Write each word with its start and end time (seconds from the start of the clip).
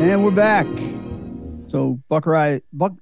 And 0.00 0.24
we're 0.24 0.30
back. 0.30 0.66
So 1.66 1.98
Buckaroo, 2.08 2.60
Buck, 2.72 2.92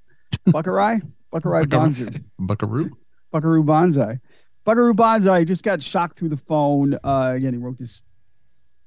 Buckaroo, 0.46 1.00
Buckaroo 1.30 1.66
Banzai, 1.66 2.20
Buckaroo. 2.38 2.90
Buckaroo 3.30 3.64
Banzai, 3.64 4.20
Buckaroo 4.64 4.92
Banzai 4.92 5.44
just 5.44 5.64
got 5.64 5.82
shocked 5.82 6.18
through 6.18 6.28
the 6.28 6.36
phone. 6.36 6.98
Uh, 7.02 7.32
again, 7.34 7.54
he 7.54 7.58
wrote 7.58 7.78
this 7.78 8.02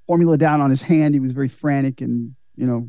formula 0.06 0.38
down 0.38 0.62
on 0.62 0.70
his 0.70 0.84
hand. 0.84 1.16
He 1.16 1.20
was 1.20 1.32
very 1.32 1.48
frantic 1.48 2.02
and 2.02 2.36
you 2.56 2.68
know 2.68 2.88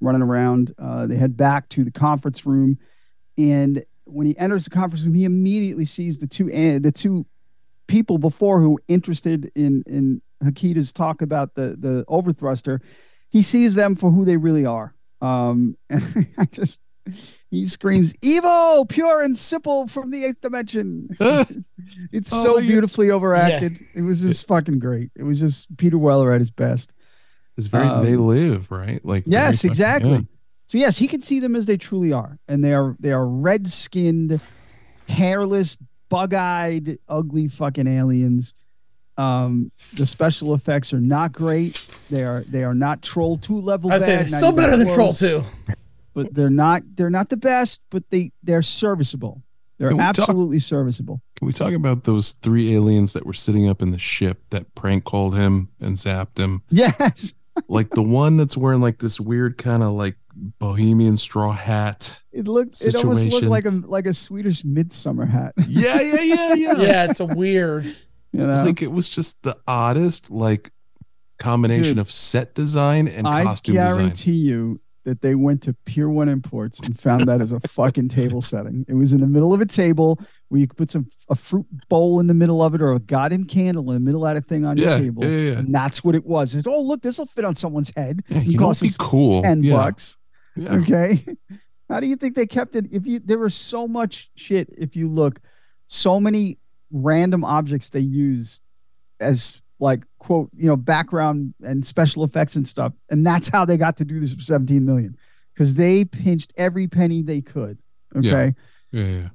running 0.00 0.22
around. 0.22 0.72
Uh, 0.78 1.06
they 1.06 1.16
head 1.16 1.36
back 1.36 1.68
to 1.70 1.82
the 1.82 1.90
conference 1.90 2.46
room, 2.46 2.78
and 3.36 3.84
when 4.04 4.28
he 4.28 4.38
enters 4.38 4.64
the 4.64 4.70
conference 4.70 5.04
room, 5.04 5.14
he 5.14 5.24
immediately 5.24 5.84
sees 5.84 6.20
the 6.20 6.28
two 6.28 6.46
uh, 6.46 6.78
the 6.78 6.92
two 6.92 7.26
people 7.88 8.18
before 8.18 8.60
who 8.60 8.70
were 8.70 8.82
interested 8.86 9.50
in 9.56 9.82
in 9.84 10.22
Hakita's 10.44 10.92
talk 10.92 11.22
about 11.22 11.56
the 11.56 11.76
the 11.76 12.04
overthruster. 12.08 12.80
He 13.36 13.42
sees 13.42 13.74
them 13.74 13.96
for 13.96 14.10
who 14.10 14.24
they 14.24 14.38
really 14.38 14.64
are. 14.64 14.94
Um, 15.20 15.76
and 15.90 16.26
I 16.38 16.46
just 16.46 16.80
he 17.50 17.66
screams, 17.66 18.14
"Evil, 18.22 18.86
pure 18.86 19.20
and 19.20 19.38
simple 19.38 19.88
from 19.88 20.10
the 20.10 20.24
eighth 20.24 20.40
dimension." 20.40 21.14
it's 21.20 22.32
Oh 22.32 22.42
so 22.42 22.60
beautifully 22.60 23.10
overacted. 23.10 23.78
It 23.94 24.00
was 24.00 24.22
just 24.22 24.46
fucking 24.46 24.78
great. 24.78 25.10
It 25.14 25.24
was 25.24 25.38
just 25.38 25.76
Peter 25.76 25.98
Weller 25.98 26.32
at 26.32 26.40
his 26.40 26.50
best. 26.50 26.94
It's 27.58 27.66
very 27.66 27.86
Um, 27.86 28.02
they 28.02 28.16
live, 28.16 28.70
right? 28.70 29.04
Like 29.04 29.24
Yes, 29.26 29.64
exactly. 29.64 30.12
yeah. 30.12 30.20
So 30.64 30.78
yes, 30.78 30.96
he 30.96 31.06
can 31.06 31.20
see 31.20 31.38
them 31.38 31.54
as 31.54 31.66
they 31.66 31.76
truly 31.76 32.14
are, 32.14 32.38
and 32.48 32.64
they 32.64 32.72
are 32.72 32.96
they 32.98 33.12
are 33.12 33.26
red 33.26 33.68
skinned, 33.68 34.40
hairless, 35.10 35.76
bug 36.08 36.32
eyed, 36.32 36.96
ugly 37.06 37.48
fucking 37.48 37.86
aliens. 37.86 38.54
Um, 39.18 39.70
the 39.94 40.06
special 40.06 40.54
effects 40.54 40.94
are 40.94 41.02
not 41.02 41.32
great. 41.32 41.86
They 42.10 42.24
are 42.24 42.40
they 42.42 42.64
are 42.64 42.74
not 42.74 43.02
Troll 43.02 43.36
two 43.38 43.60
level. 43.60 43.92
I 43.92 43.98
say 43.98 44.16
bad, 44.16 44.26
it's 44.26 44.36
still 44.36 44.52
better 44.52 44.76
than 44.76 44.88
Troll 44.88 45.12
2. 45.12 45.42
but 46.14 46.32
they're 46.34 46.50
not 46.50 46.82
they're 46.94 47.10
not 47.10 47.28
the 47.28 47.36
best. 47.36 47.80
But 47.90 48.04
they 48.10 48.32
they're 48.42 48.62
serviceable. 48.62 49.42
They're 49.78 49.88
Can 49.88 49.98
we 49.98 50.02
talk- 50.04 50.18
absolutely 50.20 50.58
serviceable. 50.60 51.20
Can 51.38 51.46
we 51.46 51.52
talk 51.52 51.72
about 51.74 52.04
those 52.04 52.32
three 52.32 52.74
aliens 52.74 53.12
that 53.12 53.26
were 53.26 53.34
sitting 53.34 53.68
up 53.68 53.82
in 53.82 53.90
the 53.90 53.98
ship 53.98 54.40
that 54.50 54.74
prank 54.74 55.04
called 55.04 55.36
him 55.36 55.68
and 55.80 55.96
zapped 55.96 56.38
him? 56.38 56.62
Yes, 56.70 57.34
like 57.68 57.90
the 57.90 58.02
one 58.02 58.36
that's 58.38 58.56
wearing 58.56 58.80
like 58.80 58.98
this 59.00 59.20
weird 59.20 59.58
kind 59.58 59.82
of 59.82 59.92
like 59.92 60.16
bohemian 60.58 61.16
straw 61.16 61.50
hat. 61.52 62.22
it 62.32 62.46
looked 62.46 62.82
it 62.82 62.94
almost 62.94 63.26
looked 63.26 63.46
like 63.46 63.64
a 63.66 63.70
like 63.70 64.06
a 64.06 64.14
Swedish 64.14 64.64
midsummer 64.64 65.26
hat. 65.26 65.52
Yeah, 65.66 66.00
yeah, 66.00 66.20
yeah, 66.22 66.54
yeah. 66.54 66.72
Yeah, 66.78 67.10
it's 67.10 67.20
a 67.20 67.26
weird. 67.26 67.84
You 68.32 68.42
know, 68.46 68.64
Like 68.64 68.82
it 68.82 68.92
was 68.92 69.08
just 69.08 69.42
the 69.42 69.56
oddest 69.66 70.30
like 70.30 70.70
combination 71.38 71.94
Dude, 71.94 71.98
of 71.98 72.10
set 72.10 72.54
design 72.54 73.08
and 73.08 73.26
I 73.26 73.44
costume 73.44 73.74
design. 73.74 73.88
I 73.90 73.96
guarantee 73.96 74.32
you 74.32 74.80
that 75.04 75.22
they 75.22 75.36
went 75.36 75.62
to 75.62 75.72
Pier 75.84 76.08
One 76.08 76.28
Imports 76.28 76.80
and 76.80 76.98
found 76.98 77.28
that 77.28 77.40
as 77.40 77.52
a 77.52 77.60
fucking 77.60 78.08
table 78.08 78.42
setting. 78.42 78.84
It 78.88 78.94
was 78.94 79.12
in 79.12 79.20
the 79.20 79.28
middle 79.28 79.54
of 79.54 79.60
a 79.60 79.66
table 79.66 80.20
where 80.48 80.60
you 80.60 80.66
could 80.66 80.76
put 80.76 80.90
some 80.90 81.08
a 81.30 81.36
fruit 81.36 81.64
bowl 81.88 82.18
in 82.18 82.26
the 82.26 82.34
middle 82.34 82.60
of 82.60 82.74
it 82.74 82.82
or 82.82 82.92
a 82.92 82.98
goddamn 82.98 83.44
candle 83.44 83.88
in 83.92 83.94
the 83.94 84.00
middle 84.00 84.26
of 84.26 84.34
that 84.34 84.46
thing 84.48 84.64
on 84.64 84.76
Yeah, 84.76 84.96
your 84.96 84.98
table. 84.98 85.24
yeah, 85.24 85.52
yeah. 85.52 85.58
And 85.58 85.72
that's 85.72 86.02
what 86.02 86.16
it 86.16 86.26
was. 86.26 86.56
It's, 86.56 86.66
oh, 86.66 86.80
look, 86.80 87.02
this 87.02 87.18
will 87.18 87.26
fit 87.26 87.44
on 87.44 87.54
someone's 87.54 87.92
head. 87.96 88.24
Yeah, 88.28 88.40
you 88.40 88.58
know, 88.58 88.72
be 88.80 88.90
cool. 88.98 89.42
Ten 89.42 89.62
bucks. 89.62 90.18
Okay. 90.60 91.24
How 91.88 92.00
do 92.00 92.08
you 92.08 92.16
think 92.16 92.34
they 92.34 92.46
kept 92.46 92.74
it? 92.74 92.86
If 92.90 93.06
you 93.06 93.20
there 93.20 93.38
was 93.38 93.54
so 93.54 93.86
much 93.86 94.30
shit, 94.34 94.68
if 94.76 94.96
you 94.96 95.08
look, 95.08 95.38
so 95.86 96.18
many 96.18 96.58
random 96.90 97.44
objects 97.44 97.90
they 97.90 98.00
used 98.00 98.60
as 99.20 99.62
like 99.78 100.04
quote, 100.18 100.50
you 100.56 100.66
know, 100.66 100.76
background 100.76 101.54
and 101.62 101.86
special 101.86 102.24
effects 102.24 102.56
and 102.56 102.66
stuff. 102.66 102.92
And 103.10 103.26
that's 103.26 103.48
how 103.48 103.64
they 103.64 103.76
got 103.76 103.96
to 103.98 104.04
do 104.04 104.18
this 104.20 104.32
for 104.32 104.40
17 104.40 104.84
million. 104.84 105.16
Because 105.54 105.74
they 105.74 106.04
pinched 106.04 106.52
every 106.56 106.86
penny 106.88 107.22
they 107.22 107.40
could. 107.40 107.78
Okay. 108.14 108.54
Yeah. 108.90 109.02
Yeah. 109.02 109.08
yeah. 109.18 109.28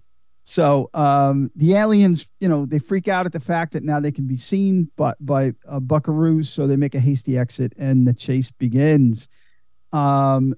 So 0.43 0.89
um, 0.95 1.51
the 1.55 1.75
aliens, 1.75 2.27
you 2.39 2.47
know, 2.47 2.65
they 2.65 2.79
freak 2.79 3.07
out 3.07 3.25
at 3.27 3.31
the 3.31 3.39
fact 3.39 3.73
that 3.73 3.83
now 3.83 3.99
they 3.99 4.11
can 4.11 4.27
be 4.27 4.37
seen 4.37 4.89
by, 4.97 5.13
by 5.19 5.53
uh, 5.67 5.79
buckaroos. 5.79 6.47
So 6.47 6.65
they 6.67 6.75
make 6.75 6.95
a 6.95 6.99
hasty 6.99 7.37
exit 7.37 7.73
and 7.77 8.07
the 8.07 8.13
chase 8.13 8.49
begins. 8.51 9.27
Um, 9.93 10.55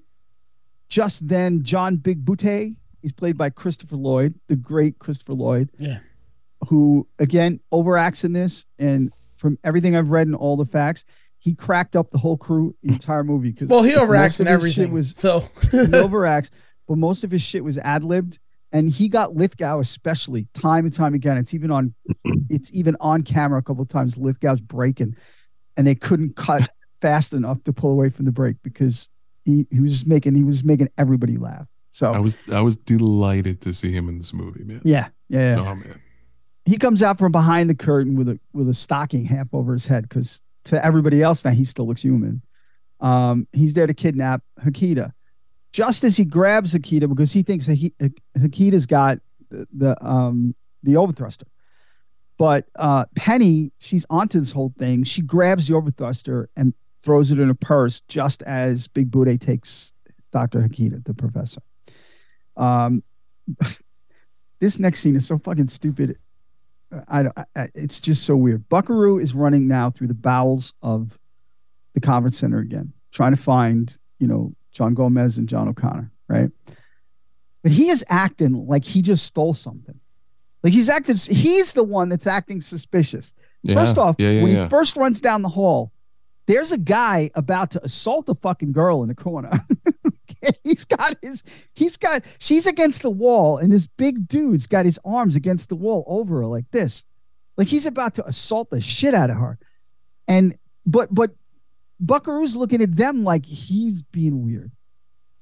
just 0.88 1.26
then, 1.28 1.62
John 1.64 1.96
Big 1.96 2.24
Butte, 2.24 2.74
he's 3.02 3.12
played 3.12 3.36
by 3.36 3.50
Christopher 3.50 3.96
Lloyd, 3.96 4.34
the 4.48 4.56
great 4.56 4.98
Christopher 4.98 5.34
Lloyd, 5.34 5.68
Yeah. 5.78 5.98
who 6.68 7.06
again 7.18 7.60
overacts 7.72 8.24
in 8.24 8.32
this. 8.32 8.64
And 8.78 9.12
from 9.44 9.58
everything 9.62 9.94
I've 9.94 10.08
read 10.08 10.26
and 10.26 10.34
all 10.34 10.56
the 10.56 10.64
facts, 10.64 11.04
he 11.36 11.54
cracked 11.54 11.96
up 11.96 12.08
the 12.08 12.16
whole 12.16 12.38
crew 12.38 12.74
the 12.82 12.94
entire 12.94 13.22
movie. 13.22 13.50
Because 13.50 13.68
Well, 13.68 13.82
he 13.82 13.92
overacts 13.92 14.40
of 14.40 14.46
in 14.46 14.58
his 14.58 14.72
shit 14.72 14.84
everything. 14.84 14.92
Was, 14.94 15.10
so 15.10 15.40
he 15.40 15.76
overacts, 15.76 16.48
but 16.88 16.96
most 16.96 17.24
of 17.24 17.30
his 17.30 17.42
shit 17.42 17.62
was 17.62 17.76
ad 17.76 18.04
libbed. 18.04 18.38
And 18.72 18.88
he 18.90 19.10
got 19.10 19.36
Lithgow 19.36 19.80
especially 19.80 20.48
time 20.54 20.86
and 20.86 20.94
time 20.94 21.12
again. 21.12 21.36
It's 21.36 21.52
even 21.52 21.70
on 21.70 21.94
it's 22.48 22.72
even 22.72 22.96
on 23.00 23.22
camera 23.22 23.58
a 23.58 23.62
couple 23.62 23.82
of 23.82 23.88
times. 23.90 24.16
Lithgow's 24.16 24.62
breaking, 24.62 25.14
and 25.76 25.86
they 25.86 25.94
couldn't 25.94 26.36
cut 26.36 26.66
fast 27.02 27.34
enough 27.34 27.62
to 27.64 27.72
pull 27.74 27.90
away 27.90 28.08
from 28.08 28.24
the 28.24 28.32
break 28.32 28.56
because 28.62 29.10
he, 29.44 29.66
he 29.70 29.78
was 29.78 29.92
just 29.92 30.06
making 30.06 30.34
he 30.34 30.42
was 30.42 30.64
making 30.64 30.88
everybody 30.96 31.36
laugh. 31.36 31.66
So 31.90 32.12
I 32.12 32.18
was 32.18 32.38
I 32.50 32.62
was 32.62 32.78
delighted 32.78 33.60
to 33.60 33.74
see 33.74 33.92
him 33.92 34.08
in 34.08 34.16
this 34.16 34.32
movie, 34.32 34.64
man. 34.64 34.80
yeah, 34.84 35.08
yeah, 35.28 35.56
yeah. 35.56 35.60
Oh 35.60 35.74
man. 35.74 36.00
He 36.66 36.78
comes 36.78 37.02
out 37.02 37.18
from 37.18 37.32
behind 37.32 37.68
the 37.68 37.74
curtain 37.74 38.16
with 38.16 38.28
a 38.28 38.38
with 38.52 38.68
a 38.68 38.74
stocking 38.74 39.24
half 39.24 39.48
over 39.52 39.72
his 39.72 39.86
head 39.86 40.08
because 40.08 40.40
to 40.64 40.84
everybody 40.84 41.22
else 41.22 41.44
now 41.44 41.50
he 41.50 41.64
still 41.64 41.86
looks 41.86 42.02
human. 42.02 42.42
Um, 43.00 43.46
he's 43.52 43.74
there 43.74 43.86
to 43.86 43.94
kidnap 43.94 44.42
Hakita. 44.62 45.12
Just 45.72 46.04
as 46.04 46.16
he 46.16 46.24
grabs 46.24 46.72
Hakita 46.72 47.08
because 47.08 47.32
he 47.32 47.42
thinks 47.42 47.66
Haki- 47.66 47.92
Hakita's 48.38 48.86
got 48.86 49.18
the, 49.50 49.66
the 49.72 50.04
um 50.06 50.54
the 50.82 50.94
overthruster. 50.94 51.44
But 52.36 52.66
uh, 52.76 53.04
Penny, 53.14 53.72
she's 53.78 54.06
onto 54.10 54.40
this 54.40 54.50
whole 54.50 54.72
thing. 54.78 55.04
She 55.04 55.22
grabs 55.22 55.68
the 55.68 55.74
overthruster 55.74 56.46
and 56.56 56.74
throws 57.00 57.30
it 57.30 57.38
in 57.38 57.48
her 57.48 57.54
purse 57.54 58.00
just 58.08 58.42
as 58.42 58.88
Big 58.88 59.10
Bude 59.10 59.40
takes 59.40 59.92
Dr. 60.32 60.60
Hakita, 60.60 61.04
the 61.04 61.14
professor. 61.14 61.60
Um, 62.56 63.04
this 64.60 64.78
next 64.78 65.00
scene 65.00 65.16
is 65.16 65.26
so 65.26 65.38
fucking 65.38 65.68
stupid. 65.68 66.18
I, 67.08 67.44
I, 67.56 67.68
it's 67.74 68.00
just 68.00 68.24
so 68.24 68.36
weird. 68.36 68.68
Buckaroo 68.68 69.18
is 69.18 69.34
running 69.34 69.66
now 69.66 69.90
through 69.90 70.08
the 70.08 70.14
bowels 70.14 70.74
of 70.82 71.18
the 71.94 72.00
conference 72.00 72.38
center 72.38 72.58
again, 72.58 72.92
trying 73.12 73.34
to 73.34 73.40
find, 73.40 73.96
you 74.18 74.26
know, 74.26 74.52
John 74.72 74.94
Gomez 74.94 75.38
and 75.38 75.48
John 75.48 75.68
O'Connor, 75.68 76.10
right? 76.28 76.50
But 77.62 77.72
he 77.72 77.88
is 77.88 78.04
acting 78.08 78.66
like 78.66 78.84
he 78.84 79.00
just 79.00 79.24
stole 79.24 79.54
something. 79.54 79.98
Like 80.62 80.72
he's 80.72 80.88
acting, 80.88 81.16
he's 81.16 81.72
the 81.72 81.84
one 81.84 82.08
that's 82.08 82.26
acting 82.26 82.60
suspicious. 82.60 83.34
Yeah, 83.62 83.74
First 83.74 83.96
off, 83.96 84.16
yeah, 84.18 84.30
yeah, 84.30 84.42
when 84.42 84.56
he 84.56 84.68
first 84.68 84.96
runs 84.96 85.20
down 85.20 85.42
the 85.42 85.48
hall, 85.48 85.92
there's 86.46 86.72
a 86.72 86.78
guy 86.78 87.30
about 87.34 87.70
to 87.72 87.84
assault 87.84 88.28
a 88.28 88.34
fucking 88.34 88.72
girl 88.72 89.02
in 89.02 89.08
the 89.08 89.14
corner. 89.14 89.64
he's 90.64 90.84
got 90.84 91.16
his, 91.22 91.42
he's 91.72 91.96
got, 91.96 92.22
she's 92.38 92.66
against 92.66 93.02
the 93.02 93.10
wall, 93.10 93.56
and 93.58 93.72
this 93.72 93.86
big 93.86 94.28
dude's 94.28 94.66
got 94.66 94.84
his 94.84 94.98
arms 95.04 95.36
against 95.36 95.68
the 95.68 95.76
wall 95.76 96.04
over 96.06 96.40
her 96.40 96.46
like 96.46 96.70
this. 96.70 97.04
Like 97.56 97.68
he's 97.68 97.86
about 97.86 98.14
to 98.16 98.26
assault 98.26 98.70
the 98.70 98.80
shit 98.80 99.14
out 99.14 99.30
of 99.30 99.36
her. 99.36 99.58
And, 100.28 100.56
but, 100.86 101.14
but 101.14 101.30
Buckaroo's 102.00 102.56
looking 102.56 102.82
at 102.82 102.96
them 102.96 103.24
like 103.24 103.46
he's 103.46 104.02
being 104.02 104.44
weird. 104.44 104.72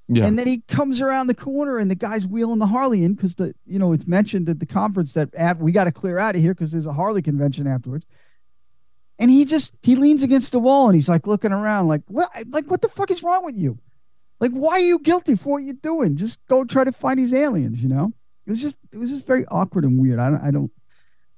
yeah. 0.08 0.26
And 0.26 0.38
then 0.38 0.46
he 0.46 0.60
comes 0.68 1.00
around 1.00 1.26
the 1.26 1.34
corner 1.34 1.78
and 1.78 1.90
the 1.90 1.96
guy's 1.96 2.26
wheeling 2.26 2.58
the 2.58 2.66
Harley 2.66 3.02
in 3.04 3.14
because 3.14 3.36
the 3.36 3.54
you 3.64 3.78
know 3.78 3.92
it's 3.92 4.06
mentioned 4.06 4.48
at 4.48 4.60
the 4.60 4.66
conference 4.66 5.14
that 5.14 5.58
we 5.58 5.72
got 5.72 5.84
to 5.84 5.92
clear 5.92 6.18
out 6.18 6.34
of 6.34 6.40
here 6.40 6.52
because 6.54 6.72
there's 6.72 6.86
a 6.86 6.92
Harley 6.92 7.22
convention 7.22 7.66
afterwards. 7.66 8.06
And 9.18 9.30
he 9.30 9.44
just 9.44 9.76
he 9.82 9.94
leans 9.94 10.22
against 10.22 10.52
the 10.52 10.58
wall 10.58 10.86
and 10.86 10.94
he's 10.94 11.08
like 11.08 11.26
looking 11.26 11.52
around 11.52 11.88
like 11.88 12.02
what 12.08 12.30
like 12.50 12.66
what 12.70 12.82
the 12.82 12.88
fuck 12.88 13.10
is 13.10 13.22
wrong 13.22 13.44
with 13.44 13.56
you? 13.56 13.78
Like 14.40 14.50
why 14.52 14.72
are 14.72 14.80
you 14.80 14.98
guilty 14.98 15.36
for 15.36 15.50
what 15.50 15.62
you're 15.62 15.74
doing? 15.74 16.16
Just 16.16 16.44
go 16.46 16.64
try 16.64 16.84
to 16.84 16.92
find 16.92 17.18
these 17.18 17.32
aliens, 17.32 17.82
you 17.82 17.88
know? 17.88 18.12
It 18.46 18.50
was 18.50 18.60
just 18.60 18.78
it 18.92 18.98
was 18.98 19.10
just 19.10 19.26
very 19.26 19.46
awkward 19.46 19.84
and 19.84 20.00
weird. 20.00 20.18
I 20.18 20.30
don't 20.30 20.42
I 20.42 20.50
don't 20.50 20.70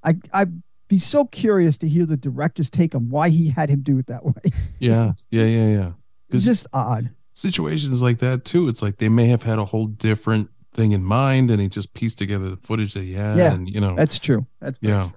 I 0.03 0.15
I'd 0.33 0.63
be 0.87 0.99
so 0.99 1.25
curious 1.25 1.77
to 1.79 1.87
hear 1.87 2.05
the 2.05 2.17
director's 2.17 2.69
take 2.69 2.95
on 2.95 3.09
why 3.09 3.29
he 3.29 3.49
had 3.49 3.69
him 3.69 3.81
do 3.81 3.99
it 3.99 4.07
that 4.07 4.25
way. 4.25 4.33
yeah. 4.79 5.13
Yeah. 5.29 5.45
Yeah. 5.45 5.67
Yeah. 5.67 5.91
It's 6.31 6.45
just 6.45 6.67
odd. 6.73 7.11
situations 7.33 8.01
like 8.01 8.19
that 8.19 8.45
too. 8.45 8.67
It's 8.67 8.81
like 8.81 8.97
they 8.97 9.09
may 9.09 9.27
have 9.27 9.43
had 9.43 9.59
a 9.59 9.65
whole 9.65 9.85
different 9.85 10.49
thing 10.73 10.91
in 10.91 11.03
mind, 11.03 11.49
and 11.51 11.61
he 11.61 11.69
just 11.69 11.93
pieced 11.93 12.17
together 12.17 12.49
the 12.49 12.57
footage 12.57 12.93
that 12.93 13.03
he 13.03 13.13
had. 13.13 13.37
Yeah, 13.37 13.53
and 13.53 13.69
you 13.69 13.79
know, 13.79 13.95
That's 13.95 14.19
true. 14.19 14.45
That's 14.59 14.77
yeah, 14.81 15.09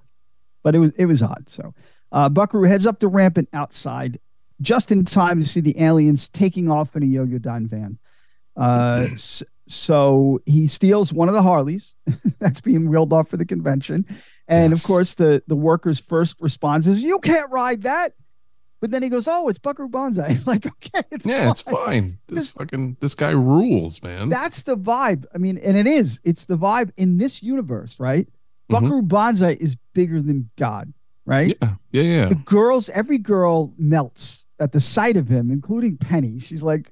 but 0.63 0.75
it 0.75 0.79
was 0.79 0.91
it 0.97 1.05
was 1.05 1.21
odd. 1.21 1.49
So 1.49 1.73
uh, 2.11 2.29
Buckaroo 2.29 2.63
heads 2.67 2.85
up 2.85 2.99
the 2.99 3.07
ramp 3.07 3.37
and 3.37 3.47
outside 3.53 4.19
just 4.61 4.91
in 4.91 5.05
time 5.05 5.39
to 5.39 5.47
see 5.47 5.59
the 5.61 5.79
aliens 5.81 6.27
taking 6.29 6.69
off 6.69 6.95
in 6.95 7.03
a 7.03 7.05
Yo-Yodyne 7.05 7.67
van. 7.67 7.97
Uh, 8.57 9.07
so 9.67 10.41
he 10.45 10.67
steals 10.67 11.13
one 11.13 11.27
of 11.29 11.33
the 11.33 11.41
Harleys 11.41 11.95
that's 12.39 12.59
being 12.61 12.89
wheeled 12.89 13.13
off 13.13 13.29
for 13.29 13.37
the 13.37 13.45
convention, 13.45 14.05
and 14.47 14.71
Yes. 14.71 14.81
of 14.83 14.87
course 14.87 15.13
the 15.13 15.43
the 15.47 15.55
workers' 15.55 15.99
first 15.99 16.35
response 16.41 16.87
is, 16.87 17.03
"You 17.03 17.19
can't 17.19 17.51
ride 17.51 17.83
that." 17.83 18.13
But 18.81 18.91
then 18.91 19.03
he 19.03 19.09
goes, 19.09 19.27
"Oh, 19.27 19.47
it's 19.49 19.59
Buckaroo 19.59 19.87
Banzai." 19.89 20.39
like, 20.45 20.65
okay, 20.65 21.01
it's 21.11 21.25
yeah. 21.25 21.49
It's 21.51 21.61
fine. 21.61 21.75
fine. 21.75 22.17
This 22.27 22.51
fucking 22.51 22.97
this 22.99 23.13
guy 23.15 23.31
rules, 23.31 24.01
man. 24.01 24.29
That's 24.29 24.63
the 24.63 24.75
vibe. 24.75 25.25
I 25.33 25.37
mean, 25.37 25.57
and 25.59 25.77
it 25.77 25.85
is. 25.87 26.19
It's 26.23 26.45
the 26.45 26.57
vibe 26.57 26.91
in 26.97 27.17
this 27.19 27.43
universe, 27.43 27.99
right? 27.99 28.27
Mhm. 28.27 28.31
Buckaroo 28.69 29.01
Banzai 29.03 29.57
is 29.59 29.77
bigger 29.93 30.21
than 30.21 30.49
God, 30.57 30.91
right? 31.29 31.57
yeah, 31.61 31.75
yeah, 31.91 32.01
yeah. 32.01 32.25
the 32.27 32.35
girls, 32.35 32.89
every 32.89 33.17
girl 33.17 33.73
melts 33.77 34.47
at 34.59 34.71
the 34.71 34.81
sight 34.81 35.15
of 35.17 35.27
him, 35.27 35.51
including 35.51 35.97
Penny. 35.97 36.39
She's 36.39 36.61
like 36.63 36.91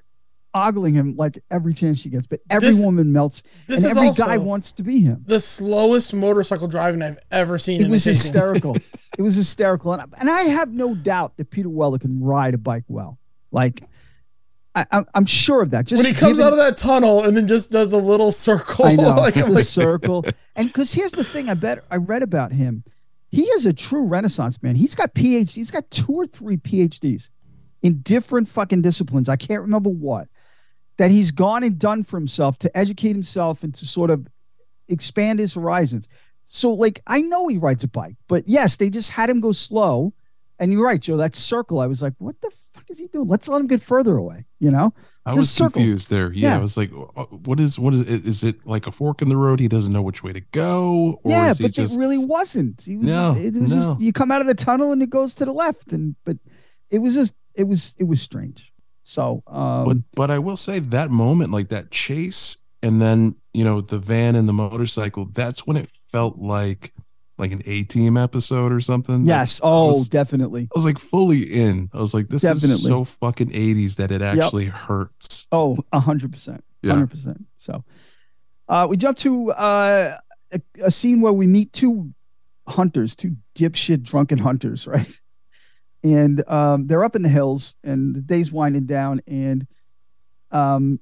ogling 0.54 0.94
him 0.96 1.16
like 1.18 1.38
every 1.52 1.74
chance 1.74 2.00
she 2.00 2.10
gets, 2.10 2.26
but 2.26 2.40
every 2.50 2.70
This- 2.70 2.84
woman 2.86 3.12
melts, 3.12 3.44
This 3.68 3.84
and 3.84 3.92
is 3.92 3.98
every 3.98 4.12
guy 4.14 4.38
wants 4.38 4.72
to 4.74 4.84
be 4.84 5.02
him. 5.02 5.24
the 5.28 5.40
slowest 5.40 6.14
motorcycle 6.14 6.68
driving 6.68 7.02
I've 7.02 7.20
ever 7.32 7.58
seen. 7.58 7.82
It 7.82 7.86
in 7.86 7.92
was 7.92 8.04
hysterical. 8.04 8.76
it 9.18 9.22
was 9.22 9.36
hysterical, 9.36 9.94
and, 9.94 10.02
and 10.20 10.30
I 10.30 10.44
have 10.44 10.72
no 10.72 10.96
doubt 10.96 11.38
that 11.38 11.50
Peter 11.52 11.70
Weller 11.70 12.00
can 12.00 12.24
ride 12.24 12.54
a 12.54 12.58
bike 12.58 12.86
well. 12.88 13.20
Like, 13.52 13.84
I, 14.74 14.86
I, 14.92 15.04
I'm 15.14 15.26
sure 15.26 15.62
of 15.62 15.72
that. 15.72 15.86
Just 15.86 16.04
when 16.04 16.12
he 16.14 16.18
comes 16.20 16.38
given- 16.38 16.48
out 16.48 16.54
of 16.54 16.60
that 16.60 16.78
tunnel 16.78 17.24
and 17.24 17.36
then 17.36 17.48
just 17.48 17.72
does 17.72 17.90
the 17.90 18.00
little 18.00 18.32
circle. 18.32 18.86
I 18.86 18.96
know 18.96 19.10
like, 19.18 19.34
the 19.36 19.46
like, 19.46 19.64
circle, 19.66 20.26
and 20.56 20.68
because 20.68 20.94
here's 20.94 21.12
the 21.12 21.24
thing, 21.24 21.50
I 21.50 21.54
bet 21.56 21.84
I 21.92 21.98
read 21.98 22.24
about 22.24 22.52
him. 22.52 22.84
He 23.30 23.44
is 23.44 23.66
a 23.66 23.74
true 23.74 24.04
Renaissance 24.04 24.62
man. 24.64 24.76
He's 24.76 24.96
got 24.96 25.14
PhDs. 25.14 25.56
He's 25.56 25.72
got 25.72 25.90
two 25.92 26.14
or 26.14 26.26
three 26.26 26.58
PhDs 26.58 27.30
in 27.82 28.02
different 28.02 28.48
fucking 28.48 28.82
disciplines. 28.82 29.30
I 29.30 29.36
can't 29.36 29.62
remember 29.62 29.90
what. 29.90 30.28
That 30.98 31.12
he's 31.12 31.32
gone 31.32 31.64
and 31.64 31.78
done 31.78 32.04
for 32.04 32.18
himself 32.18 32.58
to 32.60 32.76
educate 32.76 33.14
himself 33.14 33.64
and 33.64 33.74
to 33.76 33.86
sort 33.86 34.10
of 34.10 34.28
expand 34.88 35.40
his 35.40 35.54
horizons. 35.54 36.10
So, 36.44 36.74
like, 36.74 37.02
I 37.06 37.22
know 37.22 37.48
he 37.48 37.58
rides 37.58 37.84
a 37.84 37.88
bike, 37.88 38.16
but 38.28 38.48
yes, 38.48 38.78
they 38.78 38.90
just 38.90 39.12
had 39.12 39.30
him 39.30 39.40
go 39.40 39.52
slow. 39.52 40.14
And 40.60 40.72
you're 40.72 40.84
right, 40.84 41.00
Joe. 41.00 41.18
That 41.18 41.36
circle, 41.36 41.80
I 41.80 41.86
was 41.86 42.02
like, 42.02 42.14
what 42.18 42.40
the 42.42 42.50
fuck 42.74 42.90
is 42.90 42.98
he 42.98 43.08
doing? 43.08 43.28
Let's 43.28 43.48
let 43.48 43.62
him 43.62 43.68
get 43.68 43.82
further 43.82 44.18
away. 44.18 44.46
You 44.60 44.72
know? 44.72 44.94
I 45.28 45.32
just 45.32 45.38
was 45.38 45.50
circle. 45.52 45.72
confused 45.74 46.10
there. 46.10 46.32
Yeah, 46.32 46.50
Yeah. 46.50 46.58
I 46.58 46.62
was 46.62 46.78
like, 46.78 46.92
uh, 47.16 47.26
what 47.46 47.60
is 47.60 47.78
what 47.78 47.94
is 47.94 48.02
it? 48.02 48.26
Is 48.26 48.44
it 48.44 48.66
like 48.66 48.88
a 48.88 48.92
fork 48.92 49.22
in 49.22 49.30
the 49.30 49.38
road? 49.38 49.60
He 49.60 49.68
doesn't 49.68 49.92
know 49.92 50.02
which 50.02 50.24
way 50.24 50.34
to 50.34 50.42
go, 50.52 51.20
or 51.24 51.32
yeah, 51.32 51.54
but 51.60 51.72
just 51.72 51.96
it 51.96 52.00
really 52.00 52.18
wasn't. 52.18 52.82
He 52.84 52.98
was, 52.98 53.10
No, 53.10 53.34
it 53.38 53.54
was 53.60 53.74
no. 53.74 53.76
just 53.76 54.02
you 54.02 54.14
come 54.14 54.32
out 54.32 54.42
of 54.42 54.48
the 54.48 54.56
tunnel 54.56 54.92
and 54.92 55.02
it 55.04 55.10
goes 55.10 55.34
to 55.36 55.46
the 55.46 55.54
left, 55.54 55.94
and 55.94 56.16
but 56.26 56.38
it 56.90 57.00
was 57.00 57.14
just 57.14 57.36
it 57.56 57.66
was 57.68 57.94
it 57.98 58.06
was 58.06 58.22
strange. 58.22 58.72
So, 59.04 59.42
um, 59.48 59.86
but 59.86 59.98
but 60.16 60.32
I 60.32 60.40
will 60.40 60.58
say 60.58 60.80
that 60.80 61.10
moment, 61.12 61.52
like 61.52 61.70
that 61.70 61.92
chase, 61.92 62.58
and 62.84 63.02
then 63.02 63.36
you 63.54 63.64
know 63.64 63.82
the 63.82 64.00
van 64.00 64.36
and 64.36 64.48
the 64.50 64.54
motorcycle. 64.54 65.26
That's 65.26 65.66
when 65.68 65.78
it 65.78 65.90
felt 66.12 66.38
like 66.40 66.94
like 67.38 67.52
an 67.52 67.62
A 67.66 67.84
Team 67.84 68.18
episode 68.18 68.72
or 68.72 68.80
something. 68.82 69.20
Like, 69.26 69.28
yes, 69.28 69.60
oh, 69.64 69.88
was- 69.88 70.10
definitely. 70.10 70.64
I 70.64 70.78
was 70.78 70.86
like 70.86 70.98
fully 71.00 71.44
in. 71.44 71.90
I 71.94 71.98
was 72.00 72.14
like, 72.14 72.30
this 72.30 72.44
is 72.44 72.84
so 72.84 73.04
fucking 73.04 73.50
80s 73.52 73.96
that 73.98 74.12
it 74.12 74.22
actually 74.22 74.66
hurts. 74.66 75.48
Oh, 75.52 75.78
a 75.94 76.00
hundred 76.00 76.32
percent, 76.34 76.64
Yeah. 76.82 76.94
hundred 76.94 77.12
percent. 77.12 77.46
So, 77.58 77.84
uh, 78.68 78.88
we 78.90 78.98
jump 78.98 79.18
to 79.20 79.52
uh, 79.52 80.18
a, 80.52 80.62
a 80.84 80.92
scene 80.92 81.22
where 81.22 81.32
we 81.34 81.48
meet 81.48 81.72
two 81.74 82.14
hunters, 82.68 83.16
two 83.16 83.36
dipshit 83.56 84.04
drunken 84.04 84.38
hunters, 84.40 84.88
right? 84.88 85.20
And 86.04 86.48
um, 86.50 86.88
they're 86.88 87.04
up 87.04 87.16
in 87.16 87.22
the 87.22 87.30
hills, 87.30 87.76
and 87.84 88.16
the 88.16 88.22
day's 88.22 88.52
winding 88.52 88.86
down, 88.86 89.22
and 89.28 89.66
um, 90.52 91.00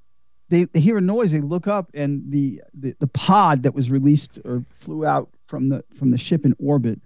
they, 0.50 0.65
they 0.65 0.80
hear 0.80 0.98
a 0.98 1.01
noise. 1.01 1.32
They 1.32 1.42
look 1.42 1.68
up, 1.68 1.89
and 1.94 2.24
the, 2.32 2.62
the 2.74 2.96
the 3.00 3.08
pod 3.08 3.63
that 3.63 3.74
was 3.74 3.89
released 3.89 4.39
or 4.46 4.63
flew 4.80 5.06
out 5.06 5.30
from 5.46 5.70
the 5.70 5.84
from 5.98 6.12
the 6.12 6.18
ship 6.18 6.46
in 6.46 6.56
orbit 6.60 7.00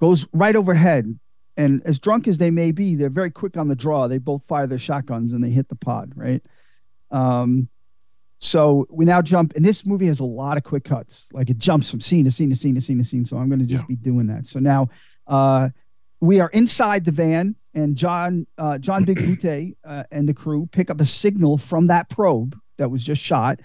goes 0.00 0.26
right 0.32 0.56
overhead. 0.56 1.18
And 1.56 1.82
as 1.84 1.98
drunk 1.98 2.26
as 2.26 2.38
they 2.38 2.50
may 2.50 2.72
be, 2.72 2.94
they're 2.94 3.10
very 3.10 3.30
quick 3.30 3.56
on 3.56 3.68
the 3.68 3.76
draw. 3.76 4.08
They 4.08 4.18
both 4.18 4.42
fire 4.46 4.66
their 4.66 4.78
shotguns 4.78 5.32
and 5.32 5.44
they 5.44 5.50
hit 5.50 5.68
the 5.68 5.74
pod, 5.76 6.12
right? 6.14 6.42
Um, 7.10 7.68
so 8.38 8.86
we 8.88 9.04
now 9.04 9.20
jump, 9.20 9.52
and 9.54 9.62
this 9.64 9.84
movie 9.84 10.06
has 10.06 10.20
a 10.20 10.24
lot 10.24 10.56
of 10.56 10.62
quick 10.62 10.84
cuts. 10.84 11.28
Like 11.32 11.50
it 11.50 11.58
jumps 11.58 11.90
from 11.90 12.00
scene 12.00 12.24
to 12.24 12.30
scene 12.30 12.48
to 12.48 12.56
scene 12.56 12.74
to 12.74 12.80
scene 12.80 12.96
to 12.98 13.04
scene. 13.04 13.26
So 13.26 13.36
I'm 13.36 13.48
going 13.48 13.58
to 13.58 13.66
just 13.66 13.82
Yeah. 13.82 13.88
be 13.88 13.96
doing 13.96 14.28
that. 14.28 14.46
So 14.46 14.58
now 14.58 14.88
uh, 15.26 15.68
we 16.20 16.40
are 16.40 16.48
inside 16.50 17.04
the 17.04 17.12
van, 17.12 17.54
and 17.74 17.96
John 17.96 18.46
uh, 18.56 18.78
John 18.78 19.04
Big 19.04 19.18
Butte 19.18 19.76
uh, 19.84 20.04
and 20.10 20.26
the 20.26 20.34
crew 20.34 20.66
pick 20.72 20.88
up 20.88 21.00
a 21.00 21.06
signal 21.06 21.58
from 21.58 21.88
that 21.88 22.08
probe 22.08 22.56
that 22.78 22.90
was 22.90 23.04
just 23.04 23.20
shot, 23.20 23.60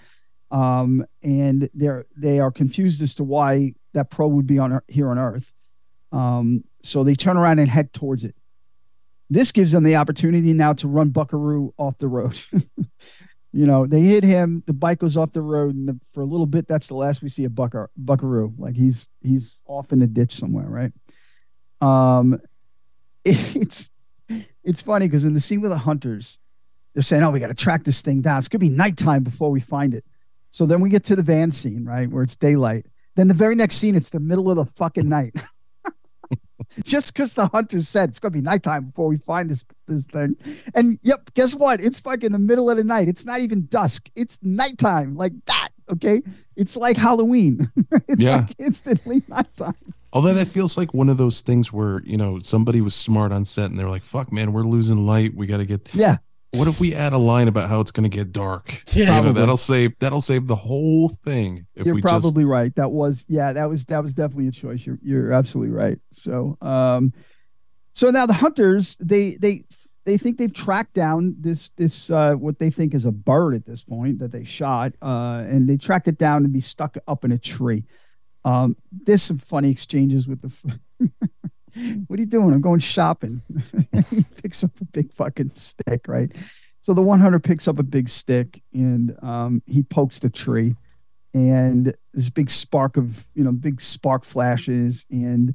um, 0.50 1.06
and 1.22 1.70
they're 1.72 2.04
they 2.14 2.40
are 2.40 2.50
confused 2.50 3.00
as 3.00 3.14
to 3.14 3.24
why 3.24 3.72
that 3.96 4.10
probe 4.10 4.34
would 4.34 4.46
be 4.46 4.58
on 4.58 4.80
here 4.88 5.08
on 5.08 5.18
Earth. 5.18 5.52
Um, 6.12 6.64
so 6.82 7.02
they 7.02 7.14
turn 7.14 7.36
around 7.36 7.58
and 7.58 7.68
head 7.68 7.92
towards 7.92 8.24
it. 8.24 8.34
This 9.30 9.52
gives 9.52 9.72
them 9.72 9.82
the 9.82 9.96
opportunity 9.96 10.52
now 10.52 10.74
to 10.74 10.86
run 10.86 11.10
Buckaroo 11.10 11.72
off 11.78 11.96
the 11.98 12.06
road. 12.06 12.38
you 13.52 13.66
know, 13.66 13.86
they 13.86 14.00
hit 14.00 14.22
him, 14.22 14.62
the 14.66 14.74
bike 14.74 14.98
goes 14.98 15.16
off 15.16 15.32
the 15.32 15.40
road, 15.40 15.74
and 15.74 15.88
the, 15.88 15.98
for 16.12 16.20
a 16.20 16.26
little 16.26 16.46
bit, 16.46 16.68
that's 16.68 16.88
the 16.88 16.94
last 16.94 17.22
we 17.22 17.30
see 17.30 17.44
of 17.44 17.54
Bucker, 17.54 17.90
Buckaroo. 17.96 18.52
Like 18.58 18.76
he's 18.76 19.08
he's 19.22 19.62
off 19.66 19.92
in 19.92 19.98
the 19.98 20.06
ditch 20.06 20.32
somewhere, 20.32 20.66
right? 20.68 20.92
Um, 21.80 22.38
it's 23.24 23.90
it's 24.62 24.82
funny 24.82 25.06
because 25.06 25.24
in 25.24 25.32
the 25.32 25.40
scene 25.40 25.62
with 25.62 25.70
the 25.70 25.78
hunters, 25.78 26.38
they're 26.92 27.02
saying, 27.02 27.22
"Oh, 27.22 27.30
we 27.30 27.40
got 27.40 27.48
to 27.48 27.54
track 27.54 27.84
this 27.84 28.02
thing 28.02 28.20
down. 28.20 28.38
It's 28.40 28.48
gonna 28.48 28.60
be 28.60 28.68
nighttime 28.68 29.22
before 29.22 29.50
we 29.50 29.60
find 29.60 29.94
it." 29.94 30.04
So 30.50 30.66
then 30.66 30.80
we 30.80 30.90
get 30.90 31.04
to 31.04 31.16
the 31.16 31.22
van 31.22 31.50
scene, 31.50 31.84
right, 31.84 32.08
where 32.08 32.22
it's 32.22 32.36
daylight. 32.36 32.86
Then 33.16 33.28
the 33.28 33.34
very 33.34 33.54
next 33.54 33.76
scene, 33.76 33.96
it's 33.96 34.10
the 34.10 34.20
middle 34.20 34.50
of 34.50 34.56
the 34.56 34.66
fucking 34.76 35.08
night. 35.08 35.34
Just 36.84 37.14
because 37.14 37.32
the 37.34 37.46
hunters 37.48 37.88
said 37.88 38.10
it's 38.10 38.18
gonna 38.18 38.32
be 38.32 38.40
nighttime 38.40 38.86
before 38.86 39.08
we 39.08 39.16
find 39.16 39.48
this 39.48 39.64
this 39.88 40.04
thing. 40.06 40.36
And 40.74 40.98
yep, 41.02 41.30
guess 41.34 41.54
what? 41.54 41.80
It's 41.80 42.00
fucking 42.00 42.32
the 42.32 42.38
middle 42.38 42.70
of 42.70 42.76
the 42.76 42.84
night. 42.84 43.08
It's 43.08 43.24
not 43.24 43.40
even 43.40 43.66
dusk. 43.66 44.08
It's 44.14 44.38
nighttime, 44.42 45.16
like 45.16 45.32
that. 45.46 45.68
Okay, 45.90 46.20
it's 46.56 46.76
like 46.76 46.96
Halloween. 46.96 47.70
it's 48.08 48.20
Yeah. 48.22 48.38
like 48.38 48.54
instantly 48.58 49.22
nighttime. 49.28 49.74
Although 50.12 50.34
that 50.34 50.48
feels 50.48 50.76
like 50.76 50.92
one 50.92 51.08
of 51.08 51.16
those 51.18 51.40
things 51.40 51.72
where 51.72 52.02
you 52.04 52.16
know 52.16 52.38
somebody 52.40 52.80
was 52.80 52.94
smart 52.94 53.32
on 53.32 53.44
set 53.44 53.70
and 53.70 53.78
they're 53.78 53.88
like, 53.88 54.02
"Fuck, 54.02 54.32
man, 54.32 54.52
we're 54.52 54.62
losing 54.64 55.06
light. 55.06 55.34
We 55.34 55.46
got 55.46 55.58
to 55.58 55.64
get." 55.66 55.94
Yeah, 55.94 56.18
What 56.52 56.68
if 56.68 56.80
we 56.80 56.94
add 56.94 57.12
a 57.12 57.18
line 57.18 57.48
about 57.48 57.68
how 57.68 57.80
it's 57.80 57.90
going 57.90 58.08
to 58.08 58.14
get 58.14 58.32
dark? 58.32 58.82
Yeah. 58.94 59.18
You 59.18 59.26
know, 59.26 59.32
that'll 59.32 59.56
save 59.56 59.98
that'll 59.98 60.22
save 60.22 60.46
the 60.46 60.56
whole 60.56 61.08
thing. 61.08 61.66
If 61.74 61.86
you're 61.86 61.94
we 61.94 62.02
probably 62.02 62.44
right. 62.44 62.74
That 62.76 62.90
was 62.90 63.24
yeah, 63.28 63.52
that 63.52 63.68
was 63.68 63.84
that 63.86 64.02
was 64.02 64.14
definitely 64.14 64.48
a 64.48 64.52
choice. 64.52 64.86
You're 64.86 64.98
you're 65.02 65.32
absolutely 65.32 65.74
right. 65.74 65.98
So 66.12 66.56
um, 66.62 67.12
so 67.92 68.10
now 68.10 68.26
the 68.26 68.32
hunters 68.32 68.96
they 68.96 69.34
they 69.34 69.64
they 70.06 70.16
think 70.16 70.38
they've 70.38 70.54
tracked 70.54 70.94
down 70.94 71.34
this 71.40 71.70
this 71.70 72.10
uh 72.10 72.34
what 72.34 72.58
they 72.58 72.70
think 72.70 72.94
is 72.94 73.04
a 73.04 73.12
bird 73.12 73.54
at 73.54 73.66
this 73.66 73.82
point 73.82 74.20
that 74.20 74.30
they 74.30 74.44
shot 74.44 74.92
uh 75.02 75.44
and 75.48 75.68
they 75.68 75.76
tracked 75.76 76.06
it 76.06 76.16
down 76.16 76.44
and 76.44 76.52
be 76.52 76.60
stuck 76.60 76.96
up 77.08 77.24
in 77.24 77.32
a 77.32 77.38
tree. 77.38 77.84
Um, 78.46 78.76
there's 78.92 79.22
some 79.22 79.38
funny 79.38 79.70
exchanges 79.70 80.28
with 80.28 80.40
the. 80.40 80.80
what 82.06 82.18
are 82.18 82.20
you 82.20 82.26
doing? 82.26 82.52
I'm 82.52 82.60
going 82.60 82.80
shopping. 82.80 83.42
he 84.10 84.24
picks 84.42 84.64
up 84.64 84.70
a 84.80 84.84
big 84.84 85.12
fucking 85.12 85.50
stick, 85.50 86.06
right? 86.08 86.30
So 86.80 86.94
the 86.94 87.02
100 87.02 87.42
picks 87.42 87.66
up 87.68 87.78
a 87.78 87.82
big 87.82 88.08
stick 88.08 88.62
and 88.72 89.16
um, 89.22 89.62
he 89.66 89.82
pokes 89.82 90.20
the 90.20 90.30
tree, 90.30 90.76
and 91.34 91.94
this 92.14 92.30
big 92.30 92.48
spark 92.48 92.96
of 92.96 93.26
you 93.34 93.44
know 93.44 93.52
big 93.52 93.80
spark 93.80 94.24
flashes, 94.24 95.04
and 95.10 95.54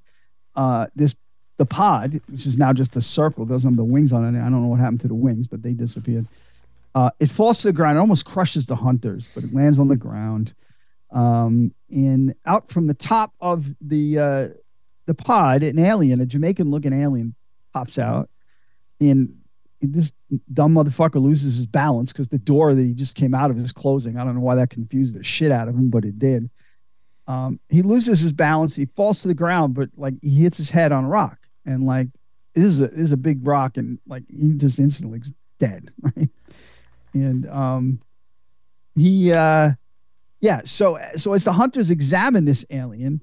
uh, 0.56 0.88
this 0.96 1.16
the 1.58 1.66
pod, 1.66 2.20
which 2.28 2.46
is 2.46 2.58
now 2.58 2.74
just 2.74 2.96
a 2.96 3.01
circle, 3.01 3.46
doesn't 3.46 3.72
have 3.72 3.78
the 3.78 3.84
wings 3.84 4.12
on 4.12 4.24
it. 4.24 4.40
I 4.40 4.44
don't 4.44 4.62
know 4.62 4.68
what 4.68 4.80
happened 4.80 5.01
to 5.01 5.08
the 5.08 5.13
wings, 5.16 5.48
but 5.48 5.62
they 5.62 5.74
disappeared. 5.74 6.25
Uh, 6.94 7.12
it 7.20 7.30
falls 7.30 7.60
to 7.60 7.68
the 7.68 7.74
ground, 7.74 7.98
it 7.98 8.01
almost 8.01 8.25
crushes 8.25 8.66
the 8.66 8.75
hunters, 8.75 9.30
but 9.34 9.44
it 9.44 9.54
lands 9.54 9.80
on 9.80 9.88
the 9.88 9.96
ground. 9.96 10.54
Um, 11.12 11.74
and 11.90 12.36
out 12.46 12.70
from 12.70 12.88
the 12.88 12.94
top 12.94 13.34
of 13.40 13.74
the 13.80 14.20
uh, 14.20 14.48
the 15.12 15.24
pod, 15.24 15.62
an 15.62 15.77
alien, 15.77 16.22
a 16.22 16.25
Jamaican-looking 16.25 16.94
alien, 16.94 17.36
pops 17.74 18.00
out, 18.00 18.30
and 19.01 19.36
this 19.82 20.13
dumb 20.53 20.75
motherfucker 20.75 21.22
loses 21.22 21.58
his 21.58 21.68
balance 21.68 22.13
because 22.13 22.30
the 22.30 22.38
door 22.38 22.74
that 22.74 22.82
he 22.82 22.94
just 22.94 23.15
came 23.15 23.34
out 23.34 23.51
of 23.51 23.58
is 23.58 23.74
closing. 23.74 24.18
I 24.18 24.24
don't 24.24 24.36
know 24.36 24.41
why 24.41 24.56
that 24.56 24.70
confused 24.70 25.15
the 25.15 25.24
shit 25.24 25.51
out 25.51 25.68
of 25.68 25.75
him, 25.75 25.89
but 25.89 26.06
it 26.06 26.18
did. 26.18 26.50
Um, 27.27 27.60
he 27.68 27.82
loses 27.82 28.22
his 28.22 28.32
balance. 28.32 28.74
He 28.74 28.86
falls 28.86 29.22
to 29.22 29.27
the 29.27 29.34
ground, 29.34 29.74
but 29.74 29.89
like 29.98 30.13
he 30.22 30.44
hits 30.44 30.58
his 30.58 30.70
head 30.70 30.94
on 30.94 31.03
a 31.03 31.10
rock, 31.10 31.39
and 31.65 31.86
like 31.86 32.08
this 32.53 32.65
is 32.65 32.82
a 32.82 32.88
this 32.88 33.00
is 33.00 33.12
a 33.12 33.18
big 33.18 33.46
rock, 33.46 33.75
and 33.75 34.00
like 34.08 34.24
he 34.30 34.53
just 34.53 34.80
instantly 34.80 35.22
dead, 35.60 35.91
right? 36.01 36.30
And 37.13 37.50
um, 37.50 38.01
he 38.96 39.34
uh, 39.34 39.72
yeah. 40.39 40.62
So 40.63 40.98
so 41.18 41.34
as 41.34 41.44
the 41.44 41.51
hunters 41.51 41.91
examine 41.91 42.46
this 42.46 42.63
alien, 42.70 43.22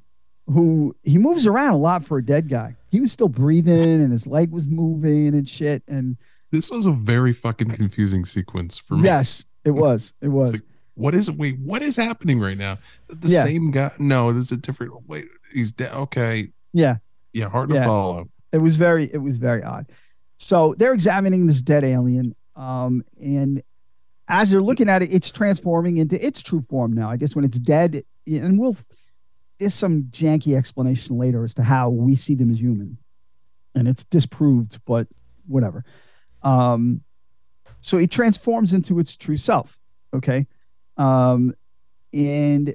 who 0.53 0.97
he 1.03 1.19
moves 1.19 1.47
around 1.47 1.75
a 1.75 1.77
lot 1.77 2.05
for 2.05 2.19
a 2.19 2.25
dead 2.25 2.49
guy, 2.49 2.75
he 2.91 3.01
was 3.01 3.13
still 3.13 3.29
breathing, 3.29 4.01
and 4.03 4.13
his 4.13 4.27
leg 4.27 4.51
was 4.51 4.67
moving 4.67 5.29
and 5.35 5.49
shit, 5.49 5.83
and 5.89 6.17
This 6.51 6.71
was 6.71 6.87
a 6.87 6.93
very 6.93 7.33
fucking 7.35 7.71
confusing 7.73 8.25
sequence 8.25 8.79
for 8.79 8.95
me. 8.95 9.03
Yes, 9.05 9.45
it 9.65 9.73
was. 9.73 10.15
It 10.23 10.29
was. 10.29 10.53
like, 10.53 10.63
What 10.95 11.15
is 11.15 11.31
wait? 11.31 11.59
What 11.59 11.83
is 11.83 11.95
happening 11.97 12.41
right 12.41 12.57
now? 12.57 12.79
The 13.09 13.29
Yeah. 13.29 13.45
same 13.45 13.71
guy? 13.71 13.91
No, 13.99 14.33
this 14.33 14.45
is 14.47 14.53
a 14.53 14.57
different. 14.57 14.93
Wait, 15.07 15.27
he's 15.53 15.73
dead. 15.73 15.93
Okay, 15.93 16.49
yeah, 16.73 16.97
yeah, 17.35 17.49
hard 17.51 17.69
to 17.69 17.75
Yeah. 17.75 17.85
follow. 17.85 18.29
it 18.53 18.59
was 18.59 18.77
very. 18.77 19.13
It 19.13 19.19
was 19.19 19.37
very 19.37 19.63
odd. 19.63 19.87
So 20.39 20.75
they're 20.79 20.95
examining 20.95 21.47
this 21.47 21.61
dead 21.61 21.85
alien, 21.85 22.35
um, 22.57 23.03
and 23.21 23.61
as 24.29 24.49
they're 24.51 24.63
looking 24.63 24.89
at 24.89 25.03
it, 25.03 25.13
it's 25.13 25.31
transforming 25.31 25.99
into 25.99 26.17
its 26.27 26.43
true 26.43 26.63
form 26.63 26.93
now. 26.95 27.11
I 27.11 27.19
guess 27.19 27.37
when 27.37 27.45
it's 27.45 27.59
dead, 27.59 28.03
and 28.27 28.59
we'll. 28.59 28.77
There's 29.59 29.75
some 29.75 30.05
janky 30.11 30.57
explanation 30.57 31.19
later 31.19 31.45
as 31.45 31.55
to 31.55 31.63
how 31.63 31.91
we 31.91 32.15
see 32.17 32.35
them 32.35 32.51
as 32.51 32.61
human, 32.61 32.97
and 33.75 33.89
it's 33.89 34.05
disproved, 34.05 34.81
but 34.87 35.07
whatever. 35.47 35.85
Um, 36.43 37.01
so 37.81 37.99
it 37.99 38.11
transforms 38.11 38.73
into 38.73 38.99
its 38.99 39.17
true 39.17 39.37
self. 39.37 39.79
Okay, 40.15 40.47
um, 40.97 41.55
and 42.13 42.75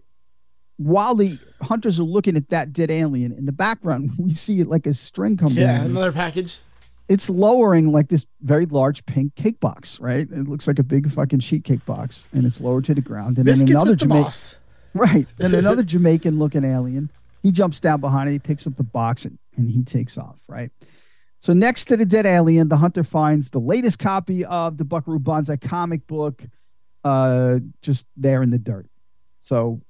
while 0.77 1.15
the 1.15 1.37
hunters 1.61 1.99
are 1.99 2.03
looking 2.03 2.35
at 2.35 2.49
that 2.49 2.73
dead 2.73 2.91
alien 2.91 3.31
in 3.31 3.45
the 3.45 3.51
background, 3.51 4.11
we 4.17 4.33
see 4.33 4.59
it 4.59 4.67
like 4.67 4.85
a 4.85 4.93
string 4.93 5.37
come 5.37 5.53
Yeah, 5.53 5.77
down. 5.77 5.85
another 5.91 6.11
package. 6.11 6.59
It's 7.09 7.29
lowering 7.29 7.91
like 7.91 8.07
this 8.09 8.25
very 8.41 8.65
large 8.65 9.05
pink 9.05 9.35
cake 9.35 9.59
box, 9.59 9.99
right? 9.99 10.21
It 10.29 10.47
looks 10.47 10.67
like 10.67 10.79
a 10.79 10.83
big 10.83 11.11
fucking 11.11 11.41
sheet 11.41 11.63
cake 11.63 11.85
box, 11.85 12.27
and 12.33 12.45
it's 12.45 12.59
lowered 12.61 12.85
to 12.85 12.93
the 12.95 13.01
ground. 13.01 13.37
And 13.37 13.45
then 13.45 13.53
Biscuits 13.55 13.71
another 13.71 13.91
with 13.91 13.99
the 13.99 14.05
Jamaican, 14.05 14.23
moss. 14.23 14.57
Right? 14.93 15.27
Then 15.37 15.55
another 15.55 15.83
Jamaican 15.83 16.39
looking 16.39 16.63
alien. 16.63 17.09
He 17.41 17.51
jumps 17.51 17.79
down 17.79 17.99
behind 17.99 18.29
it. 18.29 18.33
He 18.33 18.39
picks 18.39 18.65
up 18.67 18.75
the 18.75 18.83
box 18.83 19.25
and, 19.25 19.37
and 19.57 19.69
he 19.69 19.83
takes 19.83 20.17
off, 20.17 20.37
right? 20.47 20.71
So 21.39 21.51
next 21.51 21.85
to 21.85 21.97
the 21.97 22.05
dead 22.05 22.25
alien, 22.25 22.69
the 22.69 22.77
hunter 22.77 23.03
finds 23.03 23.49
the 23.49 23.59
latest 23.59 23.99
copy 23.99 24.45
of 24.45 24.77
the 24.77 24.85
Buckaroo 24.85 25.19
Banzai 25.19 25.57
comic 25.57 26.07
book, 26.07 26.41
uh, 27.03 27.59
just 27.81 28.07
there 28.15 28.41
in 28.41 28.49
the 28.49 28.57
dirt. 28.57 28.87
So, 29.41 29.81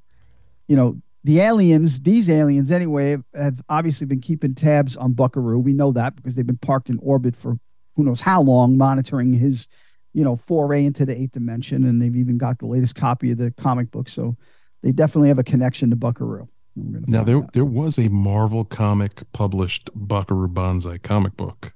you 0.67 0.75
know, 0.75 0.99
the 1.23 1.39
aliens, 1.39 2.01
these 2.01 2.29
aliens 2.29 2.71
anyway, 2.71 3.11
have, 3.11 3.23
have 3.35 3.61
obviously 3.69 4.07
been 4.07 4.19
keeping 4.19 4.55
tabs 4.55 4.97
on 4.97 5.13
Buckaroo. 5.13 5.59
We 5.59 5.73
know 5.73 5.91
that 5.91 6.15
because 6.15 6.35
they've 6.35 6.45
been 6.45 6.57
parked 6.57 6.89
in 6.89 6.97
orbit 7.03 7.35
for 7.35 7.59
who 7.95 8.03
knows 8.03 8.19
how 8.19 8.41
long, 8.41 8.75
monitoring 8.77 9.31
his, 9.33 9.67
you 10.13 10.23
know, 10.23 10.35
foray 10.35 10.85
into 10.85 11.05
the 11.05 11.15
eighth 11.15 11.33
dimension, 11.33 11.85
and 11.85 12.01
they've 12.01 12.15
even 12.15 12.39
got 12.39 12.57
the 12.57 12.65
latest 12.65 12.95
copy 12.95 13.31
of 13.31 13.37
the 13.37 13.51
comic 13.51 13.91
book. 13.91 14.09
So, 14.09 14.35
they 14.83 14.91
definitely 14.91 15.29
have 15.29 15.39
a 15.39 15.43
connection 15.43 15.89
to 15.89 15.95
Buckaroo. 15.95 16.47
And 16.75 16.85
we're 16.93 16.99
gonna 16.99 17.05
Now 17.07 17.23
there 17.23 17.37
out. 17.37 17.53
there 17.53 17.65
was 17.65 17.97
a 17.97 18.09
Marvel 18.09 18.63
comic 18.65 19.23
published 19.33 19.89
Buckaroo 19.95 20.47
Banzai 20.47 20.97
comic 20.99 21.35
book. 21.37 21.73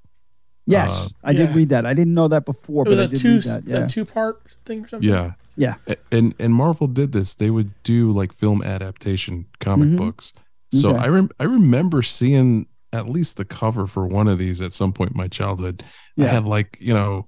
Yes, 0.69 1.13
I 1.23 1.31
did 1.31 1.55
read 1.55 1.69
that. 1.69 1.85
I 1.85 1.93
didn't 1.93 2.13
know 2.13 2.27
that 2.27 2.43
before, 2.45 2.85
It 2.85 2.89
was 2.89 2.97
but 2.99 3.03
I 3.03 3.05
a 3.05 3.07
did 3.09 3.19
two 3.19 3.33
read 3.35 3.43
that. 3.43 3.63
Yeah. 3.65 3.77
a 3.85 3.87
two 3.87 4.03
part 4.05 4.41
thing 4.65 4.83
or 4.83 4.87
something. 4.89 5.09
Yeah. 5.09 5.31
Yeah. 5.55 5.75
And 6.11 6.35
and 6.39 6.53
Marvel 6.53 6.87
did 6.87 7.13
this. 7.13 7.35
They 7.35 7.49
would 7.49 7.71
do 7.83 8.11
like 8.11 8.33
film 8.33 8.61
adaptation 8.61 9.45
comic 9.61 9.89
Mhm. 9.89 9.97
books. 9.97 10.33
So 10.73 10.89
Okay. 10.89 10.99
I 11.05 11.07
rem- 11.07 11.29
I 11.39 11.45
remember 11.45 12.01
seeing 12.01 12.67
at 12.91 13.07
least 13.09 13.37
the 13.37 13.45
cover 13.45 13.87
for 13.87 14.05
one 14.05 14.27
of 14.27 14.39
these 14.39 14.61
at 14.61 14.73
some 14.73 14.91
point 14.91 15.11
in 15.11 15.17
my 15.17 15.27
childhood. 15.29 15.83
I 16.19 16.25
had 16.25 16.43
like, 16.45 16.77
you 16.81 16.93
know, 16.93 17.25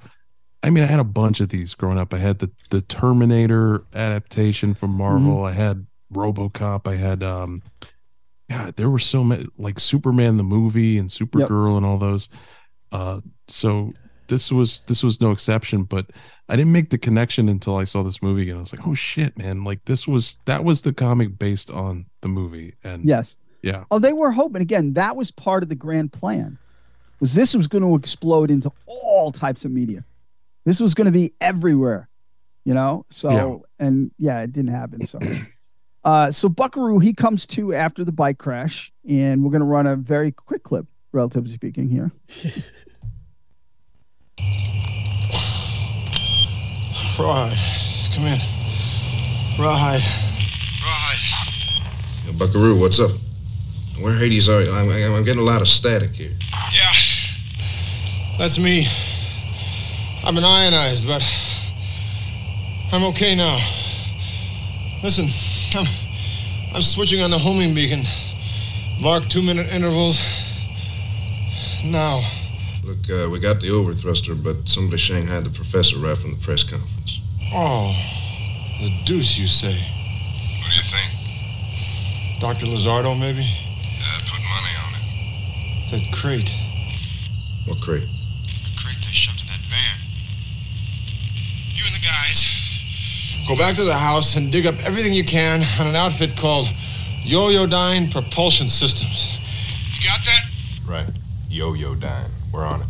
I 0.61 0.69
mean, 0.69 0.83
I 0.83 0.87
had 0.87 0.99
a 0.99 1.05
bunch 1.05 1.39
of 1.39 1.49
these 1.49 1.73
growing 1.73 1.97
up. 1.97 2.13
I 2.13 2.17
had 2.17 2.39
the 2.39 2.51
the 2.69 2.81
Terminator 2.81 3.83
adaptation 3.93 4.73
from 4.73 4.91
Marvel. 4.91 5.37
Mm-hmm. 5.37 5.45
I 5.45 5.51
had 5.53 5.87
RoboCop. 6.13 6.87
I 6.87 6.95
had 6.95 7.23
um 7.23 7.61
God, 8.49 8.75
there 8.75 8.89
were 8.89 8.99
so 8.99 9.23
many 9.23 9.45
like 9.57 9.79
Superman 9.79 10.37
the 10.37 10.43
movie 10.43 10.97
and 10.97 11.09
Supergirl 11.09 11.77
and 11.77 11.85
all 11.85 11.97
those. 11.97 12.29
Uh 12.91 13.21
so 13.47 13.91
this 14.27 14.51
was 14.51 14.81
this 14.81 15.03
was 15.03 15.21
no 15.21 15.31
exception, 15.31 15.83
but 15.83 16.07
I 16.49 16.55
didn't 16.55 16.71
make 16.71 16.89
the 16.89 16.97
connection 16.97 17.47
until 17.47 17.77
I 17.77 17.83
saw 17.83 18.03
this 18.03 18.21
movie 18.21 18.49
and 18.49 18.57
I 18.57 18.61
was 18.61 18.73
like, 18.73 18.87
"Oh 18.87 18.95
shit, 18.95 19.37
man. 19.37 19.63
Like 19.63 19.85
this 19.85 20.07
was 20.07 20.37
that 20.45 20.63
was 20.63 20.81
the 20.81 20.93
comic 20.93 21.37
based 21.37 21.69
on 21.69 22.05
the 22.21 22.27
movie." 22.27 22.73
And 22.83 23.05
Yes. 23.05 23.37
yeah. 23.61 23.83
Oh, 23.91 23.99
they 23.99 24.13
were 24.13 24.31
hoping 24.31 24.61
again. 24.61 24.93
That 24.93 25.15
was 25.15 25.31
part 25.31 25.63
of 25.63 25.69
the 25.69 25.75
grand 25.75 26.11
plan. 26.11 26.57
Was 27.19 27.33
this 27.33 27.55
was 27.55 27.67
going 27.67 27.83
to 27.83 27.95
explode 27.95 28.49
into 28.49 28.71
all 28.85 29.31
types 29.31 29.65
of 29.65 29.71
media? 29.71 30.05
This 30.69 30.79
was 30.79 30.93
going 30.93 31.05
to 31.05 31.11
be 31.11 31.33
everywhere, 31.41 32.07
you 32.63 32.75
know. 32.75 33.03
So 33.09 33.31
Yeah. 33.31 33.85
and 33.87 34.11
yeah, 34.19 34.41
it 34.41 34.53
didn't 34.53 34.69
happen. 34.69 35.03
So, 35.03 35.17
uh, 36.03 36.31
so 36.31 36.47
Buckaroo 36.47 36.99
he 36.99 37.11
comes 37.11 37.47
to 37.47 37.73
after 37.73 38.03
the 38.03 38.11
bike 38.11 38.37
crash, 38.37 38.91
and 39.09 39.43
we're 39.43 39.49
going 39.49 39.61
to 39.61 39.65
run 39.65 39.87
a 39.87 39.95
very 39.95 40.31
quick 40.31 40.61
clip, 40.61 40.85
relatively 41.11 41.51
speaking 41.51 41.89
here. 41.89 42.11
Rawhide, 47.17 47.57
come 48.13 48.25
in. 48.25 48.39
Rawhide. 49.57 50.03
Rawhide. 50.85 51.19
Yeah, 52.27 52.33
Buckaroo, 52.37 52.79
what's 52.79 52.99
up? 52.99 53.09
Where 54.03 54.15
Hades 54.19 54.47
are 54.47 54.61
you? 54.61 54.71
I'm, 54.71 54.87
I'm 55.15 55.23
getting 55.23 55.41
a 55.41 55.43
lot 55.43 55.61
of 55.61 55.67
static 55.67 56.11
here. 56.11 56.37
Yeah. 56.71 56.91
That's 58.37 58.59
me. 58.59 58.85
I've 60.29 60.35
been 60.35 60.43
ionized, 60.43 61.07
but 61.07 61.25
I'm 62.93 63.03
okay 63.05 63.33
now. 63.33 63.57
Listen, 65.01 65.25
I'm, 65.73 65.87
I'm 66.75 66.83
switching 66.83 67.21
on 67.21 67.31
the 67.31 67.37
homing 67.39 67.73
beacon. 67.73 68.01
Mark 69.01 69.23
two 69.23 69.41
minute 69.41 69.73
intervals. 69.73 70.21
Now. 71.83 72.21
Look, 72.85 73.09
uh, 73.09 73.27
we 73.31 73.39
got 73.39 73.59
the 73.59 73.69
overthruster, 73.73 74.35
but 74.35 74.69
somebody 74.69 74.97
shanghaied 74.97 75.45
the 75.45 75.49
professor 75.49 75.97
right 75.97 76.15
from 76.15 76.37
the 76.37 76.41
press 76.45 76.61
conference. 76.61 77.25
Oh, 77.51 77.89
the 78.81 78.93
deuce, 79.05 79.35
you 79.35 79.47
say. 79.47 79.73
What 79.73 80.69
do 80.69 80.75
you 80.77 80.85
think? 80.85 81.09
Dr. 82.39 82.67
Lizardo, 82.67 83.19
maybe? 83.19 83.41
Uh, 83.41 84.19
put 84.29 84.45
money 84.45 84.73
on 84.85 84.93
it. 84.93 85.89
The 85.89 86.01
crate. 86.13 86.53
What 87.65 87.81
crate? 87.81 88.05
The 88.05 88.77
crate 88.77 89.01
they 89.01 89.09
shoved 89.09 89.39
Go 93.49 93.55
back 93.55 93.73
to 93.77 93.83
the 93.83 93.95
house 93.97 94.37
and 94.37 94.51
dig 94.51 94.67
up 94.67 94.75
everything 94.85 95.11
you 95.11 95.23
can 95.23 95.61
on 95.81 95.87
an 95.87 95.95
outfit 95.95 96.37
called 96.37 96.67
Yo-Yodyne 97.23 98.11
Propulsion 98.11 98.67
Systems. 98.67 99.39
You 99.99 100.07
got 100.07 100.23
that? 100.23 100.43
Right. 100.87 101.07
Yo-Yodyne. 101.49 102.29
We're 102.53 102.67
on 102.67 102.81
it. 102.81 102.87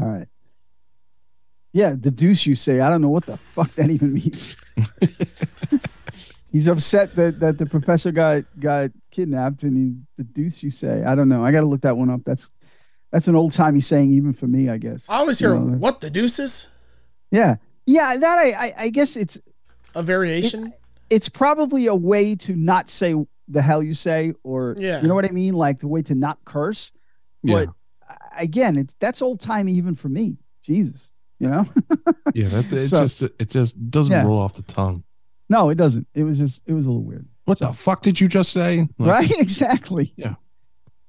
All 0.00 0.08
right. 0.08 0.26
Yeah, 1.74 1.94
the 2.00 2.10
deuce 2.10 2.46
you 2.46 2.54
say. 2.54 2.80
I 2.80 2.88
don't 2.88 3.02
know 3.02 3.10
what 3.10 3.26
the 3.26 3.36
fuck 3.54 3.70
that 3.74 3.90
even 3.90 4.14
means. 4.14 4.56
He's 6.50 6.66
upset 6.66 7.14
that, 7.16 7.40
that 7.40 7.58
the 7.58 7.66
professor 7.66 8.10
got 8.10 8.44
got 8.58 8.90
kidnapped, 9.10 9.64
and 9.64 9.76
he, 9.76 9.94
the 10.16 10.24
deuce 10.24 10.62
you 10.62 10.70
say. 10.70 11.04
I 11.04 11.14
don't 11.14 11.28
know. 11.28 11.44
I 11.44 11.52
got 11.52 11.60
to 11.60 11.66
look 11.66 11.82
that 11.82 11.98
one 11.98 12.08
up. 12.08 12.22
That's 12.24 12.50
that's 13.10 13.28
an 13.28 13.34
old 13.36 13.52
timey 13.52 13.80
saying, 13.80 14.12
even 14.12 14.32
for 14.32 14.46
me, 14.46 14.68
I 14.68 14.78
guess. 14.78 15.06
I 15.08 15.16
always 15.16 15.38
hear 15.38 15.54
You 15.54 15.60
know, 15.60 15.76
what 15.78 16.00
the 16.00 16.10
deuces? 16.10 16.68
Yeah, 17.30 17.56
yeah. 17.86 18.16
That 18.16 18.38
I 18.38 18.50
I, 18.50 18.72
I 18.84 18.88
guess 18.90 19.16
it's 19.16 19.38
A 19.94 20.02
variation. 20.02 20.72
it's 21.10 21.28
probably 21.28 21.86
a 21.86 21.94
way 21.94 22.34
to 22.36 22.54
not 22.54 22.90
say 22.90 23.14
the 23.48 23.62
hell 23.62 23.82
you 23.82 23.94
say, 23.94 24.34
or 24.42 24.74
Yeah. 24.78 25.00
you 25.00 25.08
know 25.08 25.14
what 25.14 25.24
I 25.24 25.30
mean, 25.30 25.54
like 25.54 25.80
the 25.80 25.88
way 25.88 26.02
to 26.02 26.14
not 26.14 26.38
curse. 26.44 26.92
Yeah. 27.42 27.66
But 27.66 27.68
uh, 28.10 28.14
again, 28.36 28.76
it's 28.76 28.94
that's 29.00 29.22
old 29.22 29.40
timey 29.40 29.72
even 29.74 29.94
for 29.94 30.08
me. 30.08 30.36
Jesus, 30.62 31.10
you 31.38 31.48
know. 31.48 31.66
Yeah, 32.34 32.48
that 32.48 32.70
it 32.72 32.88
So- 32.88 33.00
just 33.00 33.22
it 33.22 33.48
just 33.48 33.90
doesn't 33.90 34.12
Yeah. 34.12 34.24
roll 34.24 34.38
off 34.38 34.54
the 34.54 34.62
tongue. 34.62 35.02
No, 35.48 35.70
it 35.70 35.76
doesn't. 35.76 36.06
It 36.14 36.24
was 36.24 36.38
just 36.38 36.62
it 36.66 36.74
was 36.74 36.84
a 36.84 36.90
little 36.90 37.02
weird. 37.04 37.26
What 37.46 37.58
the 37.58 37.72
fuck 37.72 38.02
did 38.02 38.20
you 38.20 38.28
just 38.28 38.52
say? 38.52 38.86
Like, 38.98 39.08
right? 39.10 39.30
Exactly. 39.38 40.12
Yeah. 40.16 40.34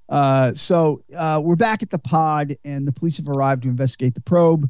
Uh, 0.10 0.54
so 0.56 1.04
uh, 1.16 1.39
we're 1.42 1.56
back 1.56 1.84
at 1.84 1.92
the 1.92 2.00
pod, 2.00 2.58
and 2.66 2.88
the 2.88 2.92
police 2.92 3.18
have 3.18 3.30
arrived 3.30 3.63
to 3.63 3.70
investigate 3.70 4.16
the 4.16 4.22
probe. 4.22 4.70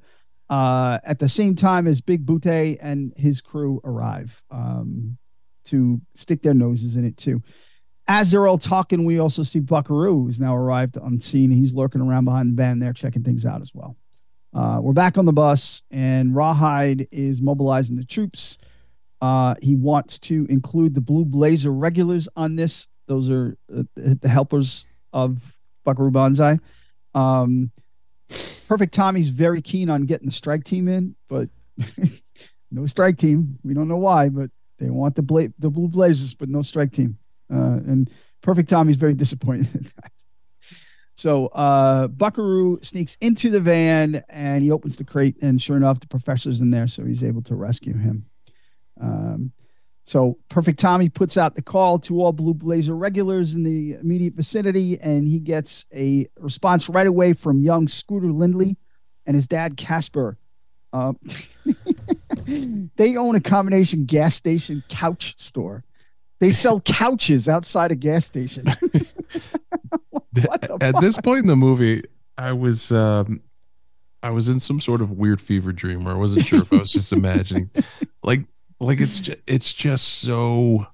Uh, 0.49 0.99
at 1.03 1.19
the 1.19 1.29
same 1.29 1.55
time 1.55 1.87
as 1.87 2.01
Big 2.01 2.25
Butte 2.25 2.77
and 2.81 3.13
his 3.15 3.39
crew 3.39 3.79
arrive 3.83 4.41
um, 4.51 5.17
to 5.65 6.01
stick 6.15 6.41
their 6.41 6.55
noses 6.55 6.95
in 6.95 7.05
it 7.05 7.17
too. 7.17 7.41
As 8.07 8.31
they're 8.31 8.47
all 8.47 8.57
talking, 8.57 9.05
we 9.05 9.19
also 9.19 9.43
see 9.43 9.59
Buckaroo, 9.59 10.23
who's 10.23 10.39
now 10.39 10.55
arrived 10.55 10.97
on 10.97 11.19
scene. 11.19 11.51
He's 11.51 11.73
lurking 11.73 12.01
around 12.01 12.25
behind 12.25 12.49
the 12.51 12.55
van 12.55 12.79
there, 12.79 12.91
checking 12.91 13.23
things 13.23 13.45
out 13.45 13.61
as 13.61 13.71
well. 13.73 13.95
Uh, 14.51 14.79
we're 14.81 14.93
back 14.93 15.19
on 15.19 15.25
the 15.25 15.31
bus, 15.31 15.83
and 15.91 16.35
Rawhide 16.35 17.07
is 17.11 17.39
mobilizing 17.39 17.95
the 17.95 18.03
troops. 18.03 18.57
Uh, 19.21 19.53
he 19.61 19.75
wants 19.75 20.17
to 20.19 20.47
include 20.49 20.95
the 20.95 21.01
Blue 21.01 21.23
Blazer 21.23 21.71
regulars 21.71 22.27
on 22.35 22.55
this. 22.55 22.87
Those 23.05 23.29
are 23.29 23.55
uh, 23.71 23.83
the 23.95 24.27
helpers 24.27 24.87
of 25.13 25.39
Buckaroo 25.83 26.11
Banzai. 26.11 26.59
Um, 27.15 27.71
Perfect 28.67 28.93
Tommy's 28.93 29.29
very 29.29 29.61
keen 29.61 29.89
on 29.89 30.05
getting 30.05 30.27
the 30.27 30.31
strike 30.31 30.63
team 30.63 30.87
in, 30.87 31.15
but 31.27 31.49
no 32.71 32.85
strike 32.85 33.17
team. 33.17 33.57
We 33.63 33.73
don't 33.73 33.87
know 33.87 33.97
why, 33.97 34.29
but 34.29 34.51
they 34.77 34.89
want 34.89 35.15
the 35.15 35.23
bla- 35.23 35.53
the 35.57 35.69
Blue 35.69 35.87
Blazers, 35.87 36.33
but 36.33 36.49
no 36.49 36.61
strike 36.61 36.91
team. 36.91 37.17
Uh, 37.51 37.81
and 37.87 38.09
Perfect 38.41 38.69
Tommy's 38.69 38.97
very 38.97 39.15
disappointed. 39.15 39.73
in 39.73 39.91
that. 39.95 40.11
So 41.15 41.47
uh, 41.47 42.07
Buckaroo 42.07 42.79
sneaks 42.81 43.17
into 43.19 43.49
the 43.49 43.59
van 43.59 44.23
and 44.29 44.63
he 44.63 44.71
opens 44.71 44.95
the 44.95 45.03
crate, 45.03 45.41
and 45.41 45.61
sure 45.61 45.75
enough, 45.75 45.99
the 45.99 46.07
professor's 46.07 46.61
in 46.61 46.69
there, 46.69 46.87
so 46.87 47.03
he's 47.03 47.23
able 47.23 47.41
to 47.43 47.55
rescue 47.55 47.97
him. 47.97 48.25
Um, 49.01 49.51
so 50.09 50.39
Perfect 50.49 50.79
Tommy 50.79 51.07
puts 51.07 51.37
out 51.37 51.53
the 51.53 51.61
call 51.61 51.99
to 51.99 52.23
all 52.23 52.31
Blue 52.31 52.55
Blazer 52.55 52.95
regulars 52.95 53.53
in 53.53 53.61
the 53.61 53.93
immediate 53.93 54.33
vicinity, 54.33 54.99
and 54.99 55.27
he 55.27 55.37
gets 55.37 55.85
a 55.93 56.27
response 56.39 56.89
right 56.89 57.05
away 57.05 57.33
from 57.33 57.61
young 57.61 57.87
Scooter 57.87 58.31
Lindley 58.31 58.75
and 59.27 59.35
his 59.35 59.45
dad 59.45 59.77
Casper. 59.77 60.39
Uh, 60.91 61.13
they 62.95 63.17
own 63.17 63.35
a 63.35 63.39
combination 63.39 64.05
gas 64.05 64.33
station 64.33 64.83
couch 64.89 65.35
store. 65.37 65.83
They 66.39 66.49
sell 66.49 66.81
couches 66.85 67.47
outside 67.47 67.91
a 67.91 67.95
gas 67.95 68.25
station. 68.25 68.67
At 70.35 70.69
fuck? 70.69 71.01
this 71.01 71.17
point 71.17 71.41
in 71.41 71.47
the 71.47 71.55
movie, 71.55 72.01
I 72.35 72.53
was 72.53 72.91
um 72.91 73.43
I 74.23 74.31
was 74.31 74.49
in 74.49 74.59
some 74.59 74.79
sort 74.79 75.01
of 75.01 75.11
weird 75.11 75.39
fever 75.39 75.71
dream 75.71 76.03
where 76.03 76.15
I 76.15 76.17
wasn't 76.17 76.47
sure 76.47 76.63
if 76.63 76.73
I 76.73 76.77
was 76.77 76.91
just 76.91 77.11
imagining 77.11 77.69
like 78.23 78.41
like 78.79 79.01
it's 79.01 79.19
just 79.19 79.39
it's 79.47 79.73
just 79.73 80.07
so 80.07 80.87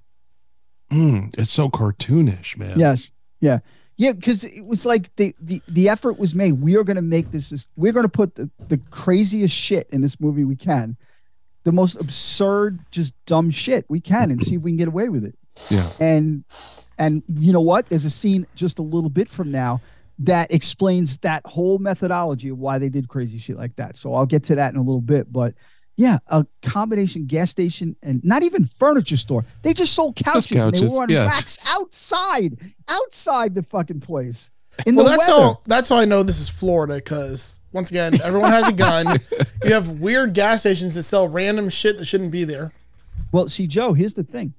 mm, 0.91 1.33
it's 1.37 1.51
so 1.51 1.69
cartoonish, 1.69 2.57
man. 2.57 2.79
Yes. 2.79 3.11
Yeah. 3.39 3.59
Yeah, 3.97 4.11
because 4.11 4.43
it 4.43 4.65
was 4.65 4.85
like 4.85 5.15
the, 5.15 5.33
the 5.39 5.61
the 5.69 5.87
effort 5.87 6.19
was 6.19 6.35
made. 6.35 6.53
We 6.53 6.75
are 6.75 6.83
going 6.83 6.97
to 6.97 7.01
make 7.01 7.31
this, 7.31 7.51
this. 7.51 7.69
We're 7.77 7.93
going 7.93 8.03
to 8.03 8.09
put 8.09 8.35
the, 8.35 8.49
the 8.67 8.77
craziest 8.89 9.55
shit 9.55 9.87
in 9.91 10.01
this 10.01 10.19
movie 10.19 10.43
we 10.43 10.57
can, 10.57 10.97
the 11.63 11.71
most 11.71 11.95
absurd, 11.95 12.79
just 12.91 13.13
dumb 13.25 13.51
shit 13.51 13.85
we 13.87 14.01
can, 14.01 14.31
and 14.31 14.43
see 14.43 14.55
if 14.55 14.61
we 14.61 14.71
can 14.71 14.77
get 14.77 14.89
away 14.89 15.07
with 15.07 15.23
it. 15.23 15.37
Yeah. 15.69 15.89
And 16.01 16.43
and 16.97 17.23
you 17.39 17.53
know 17.53 17.61
what? 17.61 17.87
There's 17.87 18.03
a 18.03 18.09
scene 18.09 18.45
just 18.55 18.79
a 18.79 18.81
little 18.81 19.09
bit 19.09 19.29
from 19.29 19.49
now 19.49 19.79
that 20.19 20.51
explains 20.51 21.17
that 21.19 21.45
whole 21.45 21.77
methodology 21.77 22.49
of 22.49 22.57
why 22.57 22.79
they 22.79 22.89
did 22.89 23.07
crazy 23.07 23.37
shit 23.37 23.57
like 23.57 23.75
that. 23.77 23.95
So 23.97 24.13
I'll 24.13 24.25
get 24.25 24.43
to 24.45 24.55
that 24.55 24.73
in 24.73 24.79
a 24.79 24.83
little 24.83 25.01
bit. 25.01 25.31
But 25.31 25.53
yeah, 25.97 26.19
a 26.27 26.45
combination 26.61 27.25
gas 27.25 27.49
station 27.49 27.95
and 28.03 28.23
not 28.23 28.43
even 28.43 28.65
furniture 28.65 29.17
store. 29.17 29.45
They 29.61 29.73
just 29.73 29.93
sold 29.93 30.15
couches. 30.15 30.51
and 30.63 30.73
they 30.73 30.81
were 30.81 31.03
on 31.03 31.09
yes. 31.09 31.27
racks 31.27 31.67
outside, 31.69 32.57
outside 32.87 33.55
the 33.55 33.63
fucking 33.63 34.01
place. 34.01 34.51
In 34.85 34.95
Well, 34.95 35.05
the 35.05 35.11
that's 35.11 35.29
weather. 35.29 35.41
how 35.41 35.61
that's 35.65 35.89
how 35.89 35.95
I 35.95 36.05
know 36.05 36.21
this 36.21 36.39
is 36.39 36.49
Florida 36.49 36.95
because 36.95 37.61
once 37.71 37.91
again, 37.91 38.19
everyone 38.21 38.51
has 38.51 38.67
a 38.67 38.73
gun. 38.73 39.19
you 39.63 39.73
have 39.73 40.01
weird 40.01 40.33
gas 40.33 40.61
stations 40.61 40.95
that 40.95 41.03
sell 41.03 41.29
random 41.29 41.69
shit 41.69 41.97
that 41.97 42.05
shouldn't 42.05 42.31
be 42.31 42.43
there. 42.43 42.73
Well, 43.31 43.47
see, 43.47 43.67
Joe, 43.67 43.93
here's 43.93 44.15
the 44.15 44.23
thing. 44.23 44.53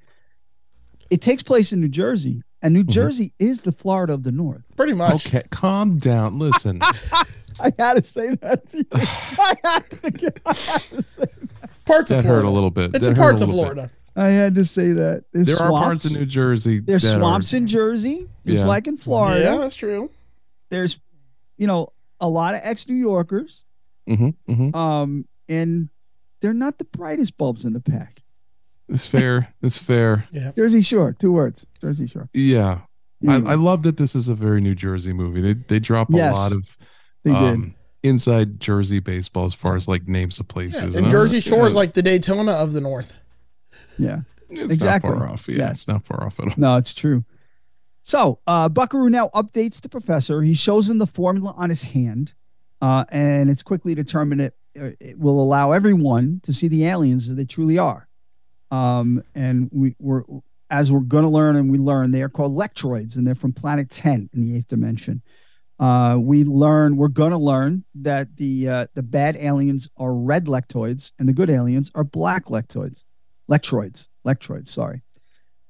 It 1.10 1.20
takes 1.20 1.42
place 1.42 1.72
in 1.72 1.82
New 1.82 1.88
Jersey, 1.88 2.42
and 2.62 2.72
New 2.72 2.80
mm-hmm. 2.80 2.90
Jersey 2.90 3.32
is 3.38 3.62
the 3.62 3.72
Florida 3.72 4.14
of 4.14 4.22
the 4.22 4.32
North. 4.32 4.62
Pretty 4.74 4.94
much. 4.94 5.26
Okay, 5.26 5.42
calm 5.50 5.98
down. 5.98 6.38
Listen. 6.38 6.80
I 7.60 7.72
had 7.78 7.94
to 7.94 8.02
say 8.02 8.34
that. 8.36 8.68
To 8.70 8.78
you. 8.78 8.84
I 8.92 9.54
had 9.64 9.90
to, 10.02 10.10
get- 10.10 10.40
I 10.46 10.50
had 10.50 10.80
to 10.82 11.02
say 11.02 11.24
Parts 11.84 12.10
that 12.10 12.20
of 12.20 12.24
hurt 12.24 12.40
Florida. 12.42 12.48
a 12.48 12.50
little 12.50 12.70
bit. 12.70 12.90
It's 12.94 13.00
That 13.00 13.10
in 13.10 13.16
hurt 13.16 13.22
a 13.22 13.24
parts 13.24 13.42
of 13.42 13.48
little 13.48 13.64
bit. 13.64 13.72
Florida. 13.74 13.92
I 14.16 14.28
had 14.30 14.54
to 14.54 14.64
say 14.64 14.92
that. 14.92 15.24
There's 15.32 15.46
There 15.48 15.56
are 15.58 15.70
parts 15.70 16.02
swamps. 16.02 16.04
of 16.06 16.20
New 16.20 16.26
Jersey 16.26 16.80
There's 16.80 17.02
that 17.02 17.16
swamps 17.18 17.52
are, 17.52 17.56
in 17.58 17.66
Jersey, 17.66 18.26
just 18.46 18.64
Yeah. 18.64 18.68
like 18.68 18.86
in 18.86 18.96
Florida. 18.96 19.40
Yeah, 19.42 19.56
that's 19.58 19.74
true. 19.74 20.10
There's, 20.70 20.98
you 21.58 21.66
know, 21.66 21.92
a 22.20 22.28
lot 22.28 22.54
of 22.54 22.60
ex 22.64 22.88
New 22.88 22.94
Yorkers, 22.96 23.64
Mhm, 24.08 24.34
mhm. 24.48 24.74
um, 24.74 25.26
and 25.48 25.90
they're 26.40 26.54
not 26.54 26.78
the 26.78 26.84
brightest 26.86 27.36
bulbs 27.36 27.64
in 27.66 27.72
the 27.74 27.80
pack. 27.80 28.22
It's 28.88 29.06
fair. 29.06 29.52
It's 29.62 29.76
fair. 29.76 30.26
Jersey 30.56 30.80
Shore, 30.80 31.12
two 31.12 31.32
words. 31.32 31.66
Jersey 31.80 32.06
Shore. 32.06 32.28
Yeah. 32.32 32.80
Mm. 33.22 33.46
I, 33.46 33.52
I 33.52 33.54
love 33.56 33.82
that 33.82 33.96
this 33.96 34.14
is 34.14 34.28
a 34.28 34.34
very 34.34 34.60
New 34.60 34.74
Jersey 34.74 35.12
movie. 35.12 35.40
They 35.40 35.52
they 35.54 35.78
drop 35.78 36.08
a 36.12 36.16
Yes, 36.16 36.34
lot 36.34 36.52
of 36.52 36.76
They 37.26 37.32
did. 37.32 37.54
um, 37.54 37.74
inside 38.02 38.60
Jersey 38.60 39.00
baseball 39.00 39.46
as 39.46 39.54
far 39.54 39.74
as 39.76 39.88
like 39.88 40.06
names 40.08 40.38
of 40.40 40.46
places. 40.48 40.80
Yeah, 40.80 40.86
And 40.86 40.94
and 40.96 41.10
Jersey 41.10 41.36
was- 41.38 41.44
Shore 41.44 41.66
is 41.66 41.74
like 41.76 41.92
the 41.94 42.02
Daytona 42.02 42.52
of 42.52 42.72
the 42.72 42.80
North. 42.80 43.18
Yeah. 43.98 44.20
it's 44.48 44.72
exactly. 44.74 45.10
not 45.10 45.18
far 45.18 45.28
off. 45.32 45.48
Yeah, 45.48 45.56
Yes. 45.56 45.70
it's 45.72 45.88
not 45.88 46.04
far 46.04 46.22
off 46.24 46.38
at 46.38 46.46
all. 46.46 46.54
No, 46.56 46.76
it's 46.76 46.94
true. 46.94 47.24
So 48.02 48.38
uh, 48.46 48.68
Buckaroo 48.68 49.10
now 49.10 49.30
updates 49.34 49.80
the 49.80 49.88
professor. 49.88 50.42
He 50.42 50.54
shows 50.54 50.88
him 50.88 50.98
the 50.98 51.06
formula 51.06 51.52
on 51.56 51.68
his 51.70 51.82
hand, 51.82 52.34
uh, 52.80 53.04
and 53.08 53.50
it's 53.50 53.64
quickly 53.64 53.94
determined 53.96 54.40
it, 54.40 54.54
uh, 54.80 54.90
it 55.00 55.18
will 55.18 55.40
allow 55.42 55.72
everyone 55.72 56.40
to 56.44 56.52
see 56.52 56.68
the 56.68 56.86
aliens 56.86 57.28
as 57.28 57.34
they 57.34 57.44
truly 57.44 57.78
are. 57.78 58.06
Um, 58.70 59.24
and 59.34 59.68
we, 59.72 59.96
we're 59.98 60.22
as 60.70 60.90
we're 60.92 61.00
going 61.00 61.24
to 61.24 61.30
learn, 61.30 61.56
and 61.56 61.70
we 61.70 61.78
learn 61.78 62.10
they 62.12 62.22
are 62.22 62.28
called 62.28 62.56
lectroids, 62.56 63.16
and 63.16 63.26
they're 63.26 63.34
from 63.34 63.52
planet 63.52 63.90
ten 63.90 64.30
in 64.32 64.40
the 64.40 64.56
eighth 64.56 64.68
dimension. 64.68 65.22
Uh, 65.78 66.16
we 66.18 66.42
learn 66.44 66.96
we're 66.96 67.08
going 67.08 67.32
to 67.32 67.36
learn 67.38 67.84
that 67.94 68.34
the 68.36 68.68
uh, 68.68 68.86
the 68.94 69.02
bad 69.02 69.36
aliens 69.36 69.88
are 69.98 70.14
red 70.14 70.46
lectoids, 70.46 71.12
and 71.18 71.28
the 71.28 71.32
good 71.34 71.50
aliens 71.50 71.90
are 71.94 72.04
black 72.04 72.46
lectoids, 72.46 73.04
lectroids, 73.50 74.08
lectroids. 74.26 74.68
Sorry. 74.68 75.02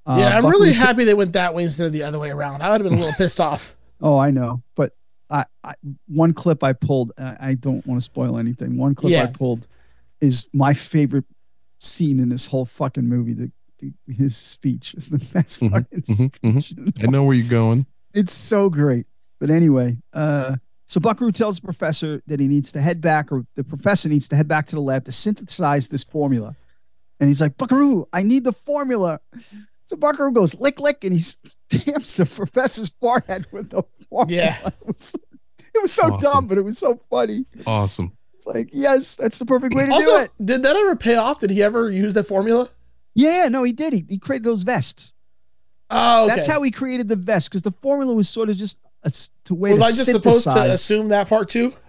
Uh, 0.06 0.16
yeah, 0.20 0.36
I'm 0.36 0.42
Buckaroo 0.44 0.60
really 0.60 0.70
t- 0.72 0.76
happy 0.76 1.02
they 1.04 1.14
went 1.14 1.32
that 1.32 1.52
way 1.54 1.64
instead 1.64 1.86
of 1.86 1.92
the 1.92 2.04
other 2.04 2.20
way 2.20 2.30
around. 2.30 2.62
I 2.62 2.70
would 2.70 2.80
have 2.80 2.88
been 2.88 2.98
a 2.98 3.00
little 3.00 3.16
pissed 3.16 3.40
off. 3.40 3.76
Oh, 3.98 4.18
I 4.18 4.30
know, 4.30 4.62
but 4.74 4.92
I, 5.30 5.46
I 5.64 5.72
one 6.06 6.34
clip 6.34 6.62
I 6.62 6.74
pulled. 6.74 7.12
I, 7.18 7.36
I 7.40 7.54
don't 7.54 7.84
want 7.86 7.98
to 7.98 8.04
spoil 8.04 8.36
anything. 8.36 8.76
One 8.76 8.94
clip 8.94 9.10
I 9.22 9.26
pulled 9.32 9.66
is 10.20 10.46
my 10.52 10.74
favorite 10.74 11.24
scene 11.80 12.20
in 12.20 12.28
this 12.28 12.46
whole 12.46 12.66
fucking 12.66 13.08
movie. 13.08 13.32
The, 13.32 13.50
the 13.78 13.94
his 14.12 14.36
speech 14.36 14.92
is 14.92 15.08
the 15.08 15.16
best 15.32 15.60
Mhm, 15.60 15.70
fucking 15.70 16.02
mhm, 16.02 16.30
mhm. 16.44 16.62
speech. 16.62 16.94
I 17.02 17.06
know 17.06 17.24
where 17.24 17.34
you're 17.34 17.48
going. 17.48 17.86
It's 18.12 18.34
so 18.34 18.68
great. 18.68 19.06
But 19.38 19.50
anyway, 19.50 19.96
uh, 20.12 20.56
so 20.86 21.00
Buckaroo 21.00 21.32
tells 21.32 21.56
the 21.56 21.62
professor 21.62 22.22
that 22.26 22.40
he 22.40 22.48
needs 22.48 22.72
to 22.72 22.80
head 22.80 23.00
back, 23.00 23.30
or 23.32 23.44
the 23.54 23.64
professor 23.64 24.08
needs 24.08 24.28
to 24.28 24.36
head 24.36 24.48
back 24.48 24.66
to 24.68 24.76
the 24.76 24.80
lab 24.80 25.04
to 25.06 25.12
synthesize 25.12 25.88
this 25.88 26.04
formula. 26.04 26.54
And 27.20 27.28
he's 27.28 27.40
like, 27.40 27.56
Buckaroo, 27.56 28.06
I 28.12 28.22
need 28.22 28.44
the 28.44 28.52
formula. 28.52 29.20
So 29.84 29.96
Buckaroo 29.96 30.32
goes 30.32 30.54
lick 30.54 30.80
lick, 30.80 31.04
and 31.04 31.12
he 31.12 31.20
stamps 31.20 32.14
the 32.14 32.26
professor's 32.26 32.90
forehead 33.00 33.46
with 33.52 33.70
the 33.70 33.82
formula. 34.10 34.42
Yeah. 34.42 34.58
It 34.80 34.86
was, 34.86 35.14
it 35.74 35.82
was 35.82 35.92
so 35.92 36.04
Awesome. 36.04 36.20
dumb, 36.20 36.46
but 36.48 36.56
it 36.56 36.62
was 36.62 36.78
so 36.78 36.98
funny. 37.10 37.44
Awesome. 37.66 38.12
It's 38.34 38.46
like, 38.46 38.70
yes, 38.72 39.14
that's 39.16 39.36
the 39.38 39.44
perfect 39.44 39.74
way 39.74 39.84
to 39.84 39.90
do 39.92 40.16
it. 40.20 40.30
did 40.42 40.62
that 40.62 40.74
ever 40.76 40.96
pay 40.96 41.16
off? 41.16 41.40
Did 41.40 41.50
he 41.50 41.62
ever 41.62 41.90
use 41.90 42.14
that 42.14 42.24
formula? 42.26 42.68
Yeah, 43.14 43.42
yeah, 43.44 43.48
no, 43.48 43.62
he 43.62 43.72
did. 43.72 43.92
He, 43.92 44.04
he 44.08 44.18
created 44.18 44.44
those 44.44 44.62
vests. 44.62 45.12
Oh, 45.90 46.24
okay. 46.26 46.34
That's 46.36 46.46
how 46.48 46.62
he 46.62 46.70
created 46.70 47.08
the 47.08 47.16
vest 47.16 47.50
because 47.50 47.62
the 47.62 47.72
formula 47.82 48.14
was 48.14 48.28
sort 48.28 48.48
of 48.48 48.56
just 48.56 48.78
a, 49.06 49.08
s- 49.08 49.30
to 49.46 49.54
way 49.54 49.70
Was 49.70 49.78
to 49.80 49.86
I 49.86 49.90
just 49.92 50.10
supposed 50.10 50.44
to 50.44 50.50
assume 50.74 51.08
that 51.08 51.28
part 51.28 51.48
too? 51.48 51.72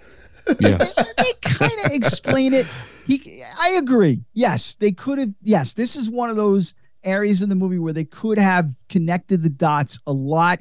Yes. 0.62 0.96
they 0.96 1.34
kind 1.42 1.74
of 1.84 1.92
explain 1.92 2.54
it. 2.54 2.66
He, 3.06 3.44
I 3.60 3.72
agree. 3.72 4.24
Yes, 4.34 4.76
they 4.76 4.94
could 4.94 5.20
have. 5.20 5.34
Yes, 5.44 5.74
this 5.74 5.98
is 5.98 6.10
one 6.10 6.30
of 6.30 6.38
those 6.38 6.74
areas 7.04 7.42
in 7.42 7.50
the 7.50 7.56
movie 7.56 7.80
where 7.80 7.92
they 7.92 8.06
could 8.06 8.40
have 8.40 8.74
connected 8.88 9.44
the 9.44 9.50
dots 9.50 10.00
a 10.08 10.14
lot 10.14 10.60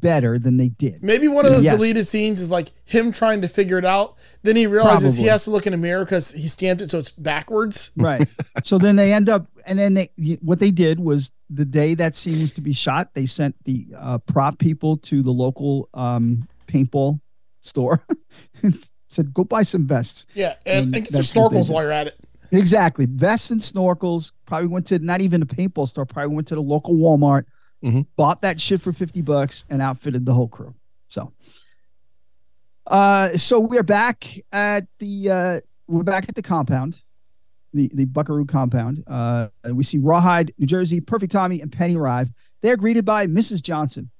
better 0.00 0.38
than 0.38 0.56
they 0.56 0.68
did. 0.68 1.02
Maybe 1.02 1.28
one 1.28 1.46
of 1.46 1.52
those 1.52 1.64
Yes. 1.64 1.76
deleted 1.76 2.06
scenes 2.06 2.40
is 2.40 2.50
like 2.50 2.72
him 2.84 3.12
trying 3.12 3.40
to 3.42 3.48
figure 3.48 3.78
it 3.78 3.84
out. 3.84 4.16
Then 4.42 4.56
he 4.56 4.66
realizes 4.66 5.16
he 5.16 5.24
has 5.26 5.44
to 5.44 5.50
look 5.50 5.66
in 5.66 5.72
a 5.74 5.76
mirror 5.76 6.04
because 6.04 6.32
he 6.32 6.48
stamped 6.48 6.82
it 6.82 6.90
so 6.90 6.98
it's 6.98 7.10
backwards. 7.10 7.90
Right. 7.96 8.28
so 8.62 8.78
then 8.78 8.96
they 8.96 9.12
end 9.12 9.28
up, 9.28 9.46
and 9.66 9.78
then 9.78 9.94
they 9.94 10.10
what 10.42 10.58
they 10.58 10.70
did 10.70 11.00
was 11.00 11.32
the 11.48 11.64
day 11.64 11.94
that 11.94 12.16
scene 12.16 12.40
was 12.40 12.52
to 12.54 12.60
be 12.60 12.72
shot, 12.72 13.14
they 13.14 13.26
sent 13.26 13.54
the 13.64 13.86
uh, 13.96 14.18
prop 14.18 14.58
people 14.58 14.96
to 14.98 15.22
the 15.22 15.30
local 15.32 15.88
um, 15.94 16.46
paintball 16.66 17.20
store 17.60 18.04
and 18.62 18.76
said, 19.08 19.32
"Go 19.32 19.44
buy 19.44 19.62
some 19.62 19.86
vests." 19.86 20.26
Yeah, 20.34 20.54
and, 20.66 20.86
And 20.86 20.94
and 20.96 21.04
get 21.04 21.12
some 21.12 21.18
that's 21.20 21.34
what 21.34 21.52
they 21.52 21.58
snorkels 21.58 21.70
while 21.70 21.82
you're 21.84 21.92
at 21.92 22.08
it. 22.08 22.16
Exactly. 22.50 23.06
Vests 23.06 23.50
and 23.50 23.60
snorkels. 23.60 24.32
Probably 24.46 24.68
went 24.68 24.86
to 24.88 24.98
not 24.98 25.20
even 25.22 25.42
a 25.42 25.46
paintball 25.46 25.88
store, 25.88 26.04
probably 26.04 26.34
went 26.34 26.48
to 26.48 26.54
the 26.54 26.62
local 26.62 26.94
Walmart, 26.94 27.44
Mhm. 27.84 28.06
bought 28.16 28.40
that 28.40 28.60
shit 28.60 28.80
for 28.80 28.92
50 28.92 29.20
bucks 29.20 29.64
and 29.68 29.82
outfitted 29.82 30.24
the 30.24 30.32
whole 30.34 30.48
crew. 30.48 30.74
So 31.08 31.32
uh 32.86 33.36
so 33.36 33.60
we're 33.60 33.82
back 33.82 34.38
at 34.52 34.86
the 34.98 35.30
uh 35.30 35.60
we're 35.86 36.02
back 36.02 36.28
at 36.28 36.34
the 36.34 36.42
compound, 36.42 37.00
the 37.72 37.90
the 37.94 38.04
Buckaroo 38.04 38.44
compound. 38.46 39.04
Uh 39.06 39.48
we 39.72 39.84
see 39.84 39.98
Rawhide, 39.98 40.52
New 40.58 40.66
Jersey, 40.66 41.00
Perfect 41.00 41.32
Tommy, 41.32 41.60
and 41.60 41.70
Penny 41.70 41.96
arrive. 41.96 42.30
They're 42.62 42.76
greeted 42.76 43.04
by 43.04 43.26
Mrs. 43.26 43.62
Johnson, 43.62 44.10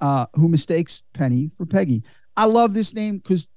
uh, 0.00 0.26
who 0.34 0.48
mistakes 0.48 1.02
Penny 1.12 1.50
for 1.58 1.66
Peggy. 1.66 2.02
I 2.34 2.46
love 2.46 2.72
this 2.72 2.94
name 2.94 3.18
because 3.18 3.48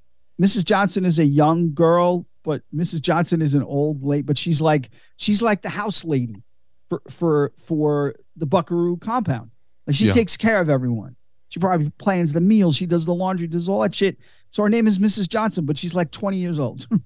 Mrs. 0.42 0.66
Johnson 0.66 1.06
is 1.06 1.20
a 1.20 1.26
young 1.26 1.74
girl, 1.74 2.26
but 2.44 2.62
Mrs. 2.76 3.02
Johnson 3.02 3.42
is 3.42 3.56
an 3.56 3.64
old 3.64 4.04
lady, 4.04 4.24
but 4.24 4.38
she's 4.38 4.62
like 4.62 4.90
she's 5.18 5.42
like 5.42 5.62
the 5.62 5.70
house 5.70 6.04
lady 6.04 6.44
for 6.90 7.02
for 7.10 7.52
for 7.60 8.16
the 8.36 8.46
Buckaroo 8.46 8.98
compound. 8.98 9.52
Like 9.88 9.96
she 9.96 10.08
Yeah. 10.08 10.14
takes 10.14 10.36
care 10.38 10.60
of 10.62 10.70
everyone. 10.70 11.16
She 11.50 11.60
probably 11.60 11.90
plans 11.98 12.34
the 12.34 12.42
meals, 12.42 12.76
she 12.76 12.86
does 12.86 13.06
the 13.06 13.14
laundry, 13.14 13.48
does 13.48 13.68
all 13.70 13.82
that 13.82 13.96
shit. 13.96 14.18
So 14.52 14.64
her 14.64 14.70
name 14.70 14.86
is 14.88 14.98
Mrs. 15.00 15.28
Johnson, 15.30 15.66
but 15.66 15.78
she's 15.78 15.94
like 15.96 16.12
20 16.12 16.38
years 16.38 16.60
old. 16.60 16.88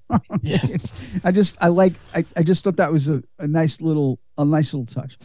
Yeah. 0.42 0.58
it's, 0.64 0.92
I 1.24 1.32
just 1.32 1.56
I 1.62 1.68
like 1.68 1.94
I, 2.14 2.24
I 2.36 2.42
just 2.42 2.64
thought 2.64 2.76
that 2.76 2.92
was 2.92 3.08
a, 3.08 3.22
a 3.38 3.46
nice 3.48 3.80
little 3.80 4.18
a 4.38 4.44
nice 4.44 4.72
little 4.74 4.86
touch. 4.86 5.18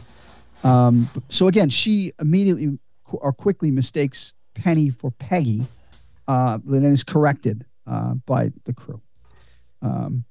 Um 0.64 1.08
so 1.28 1.48
again, 1.48 1.68
she 1.70 2.12
immediately 2.20 2.78
or 3.12 3.32
quickly 3.32 3.70
mistakes 3.70 4.34
Penny 4.54 4.90
for 4.90 5.10
Peggy, 5.12 5.64
uh, 6.28 6.58
but 6.58 6.72
then 6.72 6.84
is 6.84 7.02
corrected 7.04 7.64
uh, 7.86 8.14
by 8.26 8.50
the 8.64 8.72
crew. 8.72 9.00
Um, 9.82 10.24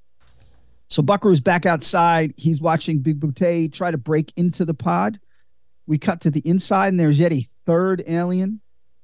so 0.89 1.04
Buckaroo's 1.04 1.39
back 1.39 1.65
outside. 1.65 2.34
He's 2.36 2.60
watching 2.60 2.99
Big 2.99 3.19
Booty 3.19 3.69
try 3.69 3.91
to 3.91 3.97
break 3.97 4.34
into 4.36 4.65
the 4.65 4.73
pod. 4.73 5.19
We 5.86 5.97
cut 5.97 6.21
to 6.21 6.32
the 6.32 6.41
inside, 6.41 6.88
and 6.89 6.99
there's 6.99 7.19
yet 7.19 7.32
a 7.32 7.47
third 7.65 8.04
alien 8.08 8.62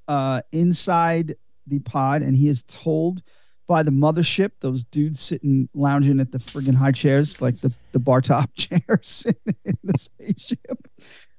uh, 0.07 0.41
inside 0.51 1.35
the 1.67 1.79
pod, 1.79 2.21
and 2.21 2.35
he 2.35 2.47
is 2.47 2.63
told 2.63 3.21
by 3.67 3.83
the 3.83 3.91
mothership, 3.91 4.51
those 4.59 4.83
dudes 4.83 5.19
sitting 5.19 5.69
lounging 5.73 6.19
at 6.19 6.31
the 6.31 6.37
friggin' 6.37 6.75
high 6.75 6.91
chairs, 6.91 7.41
like 7.41 7.57
the, 7.61 7.73
the 7.91 7.99
bar 7.99 8.21
top 8.21 8.49
chairs 8.57 9.25
in 9.63 9.77
the 9.83 9.97
spaceship, 9.97 10.87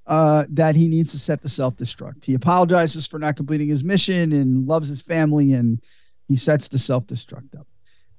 uh, 0.07 0.45
that 0.49 0.75
he 0.75 0.89
needs 0.89 1.13
to 1.13 1.19
set 1.19 1.43
the 1.43 1.49
self 1.49 1.77
destruct. 1.77 2.25
He 2.25 2.35
apologizes 2.35 3.07
for 3.07 3.19
not 3.19 3.37
completing 3.37 3.69
his 3.69 3.85
mission 3.85 4.33
and 4.33 4.67
loves 4.67 4.89
his 4.89 5.03
family, 5.03 5.53
and 5.53 5.81
he 6.29 6.37
sets 6.37 6.69
the 6.69 6.79
self 6.79 7.07
destruct 7.07 7.59
up. 7.59 7.67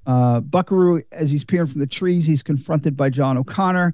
Uh, 0.08 0.39
Buckaroo, 0.39 1.04
as 1.12 1.30
he's 1.30 1.43
peering 1.43 1.67
from 1.67 1.82
the 1.82 1.88
trees, 1.88 2.26
he's 2.26 2.41
confronted 2.41 2.96
by 2.96 3.10
John 3.10 3.38
O'Connor, 3.38 3.93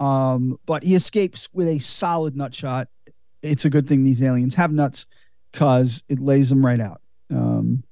um, 0.00 0.58
but 0.66 0.82
he 0.82 0.96
escapes 0.96 1.48
with 1.52 1.68
a 1.68 1.78
solid 1.78 2.36
nut 2.36 2.52
shot. 2.52 2.88
It's 3.42 3.64
a 3.64 3.70
good 3.70 3.86
thing 3.86 4.02
these 4.02 4.22
aliens 4.22 4.56
have 4.56 4.72
nuts 4.72 5.06
because 5.52 6.02
it 6.08 6.18
lays 6.18 6.50
them 6.50 6.66
right 6.66 6.80
out. 6.80 7.00
Um, 7.30 7.84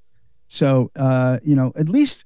so, 0.48 0.90
uh, 0.96 1.38
you 1.44 1.54
know, 1.54 1.72
at 1.76 1.88
least 1.88 2.24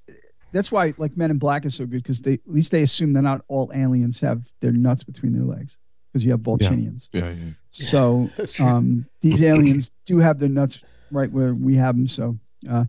that's 0.53 0.73
why 0.73 0.95
like 0.97 1.17
Men 1.17 1.31
in 1.31 1.39
Black 1.39 1.67
is 1.67 1.75
so 1.75 1.85
good 1.85 2.03
because 2.03 2.23
they 2.23 2.35
at 2.35 2.41
least 2.47 2.73
they 2.73 2.83
assume 2.83 3.13
that 3.13 3.23
not 3.23 3.45
all 3.49 3.71
aliens 3.75 4.21
have 4.21 4.49
their 4.61 4.73
nuts 4.73 5.05
between 5.05 5.35
their 5.35 5.45
legs 5.45 5.77
because 6.11 6.25
you 6.25 6.31
have 6.31 6.41
Ballchinians. 6.41 7.11
Yeah, 7.13 7.31
yeah. 7.31 7.51
So 7.69 8.31
um, 8.65 9.05
these 9.21 9.43
aliens 9.43 9.93
do 10.07 10.19
have 10.21 10.39
their 10.39 10.49
nuts 10.49 10.81
right 11.11 11.31
where 11.31 11.53
we 11.53 11.77
have 11.77 11.97
them. 11.97 12.09
So 12.09 12.39
uh, 12.71 12.85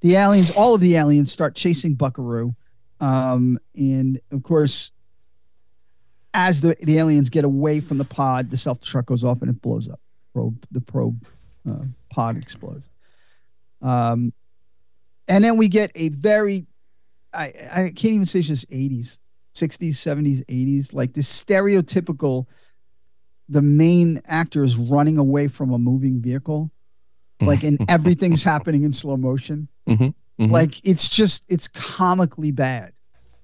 the 0.00 0.16
aliens, 0.16 0.56
all 0.56 0.74
of 0.74 0.80
the 0.80 0.96
aliens, 0.96 1.32
start 1.32 1.54
chasing 1.54 1.94
Buckaroo, 1.94 2.54
um, 3.00 3.58
and 3.74 4.20
of 4.30 4.42
course, 4.42 4.92
as 6.34 6.60
the 6.60 6.76
the 6.82 6.98
aliens 6.98 7.30
get 7.30 7.44
away 7.44 7.80
from 7.80 7.98
the 7.98 8.04
pod, 8.04 8.50
the 8.50 8.58
self 8.58 8.80
destruct 8.80 9.06
goes 9.06 9.24
off 9.24 9.40
and 9.42 9.50
it 9.50 9.60
blows 9.62 9.88
up. 9.88 10.00
Probe 10.32 10.64
the 10.70 10.80
probe 10.80 11.26
uh, 11.68 11.84
pod 12.10 12.36
explodes. 12.36 12.88
Um, 13.82 14.32
and 15.26 15.44
then 15.44 15.56
we 15.56 15.68
get 15.68 15.90
a 15.94 16.08
very, 16.10 16.66
I 17.32 17.52
I 17.72 17.82
can't 17.94 18.14
even 18.14 18.26
say 18.26 18.40
it's 18.40 18.48
just 18.48 18.66
eighties, 18.70 19.18
sixties, 19.54 19.98
seventies, 19.98 20.42
eighties, 20.48 20.92
like 20.92 21.12
this 21.12 21.44
stereotypical 21.44 22.46
the 23.48 23.62
main 23.62 24.20
actor 24.26 24.62
is 24.62 24.76
running 24.76 25.18
away 25.18 25.48
from 25.48 25.72
a 25.72 25.78
moving 25.78 26.20
vehicle 26.20 26.70
like 27.40 27.62
and 27.62 27.78
everything's 27.88 28.44
happening 28.44 28.82
in 28.82 28.92
slow 28.92 29.16
motion 29.16 29.68
Mhm, 29.88 30.14
mhm. 30.40 30.50
like 30.50 30.84
it's 30.86 31.08
just 31.08 31.44
it's 31.48 31.66
comically 31.68 32.50
bad 32.50 32.92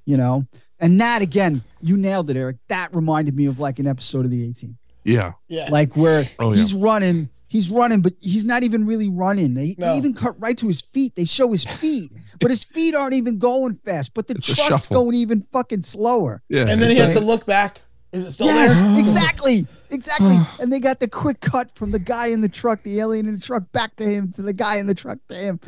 you 0.04 0.16
know 0.16 0.46
and 0.78 1.00
that 1.00 1.22
again 1.22 1.62
you 1.80 1.96
nailed 1.96 2.28
it 2.30 2.36
eric 2.36 2.56
that 2.68 2.94
reminded 2.94 3.34
me 3.34 3.46
of 3.46 3.58
like 3.58 3.78
an 3.78 3.86
episode 3.86 4.24
of 4.24 4.30
the 4.30 4.48
A 4.48 4.52
Team 4.52 4.76
yeah. 5.04 5.32
Yeah. 5.48 5.68
like 5.70 5.96
where 5.96 6.22
Oh, 6.38 6.52
yeah. 6.52 6.56
he's 6.58 6.74
running 6.74 7.28
he's 7.48 7.70
running 7.70 8.00
but 8.02 8.14
he's 8.20 8.44
not 8.44 8.62
even 8.62 8.84
really 8.86 9.08
running 9.08 9.54
they, 9.54 9.74
they 9.78 9.96
even 9.96 10.12
cut 10.14 10.38
right 10.40 10.56
to 10.58 10.66
his 10.68 10.80
feet 10.80 11.14
they 11.16 11.24
show 11.24 11.50
his 11.52 11.64
feet 11.64 12.10
but 12.40 12.50
his 12.50 12.64
feet 12.64 12.94
aren't 12.94 13.14
even 13.14 13.38
going 13.38 13.74
fast 13.76 14.12
but 14.14 14.26
the 14.28 14.34
It's 14.34 14.46
truck's 14.54 14.88
going 14.88 15.14
even 15.14 15.40
fucking 15.40 15.82
slower 15.82 16.42
Yeah. 16.48 16.62
and 16.68 16.80
then 16.82 16.90
he 16.90 16.96
it's 16.96 17.12
has 17.12 17.14
to 17.14 17.20
look 17.20 17.46
back. 17.46 17.80
Is 18.12 18.26
it 18.26 18.30
still 18.30 18.46
yes, 18.46 18.80
there? 18.80 18.96
exactly, 19.00 19.66
exactly. 19.90 20.36
and 20.60 20.72
they 20.72 20.78
got 20.78 21.00
the 21.00 21.08
quick 21.08 21.40
cut 21.40 21.74
from 21.74 21.90
the 21.90 21.98
guy 21.98 22.26
in 22.28 22.42
the 22.42 22.48
truck, 22.48 22.80
the 22.84 23.00
alien 23.00 23.26
in 23.26 23.34
the 23.34 23.40
truck, 23.40 23.64
back 23.72 23.96
to 23.96 24.04
him, 24.04 24.30
to 24.34 24.42
the 24.42 24.52
guy 24.52 24.76
in 24.76 24.86
the 24.86 24.94
truck, 24.94 25.18
to 25.28 25.34
him. 25.34 25.58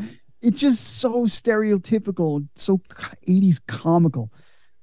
It's 0.42 0.61
just 0.61 0.99
so 0.99 1.25
stereotypical, 1.25 2.46
so 2.57 2.79
'80s 3.29 3.61
comical. 3.66 4.31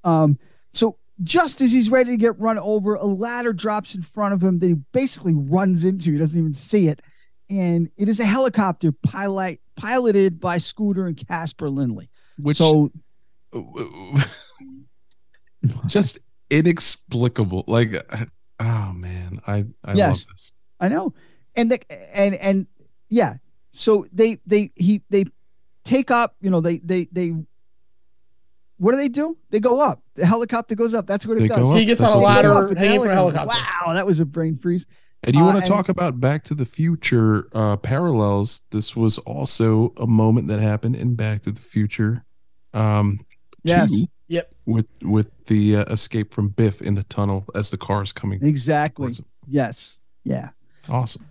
Um, 0.04 0.38
so 0.74 0.98
just 1.24 1.62
as 1.62 1.72
he's 1.72 1.90
ready 1.90 2.12
to 2.12 2.18
get 2.18 2.40
run 2.40 2.58
over, 2.58 2.96
a 2.96 3.06
ladder 3.06 3.54
drops 3.54 3.96
in 3.96 4.02
front 4.02 4.34
of 4.34 4.44
him 4.44 4.60
that 4.60 4.68
he 4.68 4.74
basically 4.92 5.34
runs 5.36 5.86
into. 5.86 6.12
He 6.12 6.18
doesn't 6.18 6.40
even 6.40 6.54
see 6.54 6.88
it, 6.88 7.02
and 7.50 7.90
it 7.98 8.10
is 8.10 8.20
a 8.20 8.26
helicopter 8.26 8.92
pilot 8.92 9.60
piloted 9.76 10.40
by 10.40 10.58
Scooter 10.58 11.06
and 11.08 11.16
Casper 11.28 11.70
Lindley. 11.70 12.10
which 12.38 12.58
so 12.58 12.92
just 15.88 16.20
inexplicable. 16.50 17.64
Like, 17.68 17.94
oh 18.60 18.94
man, 18.94 19.40
I 19.48 19.66
I 19.84 19.94
Yes. 19.94 20.26
love 20.28 20.36
this. 20.36 20.54
I 20.80 20.88
know. 20.90 21.14
And 21.56 21.72
the 21.72 21.80
and 22.18 22.36
and 22.36 22.68
yeah. 23.10 23.36
So 23.72 24.06
they 24.12 24.40
they 24.46 24.72
he 24.76 25.02
they 25.10 25.26
take 25.84 26.12
up, 26.12 26.36
you 26.42 26.50
know, 26.50 26.62
they 26.62 26.78
they 26.80 27.06
they 27.12 27.34
what 28.78 28.92
do 28.92 28.98
they 28.98 29.10
do? 29.10 29.38
They 29.50 29.60
go 29.60 29.80
up. 29.80 30.02
The 30.16 30.26
helicopter 30.26 30.76
goes 30.76 30.94
up. 30.94 31.08
That's 31.08 31.26
what 31.26 31.38
it 31.38 31.42
They 31.42 31.48
does. 31.48 31.78
He 31.80 31.86
gets 31.86 32.02
That's 32.02 32.14
on 32.14 32.20
a 32.20 32.22
what 32.22 32.36
They 32.36 32.42
they 32.42 32.42
go 32.44 32.50
ladder 32.54 32.64
up 32.64 32.70
with 32.70 32.78
hanging 32.78 33.02
from 33.02 33.12
a 33.12 33.14
helicopter. 33.14 33.56
Wow, 33.86 33.94
that 33.94 34.06
was 34.06 34.20
a 34.20 34.26
brain 34.26 34.58
freeze. 34.58 34.88
And 35.26 35.36
you 35.36 35.42
Uh, 35.42 35.46
want 35.46 35.58
to 35.60 35.64
and- 35.64 35.72
talk 35.72 35.88
about 35.90 36.20
Back 36.20 36.44
to 36.46 36.56
the 36.56 36.66
Future 36.66 37.48
uh, 37.54 37.78
parallels? 37.78 38.64
This 38.72 38.94
was 38.96 39.20
also 39.20 39.94
a 39.98 40.08
moment 40.08 40.48
that 40.50 40.60
happened 40.60 40.96
in 40.98 41.16
Back 41.16 41.44
to 41.44 41.52
the 41.52 41.62
Future. 41.62 42.26
Um, 42.74 43.20
Yes. 43.64 43.90
two, 43.92 44.06
Yep. 44.28 44.54
with 44.66 44.88
with 45.04 45.28
the 45.46 45.78
uh, 45.78 45.84
escape 45.86 46.34
from 46.34 46.50
Biff 46.50 46.82
in 46.82 46.96
the 46.96 47.04
tunnel 47.04 47.46
as 47.56 47.70
the 47.70 47.78
car 47.78 48.04
is 48.04 48.12
coming. 48.12 48.44
Exactly. 48.44 49.14
Yes. 49.48 50.00
Yeah. 50.26 50.50
Awesome. 50.90 51.26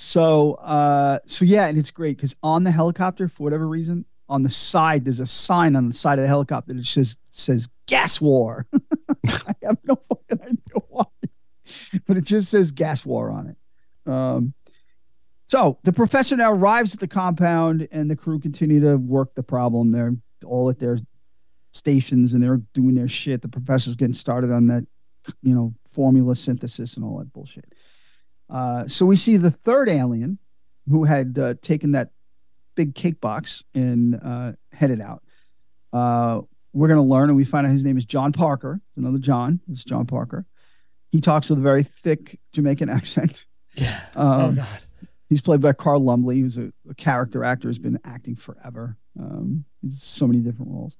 So 0.00 0.54
uh 0.54 1.18
so 1.26 1.44
yeah, 1.44 1.66
and 1.66 1.78
it's 1.78 1.90
great 1.90 2.16
because 2.16 2.34
on 2.42 2.64
the 2.64 2.70
helicopter, 2.70 3.28
for 3.28 3.42
whatever 3.42 3.68
reason, 3.68 4.06
on 4.30 4.42
the 4.42 4.50
side, 4.50 5.04
there's 5.04 5.20
a 5.20 5.26
sign 5.26 5.76
on 5.76 5.88
the 5.88 5.92
side 5.92 6.18
of 6.18 6.22
the 6.22 6.28
helicopter 6.28 6.72
that 6.72 6.86
says 6.86 7.18
says 7.30 7.68
gas 7.86 8.18
war. 8.18 8.66
I 9.28 9.54
have 9.62 9.76
no 9.84 10.00
fucking 10.08 10.42
idea 10.42 10.82
why. 10.88 11.04
But 12.06 12.16
it 12.16 12.24
just 12.24 12.50
says 12.50 12.72
gas 12.72 13.04
war 13.04 13.30
on 13.30 13.48
it. 13.48 14.10
Um 14.10 14.54
so 15.44 15.78
the 15.82 15.92
professor 15.92 16.34
now 16.34 16.50
arrives 16.50 16.94
at 16.94 17.00
the 17.00 17.08
compound 17.08 17.86
and 17.92 18.10
the 18.10 18.16
crew 18.16 18.40
continue 18.40 18.80
to 18.80 18.96
work 18.96 19.34
the 19.34 19.42
problem. 19.42 19.92
They're 19.92 20.16
all 20.46 20.70
at 20.70 20.78
their 20.78 20.98
stations 21.72 22.32
and 22.32 22.42
they're 22.42 22.62
doing 22.72 22.94
their 22.94 23.08
shit. 23.08 23.42
The 23.42 23.48
professor's 23.48 23.96
getting 23.96 24.14
started 24.14 24.50
on 24.50 24.66
that, 24.68 24.86
you 25.42 25.54
know, 25.54 25.74
formula 25.92 26.36
synthesis 26.36 26.96
and 26.96 27.04
all 27.04 27.18
that 27.18 27.32
bullshit. 27.34 27.74
Uh, 28.50 28.88
so 28.88 29.06
we 29.06 29.16
see 29.16 29.36
the 29.36 29.50
third 29.50 29.88
alien 29.88 30.38
who 30.88 31.04
had 31.04 31.38
uh, 31.38 31.54
taken 31.62 31.92
that 31.92 32.10
big 32.74 32.94
cake 32.94 33.20
box 33.20 33.64
and 33.74 34.18
uh, 34.22 34.52
headed 34.72 35.00
out. 35.00 35.22
Uh, 35.92 36.40
we're 36.72 36.88
going 36.88 36.98
to 36.98 37.02
learn, 37.02 37.28
and 37.28 37.36
we 37.36 37.44
find 37.44 37.66
out 37.66 37.72
his 37.72 37.84
name 37.84 37.96
is 37.96 38.04
John 38.04 38.32
Parker. 38.32 38.80
Another 38.96 39.18
John. 39.18 39.60
It's 39.70 39.84
John 39.84 40.06
Parker. 40.06 40.46
He 41.10 41.20
talks 41.20 41.50
with 41.50 41.58
a 41.58 41.62
very 41.62 41.82
thick 41.82 42.38
Jamaican 42.52 42.88
accent. 42.90 43.46
Yeah. 43.74 44.00
Um, 44.16 44.40
oh 44.40 44.52
God. 44.52 44.84
He's 45.28 45.40
played 45.40 45.60
by 45.60 45.72
Carl 45.72 46.02
Lumbly, 46.02 46.40
who's 46.40 46.58
a, 46.58 46.72
a 46.88 46.94
character 46.94 47.44
actor, 47.44 47.64
who 47.64 47.68
has 47.68 47.78
been 47.78 48.00
acting 48.04 48.34
forever. 48.34 48.96
Um, 49.18 49.64
he's 49.80 50.02
so 50.02 50.26
many 50.26 50.40
different 50.40 50.72
roles. 50.72 50.96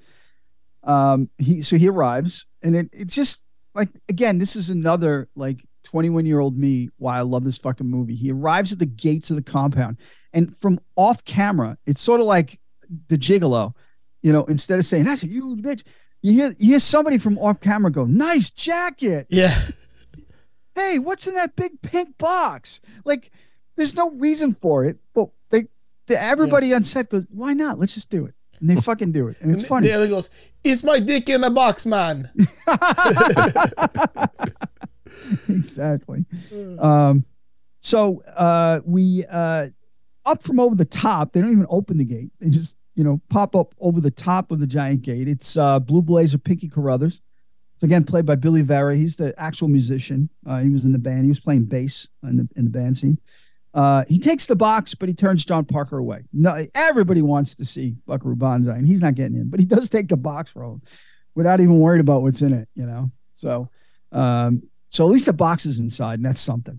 Um, 0.84 1.28
he 1.36 1.62
so 1.62 1.76
he 1.76 1.88
arrives, 1.88 2.46
and 2.62 2.76
it 2.76 2.88
it's 2.92 3.14
just 3.14 3.42
like 3.74 3.88
again, 4.08 4.38
this 4.38 4.54
is 4.54 4.70
another 4.70 5.28
like 5.34 5.64
21 5.90 6.24
year 6.24 6.38
old 6.38 6.56
me 6.56 6.88
why 6.98 7.18
I 7.18 7.22
love 7.22 7.42
this 7.42 7.58
fucking 7.58 7.86
movie. 7.86 8.14
He 8.14 8.30
arrives 8.30 8.72
at 8.72 8.78
the 8.78 8.86
gates 8.86 9.30
of 9.30 9.36
the 9.36 9.42
compound, 9.42 9.96
and 10.32 10.56
from 10.56 10.78
off 10.94 11.24
camera, 11.24 11.76
it's 11.84 12.00
sort 12.00 12.20
of 12.20 12.28
like 12.28 12.60
the 13.08 13.18
gigolo, 13.18 13.74
you 14.22 14.32
know. 14.32 14.44
Instead 14.44 14.78
of 14.78 14.84
saying 14.84 15.04
that's 15.04 15.24
a 15.24 15.26
huge 15.26 15.60
bitch, 15.60 15.82
you 16.22 16.32
hear 16.32 16.54
you 16.58 16.70
hear 16.70 16.78
somebody 16.78 17.18
from 17.18 17.38
off 17.38 17.60
camera 17.60 17.90
go, 17.90 18.04
"Nice 18.04 18.50
jacket." 18.50 19.26
Yeah. 19.30 19.58
hey, 20.76 21.00
what's 21.00 21.26
in 21.26 21.34
that 21.34 21.56
big 21.56 21.82
pink 21.82 22.16
box? 22.18 22.80
Like, 23.04 23.32
there's 23.74 23.96
no 23.96 24.10
reason 24.10 24.54
for 24.54 24.84
it, 24.84 24.98
but 25.12 25.30
they, 25.50 25.66
they 26.06 26.14
everybody 26.14 26.72
on 26.72 26.84
set 26.84 27.10
goes, 27.10 27.26
why 27.30 27.52
not? 27.52 27.80
Let's 27.80 27.94
just 27.94 28.10
do 28.10 28.26
it. 28.26 28.34
And 28.60 28.70
they 28.70 28.76
fucking 28.80 29.10
do 29.10 29.26
it. 29.26 29.38
And 29.40 29.52
it's 29.52 29.66
funny. 29.66 29.88
The 29.88 29.94
other 29.94 30.08
goes, 30.08 30.30
"It's 30.62 30.84
my 30.84 31.00
dick 31.00 31.28
in 31.28 31.42
a 31.42 31.50
box, 31.50 31.84
man." 31.84 32.30
exactly. 35.48 36.24
Um, 36.78 37.24
so 37.80 38.22
uh, 38.36 38.80
we 38.84 39.24
uh, 39.30 39.68
up 40.24 40.42
from 40.42 40.60
over 40.60 40.74
the 40.74 40.84
top. 40.84 41.32
They 41.32 41.40
don't 41.40 41.52
even 41.52 41.66
open 41.68 41.98
the 41.98 42.04
gate. 42.04 42.30
They 42.40 42.50
just 42.50 42.76
you 42.94 43.04
know 43.04 43.20
pop 43.28 43.56
up 43.56 43.74
over 43.80 44.00
the 44.00 44.10
top 44.10 44.50
of 44.50 44.60
the 44.60 44.66
giant 44.66 45.02
gate. 45.02 45.28
It's 45.28 45.56
uh, 45.56 45.78
Blue 45.80 46.02
Blazer 46.02 46.38
Pinky 46.38 46.68
Carruthers. 46.68 47.22
It's 47.74 47.82
again 47.82 48.04
played 48.04 48.26
by 48.26 48.34
Billy 48.34 48.62
Vera. 48.62 48.94
He's 48.94 49.16
the 49.16 49.34
actual 49.38 49.68
musician. 49.68 50.28
Uh, 50.46 50.58
he 50.58 50.68
was 50.68 50.84
in 50.84 50.92
the 50.92 50.98
band. 50.98 51.22
He 51.22 51.28
was 51.28 51.40
playing 51.40 51.64
bass 51.64 52.08
in 52.22 52.36
the 52.36 52.48
in 52.56 52.64
the 52.64 52.70
band 52.70 52.98
scene. 52.98 53.18
Uh, 53.72 54.04
he 54.08 54.18
takes 54.18 54.46
the 54.46 54.56
box, 54.56 54.94
but 54.94 55.08
he 55.08 55.14
turns 55.14 55.44
John 55.44 55.64
Parker 55.64 55.96
away. 55.96 56.24
No, 56.32 56.66
everybody 56.74 57.22
wants 57.22 57.54
to 57.54 57.64
see 57.64 57.96
Buckaroo 58.06 58.34
Banzai, 58.34 58.76
and 58.76 58.86
he's 58.86 59.00
not 59.00 59.14
getting 59.14 59.36
in. 59.36 59.48
But 59.48 59.60
he 59.60 59.66
does 59.66 59.88
take 59.88 60.08
the 60.08 60.16
box 60.16 60.50
for 60.50 60.64
him, 60.64 60.82
without 61.34 61.60
even 61.60 61.78
worried 61.78 62.00
about 62.00 62.22
what's 62.22 62.42
in 62.42 62.52
it. 62.52 62.68
You 62.74 62.86
know, 62.86 63.10
so 63.34 63.70
um, 64.12 64.64
so 64.90 65.06
at 65.06 65.10
least 65.10 65.26
the 65.26 65.32
box 65.32 65.66
is 65.66 65.78
inside, 65.78 66.14
and 66.14 66.24
that's 66.24 66.40
something. 66.40 66.78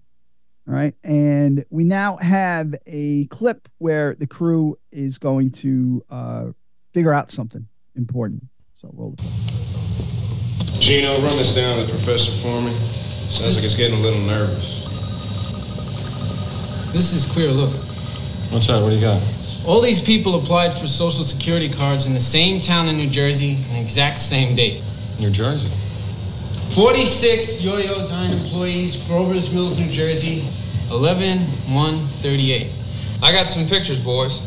All 0.68 0.74
right. 0.74 0.94
And 1.04 1.66
we 1.70 1.84
now 1.84 2.18
have 2.18 2.76
a 2.86 3.26
clip 3.26 3.68
where 3.80 4.16
the 4.16 4.28
crew 4.28 4.78
is 4.92 5.18
going 5.18 5.52
to 5.52 6.04
uh, 6.10 6.46
figure 6.94 7.14
out 7.14 7.32
something 7.32 7.68
important. 7.96 8.44
So 8.74 8.92
roll 8.94 9.12
the 9.12 9.24
clip. 9.24 10.80
Gino, 10.80 11.10
run 11.14 11.38
this 11.38 11.56
down 11.56 11.78
to 11.80 11.86
the 11.86 11.90
professor 11.90 12.32
for 12.32 12.62
me. 12.62 12.72
Sounds 12.72 13.56
like 13.56 13.64
he's 13.64 13.76
getting 13.76 13.98
a 13.98 14.02
little 14.02 14.22
nervous. 14.22 14.82
This 16.94 17.14
is 17.14 17.32
queer. 17.32 17.50
Look, 17.50 17.72
What's 18.52 18.68
that? 18.68 18.82
What 18.84 18.90
do 18.90 18.96
you 18.96 19.02
got? 19.02 19.22
all 19.66 19.80
these 19.80 20.02
people 20.02 20.36
applied 20.36 20.74
for 20.74 20.88
social 20.88 21.24
security 21.24 21.70
cards 21.70 22.08
in 22.08 22.14
the 22.14 22.20
same 22.20 22.60
town 22.60 22.88
in 22.88 22.98
New 22.98 23.10
Jersey 23.10 23.58
on 23.70 23.76
the 23.76 23.80
exact 23.80 24.18
same 24.18 24.56
date. 24.56 24.84
New 25.20 25.30
Jersey. 25.30 25.72
46 26.76 27.66
Yo-Yodyne 27.66 28.32
employees, 28.32 29.06
Grover's 29.06 29.54
Mills, 29.54 29.78
New 29.78 29.90
Jersey, 29.92 30.48
11 30.90 31.40
138. 31.68 32.72
I 33.22 33.32
got 33.34 33.50
some 33.50 33.68
pictures, 33.68 34.00
boys. 34.00 34.40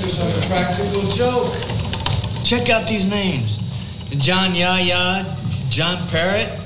There's 0.00 0.20
like 0.22 0.44
a 0.44 0.46
practical 0.46 1.02
joke. 1.10 1.52
Check 2.44 2.70
out 2.70 2.86
these 2.86 3.10
names. 3.10 3.58
John 4.20 4.54
Yaya, 4.54 5.26
John 5.70 6.06
Parrott, 6.06 6.56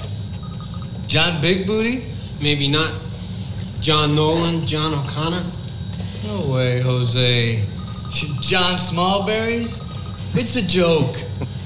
John 1.06 1.40
Big 1.40 1.66
Booty. 1.66 2.04
Maybe 2.42 2.68
not 2.68 2.92
John 3.80 4.14
Nolan, 4.14 4.66
John 4.66 4.92
O'Connor. 4.92 5.42
No 6.26 6.54
way, 6.54 6.82
Jose. 6.82 7.64
John 8.42 8.74
Smallberries? 8.76 9.86
It's 10.34 10.56
a 10.56 10.66
joke. 10.66 11.16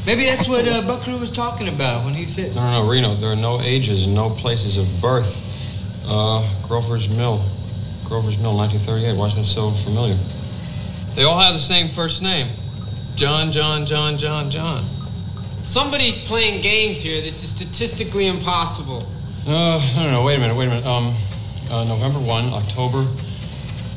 Maybe 0.07 0.25
that's 0.25 0.49
what 0.49 0.69
uh, 0.69 0.87
Buckaroo 0.87 1.19
was 1.19 1.31
talking 1.31 1.69
about 1.69 2.05
when 2.05 2.13
he 2.13 2.27
said. 2.27 2.55
No, 2.55 2.61
no, 2.61 2.83
no, 2.83 2.91
Reno. 2.91 3.15
There 3.15 3.33
are 3.33 3.37
no 3.37 3.59
ages 3.63 4.05
and 4.05 4.15
no 4.15 4.29
places 4.29 4.77
of 4.77 4.87
birth. 5.01 5.51
Uh, 6.07 6.45
Grover's 6.67 7.09
Mill. 7.09 7.43
Grover's 8.05 8.37
Mill, 8.37 8.55
1938. 8.55 9.17
Why 9.17 9.27
is 9.27 9.37
that 9.37 9.45
so 9.45 9.71
familiar? 9.71 10.17
They 11.15 11.25
all 11.25 11.39
have 11.39 11.55
the 11.55 11.59
same 11.59 11.89
first 11.89 12.23
name. 12.23 12.49
John, 13.17 13.51
John, 13.51 13.87
John, 13.87 14.19
John, 14.19 14.51
John. 14.51 14.85
Somebody's 15.63 16.19
playing 16.29 16.61
games 16.61 17.01
here. 17.01 17.23
This 17.23 17.43
is 17.43 17.49
statistically 17.57 18.27
impossible. 18.27 19.09
Uh, 19.47 19.81
no, 19.97 20.05
no, 20.05 20.11
no. 20.11 20.25
Wait 20.25 20.37
a 20.37 20.41
minute. 20.41 20.55
Wait 20.55 20.67
a 20.67 20.69
minute. 20.69 20.87
Um, 20.87 21.15
uh, 21.71 21.85
November 21.85 22.21
1, 22.21 22.53
October, 22.53 22.99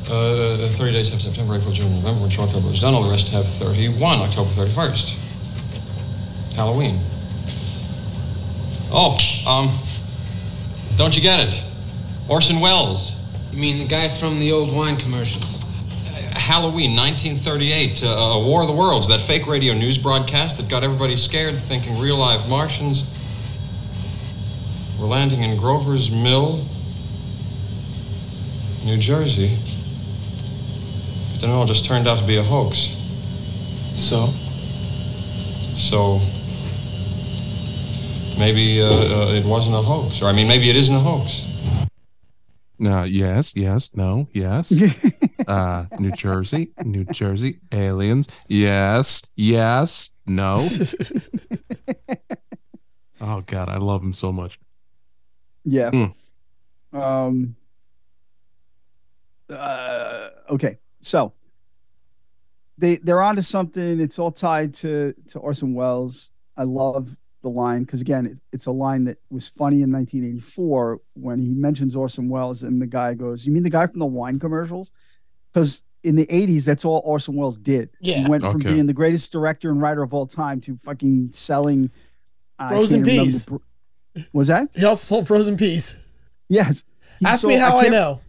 uh, 0.08 0.68
30 0.72 0.92
days 0.92 1.10
have 1.10 1.20
September, 1.20 1.54
April, 1.54 1.72
June, 1.72 1.92
November. 1.96 2.22
When 2.22 2.30
short 2.30 2.50
February 2.50 2.72
is 2.74 2.80
done, 2.80 2.94
all 2.94 3.02
the 3.02 3.10
rest 3.10 3.28
have 3.32 3.46
31, 3.46 4.20
October 4.20 4.48
31st. 4.48 5.27
Halloween. 6.58 6.98
Oh, 8.90 9.14
um, 9.46 9.70
don't 10.96 11.14
you 11.14 11.22
get 11.22 11.38
it? 11.38 11.64
Orson 12.28 12.58
Welles. 12.58 13.14
You 13.52 13.60
mean 13.60 13.78
the 13.78 13.86
guy 13.86 14.08
from 14.08 14.40
the 14.40 14.50
old 14.50 14.74
wine 14.74 14.96
commercials? 14.96 15.62
Halloween, 16.34 16.96
1938, 16.96 18.02
uh, 18.02 18.06
a 18.08 18.44
War 18.44 18.62
of 18.62 18.66
the 18.66 18.74
Worlds, 18.74 19.06
that 19.06 19.20
fake 19.20 19.46
radio 19.46 19.72
news 19.72 19.96
broadcast 19.98 20.56
that 20.56 20.68
got 20.68 20.82
everybody 20.82 21.14
scared, 21.14 21.56
thinking 21.56 21.96
real 22.00 22.16
live 22.16 22.48
Martians 22.48 23.08
were 24.98 25.06
landing 25.06 25.44
in 25.44 25.56
Grover's 25.56 26.10
Mill, 26.10 26.66
New 28.84 28.98
Jersey. 28.98 29.56
But 31.30 31.40
then 31.40 31.50
it 31.50 31.52
all 31.52 31.66
just 31.66 31.84
turned 31.84 32.08
out 32.08 32.18
to 32.18 32.26
be 32.26 32.38
a 32.38 32.42
hoax. 32.42 32.96
So? 33.94 34.26
So 35.76 36.20
maybe 38.38 38.80
uh, 38.80 38.86
uh, 38.86 39.32
it 39.34 39.44
wasn't 39.44 39.76
a 39.76 39.80
hoax, 39.80 40.22
or 40.22 40.26
I 40.26 40.32
mean, 40.32 40.48
maybe 40.48 40.70
it 40.70 40.76
isn't 40.76 40.94
a 40.94 41.00
hoax. 41.00 41.46
No, 42.78 43.02
yes, 43.02 43.56
yes, 43.56 43.90
no, 43.94 44.28
yes. 44.32 44.72
uh, 45.48 45.86
New 45.98 46.12
Jersey, 46.12 46.70
New 46.84 47.04
Jersey, 47.04 47.58
aliens. 47.72 48.28
Yes, 48.46 49.22
yes, 49.34 50.10
no. 50.26 50.54
oh 53.20 53.40
God, 53.40 53.68
I 53.68 53.78
love 53.78 54.02
him 54.02 54.14
so 54.14 54.30
much. 54.32 54.60
Yeah. 55.64 55.90
Mm. 55.90 56.14
Um. 56.92 57.56
Uh, 59.50 60.28
okay, 60.50 60.78
so 61.00 61.32
they 62.76 62.96
they're 62.96 63.20
onto 63.20 63.42
something. 63.42 64.00
It's 64.00 64.18
all 64.18 64.30
tied 64.30 64.74
to 64.74 65.14
to 65.30 65.38
Orson 65.40 65.74
Welles. 65.74 66.30
I 66.56 66.62
love 66.62 67.16
the 67.48 67.54
line 67.54 67.84
because 67.84 68.00
again, 68.00 68.26
it, 68.26 68.38
it's 68.52 68.66
a 68.66 68.70
line 68.72 69.04
that 69.04 69.18
was 69.30 69.48
funny 69.48 69.82
in 69.82 69.90
1984 69.92 71.00
when 71.14 71.40
he 71.40 71.52
mentions 71.54 71.96
Orson 71.96 72.28
Welles, 72.28 72.62
and 72.62 72.80
the 72.80 72.86
guy 72.86 73.14
goes, 73.14 73.46
"You 73.46 73.52
mean 73.52 73.62
the 73.62 73.70
guy 73.70 73.86
from 73.86 73.98
the 74.00 74.06
wine 74.06 74.38
commercials?" 74.38 74.90
Because 75.52 75.82
in 76.04 76.14
the 76.16 76.26
80s, 76.26 76.64
that's 76.64 76.84
all 76.84 77.00
Orson 77.04 77.34
Welles 77.34 77.58
did. 77.58 77.90
Yeah. 78.00 78.18
He 78.18 78.26
went 78.28 78.42
from 78.44 78.56
Okay. 78.56 78.72
being 78.72 78.86
the 78.86 78.92
greatest 78.92 79.32
director 79.32 79.70
and 79.70 79.80
writer 79.82 80.02
of 80.02 80.12
all 80.14 80.26
time 80.26 80.60
to 80.62 80.78
fucking 80.84 81.30
selling 81.32 81.90
I 82.58 82.68
Frozen 82.68 83.04
can't 83.04 83.10
remember 83.18 83.60
peas. 84.14 84.28
Was 84.32 84.48
that? 84.48 84.68
He 84.74 84.84
also 84.84 85.04
sold 85.16 85.26
frozen 85.28 85.56
peas. 85.56 85.96
Yes. 86.48 86.84
He 87.20 87.26
Ask 87.26 87.42
sold- 87.42 87.52
me 87.54 87.58
how 87.58 87.76
I, 87.78 87.82
can't- 87.82 87.92
know. 87.92 88.20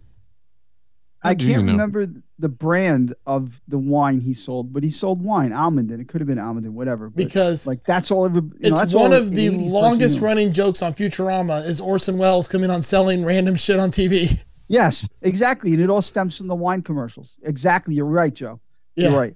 I 1.24 1.36
can't 1.36 1.66
know? 1.66 1.72
remember 1.74 2.08
the 2.40 2.50
brand 2.50 3.14
of 3.28 3.62
the 3.68 3.78
wine 3.78 4.22
he 4.22 4.34
sold, 4.34 4.74
but 4.74 4.84
he 4.84 4.90
sold 4.90 5.22
wine, 5.22 5.52
Almaden. 5.52 6.00
It 6.00 6.08
could 6.08 6.22
have 6.22 6.28
been 6.28 6.38
Almaden, 6.38 6.70
whatever. 6.70 7.10
Because 7.10 7.68
like 7.68 7.84
that's 7.84 8.10
all. 8.10 8.26
Every, 8.26 8.42
you 8.42 8.48
know, 8.48 8.58
it's 8.62 8.80
that's 8.80 8.96
one 8.96 9.12
all 9.12 9.14
of 9.14 9.32
the 9.32 9.50
longest 9.50 10.22
running 10.22 10.54
jokes 10.54 10.82
on 10.82 10.94
Futurama 10.94 11.66
is 11.66 11.82
Orson 11.82 12.18
Welles 12.18 12.48
coming 12.48 12.70
on 12.70 12.82
selling 12.82 13.26
random 13.26 13.56
shit 13.56 13.80
on 13.80 13.92
TV. 13.92 14.44
Yes, 14.72 15.10
exactly, 15.24 15.74
and 15.74 15.82
it 15.82 15.90
all 15.90 16.00
stems 16.00 16.38
from 16.38 16.46
the 16.46 16.54
wine 16.54 16.84
commercials. 16.84 17.40
Exactly, 17.42 17.96
you're 17.96 18.06
right, 18.06 18.32
Joe. 18.32 18.62
Yeah. 18.96 19.10
You're 19.10 19.20
right. 19.20 19.36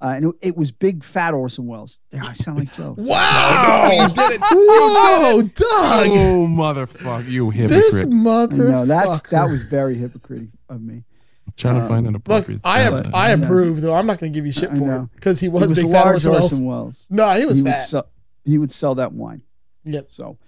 Uh, 0.00 0.12
and 0.14 0.24
it, 0.26 0.34
it 0.40 0.56
was 0.56 0.70
big 0.70 1.02
fat 1.02 1.34
Orson 1.34 1.66
Welles. 1.66 2.00
There, 2.10 2.22
I 2.22 2.32
sound 2.34 2.60
like 2.60 2.72
Joe. 2.74 2.94
Wow! 2.96 3.90
you 3.92 4.08
did 4.14 4.34
it. 4.34 4.40
Whoa, 4.40 5.42
Doug! 5.42 6.08
Oh, 6.16 6.46
motherfucker, 6.46 7.28
you 7.28 7.50
hypocrite! 7.50 7.82
this 7.82 7.94
hypocrite. 8.02 8.22
mother. 8.22 8.70
No, 8.70 8.86
that's 8.86 9.20
that 9.30 9.50
was 9.50 9.64
very 9.64 9.96
hypocritical 9.96 10.56
of 10.68 10.80
me. 10.80 11.02
Trying 11.58 11.80
to 11.80 11.86
find 11.88 12.06
an 12.06 12.14
Look, 12.14 12.22
appropriate. 12.22 12.60
I 12.64 12.84
sound. 12.84 13.10
I 13.14 13.26
I 13.26 13.28
approve 13.30 13.80
though. 13.82 13.94
I'm 13.94 14.06
not 14.06 14.18
going 14.18 14.32
to 14.32 14.36
give 14.38 14.46
you 14.46 14.52
shit 14.52 14.70
I 14.70 14.74
for 14.74 14.84
know. 14.86 15.02
it 15.04 15.14
because 15.14 15.40
he 15.40 15.48
was, 15.48 15.62
he 15.64 15.68
was 15.68 15.78
big 15.82 15.90
fat 15.90 16.04
large 16.04 16.26
Orson 16.26 16.32
Orson 16.42 16.64
Welles. 16.64 16.84
Welles. 16.84 17.08
No, 17.10 17.30
he 17.38 17.44
was 17.46 17.58
he 17.58 17.64
fat. 17.64 17.70
Would 17.72 17.80
sell, 17.80 18.08
he 18.44 18.58
would 18.58 18.72
sell 18.72 18.94
that 18.96 19.12
wine. 19.12 19.42
Yep. 19.84 20.08
So, 20.10 20.38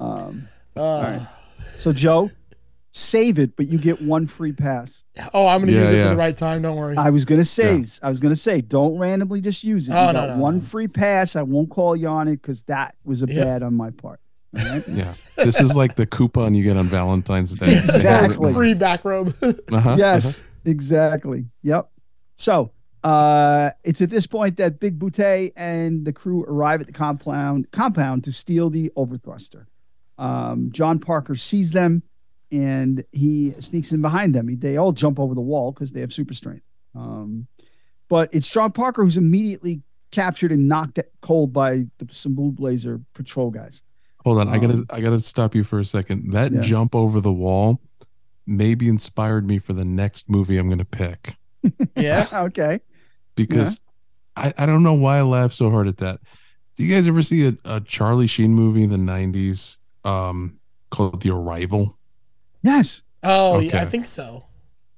um, 0.00 0.48
Uh, 0.76 0.80
all 0.82 1.02
right. 1.02 1.22
So 1.76 1.92
Joe, 1.92 2.30
save 2.90 3.38
it, 3.38 3.56
but 3.56 3.66
you 3.66 3.78
get 3.78 4.00
one 4.00 4.26
free 4.26 4.52
pass. 4.52 5.04
Oh, 5.32 5.46
I'm 5.46 5.60
going 5.60 5.68
to 5.68 5.74
Yeah, 5.74 5.80
use 5.80 5.90
it 5.90 5.96
yeah. 5.96 6.04
for 6.04 6.10
the 6.10 6.16
right 6.16 6.36
time. 6.36 6.62
Don't 6.62 6.76
worry. 6.76 6.96
I 6.96 7.10
was 7.10 7.24
gonna 7.24 7.44
say, 7.44 7.84
I 8.02 8.08
was 8.08 8.20
gonna 8.20 8.36
say, 8.36 8.60
don't 8.60 8.96
randomly 8.98 9.40
just 9.40 9.64
use 9.64 9.88
it. 9.88 9.92
You 9.92 9.98
Oh, 9.98 10.06
no, 10.06 10.12
got 10.12 10.28
no, 10.36 10.42
one 10.42 10.58
no. 10.58 10.64
free 10.64 10.88
pass. 10.88 11.34
I 11.36 11.42
won't 11.42 11.70
call 11.70 11.96
you 11.96 12.06
on 12.08 12.28
it 12.28 12.40
because 12.42 12.62
that 12.64 12.94
was 13.04 13.22
a 13.22 13.26
Yep. 13.26 13.44
bad 13.44 13.62
on 13.64 13.74
my 13.74 13.90
part. 13.90 14.20
All 14.56 14.64
right? 14.64 14.82
Yeah, 14.88 15.14
this 15.36 15.60
is 15.60 15.74
like 15.74 15.96
the 15.96 16.06
coupon 16.06 16.54
you 16.54 16.64
get 16.64 16.76
on 16.76 16.86
Valentine's 16.86 17.52
Day. 17.54 17.66
Exactly. 17.78 18.52
Free 18.52 18.74
back 18.74 19.04
robe. 19.04 19.32
Uh-huh, 19.72 19.96
yes, 19.98 20.44
exactly. 20.64 21.46
Yep. 21.62 21.90
So 22.36 22.72
uh, 23.02 23.70
it's 23.84 24.00
at 24.00 24.10
this 24.10 24.26
point 24.26 24.56
that 24.56 24.80
Big 24.80 24.98
Boutte 24.98 25.52
and 25.56 26.04
the 26.04 26.12
crew 26.12 26.44
arrive 26.44 26.80
at 26.80 26.86
the 26.86 26.92
compound 26.92 27.70
compound 27.70 28.24
to 28.24 28.32
steal 28.32 28.70
the 28.70 28.90
overthruster. 28.96 29.66
Um, 30.18 30.70
John 30.72 30.98
Parker 30.98 31.34
sees 31.34 31.72
them 31.72 32.02
and 32.52 33.04
he 33.12 33.52
sneaks 33.58 33.92
in 33.92 34.00
behind 34.00 34.34
them. 34.34 34.58
They 34.58 34.76
all 34.76 34.92
jump 34.92 35.18
over 35.18 35.34
the 35.34 35.40
wall 35.40 35.72
because 35.72 35.92
they 35.92 36.00
have 36.00 36.12
super 36.12 36.34
strength. 36.34 36.64
Um, 36.94 37.46
but 38.08 38.32
it's 38.32 38.48
John 38.48 38.72
Parker 38.72 39.02
who's 39.02 39.16
immediately 39.16 39.82
captured 40.12 40.52
and 40.52 40.68
knocked 40.68 41.00
cold 41.20 41.52
by 41.52 41.86
the, 41.98 42.06
some 42.10 42.34
Blue 42.34 42.52
Blazer 42.52 43.00
patrol 43.14 43.50
guys. 43.50 43.82
Hold 44.24 44.40
on, 44.40 44.48
I 44.48 44.58
gotta 44.58 44.74
Um, 44.74 44.86
I 44.90 45.00
gotta 45.00 45.20
stop 45.20 45.54
you 45.54 45.64
for 45.64 45.78
a 45.80 45.84
second. 45.84 46.32
That 46.32 46.52
Yeah. 46.52 46.60
jump 46.60 46.94
over 46.94 47.20
the 47.20 47.32
wall 47.32 47.80
maybe 48.46 48.88
inspired 48.88 49.46
me 49.46 49.58
for 49.58 49.72
the 49.72 49.84
next 49.86 50.28
movie 50.28 50.58
I'm 50.58 50.68
gonna 50.68 50.84
pick 50.84 51.36
yeah. 51.96 52.26
okay. 52.32 52.80
because 53.36 53.80
I, 54.36 54.52
I 54.58 54.66
don't 54.66 54.82
know 54.82 54.92
why 54.94 55.16
I 55.18 55.22
laughed 55.22 55.54
so 55.54 55.70
hard 55.70 55.88
at 55.88 55.96
that. 55.98 56.20
Do 56.76 56.84
you 56.84 56.92
guys 56.94 57.06
ever 57.08 57.22
see 57.22 57.48
a, 57.48 57.56
a 57.64 57.80
Charlie 57.80 58.26
Sheen 58.26 58.52
movie 58.52 58.82
in 58.82 58.90
the 58.90 58.96
'90s 58.98 59.76
um, 60.04 60.58
called 60.90 61.22
The 61.22 61.30
Arrival? 61.30 61.96
Yes. 62.62 63.02
Oh, 63.22 63.60
yeah, 63.60 63.80
I 63.80 63.84
think 63.86 64.04
so. 64.06 64.44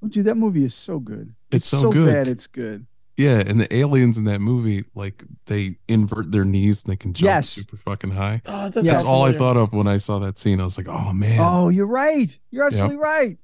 Oh, 0.03 0.09
dude, 0.09 0.25
that 0.27 0.37
movie 0.37 0.65
is 0.65 0.75
so 0.75 0.99
good. 0.99 1.35
It's 1.53 1.67
so 1.67 1.93
good. 1.93 2.13
bad. 2.13 2.29
It's 2.29 2.47
good. 2.47 2.87
Yeah, 3.17 3.39
and 3.47 3.59
the 3.61 3.75
aliens 3.75 4.19
in 4.19 4.25
that 4.25 4.41
movie, 4.43 4.85
like 4.95 5.25
they 5.47 5.77
invert 5.89 6.33
their 6.33 6.45
knees 6.45 6.85
and 6.85 6.93
they 6.93 6.97
can 6.97 7.15
jump 7.15 7.25
Yes. 7.27 7.49
super 7.49 7.77
fucking 7.79 8.11
high. 8.11 8.43
Oh, 8.47 8.69
that 8.69 8.85
Yeah. 8.85 8.93
That's 8.93 9.05
sounds 9.05 9.05
all 9.05 9.25
I 9.25 9.33
thought 9.33 9.57
of 9.57 9.73
when 9.73 9.87
I 9.87 9.97
saw 9.97 10.19
that 10.19 10.39
scene. 10.39 10.61
I 10.61 10.65
was 10.65 10.77
like, 10.77 10.89
oh 10.89 11.13
man. 11.15 11.39
Oh, 11.41 11.69
you're 11.71 11.87
right. 11.87 12.37
You're 12.51 12.67
absolutely 12.67 12.99
right. 12.99 13.39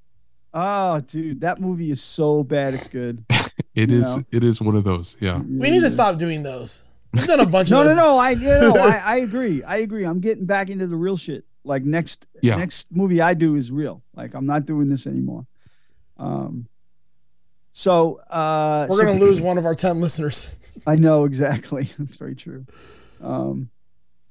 Oh, 0.55 1.01
dude, 1.01 1.41
that 1.41 1.59
movie 1.61 1.91
is 1.91 2.03
so 2.03 2.43
bad. 2.45 2.75
It's 2.75 2.89
good. 2.89 3.25
It 3.75 3.89
you 3.91 4.03
is. 4.03 4.17
know. 4.19 4.23
It 4.31 4.45
is 4.45 4.61
one 4.61 4.75
of 4.77 4.85
those. 4.85 5.17
Yeah. 5.19 5.39
We 5.41 5.71
need 5.71 5.81
to 5.81 5.89
stop 5.91 6.19
doing 6.19 6.43
those. 6.43 6.83
We've 7.15 7.27
done 7.27 7.41
a 7.41 7.47
bunch 7.47 7.71
No, 7.71 7.81
of 7.81 7.87
no, 7.87 7.89
those. 7.95 7.97
no. 7.97 8.19
I, 8.19 8.31
you 8.31 8.49
know, 8.49 8.75
I, 8.79 8.97
I 9.03 9.17
agree. 9.19 9.63
I 9.63 9.77
agree. 9.79 10.05
I'm 10.05 10.21
getting 10.21 10.45
back 10.45 10.69
into 10.69 10.87
the 10.87 10.97
real 10.97 11.17
shit. 11.17 11.45
Like 11.65 11.83
next, 11.83 12.27
Yeah. 12.43 12.57
next 12.57 12.93
movie 12.95 13.23
I 13.23 13.33
do 13.33 13.57
is 13.57 13.71
real. 13.71 14.03
Like 14.15 14.35
I'm 14.35 14.45
not 14.45 14.67
doing 14.67 14.91
this 14.91 15.07
anymore. 15.07 15.47
Um. 16.19 16.67
So, 17.73 18.21
uh, 18.31 18.87
We're 18.89 18.97
so- 18.99 19.05
going 19.05 19.19
to 19.19 19.25
lose 19.25 19.41
one 19.41 19.59
of 19.59 19.67
our 19.67 19.75
10 19.75 20.01
listeners. 20.01 20.55
I 20.87 20.97
know 20.97 21.25
exactly. 21.25 21.91
That's 21.99 22.17
very 22.17 22.35
true. 22.35 22.67
Um, 23.21 23.71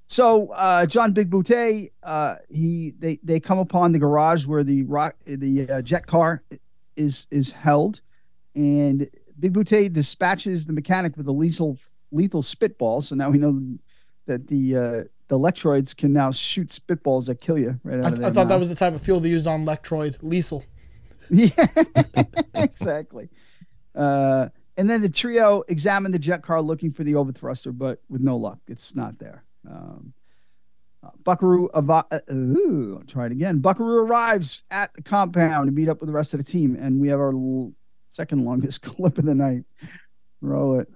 so 0.06 0.50
uh, 0.50 0.86
John 0.86 1.14
Big 1.14 1.30
Boutte, 1.30 1.92
uh, 2.04 2.36
he 2.50 2.94
they 3.00 3.18
they 3.24 3.40
come 3.40 3.60
upon 3.60 3.94
the 3.94 4.00
garage 4.00 4.46
where 4.46 4.62
the 4.64 4.84
rock 4.84 5.16
the 5.26 5.70
uh, 5.70 5.82
jet 5.82 6.06
car 6.06 6.44
is 6.98 7.28
is 7.32 7.54
held, 7.54 8.02
and 8.54 9.10
Big 9.40 9.54
Boutte 9.54 9.94
dispatches 9.94 10.66
the 10.66 10.74
mechanic 10.74 11.16
with 11.16 11.28
a 11.28 11.32
lethal 11.32 11.78
lethal 12.12 12.42
spitball. 12.42 13.00
So 13.00 13.16
now 13.16 13.30
we 13.30 13.38
know 13.38 13.62
that 14.26 14.48
the 14.48 14.76
uh, 14.76 15.04
the 15.30 15.40
electroids 15.40 15.96
can 15.96 16.12
now 16.12 16.32
shoot 16.32 16.68
spitballs 16.68 17.28
that 17.28 17.40
kill 17.40 17.58
you 17.58 17.80
right 17.86 18.00
out 18.00 18.06
I, 18.06 18.08
of 18.10 18.14
I 18.14 18.18
their 18.18 18.32
thought 18.32 18.48
that 18.50 18.60
was 18.60 18.68
the 18.68 18.76
type 18.76 18.94
of 18.94 19.02
fuel 19.02 19.22
they 19.22 19.30
used 19.30 19.48
on 19.48 19.66
Lectroid. 19.66 20.18
Liesel. 20.22 20.66
Yeah, 21.34 21.66
exactly. 22.54 23.30
Uh, 23.96 24.50
and 24.78 24.90
then 24.90 25.02
the 25.02 25.10
trio 25.10 25.64
examine 25.70 26.12
the 26.12 26.20
jet 26.20 26.44
car 26.44 26.62
looking 26.62 26.92
for 26.92 27.04
the 27.06 27.14
overthruster, 27.14 27.76
but 27.78 28.02
with 28.10 28.22
no 28.22 28.36
luck. 28.36 28.60
It's 28.68 28.96
not 28.96 29.18
there. 29.18 29.44
Um, 29.70 30.14
uh, 31.04 31.10
Buckaroo, 31.24 31.70
ava- 31.76 32.06
uh, 32.12 32.20
ooh, 32.34 33.02
try 33.08 33.28
it 33.28 33.32
again. 33.32 33.60
Buckaroo 33.60 34.06
arrives 34.06 34.64
at 34.72 34.94
the 34.94 35.02
compound 35.02 35.68
to 35.68 35.72
meet 35.72 35.88
up 35.90 36.02
with 36.02 36.08
the 36.08 36.14
rest 36.14 36.34
of 36.34 36.40
the 36.40 36.44
team, 36.44 36.76
and 36.80 37.00
we 37.00 37.08
have 37.08 37.20
our 37.20 37.34
l- 37.34 37.72
second 38.08 38.44
longest 38.44 38.82
clip 38.84 39.18
of 39.18 39.26
the 39.26 39.36
night. 39.36 39.64
Roll 40.42 40.80
it. 40.82 40.88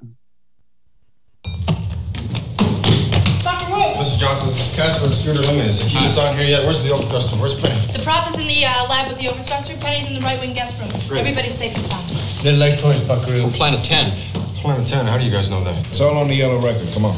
Mr. 3.94 4.18
Johnson, 4.18 4.50
this 4.50 4.58
is 4.58 4.76
Casper 4.76 5.06
Scooter 5.14 5.46
Limited. 5.46 5.70
If 5.70 5.94
you 5.94 6.02
just 6.02 6.18
aren't 6.18 6.34
here 6.42 6.50
yet, 6.50 6.66
where's 6.66 6.82
the 6.82 6.90
old 6.90 7.06
customer? 7.14 7.46
Where's 7.46 7.54
Penny? 7.54 7.78
The 7.94 8.02
prop 8.02 8.26
is 8.26 8.34
in 8.42 8.50
the 8.50 8.66
uh, 8.66 8.74
lab 8.90 9.14
with 9.14 9.22
the 9.22 9.30
overthruster. 9.30 9.78
Penny's 9.78 10.10
in 10.10 10.18
the 10.18 10.26
right 10.26 10.40
wing 10.42 10.58
guest 10.58 10.74
room. 10.82 10.90
Everybody's 11.14 11.54
safe 11.54 11.78
and 11.78 11.86
sound. 11.86 12.06
Little 12.42 12.62
electronics, 12.66 13.06
Buckaroo. 13.06 13.46
From 13.46 13.54
Planet 13.54 13.86
10. 13.86 14.10
Planet 14.58 14.88
10, 14.88 15.06
how 15.06 15.18
do 15.18 15.24
you 15.24 15.32
guys 15.32 15.54
know 15.54 15.62
that? 15.64 15.78
It's 15.88 16.02
all 16.02 16.18
on 16.18 16.28
the 16.28 16.36
yellow 16.36 16.58
record. 16.58 16.90
Come 16.98 17.06
on. 17.06 17.16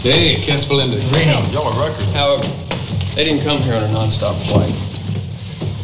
Hey, 0.00 0.40
Casper 0.40 0.80
Linda. 0.80 0.96
Reno. 1.12 1.36
Yellow 1.52 1.76
record. 1.76 2.08
However, 2.16 2.48
they 3.12 3.28
didn't 3.28 3.44
come 3.44 3.60
here 3.60 3.76
on 3.76 3.84
a 3.84 3.92
nonstop 3.92 4.32
flight. 4.48 4.72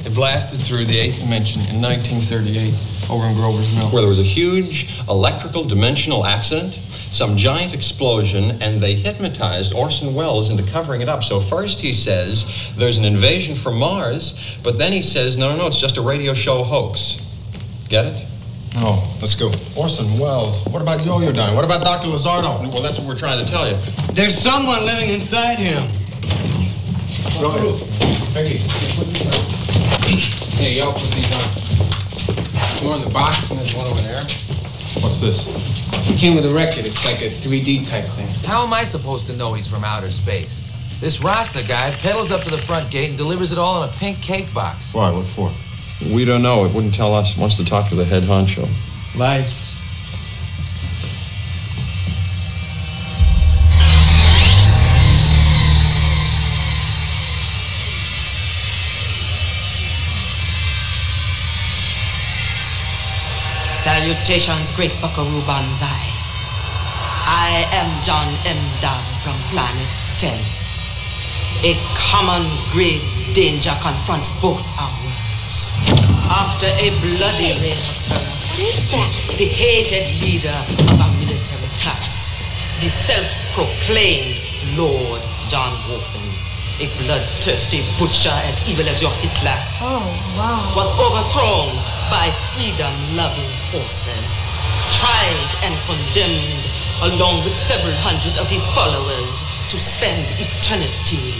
They 0.02 0.10
blasted 0.16 0.64
through 0.64 0.88
the 0.88 0.96
eighth 0.96 1.20
dimension 1.20 1.60
in 1.68 1.84
1938 1.84 2.97
over 3.10 3.26
in 3.26 3.34
Grover's 3.34 3.74
Mill. 3.76 3.88
where 3.90 4.02
there 4.02 4.08
was 4.08 4.18
a 4.18 4.22
huge 4.22 5.00
electrical 5.08 5.64
dimensional 5.64 6.24
accident, 6.24 6.74
some 6.74 7.36
giant 7.36 7.74
explosion, 7.74 8.62
and 8.62 8.80
they 8.80 8.94
hypnotized 8.94 9.74
Orson 9.74 10.14
Welles 10.14 10.50
into 10.50 10.62
covering 10.70 11.00
it 11.00 11.08
up. 11.08 11.22
So 11.22 11.40
first 11.40 11.80
he 11.80 11.92
says 11.92 12.74
there's 12.76 12.98
an 12.98 13.04
invasion 13.04 13.54
from 13.54 13.78
Mars, 13.78 14.58
but 14.62 14.78
then 14.78 14.92
he 14.92 15.02
says, 15.02 15.36
no, 15.36 15.50
no, 15.50 15.58
no, 15.58 15.66
it's 15.66 15.80
just 15.80 15.96
a 15.96 16.02
radio 16.02 16.34
show 16.34 16.62
hoax. 16.62 17.24
Get 17.88 18.04
it? 18.04 18.24
No, 18.74 19.02
let's 19.20 19.34
go. 19.34 19.46
Orson 19.80 20.06
Welles. 20.18 20.64
What 20.66 20.82
about 20.82 21.04
Yo-Yodyne? 21.04 21.54
What 21.54 21.64
about 21.64 21.82
Dr. 21.82 22.08
Lizardo? 22.08 22.70
Well, 22.72 22.82
that's 22.82 22.98
what 22.98 23.08
we're 23.08 23.16
trying 23.16 23.44
to 23.44 23.50
tell 23.50 23.68
you. 23.68 23.76
There's 24.12 24.36
someone 24.36 24.84
living 24.84 25.08
inside 25.08 25.58
him. 25.58 25.88
Go 27.40 27.48
ahead. 27.56 27.80
Peggy. 28.34 28.58
Hey, 30.58 30.78
y'all 30.78 30.92
put 30.92 31.10
these 31.10 31.32
on. 31.32 31.97
More 32.82 32.94
in 32.94 33.02
the 33.02 33.10
box, 33.12 33.50
and 33.50 33.58
there's 33.58 33.74
one 33.74 33.86
over 33.86 34.00
there. 34.02 34.20
What's 35.02 35.20
this? 35.20 35.48
It 36.10 36.16
came 36.16 36.34
with 36.34 36.46
a 36.46 36.54
record. 36.54 36.86
It's 36.86 37.04
like 37.04 37.20
a 37.22 37.28
3D 37.28 37.88
type 37.88 38.04
thing. 38.04 38.28
How 38.48 38.64
am 38.64 38.72
I 38.72 38.84
supposed 38.84 39.26
to 39.26 39.36
know 39.36 39.52
he's 39.52 39.66
from 39.66 39.84
outer 39.84 40.10
space? 40.10 40.72
This 41.00 41.20
Rasta 41.20 41.66
guy 41.66 41.90
pedals 41.90 42.30
up 42.30 42.42
to 42.42 42.50
the 42.50 42.58
front 42.58 42.90
gate 42.90 43.08
and 43.10 43.18
delivers 43.18 43.52
it 43.52 43.58
all 43.58 43.82
in 43.82 43.88
a 43.88 43.92
pink 43.94 44.20
cake 44.22 44.52
box. 44.54 44.94
Why? 44.94 45.10
What 45.10 45.26
for? 45.26 45.52
We 46.14 46.24
don't 46.24 46.42
know. 46.42 46.64
It 46.64 46.72
wouldn't 46.72 46.94
tell 46.94 47.14
us. 47.14 47.36
It 47.36 47.40
wants 47.40 47.56
to 47.56 47.64
talk 47.64 47.88
to 47.88 47.94
the 47.94 48.04
head 48.04 48.22
honcho. 48.22 48.68
Lights. 49.16 49.77
Salutations, 63.88 64.68
great 64.76 64.92
Buckaroo 65.00 65.40
Banzai. 65.48 66.04
I 67.24 67.64
am 67.72 67.88
John 68.04 68.28
M. 68.44 68.60
Dog 68.84 69.00
from 69.24 69.32
Planet 69.48 69.88
10. 70.20 70.28
A 71.64 71.72
common 71.96 72.44
grave 72.68 73.00
danger 73.32 73.72
confronts 73.80 74.36
both 74.44 74.60
our 74.76 74.92
worlds. 75.00 75.72
After 76.28 76.68
a 76.68 76.92
bloody 77.00 77.56
reign 77.64 77.80
of 77.80 77.96
terror, 78.04 78.28
what 78.60 78.60
is 78.60 78.92
that? 78.92 79.08
The 79.40 79.48
hated 79.56 80.04
leader 80.20 80.52
of 80.52 81.00
our 81.00 81.12
military 81.24 81.72
caste, 81.80 82.44
the 82.84 82.92
self-proclaimed 82.92 84.36
Lord 84.76 85.24
John 85.48 85.72
Whorfin, 85.88 86.28
a 86.84 86.92
bloodthirsty 87.08 87.80
butcher 87.96 88.36
as 88.52 88.68
evil 88.68 88.84
as 88.84 89.00
your 89.00 89.16
Hitler 89.24 89.56
Oh, 89.80 90.04
wow. 90.36 90.76
was 90.76 90.92
overthrown 91.00 91.72
by 92.08 92.32
freedom-loving 92.56 93.52
forces, 93.72 94.48
tried 94.96 95.50
and 95.64 95.76
condemned 95.84 96.64
along 97.12 97.44
with 97.44 97.54
several 97.54 97.94
hundred 98.02 98.34
of 98.40 98.48
his 98.50 98.66
followers 98.74 99.44
to 99.70 99.76
spend 99.78 100.24
eternity 100.40 101.30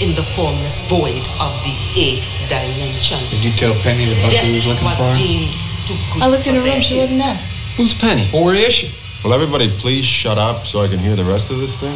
in 0.00 0.14
the 0.16 0.24
formless 0.32 0.88
void 0.88 1.22
of 1.42 1.52
the 1.66 1.74
eighth 1.98 2.24
dimension. 2.48 3.20
Did 3.28 3.44
you 3.44 3.52
tell 3.54 3.74
Penny 3.84 4.08
the 4.08 4.16
Death 4.30 4.48
was 4.48 4.66
looking 4.66 4.86
was 4.88 4.96
for 4.96 5.10
her? 5.10 5.14
deemed 5.14 5.52
too 5.84 5.98
good 6.14 6.22
I 6.22 6.26
looked 6.30 6.46
in 6.46 6.56
for 6.56 6.64
her 6.64 6.66
room. 6.70 6.80
She 6.80 6.96
wasn't 6.98 7.20
there. 7.20 7.36
Who's 7.76 7.92
Penny? 7.92 8.24
Well, 8.32 8.44
where 8.44 8.54
is 8.56 8.72
she? 8.72 8.88
Will 9.22 9.34
everybody 9.34 9.68
please 9.78 10.04
shut 10.04 10.38
up 10.38 10.66
so 10.66 10.80
I 10.80 10.88
can 10.88 10.98
hear 10.98 11.14
the 11.14 11.26
rest 11.26 11.50
of 11.50 11.58
this 11.58 11.76
thing? 11.76 11.94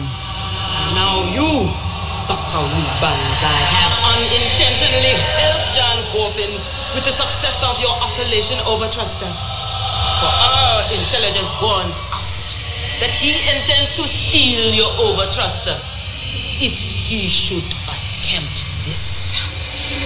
Now 0.94 1.24
you, 1.34 1.66
Buckaroo 2.28 2.86
Banzai, 3.00 3.60
have 3.74 3.94
unintentionally 4.14 5.14
helped 5.40 5.66
John 5.74 5.98
Whorfin 6.14 6.52
with 6.96 7.04
the 7.04 7.12
success 7.12 7.60
of 7.60 7.76
your 7.76 7.92
oscillation 8.00 8.56
over 8.64 8.88
Truster. 8.88 9.28
For 10.16 10.32
our 10.32 10.80
intelligence 10.96 11.52
warns 11.60 12.00
us 12.16 12.56
that 13.04 13.12
he 13.12 13.36
intends 13.52 13.92
to 14.00 14.04
steal 14.08 14.72
your 14.72 14.88
over 15.04 15.28
Truster. 15.28 15.76
If 16.56 16.72
he 16.72 17.28
should 17.28 17.68
attempt 17.84 18.56
this, 18.88 19.36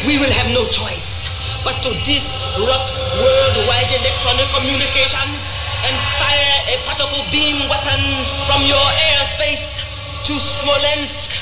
we 0.03 0.19
will 0.19 0.35
have 0.35 0.51
no 0.51 0.67
choice 0.67 1.31
but 1.63 1.79
to 1.87 1.95
disrupt 2.03 2.91
worldwide 3.23 3.91
electronic 3.95 4.51
communications 4.51 5.55
and 5.87 5.95
fire 6.19 6.75
a 6.75 6.77
portable 6.91 7.23
beam 7.31 7.71
weapon 7.71 8.03
from 8.51 8.67
your 8.67 8.87
airspace 9.15 9.87
to 10.27 10.35
Smolensk 10.35 11.39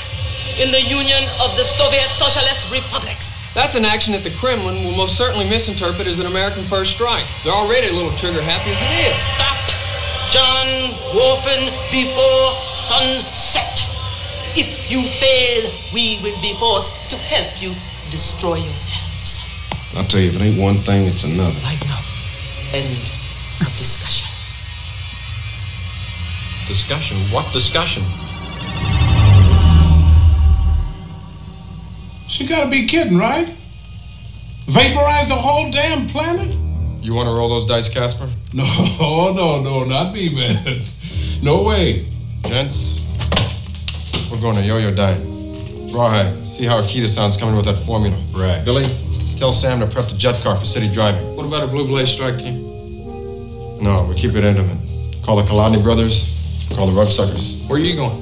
in 0.61 0.69
the 0.69 0.83
Union 0.93 1.25
of 1.41 1.57
the 1.57 1.65
Soviet 1.65 2.05
Socialist 2.05 2.69
Republics. 2.69 3.28
That's 3.53 3.75
an 3.75 3.83
action 3.85 4.13
that 4.13 4.23
the 4.23 4.29
Kremlin 4.37 4.83
will 4.85 4.95
most 4.95 5.17
certainly 5.17 5.49
misinterpret 5.49 6.07
as 6.07 6.19
an 6.19 6.27
American 6.27 6.63
first 6.63 6.93
strike. 6.93 7.25
They're 7.43 7.53
already 7.53 7.87
a 7.89 7.93
little 7.93 8.13
trigger 8.17 8.41
happy 8.41 8.71
as 8.71 8.81
it 8.81 8.93
is. 9.09 9.17
Stop, 9.17 9.57
John 10.29 10.93
Whorfin, 11.17 11.73
before 11.89 12.53
sunset. 12.71 13.89
If 14.55 14.89
you 14.89 15.01
fail, 15.01 15.71
we 15.93 16.19
will 16.21 16.39
be 16.41 16.53
forced 16.59 17.09
to 17.11 17.17
help 17.17 17.61
you 17.61 17.69
destroy 18.13 18.55
yourselves. 18.55 19.41
I'll 19.97 20.05
tell 20.05 20.21
you, 20.21 20.29
if 20.29 20.35
it 20.35 20.41
ain't 20.41 20.61
one 20.61 20.77
thing, 20.77 21.07
it's 21.07 21.23
another. 21.23 21.59
Lighten 21.61 21.89
up. 21.89 22.05
End 22.73 22.85
of 22.85 23.69
discussion. 23.73 24.29
Discussion? 26.67 27.17
What 27.33 27.51
discussion? 27.51 28.03
She 32.29 32.45
gotta 32.45 32.69
be 32.69 32.85
kidding, 32.85 33.17
right? 33.17 33.47
Vaporize 34.67 35.27
the 35.29 35.35
whole 35.35 35.71
damn 35.71 36.05
planet? 36.07 36.55
You 37.01 37.15
want 37.15 37.27
to 37.27 37.33
roll 37.33 37.49
those 37.49 37.65
dice, 37.65 37.89
Casper? 37.89 38.29
No, 38.53 39.33
no, 39.33 39.61
no, 39.61 39.83
not 39.83 40.13
me, 40.13 40.33
man. 40.33 40.81
No 41.41 41.63
way. 41.63 42.05
Gents, 42.45 42.99
we're 44.29 44.41
going 44.41 44.55
to 44.57 44.61
Yo-Yodyne. 44.61 45.93
Rawhide, 45.93 46.47
see 46.47 46.65
how 46.65 46.81
Hikita 46.81 47.07
sounds 47.07 47.37
coming 47.37 47.55
with 47.55 47.65
that 47.65 47.77
formula. 47.77 48.17
Right. 48.33 48.61
Billy, 48.65 48.83
tell 49.37 49.51
Sam 49.53 49.79
to 49.79 49.87
prep 49.87 50.07
the 50.07 50.17
jet 50.17 50.35
car 50.43 50.57
for 50.57 50.65
city 50.65 50.91
driving. 50.91 51.23
What 51.37 51.45
about 51.45 51.63
a 51.63 51.67
Blue 51.67 51.87
Blaze 51.87 52.09
strike 52.09 52.37
team? 52.37 52.61
No, 53.81 54.05
we 54.09 54.15
keep 54.15 54.35
it 54.35 54.43
intimate. 54.43 54.77
Call 55.23 55.37
the 55.37 55.43
Kolodny 55.43 55.81
brothers, 55.81 56.67
call 56.75 56.87
the 56.87 56.99
Rugsuckers. 56.99 57.67
Where 57.69 57.79
are 57.79 57.81
you 57.81 57.95
going? 57.95 58.21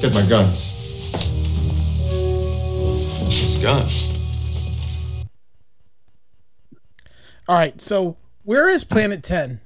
Get 0.00 0.14
my 0.14 0.24
guns. 0.28 0.75
His 3.56 3.62
guns. 3.62 5.24
All 7.48 7.56
right, 7.56 7.80
so 7.80 8.16
where 8.44 8.68
is 8.68 8.84
Planet 8.84 9.22
10? 9.22 9.60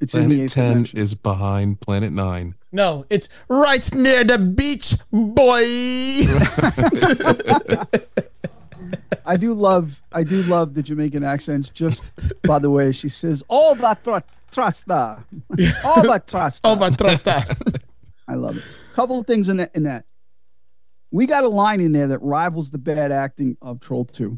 It's 0.00 0.14
in 0.14 0.28
the 0.28 0.34
Planet 0.34 0.50
10 0.50 0.68
dimension. 0.72 0.98
is 0.98 1.14
behind 1.14 1.80
Planet 1.80 2.12
9. 2.12 2.54
No, 2.72 3.06
it's 3.08 3.28
right 3.48 3.94
near 3.94 4.24
the 4.24 4.36
beach, 4.38 4.94
boy. 5.12 5.62
I 9.26 9.38
do 9.38 9.54
love 9.54 10.02
I 10.12 10.22
do 10.22 10.42
love 10.42 10.74
the 10.74 10.82
Jamaican 10.82 11.24
accents. 11.24 11.70
Just 11.70 12.12
by 12.42 12.58
the 12.58 12.68
way, 12.68 12.92
she 12.92 13.08
says 13.08 13.42
all 13.48 13.74
that 13.76 14.04
tr- 14.04 14.18
trusta, 14.52 15.24
all 15.84 16.02
that 16.10 16.26
trusta. 16.26 16.60
oh, 16.64 16.76
my 16.76 16.90
trusta. 16.90 17.80
I 18.28 18.34
love 18.34 18.58
it. 18.58 18.64
Couple 18.94 19.20
of 19.20 19.26
things 19.26 19.48
in 19.48 19.56
that, 19.58 19.74
in 19.74 19.84
that. 19.84 20.04
We 21.14 21.26
got 21.26 21.44
a 21.44 21.48
line 21.48 21.80
in 21.80 21.92
there 21.92 22.08
that 22.08 22.18
rivals 22.18 22.72
the 22.72 22.78
bad 22.78 23.12
acting 23.12 23.56
of 23.62 23.78
Troll 23.78 24.04
Two. 24.04 24.36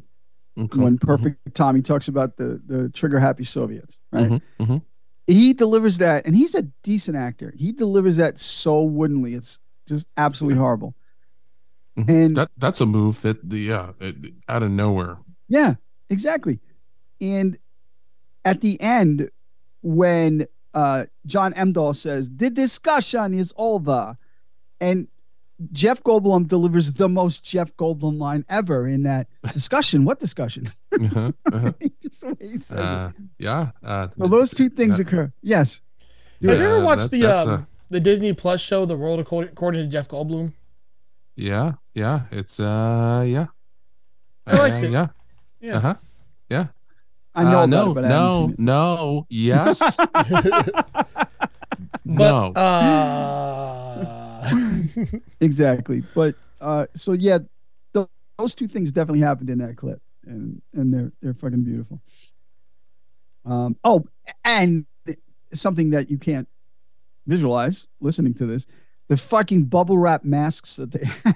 Okay. 0.59 0.79
When 0.79 0.99
Perfect 0.99 1.55
Tommy 1.55 1.81
talks 1.81 2.07
about 2.07 2.37
the 2.37 2.61
the 2.67 2.91
trigger 2.91 3.19
happy 3.19 3.45
Soviets, 3.45 3.99
right? 4.13 4.29
Mhm, 4.29 4.43
mhm. 4.61 4.83
He 5.27 5.55
delivers 5.55 5.97
that, 5.99 6.27
and 6.27 6.37
he's 6.37 6.55
a 6.55 6.63
decent 6.83 7.17
actor. 7.17 7.55
He 7.57 7.73
delivers 7.73 8.19
that 8.19 8.39
so 8.39 8.83
woodenly. 8.83 9.33
It's 9.33 9.59
just 9.89 10.07
absolutely 10.19 10.59
horrible. 10.59 10.95
And 11.97 12.37
That 12.37 12.51
that's 12.59 12.83
a 12.83 12.87
move 12.87 13.23
that 13.23 13.49
the 13.49 13.57
yeah 13.59 13.93
out 14.47 14.63
of 14.63 14.71
nowhere. 14.71 15.17
Yeah, 15.49 15.77
exactly. 16.11 16.61
And 17.23 17.57
at 18.45 18.61
the 18.61 18.79
end, 18.83 19.31
when 19.81 20.47
uh, 20.75 21.07
John 21.25 21.55
Emdahl 21.55 21.97
says, 21.97 22.29
the 22.37 22.51
discussion 22.51 23.33
is 23.33 23.55
over, 23.57 24.19
and 24.79 25.09
Jeff 25.73 26.03
Goldblum 26.03 26.47
delivers 26.49 26.93
the 26.93 27.09
most 27.09 27.45
Jeff 27.45 27.75
Goldblum 27.77 28.19
line 28.19 28.45
ever 28.49 28.87
in 28.87 29.03
that 29.05 29.27
discussion. 29.53 30.05
what 30.05 30.21
discussion? 30.21 30.71
Uh-huh, 30.93 31.33
uh-huh. 31.53 31.73
Just 32.03 32.21
the 32.21 32.29
way 32.35 32.49
he 32.49 32.59
says 32.59 32.79
Uh, 32.79 33.13
yeah. 33.39 33.71
Uh, 33.83 34.09
it. 34.11 34.19
So 34.19 34.27
those 34.29 34.53
two 34.53 34.69
things 34.69 34.99
yeah. 34.99 35.03
occur. 35.07 35.33
Yes. 35.43 35.81
Have 36.43 36.59
you 36.59 36.65
ever 36.67 36.81
watched 36.85 37.11
that- 37.11 37.21
the 37.21 37.25
um, 37.27 37.49
a- 37.49 37.67
the 37.89 38.01
Disney 38.01 38.33
Plus 38.33 38.61
show, 38.61 38.85
The 38.85 38.97
World 38.97 39.21
According, 39.21 39.53
According 39.53 39.81
to 39.83 39.89
Jeff 39.89 40.09
Goldblum? 40.09 40.53
yeah, 41.37 41.73
yeah. 41.95 42.23
It's 42.33 42.59
uh 42.61 43.25
yeah. 43.27 43.47
I 44.47 44.57
liked 44.59 44.83
Uh, 44.85 44.87
it. 44.87 44.91
Yeah. 44.93 45.07
Yeah. 45.61 45.77
Uh-huh. 45.77 45.95
Yeah. 46.51 46.67
I 47.35 47.45
know 47.45 47.61
Uh, 47.61 47.67
no, 47.67 47.91
it, 47.91 47.95
but 47.95 48.05
I 48.05 48.09
no, 48.09 48.55
no, 48.59 49.27
yes. 49.31 49.79
But, 52.09 52.31
no. 52.31 52.53
uh, 52.53 54.26
exactly. 55.41 56.03
But 56.15 56.35
uh, 56.61 56.87
so 56.95 57.13
yeah, 57.13 57.39
th- 57.95 58.09
those 58.39 58.55
two 58.55 58.69
things 58.69 58.93
definitely 58.93 59.21
happened 59.21 59.51
in 59.51 59.59
that 59.59 59.77
clip, 59.77 60.01
and 60.25 60.61
and 60.75 60.93
they're 60.93 61.13
they're 61.23 61.35
fucking 61.35 61.63
beautiful. 61.63 62.01
Um. 63.45 63.77
Oh, 63.85 64.05
and 64.45 64.87
something 65.53 65.91
that 65.91 66.11
you 66.11 66.19
can't 66.19 66.49
visualize 67.27 67.87
listening 68.01 68.35
to 68.35 68.47
this, 68.47 68.67
the 69.09 69.17
fucking 69.17 69.65
bubble 69.65 69.99
wrap 69.99 70.25
masks 70.25 70.77
that 70.77 70.93
they. 70.93 71.09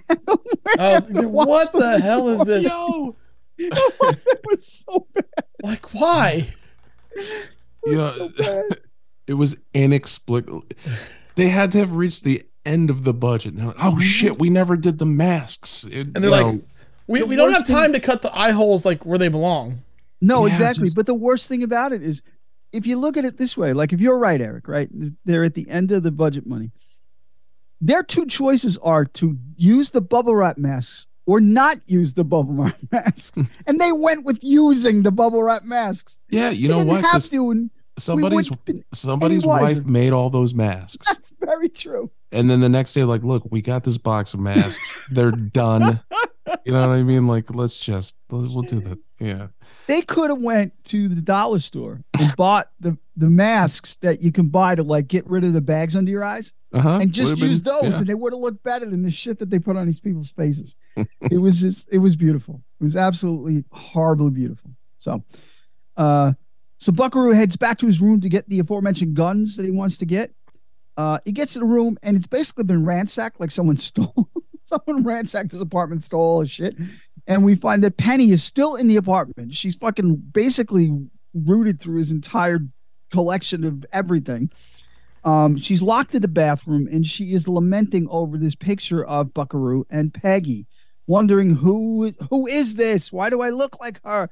oh, 0.79 1.29
what 1.29 1.73
the 1.73 2.01
hell 2.01 2.29
is 2.29 2.45
this? 2.45 2.69
Yo, 2.69 3.17
it 3.59 4.41
was 4.45 4.85
so 4.89 5.07
bad. 5.15 5.25
Like, 5.63 5.95
why? 5.95 6.47
you 7.85 7.97
know, 7.97 8.31
it 9.27 9.35
was 9.35 9.57
inexplicable. 9.75 10.65
They 11.37 11.49
had 11.49 11.73
to 11.73 11.79
have 11.79 11.95
reached 11.95 12.25
the 12.25 12.43
end 12.65 12.91
of 12.91 13.05
the 13.05 13.15
budget. 13.15 13.53
And 13.53 13.59
they're 13.61 13.67
like, 13.69 13.77
oh 13.85 13.93
mm-hmm. 13.93 14.01
shit, 14.01 14.39
we 14.39 14.51
never 14.51 14.77
did 14.77 14.99
the 14.99 15.07
masks. 15.07 15.85
It- 15.85 16.09
And 16.15 16.17
they're 16.17 16.31
like, 16.31 16.47
know, 16.47 16.61
we, 17.07 17.21
the 17.21 17.27
we 17.27 17.37
don't 17.37 17.49
have 17.51 17.59
worst 17.61 17.67
thing- 17.69 17.77
time 17.77 17.93
to 17.95 18.01
cut 18.01 18.23
the 18.23 18.37
eye 18.37 18.53
holes 18.53 18.85
like 18.85 19.05
where 19.05 19.19
they 19.19 19.29
belong. 19.29 19.79
No, 20.21 20.45
Yeah, 20.45 20.51
exactly. 20.53 20.85
just- 20.85 20.97
But 20.97 21.07
the 21.07 21.15
worst 21.15 21.49
thing 21.49 21.63
about 21.63 21.93
it 21.93 22.03
is, 22.03 22.23
if 22.73 22.87
you 22.87 22.97
look 22.99 23.17
at 23.17 23.25
it 23.25 23.37
this 23.39 23.57
way, 23.57 23.73
like 23.73 23.93
if 23.93 24.01
you're 24.01 24.19
right, 24.19 24.41
Eric, 24.41 24.69
right, 24.69 24.89
they're 25.25 25.43
at 25.45 25.55
the 25.55 25.69
end 25.69 25.91
of 25.91 26.03
the 26.03 26.11
budget 26.13 26.47
money. 26.47 26.71
Their 27.81 28.03
two 28.03 28.27
choices 28.27 28.77
are 28.79 29.07
to 29.07 29.39
use 29.57 29.91
the 29.91 30.01
bubble 30.03 30.37
wrap 30.37 30.59
masks 30.59 31.07
or 31.27 31.41
not 31.41 31.79
use 31.87 32.15
the 32.15 32.25
bubble 32.25 32.53
wrap 32.55 32.77
masks, 32.93 33.33
and 33.67 33.81
they 33.81 33.91
went 33.93 34.25
with 34.25 34.39
using 34.45 35.03
the 35.03 35.11
bubble 35.11 35.43
wrap 35.43 35.63
masks. 35.65 36.19
yeah, 36.29 36.51
you 36.51 36.69
They 36.69 36.75
know 36.75 36.79
didn't 36.81 36.89
what? 36.89 37.03
Have 37.07 37.13
'Cause 37.13 37.29
to, 37.31 37.71
somebody's 37.99 38.51
somebody's 38.93 39.45
wife 39.45 39.85
made 39.87 40.13
all 40.13 40.31
those 40.31 40.55
masks. 40.55 41.07
that's 41.09 41.33
very 41.41 41.69
true. 41.69 42.11
And 42.33 42.49
then 42.51 42.61
the 42.61 42.69
next 42.69 42.93
day, 42.93 43.05
like, 43.05 43.23
look, 43.25 43.43
we 43.51 43.61
got 43.63 43.85
this 43.85 43.99
box 43.99 44.35
of 44.35 44.41
masks. 44.41 44.97
They're 45.11 45.33
done. 45.33 46.01
You 46.65 46.73
know 46.73 46.89
what 46.89 46.97
I 46.97 47.03
mean? 47.03 47.27
Like, 47.27 47.55
let's 47.55 47.79
just 47.79 48.17
we'll 48.31 48.63
do 48.63 48.81
that. 48.81 48.99
Yeah. 49.19 49.49
They 49.87 50.03
could 50.03 50.31
have 50.31 50.41
went 50.41 50.73
to 50.87 51.09
the 51.09 51.21
dollar 51.21 51.59
store 51.59 52.03
and 52.19 52.35
bought 52.37 52.71
the 52.81 52.97
the 53.17 53.29
masks 53.29 53.97
that 53.97 54.23
you 54.23 54.33
can 54.33 54.49
buy 54.49 54.75
to 54.75 54.83
like 54.83 55.09
get 55.09 55.29
rid 55.29 55.45
of 55.45 55.53
the 55.53 55.61
bags 55.61 55.95
under 55.97 56.11
your 56.11 56.25
eyes. 56.25 56.53
Uh-huh. 56.73 57.01
and 57.03 57.11
just 57.13 57.31
Would've 57.33 57.41
been- 57.41 57.49
use 57.51 57.61
those, 57.63 57.83
yeah. 57.83 57.99
and 57.99 58.07
they 58.07 58.15
would 58.15 58.33
have 58.33 58.41
looked 58.41 58.63
better 58.63 58.87
than 58.87 59.03
the 59.03 59.11
shit 59.11 59.41
that 59.41 59.51
they 59.51 59.59
put 59.59 59.77
on 59.77 59.87
these 59.87 59.99
people's 59.99 60.31
faces. 60.31 60.77
it 60.97 61.39
was 61.41 61.61
just, 61.61 61.93
it 61.93 61.99
was 61.99 62.15
beautiful. 62.15 62.63
It 62.81 62.85
was 62.85 62.95
absolutely 62.95 63.65
horribly 63.73 64.31
beautiful. 64.31 64.71
So, 65.01 65.25
uh, 65.97 66.35
so 66.79 66.93
Buckaroo 66.93 67.33
heads 67.33 67.57
back 67.57 67.79
to 67.79 67.87
his 67.87 68.01
room 68.01 68.21
to 68.21 68.29
get 68.29 68.49
the 68.49 68.61
aforementioned 68.61 69.15
guns 69.17 69.57
that 69.57 69.65
he 69.65 69.73
wants 69.73 69.99
to 69.99 70.07
get. 70.07 70.33
Uh, 71.01 71.19
he 71.25 71.33
gets 71.33 71.55
to 71.55 71.59
the 71.59 71.65
room, 71.65 71.97
and 72.03 72.15
it's 72.15 72.27
basically 72.27 72.63
been 72.63 72.85
ransacked, 72.85 73.41
like 73.41 73.51
someone 73.51 73.77
stole, 73.79 74.29
someone 74.67 75.03
ransacked 75.03 75.51
his 75.51 75.61
apartment, 75.63 76.05
stole 76.05 76.43
his 76.43 76.51
shit, 76.51 76.77
and 77.27 77.43
we 77.43 77.55
find 77.55 77.83
that 77.83 77.97
Penny 77.97 78.33
is 78.33 78.45
still 78.45 78.77
in 78.77 78.87
the 78.87 78.97
apartment. 78.97 79.55
She's 79.55 79.75
fucking 79.77 80.17
basically 80.17 80.95
rooted 81.33 81.81
through 81.81 82.01
his 82.01 82.13
entire 82.13 82.59
collection 83.11 83.65
of 83.65 83.87
everything. 83.95 84.51
Um, 85.25 85.57
she's 85.57 85.81
locked 85.81 86.15
in 86.15 86.21
the 86.21 86.29
bathroom 86.29 86.87
and 86.91 87.07
she 87.07 87.33
is 87.33 87.49
lamenting 87.49 88.07
over 88.11 88.37
this 88.37 88.55
picture 88.55 89.05
of 89.05 89.33
Buckaroo 89.33 89.87
and 89.91 90.13
Peggy, 90.13 90.67
wondering 91.07 91.55
who 91.55 92.13
who 92.29 92.47
is 92.47 92.75
this? 92.75 93.11
Why 93.11 93.31
do 93.31 93.41
I 93.41 93.51
look 93.51 93.81
like 93.81 94.03
her? 94.05 94.29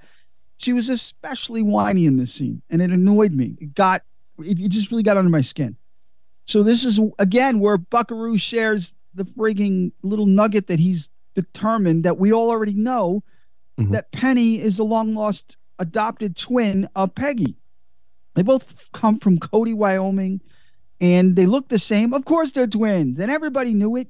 She 0.59 0.75
was 0.75 0.91
especially 0.91 1.63
whiny 1.63 2.05
in 2.05 2.17
this 2.19 2.35
scene, 2.35 2.61
and 2.69 2.83
it 2.83 2.91
annoyed 2.91 3.33
me. 3.33 3.57
It 3.59 3.75
got 3.75 4.03
it 4.39 4.57
just 4.69 4.91
really 4.91 5.03
got 5.03 5.17
under 5.17 5.31
my 5.31 5.41
skin. 5.41 5.78
So 6.49 6.63
this 6.63 6.83
is 6.83 6.99
again 7.19 7.61
where 7.61 7.77
Buckaroo 7.77 8.39
shares 8.39 8.95
the 9.15 9.25
frigging 9.25 9.93
little 10.03 10.25
nugget 10.25 10.67
that 10.69 10.81
he's 10.81 11.11
determined 11.35 12.05
that 12.05 12.19
we 12.19 12.33
all 12.33 12.49
already 12.49 12.73
know 12.73 13.23
Mhm. 13.79 13.93
that 13.93 14.11
Penny 14.13 14.59
is 14.59 14.79
a 14.79 14.85
long 14.85 15.15
lost 15.15 15.59
adopted 15.79 16.37
twin 16.37 16.89
of 16.97 17.15
Peggy. 17.15 17.55
They 18.35 18.43
both 18.43 18.91
come 18.93 19.19
from 19.19 19.39
Cody, 19.39 19.75
Wyoming, 19.75 20.41
and 21.01 21.37
they 21.37 21.45
look 21.47 21.69
the 21.69 21.79
same. 21.79 22.15
Of 22.15 22.25
course, 22.25 22.53
they're 22.53 22.67
twins, 22.67 23.19
and 23.19 23.31
everybody 23.31 23.75
knew 23.75 23.95
it 23.97 24.09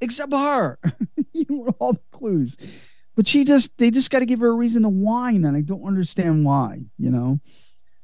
except 0.00 0.32
her. 0.32 0.78
you 1.32 1.46
were 1.60 1.70
all 1.78 1.92
the 1.92 2.00
clues. 2.12 2.56
But 3.14 3.28
she 3.28 3.44
just, 3.44 3.76
they 3.78 3.90
just 3.90 4.10
got 4.10 4.20
to 4.20 4.26
give 4.26 4.40
her 4.40 4.48
a 4.48 4.54
reason 4.56 4.82
to 4.82 4.88
whine, 4.88 5.44
and 5.44 5.56
I 5.56 5.60
don't 5.60 5.84
understand 5.84 6.44
why, 6.44 6.80
you 6.98 7.10
know? 7.10 7.40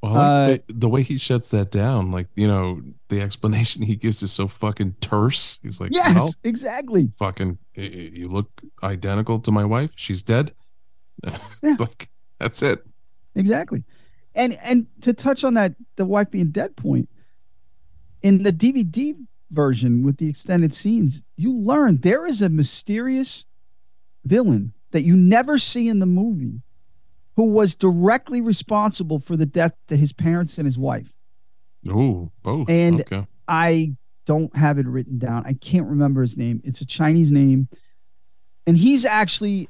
Well, 0.01 0.13
like 0.13 0.61
uh, 0.61 0.63
the, 0.67 0.73
the 0.73 0.89
way 0.89 1.03
he 1.03 1.17
shuts 1.19 1.49
that 1.51 1.69
down, 1.69 2.11
like 2.11 2.27
you 2.35 2.47
know, 2.47 2.81
the 3.09 3.21
explanation 3.21 3.81
he 3.91 3.95
gives 3.95 4.23
is 4.23 4.31
so 4.31 4.47
fucking 4.47 4.95
terse. 5.01 5.59
He's 5.61 5.79
like, 5.79 5.91
Yes, 5.93 6.15
well, 6.15 6.33
exactly. 6.43 7.11
fucking, 7.19 7.57
you 7.75 8.27
look 8.27 8.49
identical 8.81 9.39
to 9.39 9.51
my 9.51 9.63
wife. 9.65 9.91
She's 9.95 10.21
dead. 10.23 10.53
Yeah. 11.61 11.75
like 11.77 12.09
that's 12.39 12.63
it. 12.63 12.83
Exactly. 13.35 13.83
And 14.33 14.57
and 14.65 14.87
to 15.01 15.13
touch 15.13 15.43
on 15.43 15.53
that, 15.53 15.75
the 15.97 16.05
wife 16.05 16.31
being 16.31 16.49
dead 16.49 16.75
point, 16.75 17.07
in 18.23 18.41
the 18.43 18.51
DVD 18.51 19.15
version 19.51 20.03
with 20.03 20.17
the 20.17 20.27
extended 20.29 20.73
scenes, 20.73 21.23
you 21.37 21.55
learn 21.55 21.97
there 21.97 22.25
is 22.25 22.41
a 22.41 22.49
mysterious 22.49 23.45
villain 24.25 24.73
that 24.91 25.03
you 25.03 25.15
never 25.15 25.59
see 25.59 25.87
in 25.87 25.99
the 25.99 26.05
movie 26.07 26.61
who 27.41 27.47
was 27.47 27.73
directly 27.73 28.39
responsible 28.39 29.17
for 29.17 29.35
the 29.35 29.47
death 29.47 29.73
to 29.87 29.97
his 29.97 30.13
parents 30.13 30.59
and 30.59 30.67
his 30.67 30.77
wife. 30.77 31.11
Oh, 31.89 32.29
both. 32.43 32.69
And 32.69 33.01
okay. 33.01 33.25
I 33.47 33.95
don't 34.27 34.55
have 34.55 34.77
it 34.77 34.85
written 34.85 35.17
down. 35.17 35.47
I 35.47 35.53
can't 35.53 35.87
remember 35.87 36.21
his 36.21 36.37
name. 36.37 36.61
It's 36.63 36.81
a 36.81 36.85
Chinese 36.85 37.31
name. 37.31 37.67
And 38.67 38.77
he's 38.77 39.05
actually 39.05 39.69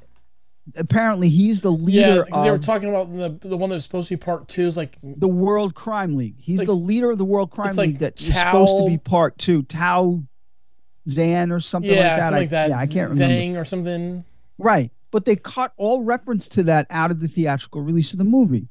apparently 0.76 1.30
he's 1.30 1.62
the 1.62 1.72
Yeah, 1.72 2.08
leader 2.08 2.24
because 2.26 2.44
they 2.44 2.50
were 2.50 2.58
talking 2.58 2.90
about 2.90 3.10
the 3.10 3.48
the 3.48 3.56
one 3.56 3.70
that 3.70 3.76
was 3.76 3.84
supposed 3.84 4.08
to 4.08 4.18
be 4.18 4.22
part 4.22 4.48
two 4.48 4.66
is 4.66 4.76
like 4.76 4.98
the 5.02 5.26
World 5.26 5.74
Crime 5.74 6.14
League. 6.14 6.36
He's 6.36 6.58
Like- 6.58 6.66
the 6.66 6.74
leader 6.74 7.10
of 7.10 7.16
the 7.16 7.24
World 7.24 7.50
Crime 7.50 7.68
it's 7.68 7.78
like 7.78 7.88
League 7.88 7.98
that 8.00 8.20
is 8.20 8.26
supposed 8.26 8.76
to 8.76 8.86
be 8.86 8.98
part 8.98 9.38
two. 9.38 9.62
Tao 9.62 10.22
Zan 11.08 11.50
or 11.50 11.60
something 11.60 11.90
yeah, 11.90 11.96
like 11.96 12.04
that. 12.04 12.22
something 12.24 12.36
I, 12.36 12.40
like 12.40 12.50
that. 12.50 12.68
Yeah, 12.68 12.76
I 12.76 12.86
can't 12.86 13.10
remember. 13.12 13.34
Zhang 13.34 13.58
or 13.58 13.64
something. 13.64 14.26
Right. 14.58 14.90
But 15.12 15.24
they 15.24 15.36
cut 15.36 15.72
all 15.76 16.02
reference 16.02 16.48
to 16.48 16.64
that 16.64 16.88
out 16.90 17.12
of 17.12 17.20
the 17.20 17.28
theatrical 17.28 17.82
release 17.82 18.12
of 18.12 18.18
the 18.18 18.24
movie. 18.24 18.66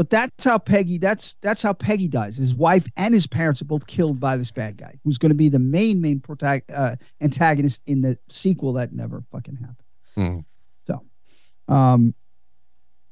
But 0.00 0.08
that's 0.08 0.44
how 0.44 0.56
Peggy 0.56 0.96
that's 0.96 1.34
that's 1.42 1.60
how 1.60 1.74
Peggy 1.74 2.08
dies. 2.08 2.38
His 2.38 2.54
wife 2.54 2.86
and 2.96 3.12
his 3.12 3.26
parents 3.26 3.60
are 3.60 3.66
both 3.66 3.86
killed 3.86 4.18
by 4.18 4.38
this 4.38 4.50
bad 4.50 4.78
guy, 4.78 4.98
who's 5.04 5.18
going 5.18 5.28
to 5.28 5.34
be 5.34 5.50
the 5.50 5.58
main 5.58 6.00
main 6.00 6.20
protag- 6.20 6.64
uh, 6.72 6.96
antagonist 7.20 7.82
in 7.86 8.00
the 8.00 8.16
sequel 8.30 8.72
that 8.74 8.94
never 8.94 9.22
fucking 9.30 9.56
happened. 9.56 9.76
Hmm. 10.14 10.38
So, 10.86 11.74
um, 11.74 12.14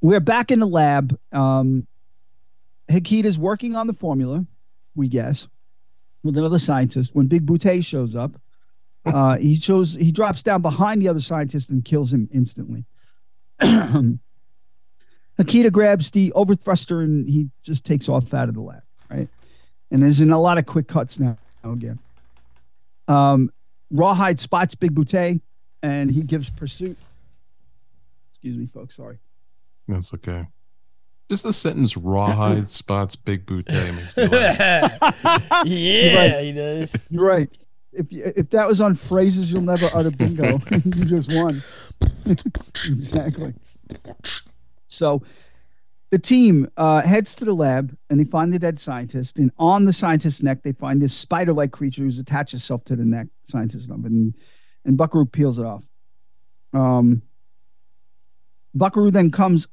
we're 0.01 0.21
back 0.21 0.51
in 0.51 0.61
the 0.61 0.67
lab. 0.67 1.19
Um, 1.31 1.87
Hikita's 2.91 3.39
working 3.39 3.77
on 3.77 3.87
the 3.87 3.93
formula, 3.93 4.47
we 4.95 5.09
guess, 5.09 5.47
with 6.23 6.39
another 6.39 6.59
scientist. 6.59 7.15
When 7.15 7.27
Big 7.27 7.45
Butte 7.45 7.85
shows 7.85 8.15
up, 8.17 8.41
uh, 9.15 9.37
he 9.39 9.55
shows 9.57 9.95
he 9.95 10.13
drops 10.13 10.43
down 10.43 10.63
behind 10.63 11.01
the 11.03 11.09
other 11.09 11.21
scientist 11.21 11.71
and 11.71 11.85
kills 11.85 12.13
him 12.13 12.29
instantly. 12.33 12.85
Hikita 15.39 15.71
grabs 15.73 16.11
the 16.11 16.33
overthruster 16.35 17.03
and 17.03 17.29
he 17.29 17.49
just 17.63 17.85
takes 17.85 18.09
off 18.09 18.35
out 18.35 18.49
of 18.49 18.55
the 18.55 18.61
lab, 18.61 18.83
right? 19.11 19.29
And 19.91 20.03
there's 20.03 20.21
in 20.21 20.31
a 20.33 20.41
lot 20.41 20.59
of 20.59 20.67
quick 20.67 20.89
cuts 20.89 21.19
now 21.19 21.37
again. 21.65 21.99
Um, 23.07 23.51
Rawhide 23.91 24.39
spots 24.41 24.75
Big 24.75 24.95
Butte 24.95 25.41
and 25.83 26.11
he 26.11 26.23
gives 26.23 26.51
pursuit. 26.51 26.97
Excuse 28.31 28.57
me, 28.57 28.67
folks. 28.67 28.97
Sorry. 28.97 29.19
That's 29.87 30.13
okay. 30.15 30.47
Just 31.31 31.43
the 31.45 31.53
sentence 31.53 31.97
"rawhide 31.97 32.71
spots 32.71 33.15
big 33.17 33.45
boot 33.47 33.69
makes 33.71 34.17
me 34.17 34.27
laugh. 34.29 34.93
yeah, 35.67 36.15
Right. 36.37 36.45
he 36.45 36.53
does. 36.53 36.97
You're 37.11 37.25
right. 37.25 37.51
If 37.93 38.07
if 38.11 38.51
that 38.51 38.69
was 38.69 38.81
on 38.81 38.95
phrases 38.95 39.51
you'll 39.51 39.63
never 39.63 39.87
utter 39.95 40.11
bingo, 40.11 40.45
you 40.73 41.05
just 41.05 41.33
won. 41.35 41.63
exactly. 42.75 43.55
So 44.89 45.23
the 46.11 46.19
team 46.19 46.71
uh, 46.77 47.03
heads 47.03 47.35
to 47.37 47.45
the 47.45 47.55
lab 47.55 47.97
and 48.09 48.19
they 48.19 48.25
find 48.25 48.53
the 48.53 48.59
dead 48.59 48.81
scientist. 48.81 49.39
And 49.39 49.51
on 49.59 49.85
the 49.85 49.93
scientist's 49.93 50.43
neck, 50.43 50.63
they 50.63 50.73
find 50.73 51.03
this 51.03 51.15
spider-like 51.15 51.71
creature 51.71 52.03
who's 52.03 52.19
attached 52.19 52.55
itself 52.55 52.85
to 52.85 52.97
the 52.97 53.05
neck, 53.05 53.27
scientist 53.47 53.91
of 53.91 54.05
and 54.05 54.35
and 54.85 54.97
Buckaroo 54.97 55.27
peels 55.27 55.59
it 55.59 55.67
off. 55.67 55.85
Um, 56.73 57.23
Buckaroo 58.75 59.11
then 59.11 59.31
comes 59.31 59.69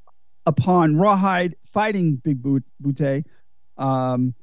upon 0.45 0.97
Rawhide 0.97 1.55
fighting 1.65 2.15
Big 2.15 2.41
Boot 2.41 2.63
Butte. 2.81 3.25
Um, 3.77 4.33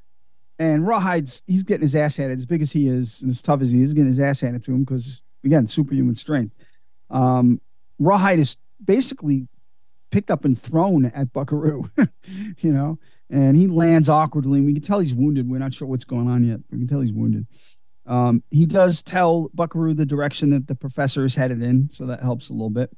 and 0.63 0.87
Rawhide's 0.87 1.43
he's 1.49 1.65
getting 1.65 1.83
his 1.83 1.97
ass 1.97 2.15
handed 2.15 2.39
as 2.39 2.47
big 2.47 2.63
as 2.63 2.71
he 2.71 2.87
is 2.87 3.21
and 3.23 3.31
as 3.33 3.43
tough 3.43 3.63
as 3.63 3.73
he 3.73 3.83
is, 3.83 3.95
getting 3.95 4.09
his 4.09 4.21
ass 4.21 4.41
handed 4.41 4.63
to 4.65 4.73
him 4.73 4.85
because 4.85 5.21
again, 5.45 5.67
superhuman 5.67 6.15
strength. 6.15 6.55
Um, 7.11 7.61
Rawhide 7.99 8.39
is 8.39 8.57
basically 8.85 9.49
picked 10.13 10.31
up 10.31 10.45
and 10.45 10.57
thrown 10.57 11.07
at 11.07 11.33
Buckaroo, 11.33 11.91
you 12.59 12.73
know, 12.73 13.01
and 13.29 13.57
he 13.57 13.67
lands 13.67 14.09
awkwardly. 14.09 14.59
And 14.59 14.67
we 14.67 14.73
can 14.75 14.83
tell 14.83 15.01
he's 15.01 15.15
wounded. 15.15 15.51
We're 15.51 15.59
not 15.59 15.75
sure 15.75 15.89
what's 15.89 16.05
going 16.05 16.29
on 16.29 16.45
yet. 16.45 16.61
We 16.71 16.79
can 16.79 16.87
tell 16.87 17.01
he's 17.01 17.13
wounded. 17.13 17.47
Um, 18.07 18.45
he 18.51 18.65
does 18.65 19.03
tell 19.03 19.51
Buckaroo 19.55 19.95
the 19.95 20.07
direction 20.07 20.51
that 20.51 20.69
the 20.69 20.77
professor 20.77 21.25
is 21.25 21.35
headed 21.35 21.61
in, 21.61 21.91
so 21.91 22.07
that 22.07 22.21
helps 22.21 22.51
a 22.51 22.53
little 22.53 22.71
bit. 22.71 22.97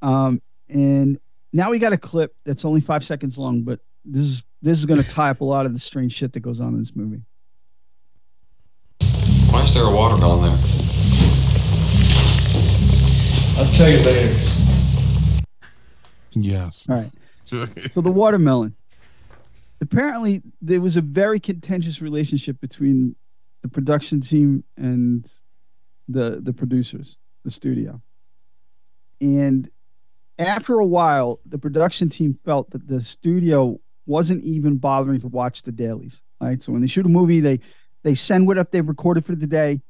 Um, 0.00 0.40
and 0.70 1.18
now 1.52 1.70
we 1.70 1.78
got 1.78 1.92
a 1.92 1.98
clip 1.98 2.34
that's 2.46 2.64
only 2.64 2.80
five 2.80 3.04
seconds 3.04 3.36
long, 3.36 3.62
but 3.62 3.80
this 4.02 4.22
is 4.22 4.44
this 4.62 4.78
is 4.78 4.86
going 4.86 5.02
to 5.02 5.08
tie 5.08 5.30
up 5.30 5.40
a 5.40 5.44
lot 5.44 5.66
of 5.66 5.72
the 5.72 5.78
strange 5.78 6.12
shit 6.12 6.32
that 6.32 6.40
goes 6.40 6.60
on 6.60 6.74
in 6.74 6.78
this 6.78 6.96
movie. 6.96 7.22
Why 9.50 9.62
is 9.62 9.74
there 9.74 9.84
a 9.84 9.94
watermelon 9.94 10.42
there? 10.42 10.58
I'll 13.58 13.72
tell 13.72 13.90
you 13.90 13.98
later. 14.04 14.34
Yes. 16.32 16.86
All 16.90 16.96
right. 16.96 17.10
So 17.44 18.00
the 18.00 18.12
watermelon. 18.12 18.74
Apparently, 19.80 20.42
there 20.60 20.80
was 20.80 20.96
a 20.96 21.00
very 21.00 21.38
contentious 21.38 22.02
relationship 22.02 22.60
between 22.60 23.14
the 23.62 23.68
production 23.68 24.20
team 24.20 24.64
and 24.76 25.30
the 26.08 26.40
the 26.42 26.52
producers, 26.52 27.18
the 27.44 27.50
studio. 27.50 28.00
And 29.20 29.70
after 30.38 30.78
a 30.78 30.86
while, 30.86 31.40
the 31.46 31.58
production 31.58 32.08
team 32.08 32.34
felt 32.34 32.70
that 32.70 32.88
the 32.88 33.02
studio 33.02 33.80
wasn't 34.06 34.44
even 34.44 34.76
bothering 34.76 35.20
to 35.20 35.28
watch 35.28 35.62
the 35.62 35.72
dailies. 35.72 36.22
Right. 36.40 36.62
So 36.62 36.72
when 36.72 36.80
they 36.80 36.86
shoot 36.86 37.06
a 37.06 37.10
movie, 37.10 37.40
they 37.40 37.60
they 38.02 38.14
send 38.14 38.46
what 38.46 38.58
up 38.58 38.70
they've 38.70 38.86
recorded 38.86 39.24
for 39.24 39.34
the 39.34 39.46
day 39.46 39.80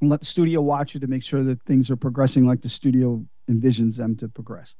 and 0.00 0.10
let 0.10 0.20
the 0.20 0.26
studio 0.26 0.60
watch 0.60 0.96
it 0.96 1.00
to 1.00 1.06
make 1.06 1.22
sure 1.22 1.42
that 1.44 1.62
things 1.62 1.90
are 1.90 1.96
progressing 1.96 2.46
like 2.46 2.62
the 2.62 2.68
studio 2.68 3.24
envisions 3.48 3.96
them 3.96 4.16
to 4.16 4.28
progress. 4.28 4.76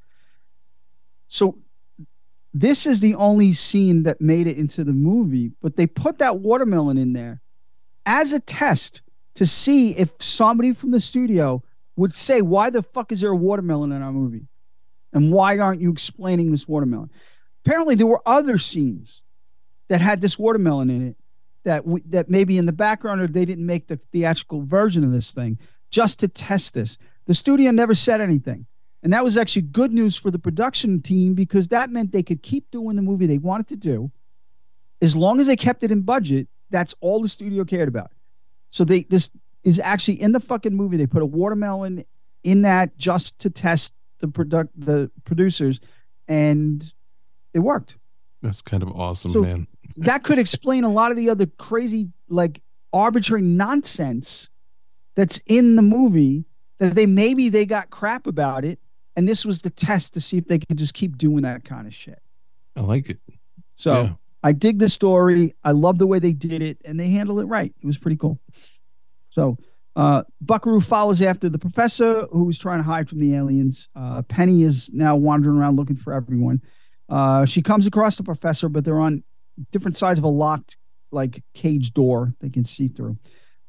So 1.27 1.57
this 2.53 2.85
is 2.85 2.99
the 2.99 3.15
only 3.15 3.53
scene 3.53 4.03
that 4.03 4.21
made 4.21 4.47
it 4.47 4.57
into 4.57 4.83
the 4.83 4.93
movie, 4.93 5.51
but 5.61 5.75
they 5.75 5.87
put 5.87 6.19
that 6.19 6.39
watermelon 6.39 6.97
in 6.97 7.13
there 7.13 7.41
as 8.05 8.33
a 8.33 8.39
test 8.39 9.01
to 9.35 9.45
see 9.45 9.91
if 9.91 10.11
somebody 10.19 10.73
from 10.73 10.91
the 10.91 10.99
studio 10.99 11.63
would 11.95 12.15
say, 12.15 12.41
Why 12.41 12.69
the 12.69 12.83
fuck 12.83 13.11
is 13.11 13.21
there 13.21 13.31
a 13.31 13.35
watermelon 13.35 13.91
in 13.91 14.01
our 14.01 14.11
movie? 14.11 14.47
And 15.13 15.31
why 15.31 15.59
aren't 15.59 15.81
you 15.81 15.91
explaining 15.91 16.51
this 16.51 16.67
watermelon? 16.67 17.09
Apparently, 17.65 17.95
there 17.95 18.05
were 18.05 18.21
other 18.27 18.59
scenes 18.59 19.23
that 19.87 19.99
had 19.99 20.21
this 20.21 20.37
watermelon 20.37 20.89
in 20.89 21.07
it 21.07 21.15
that 21.63 21.85
we, 21.85 22.01
that 22.01 22.29
maybe 22.29 22.59
in 22.59 22.67
the 22.67 22.73
background 22.73 23.21
or 23.21 23.27
they 23.27 23.43
didn't 23.43 23.65
make 23.65 23.87
the 23.87 23.97
theatrical 24.11 24.61
version 24.61 25.03
of 25.03 25.11
this 25.11 25.31
thing 25.31 25.57
just 25.89 26.19
to 26.19 26.27
test 26.27 26.75
this. 26.75 26.97
The 27.25 27.33
studio 27.33 27.71
never 27.71 27.95
said 27.95 28.21
anything. 28.21 28.67
And 29.01 29.13
that 29.13 29.23
was 29.23 29.35
actually 29.37 29.63
good 29.63 29.91
news 29.91 30.15
for 30.15 30.29
the 30.29 30.37
production 30.37 31.01
team 31.01 31.33
because 31.33 31.69
that 31.69 31.89
meant 31.89 32.11
they 32.11 32.23
could 32.23 32.43
keep 32.43 32.69
doing 32.69 32.95
the 32.95 33.01
movie 33.01 33.25
they 33.25 33.39
wanted 33.39 33.67
to 33.69 33.77
do. 33.77 34.11
As 35.01 35.15
long 35.15 35.39
as 35.39 35.47
they 35.47 35.55
kept 35.55 35.83
it 35.83 35.91
in 35.91 36.01
budget, 36.01 36.47
that's 36.69 36.95
all 37.01 37.21
the 37.21 37.27
studio 37.27 37.65
cared 37.65 37.87
about. 37.87 38.11
So 38.69 38.83
they 38.83 39.03
this 39.03 39.31
is 39.63 39.79
actually 39.79 40.21
in 40.21 40.31
the 40.31 40.39
fucking 40.39 40.75
movie. 40.75 40.97
They 40.97 41.07
put 41.07 41.21
a 41.21 41.25
watermelon 41.25 42.05
in 42.43 42.61
that 42.61 42.97
just 42.97 43.39
to 43.39 43.49
test 43.49 43.95
the 44.19 44.27
product 44.27 44.71
the 44.75 45.11
producers 45.23 45.79
and 46.27 46.93
it 47.55 47.59
worked. 47.59 47.97
That's 48.43 48.61
kind 48.61 48.83
of 48.83 48.89
awesome, 48.91 49.31
So- 49.31 49.41
man. 49.41 49.65
that 49.97 50.23
could 50.23 50.37
explain 50.37 50.83
a 50.83 50.91
lot 50.91 51.09
of 51.09 51.17
the 51.17 51.29
other 51.29 51.45
crazy, 51.47 52.09
like 52.29 52.61
arbitrary 52.93 53.41
nonsense 53.41 54.49
that's 55.15 55.39
in 55.47 55.75
the 55.77 55.81
movie 55.81 56.45
that 56.79 56.93
they 56.95 57.05
maybe 57.05 57.49
they 57.49 57.65
got 57.65 57.89
crap 57.89 58.27
about 58.27 58.65
it. 58.65 58.79
And 59.15 59.27
this 59.29 59.45
was 59.45 59.61
the 59.61 59.69
test 59.69 60.13
to 60.15 60.21
see 60.21 60.37
if 60.37 60.47
they 60.47 60.59
could 60.59 60.77
just 60.77 60.93
keep 60.93 61.17
doing 61.17 61.43
that 61.43 61.63
kind 61.63 61.87
of 61.87 61.93
shit. 61.93 62.21
I 62.75 62.81
like 62.81 63.09
it. 63.09 63.19
So 63.75 63.91
Yeah. 63.93 64.13
I 64.43 64.51
dig 64.51 64.79
the 64.79 64.89
story. 64.89 65.55
I 65.63 65.71
love 65.71 65.97
the 65.97 66.05
way 66.05 66.19
they 66.19 66.33
did 66.33 66.61
it 66.61 66.77
and 66.83 66.99
they 66.99 67.07
handled 67.07 67.39
it 67.39 67.45
right. 67.45 67.73
It 67.81 67.85
was 67.85 67.97
pretty 67.97 68.17
cool. 68.17 68.37
So 69.29 69.57
uh, 69.95 70.23
Buckaroo 70.41 70.81
follows 70.81 71.21
after 71.21 71.47
the 71.47 71.57
professor 71.57 72.23
who's 72.31 72.59
trying 72.59 72.79
to 72.79 72.83
hide 72.83 73.07
from 73.07 73.19
the 73.19 73.33
aliens. 73.35 73.87
Uh, 73.95 74.21
Penny 74.23 74.63
is 74.63 74.91
now 74.93 75.15
wandering 75.15 75.57
around 75.57 75.77
looking 75.77 75.95
for 75.95 76.11
everyone. 76.13 76.61
Uh, 77.09 77.45
she 77.45 77.61
comes 77.61 77.85
across 77.87 78.15
the 78.15 78.23
professor, 78.23 78.69
but 78.69 78.83
they're 78.83 78.99
on 78.99 79.23
different 79.71 79.95
sides 79.97 80.19
of 80.19 80.25
a 80.25 80.29
locked, 80.29 80.77
like 81.11 81.43
cage 81.53 81.93
door 81.93 82.33
they 82.39 82.49
can 82.49 82.65
see 82.65 82.87
through. 82.87 83.17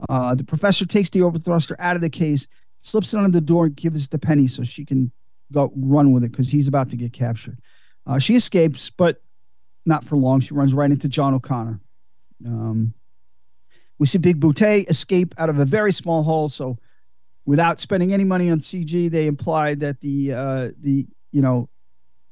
Uh, 0.08 0.34
the 0.34 0.44
professor 0.44 0.84
takes 0.84 1.10
the 1.10 1.20
overthruster 1.20 1.76
out 1.78 1.96
of 1.96 2.02
the 2.02 2.10
case, 2.10 2.48
slips 2.82 3.14
it 3.14 3.18
under 3.18 3.30
the 3.30 3.44
door, 3.44 3.66
and 3.66 3.76
gives 3.76 4.04
it 4.04 4.10
to 4.10 4.18
Penny 4.18 4.46
so 4.46 4.62
she 4.62 4.84
can 4.84 5.10
go 5.52 5.72
run 5.76 6.12
with 6.12 6.24
it 6.24 6.32
because 6.32 6.50
he's 6.50 6.68
about 6.68 6.90
to 6.90 6.96
get 6.96 7.12
captured. 7.12 7.58
Uh, 8.06 8.18
she 8.18 8.36
escapes, 8.36 8.90
but 8.90 9.22
not 9.84 10.04
for 10.04 10.16
long. 10.16 10.40
She 10.40 10.54
runs 10.54 10.74
right 10.74 10.90
into 10.90 11.08
John 11.08 11.34
O'Connor. 11.34 11.80
Um, 12.44 12.94
we 13.98 14.06
see 14.06 14.18
Big 14.18 14.40
Butte 14.40 14.88
escape 14.88 15.34
out 15.38 15.48
of 15.48 15.58
a 15.58 15.64
very 15.64 15.92
small 15.92 16.22
hole. 16.22 16.48
So, 16.48 16.78
without 17.46 17.80
spending 17.80 18.12
any 18.12 18.24
money 18.24 18.50
on 18.50 18.60
CG, 18.60 19.10
they 19.10 19.26
implied 19.26 19.80
that 19.80 20.00
the 20.00 20.32
uh, 20.32 20.68
the 20.80 21.06
you 21.32 21.42
know 21.42 21.68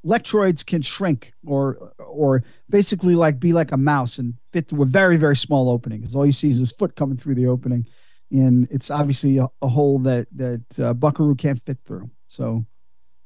Lectroids 0.05 0.65
can 0.65 0.83
shrink 0.83 1.33
or 1.47 1.93
or 1.99 2.45
basically 2.69 3.15
like 3.15 3.41
be 3.41 3.53
like 3.53 3.73
a 3.73 3.77
mouse 3.77 4.19
and 4.19 4.35
fit 4.53 4.69
through 4.69 4.83
a 4.83 4.87
very 4.87 5.17
very 5.17 5.37
small 5.37 5.71
opening 5.71 6.01
because 6.01 6.15
all 6.15 6.27
you 6.27 6.33
see 6.33 6.49
is 6.49 6.59
his 6.59 6.73
foot 6.73 6.95
coming 6.95 7.17
through 7.17 7.35
the 7.35 7.47
opening, 7.47 7.87
and 8.31 8.69
it's 8.71 8.91
obviously 8.91 9.39
a, 9.39 9.49
a 9.63 9.69
hole 9.69 9.99
that 10.01 10.27
that 10.33 10.81
uh, 10.81 10.93
Buckaroo 10.93 11.35
can't 11.35 11.65
fit 11.65 11.79
through. 11.87 12.11
So 12.27 12.65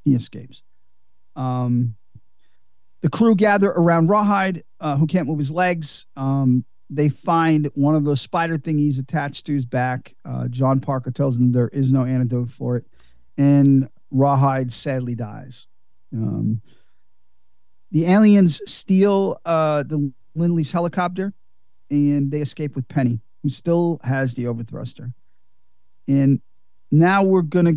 he 0.05 0.15
escapes. 0.15 0.63
Um, 1.35 1.97
the 3.01 3.09
crew 3.09 3.35
gather 3.35 3.71
around 3.71 4.09
Rawhide, 4.09 4.65
uh, 4.81 4.97
who 4.97 5.07
can't 5.07 5.29
move 5.29 5.39
his 5.39 5.51
legs. 5.51 6.07
Um, 6.17 6.65
they 6.91 7.09
find 7.09 7.71
one 7.75 7.95
of 7.95 8.05
those 8.05 8.21
spider 8.21 8.59
thingies 8.59 8.99
attached 8.99 9.47
to 9.47 9.53
his 9.53 9.67
back. 9.67 10.15
Uh, 10.25 10.49
John 10.49 10.81
Parker 10.81 11.11
tells 11.11 11.39
them 11.39 11.53
there 11.53 11.69
is 11.69 11.93
no 11.93 12.05
antidote 12.05 12.51
for 12.51 12.77
it, 12.77 12.87
and 13.37 13.89
Rawhide 14.11 14.73
sadly 14.73 15.15
dies. 15.15 15.67
Um, 16.13 16.61
the 17.91 18.07
aliens 18.07 18.61
steal 18.67 19.41
uh, 19.45 19.83
the 19.83 20.13
Lindley's 20.35 20.73
helicopter, 20.73 21.33
and 21.91 22.31
they 22.31 22.41
escape 22.41 22.77
with 22.77 22.87
Penny, 22.89 23.21
who 23.43 23.49
still 23.49 24.01
has 24.05 24.35
the 24.35 24.45
overthruster. 24.45 25.13
And 26.07 26.41
now 26.91 27.23
we're 27.23 27.43
gonna 27.43 27.75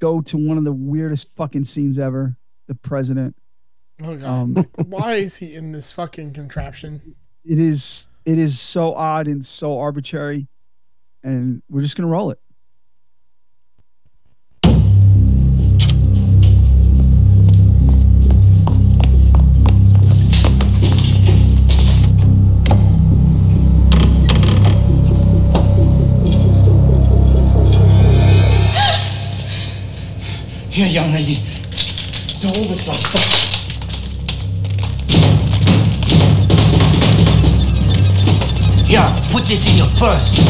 go 0.00 0.20
to 0.22 0.36
one 0.36 0.58
of 0.58 0.64
the 0.64 0.72
weirdest 0.72 1.28
fucking 1.30 1.64
scenes 1.64 1.98
ever. 1.98 2.36
The 2.66 2.74
president. 2.74 3.36
Oh 4.02 4.16
god. 4.16 4.26
Um, 4.26 4.54
Why 4.86 5.14
is 5.14 5.36
he 5.36 5.54
in 5.54 5.72
this 5.72 5.92
fucking 5.92 6.32
contraption? 6.32 7.14
it 7.44 7.58
is 7.58 8.08
it 8.24 8.38
is 8.38 8.58
so 8.58 8.94
odd 8.94 9.26
and 9.26 9.44
so 9.44 9.78
arbitrary, 9.78 10.46
and 11.22 11.62
we're 11.68 11.82
just 11.82 11.96
gonna 11.96 12.08
roll 12.08 12.30
it. 12.30 12.40
Here, 30.74 30.88
young 30.88 31.12
lady. 31.12 31.38
The 32.42 32.50
overthruster. 32.50 33.22
Here, 38.84 39.06
put 39.30 39.46
this 39.46 39.70
in 39.70 39.78
your 39.78 39.86
purse. 39.94 40.42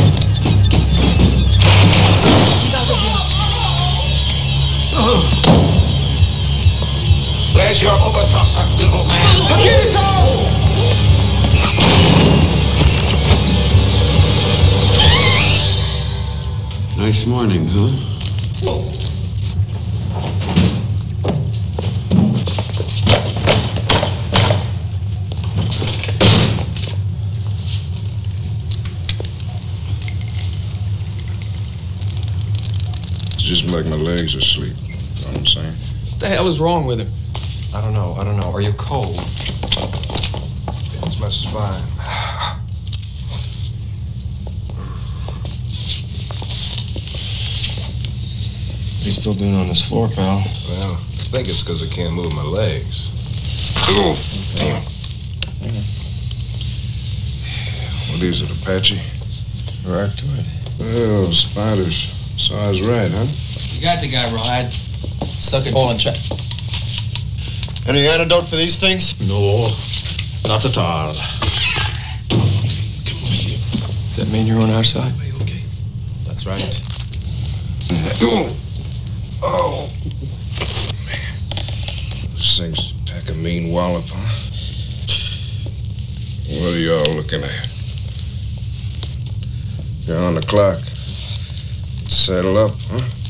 Where's 7.54 7.82
your 7.82 7.92
overthruster, 7.92 8.64
little 8.78 9.04
man? 9.04 9.28
Nice 16.96 17.26
morning, 17.26 17.66
huh? 17.68 17.90
It's 18.62 18.93
like 33.74 33.86
my 33.86 33.96
legs 33.96 34.36
are 34.36 34.38
asleep. 34.38 34.76
You 34.86 34.94
know 34.94 35.32
what 35.32 35.38
I'm 35.38 35.46
saying? 35.46 35.74
What 35.74 36.20
the 36.20 36.28
hell 36.28 36.46
is 36.46 36.60
wrong 36.60 36.86
with 36.86 37.00
him? 37.00 37.08
I 37.74 37.80
don't 37.82 37.92
know. 37.92 38.14
I 38.14 38.22
don't 38.22 38.36
know. 38.36 38.52
Are 38.52 38.60
you 38.60 38.72
cold? 38.74 39.18
It's 41.02 41.18
my 41.18 41.28
spine. 41.28 41.82
What 48.94 49.02
are 49.02 49.06
you 49.06 49.12
still 49.12 49.34
doing 49.34 49.56
on 49.56 49.66
this 49.66 49.82
floor, 49.88 50.08
pal? 50.08 50.38
Well, 50.70 50.94
I 50.94 51.26
think 51.34 51.48
it's 51.48 51.62
because 51.62 51.82
I 51.82 51.92
can't 51.92 52.14
move 52.14 52.32
my 52.36 52.44
legs. 52.44 53.10
Oh, 53.90 54.14
damn. 54.54 54.82
What 58.12 58.22
is 58.22 58.40
it, 58.40 58.50
Apache? 58.54 59.02
Arctoid. 59.90 60.46
Oh, 60.80 61.32
spiders. 61.32 62.14
So 62.38 62.56
I 62.56 62.68
was 62.68 62.86
right, 62.86 63.10
huh? 63.10 63.26
You 63.84 63.90
got 63.90 64.00
the 64.00 64.08
guy, 64.08 64.24
Rawhide. 64.32 64.72
Suck 64.72 65.66
it 65.66 65.74
all 65.74 65.90
and 65.90 66.00
check. 66.00 66.16
Any 67.86 68.08
antidote 68.08 68.48
for 68.48 68.56
these 68.56 68.80
things? 68.80 69.20
No, 69.28 69.68
not 70.48 70.64
at 70.64 70.78
all. 70.78 71.12
Come 72.32 72.40
over 72.40 73.28
here. 73.28 73.60
Does 74.08 74.16
that 74.16 74.32
mean 74.32 74.46
you're 74.46 74.62
on 74.62 74.70
our 74.70 74.82
side? 74.82 75.12
Okay. 75.42 75.60
That's 76.24 76.46
right. 76.46 76.64
Oh, 78.22 78.56
oh, 79.42 79.92
man. 81.04 81.28
This 82.32 82.56
thing's 82.58 82.92
a 82.92 83.04
pack 83.04 83.28
a 83.28 83.38
mean 83.38 83.70
wallop, 83.70 84.04
huh? 84.08 84.32
What 86.56 86.72
are 86.72 86.80
y'all 86.80 87.16
looking 87.16 87.44
at? 87.44 87.68
You're 90.08 90.24
on 90.24 90.36
the 90.36 90.44
clock. 90.48 90.80
Settle 92.08 92.56
up, 92.56 92.72
huh? 92.88 93.23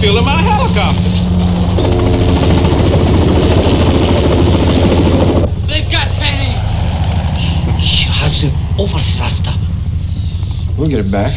Stealing 0.00 0.24
my 0.24 0.40
helicopter. 0.40 1.10
They've 5.68 5.92
got 5.92 6.08
Penny. 6.16 6.56
She 7.78 8.08
has 8.08 8.40
the 8.40 8.48
overthruster. 8.82 9.52
We'll 10.78 10.88
get 10.88 11.00
it 11.04 11.12
back. 11.12 11.34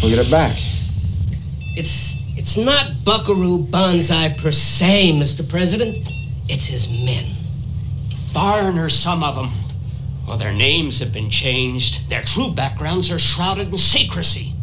We'll 0.00 0.10
get 0.16 0.26
it 0.26 0.30
back. 0.30 0.56
It's 1.76 2.38
it's 2.38 2.56
not 2.56 3.04
Buckaroo 3.04 3.66
Banzai 3.66 4.30
per 4.30 4.50
se, 4.50 5.12
Mr. 5.12 5.46
President. 5.46 5.98
It's 6.48 6.68
his 6.68 6.88
men. 6.88 7.26
Foreigners, 8.32 8.94
some 8.94 9.22
of 9.22 9.34
them. 9.34 9.50
Well, 10.26 10.38
their 10.38 10.54
names 10.54 11.00
have 11.00 11.12
been 11.12 11.28
changed. 11.28 12.08
Their 12.08 12.22
true 12.22 12.54
backgrounds 12.54 13.12
are 13.12 13.18
shrouded 13.18 13.68
in 13.68 13.76
secrecy. 13.76 14.55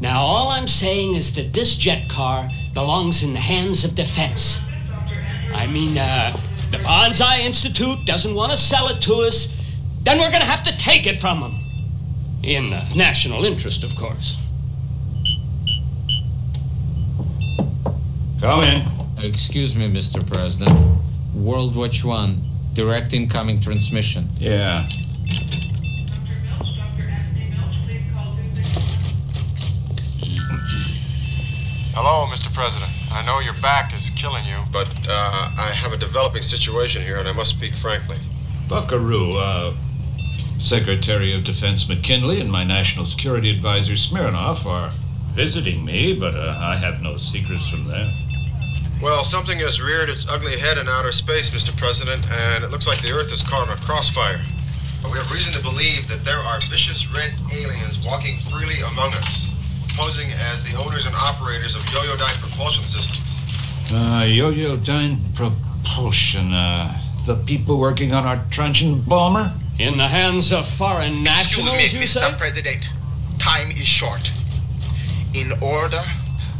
Now, 0.00 0.20
all 0.20 0.48
I'm 0.48 0.66
saying 0.66 1.14
is 1.14 1.34
that 1.36 1.52
this 1.52 1.76
jet 1.76 2.08
car 2.08 2.48
belongs 2.74 3.22
in 3.22 3.32
the 3.32 3.40
hands 3.40 3.84
of 3.84 3.94
defense. 3.94 4.62
I 5.54 5.66
mean, 5.66 5.96
uh, 5.96 6.36
the 6.70 6.78
Banzai 6.78 7.40
Institute 7.40 8.04
doesn't 8.04 8.34
want 8.34 8.50
to 8.50 8.56
sell 8.56 8.88
it 8.88 9.00
to 9.02 9.14
us, 9.22 9.56
then 10.02 10.18
we're 10.18 10.30
going 10.30 10.42
to 10.42 10.46
have 10.46 10.64
to 10.64 10.76
take 10.76 11.06
it 11.06 11.20
from 11.20 11.40
them. 11.40 11.54
In 12.42 12.70
the 12.70 12.82
national 12.94 13.44
interest, 13.44 13.84
of 13.84 13.96
course. 13.96 14.36
Come 18.40 18.64
in. 18.64 18.82
Excuse 19.22 19.74
me, 19.74 19.88
Mr. 19.88 20.26
President. 20.26 20.78
World 21.34 21.74
Watch 21.74 22.04
One, 22.04 22.42
direct 22.74 23.14
incoming 23.14 23.60
transmission. 23.60 24.28
Yeah. 24.38 24.86
Hello, 31.96 32.26
Mr. 32.26 32.52
President. 32.52 32.90
I 33.12 33.24
know 33.24 33.38
your 33.38 33.54
back 33.62 33.94
is 33.94 34.10
killing 34.10 34.44
you, 34.44 34.64
but 34.72 34.88
uh, 35.08 35.52
I 35.56 35.70
have 35.72 35.92
a 35.92 35.96
developing 35.96 36.42
situation 36.42 37.02
here, 37.02 37.18
and 37.18 37.28
I 37.28 37.32
must 37.32 37.50
speak 37.56 37.76
frankly. 37.76 38.16
Buckaroo, 38.68 39.36
uh, 39.36 39.74
Secretary 40.58 41.32
of 41.32 41.44
Defense 41.44 41.88
McKinley 41.88 42.40
and 42.40 42.50
my 42.50 42.64
National 42.64 43.06
Security 43.06 43.50
Advisor 43.50 43.92
Smirnoff 43.92 44.66
are 44.66 44.90
visiting 45.34 45.84
me, 45.84 46.18
but 46.18 46.34
uh, 46.34 46.58
I 46.60 46.74
have 46.76 47.00
no 47.00 47.16
secrets 47.16 47.68
from 47.68 47.86
them. 47.86 48.10
Well, 49.00 49.22
something 49.22 49.58
has 49.60 49.80
reared 49.80 50.10
its 50.10 50.28
ugly 50.28 50.58
head 50.58 50.78
in 50.78 50.88
outer 50.88 51.12
space, 51.12 51.50
Mr. 51.50 51.76
President, 51.78 52.26
and 52.28 52.64
it 52.64 52.70
looks 52.72 52.88
like 52.88 53.02
the 53.02 53.12
Earth 53.12 53.32
is 53.32 53.42
caught 53.44 53.68
in 53.68 53.72
a 53.72 53.80
crossfire. 53.80 54.40
but 55.00 55.12
we 55.12 55.18
have 55.18 55.30
reason 55.30 55.52
to 55.52 55.62
believe 55.62 56.08
that 56.08 56.24
there 56.24 56.38
are 56.38 56.58
vicious 56.62 57.06
red 57.12 57.32
aliens 57.52 58.04
walking 58.04 58.40
freely 58.50 58.80
among 58.80 59.12
us, 59.14 59.48
posing 59.96 60.30
as 60.32 60.62
the 60.62 60.76
owners 60.76 61.06
and 61.06 61.14
operators 61.14 61.74
of 61.74 61.82
Yoyodyne 61.82 62.40
propulsion 62.40 62.84
systems. 62.84 63.20
Uh, 63.92 64.24
Yo-Yodyne 64.26 65.18
Propulsion, 65.34 66.52
uh, 66.52 66.98
the 67.26 67.36
people 67.46 67.78
working 67.78 68.12
on 68.12 68.24
our 68.24 68.42
truncheon 68.50 69.00
bomber? 69.02 69.52
In 69.78 69.96
the 69.98 70.06
hands 70.06 70.52
of 70.52 70.68
foreign 70.68 71.22
nationals, 71.22 71.72
Excuse 71.72 71.94
me, 71.94 71.98
you 72.00 72.04
Mr. 72.06 72.30
say? 72.30 72.34
President. 72.38 72.88
Time 73.38 73.70
is 73.72 73.86
short. 73.86 74.30
In 75.34 75.52
order 75.60 76.00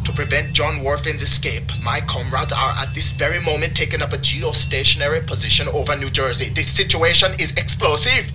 to 0.04 0.12
prevent 0.12 0.52
John 0.52 0.82
Whorfin's 0.82 1.22
escape, 1.22 1.62
my 1.82 2.00
comrades 2.02 2.52
are 2.52 2.70
at 2.76 2.92
this 2.94 3.12
very 3.12 3.40
moment 3.40 3.76
taking 3.76 4.02
up 4.02 4.12
a 4.12 4.18
geostationary 4.18 5.24
position 5.26 5.68
over 5.68 5.96
New 5.96 6.10
Jersey. 6.10 6.50
This 6.50 6.68
situation 6.68 7.32
is 7.38 7.52
explosive. 7.52 8.30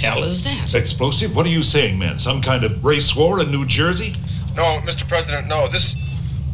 Hell 0.00 0.24
is 0.24 0.44
that? 0.44 0.74
Explosive? 0.74 1.36
What 1.36 1.44
are 1.44 1.50
you 1.50 1.62
saying, 1.62 1.98
man? 1.98 2.18
Some 2.18 2.40
kind 2.40 2.64
of 2.64 2.82
race 2.82 3.14
war 3.14 3.40
in 3.42 3.50
New 3.52 3.66
Jersey? 3.66 4.14
No, 4.56 4.80
Mr. 4.84 5.06
President, 5.06 5.46
no. 5.46 5.68
This 5.68 5.94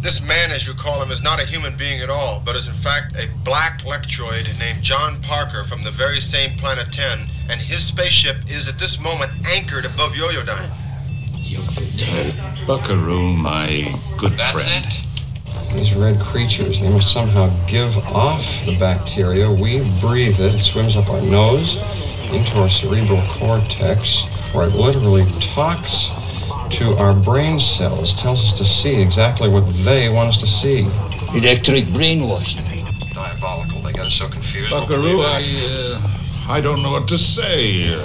this 0.01 0.21
man, 0.27 0.51
as 0.51 0.67
you 0.67 0.75
call 0.75 1.01
him, 1.01 1.13
is 1.13 1.23
not 1.23 1.41
a 1.41 1.47
human 1.47 1.77
being 1.77 2.01
at 2.01 2.11
all, 2.11 2.43
but 2.45 2.57
is 2.57 2.67
in 2.67 2.75
fact 2.75 3.15
a 3.15 3.29
black 3.45 3.83
lectroid 3.83 4.59
named 4.59 4.83
John 4.83 5.23
Parker 5.23 5.63
from 5.63 5.85
the 5.85 5.93
very 5.93 6.21
same 6.21 6.59
planet 6.59 6.93
10, 6.93 7.21
and 7.49 7.61
his 7.61 7.85
spaceship 7.85 8.37
is 8.49 8.69
at 8.69 8.81
this 8.81 9.01
moment 9.01 9.31
anchored 9.47 9.85
above 9.85 10.13
Yoyodyne. 10.13 10.71
Buckaroo, 12.67 13.33
my 13.33 13.95
good 14.19 14.33
That's 14.33 14.61
friend. 14.61 14.87
it. 14.87 15.73
These 15.73 15.95
red 15.95 16.21
creatures, 16.21 16.81
they 16.81 16.89
must 16.89 17.13
somehow 17.13 17.49
give 17.67 17.97
off 18.09 18.65
the 18.65 18.77
bacteria. 18.77 19.51
We 19.51 19.81
breathe 20.01 20.41
it. 20.41 20.55
It 20.55 20.61
swims 20.61 20.97
up 20.97 21.11
our 21.11 21.23
nose 21.23 21.77
into 22.33 22.59
our 22.59 22.69
cerebral 22.69 23.23
cortex, 23.29 24.25
where 24.53 24.67
it 24.67 24.75
literally 24.75 25.31
talks 25.41 26.11
to 26.71 26.97
our 26.99 27.15
brain 27.15 27.59
cells, 27.59 28.15
tells 28.15 28.41
us 28.45 28.53
to 28.59 28.65
see 28.65 29.01
exactly 29.01 29.49
what 29.49 29.67
they 29.85 30.09
want 30.09 30.29
us 30.29 30.39
to 30.39 30.47
see. 30.47 30.89
Electric 31.35 31.93
brainwashing. 31.93 32.85
Diabolical. 33.13 33.81
They 33.83 33.93
got 33.93 34.07
us 34.07 34.15
so 34.15 34.29
confused. 34.29 34.71
Buckaroo, 34.71 35.21
I, 35.21 35.43
uh, 35.69 36.53
I 36.53 36.61
don't 36.61 36.83
know 36.83 36.93
what 36.93 37.09
to 37.09 37.19
say. 37.19 37.97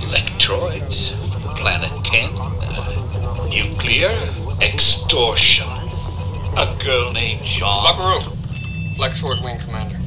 Electroids, 0.00 1.12
Planet 1.56 1.92
10, 2.04 2.30
uh, 2.36 3.48
nuclear, 3.50 4.10
extortion. 4.62 5.68
A 6.56 6.76
girl 6.84 7.12
named 7.12 7.44
John. 7.44 7.84
Buckaroo, 7.84 8.32
Lectroid 8.96 9.44
Wing 9.44 9.58
Commander. 9.58 9.97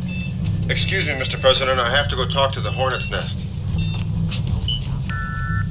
Excuse 0.69 1.05
me, 1.05 1.13
Mr. 1.13 1.39
President, 1.39 1.79
I 1.79 1.89
have 1.89 2.07
to 2.09 2.15
go 2.15 2.27
talk 2.27 2.53
to 2.53 2.61
the 2.61 2.71
Hornet's 2.71 3.09
Nest. 3.09 3.39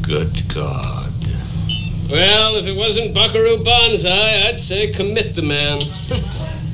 Good 0.03 0.31
God. 0.55 1.13
Well, 2.11 2.57
if 2.57 2.67
it 2.67 2.77
wasn't 2.77 3.15
Buckaroo 3.15 3.63
Banzai, 3.63 4.49
I'd 4.49 4.59
say 4.59 4.91
commit 4.93 5.35
the 5.35 5.43
man. 5.43 5.79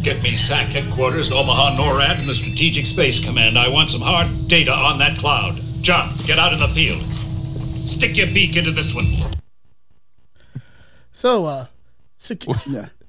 Get 0.02 0.22
me 0.22 0.34
SAC 0.36 0.68
headquarters, 0.68 1.30
Omaha 1.30 1.76
NORAD, 1.76 2.20
and 2.20 2.28
the 2.28 2.34
Strategic 2.34 2.86
Space 2.86 3.22
Command. 3.22 3.58
I 3.58 3.68
want 3.68 3.90
some 3.90 4.00
hard 4.00 4.48
data 4.48 4.72
on 4.72 4.98
that 4.98 5.18
cloud. 5.18 5.58
John, 5.82 6.10
get 6.24 6.38
out 6.38 6.52
in 6.52 6.58
the 6.58 6.68
field. 6.68 7.02
Stick 7.80 8.16
your 8.16 8.28
beak 8.28 8.56
into 8.56 8.70
this 8.70 8.94
one. 8.94 9.04
So, 11.12 11.44
uh, 11.44 11.66
sec- 12.16 12.44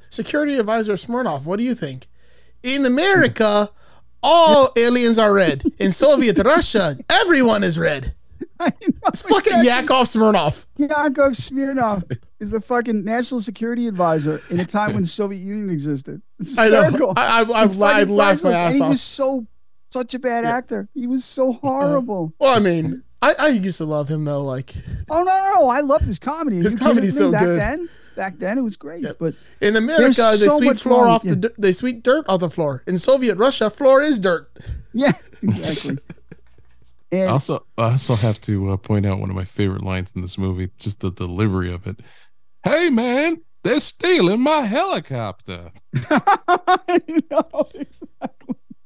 security 0.09 0.57
advisor 0.57 0.93
Smirnoff, 0.93 1.45
what 1.45 1.59
do 1.59 1.63
you 1.63 1.75
think? 1.75 2.07
In 2.63 2.85
America, 2.85 3.69
all 4.23 4.69
aliens 4.77 5.17
are 5.17 5.33
red. 5.33 5.63
In 5.79 5.91
Soviet 5.91 6.37
Russia, 6.43 6.97
everyone 7.09 7.63
is 7.63 7.77
red. 7.79 8.13
It's 9.07 9.21
fucking 9.21 9.63
Yakov 9.63 10.07
Smirnoff. 10.07 10.65
Yakov 10.77 11.33
Smirnoff 11.33 12.03
is 12.39 12.51
the 12.51 12.59
fucking 12.61 13.03
national 13.03 13.39
security 13.41 13.87
advisor 13.87 14.39
in 14.49 14.59
a 14.59 14.65
time 14.65 14.93
when 14.93 15.03
the 15.03 15.07
Soviet 15.07 15.39
Union 15.39 15.69
existed. 15.69 16.21
It's 16.39 16.57
I 16.57 16.69
know. 16.69 17.13
I- 17.15 17.43
I- 17.47 17.61
I- 17.61 17.65
It's 17.65 17.79
I 17.79 18.03
laughed 18.03 18.43
my 18.43 18.51
ass 18.51 18.73
and 18.73 18.83
he 18.83 18.89
was 18.89 19.01
so 19.01 19.45
such 19.91 20.13
a 20.15 20.19
bad 20.19 20.43
actor. 20.43 20.89
He 20.93 21.07
was 21.07 21.23
so 21.23 21.53
horrible. 21.53 22.33
Well, 22.39 22.55
I 22.55 22.59
mean, 22.59 23.03
I, 23.21 23.35
I 23.39 23.47
used 23.49 23.77
to 23.79 23.85
love 23.85 24.07
him 24.09 24.25
though. 24.25 24.43
Like 24.43 24.73
Oh 25.09 25.23
no, 25.23 25.25
no, 25.25 25.53
no! 25.61 25.69
I 25.69 25.81
love 25.81 26.01
his 26.01 26.19
comedy. 26.19 26.57
His 26.57 26.73
You 26.73 26.79
comedy's 26.79 27.15
kidding 27.15 27.27
so 27.27 27.31
back 27.31 27.43
good. 27.43 27.59
then. 27.59 27.89
Back 28.15 28.37
then, 28.39 28.57
it 28.57 28.61
was 28.61 28.77
great. 28.77 29.05
But 29.19 29.35
in 29.61 29.75
America, 29.75 30.01
there's 30.17 30.39
they 30.39 30.47
so 30.47 30.57
sweep 30.57 30.69
much 30.71 30.81
floor 30.81 31.03
wrong. 31.05 31.09
off 31.11 31.23
Yeah. 31.23 31.31
the 31.31 31.35
dirt, 31.37 31.55
they 31.57 31.71
sweep 31.71 32.01
dirt 32.03 32.25
off 32.27 32.39
the 32.39 32.49
floor. 32.49 32.83
In 32.87 32.97
Soviet 32.97 33.37
Russia, 33.37 33.69
floor 33.69 34.01
is 34.01 34.19
dirt. 34.19 34.49
Yeah, 34.93 35.11
exactly. 35.43 35.97
I 37.13 37.25
also, 37.27 37.65
I 37.77 37.91
also 37.91 38.15
have 38.15 38.41
to 38.41 38.71
uh, 38.71 38.77
point 38.77 39.05
out 39.05 39.19
one 39.19 39.29
of 39.29 39.35
my 39.35 39.45
favorite 39.45 39.83
lines 39.83 40.13
in 40.15 40.21
this 40.23 40.37
movie, 40.39 40.71
just 40.79 41.01
the 41.01 41.11
delivery 41.11 41.71
of 41.71 41.85
it. 41.85 41.99
Hey, 42.63 42.89
man, 42.89 43.41
they're 43.63 43.79
stealing 43.79 44.41
my 44.41 44.61
helicopter. 44.61 45.71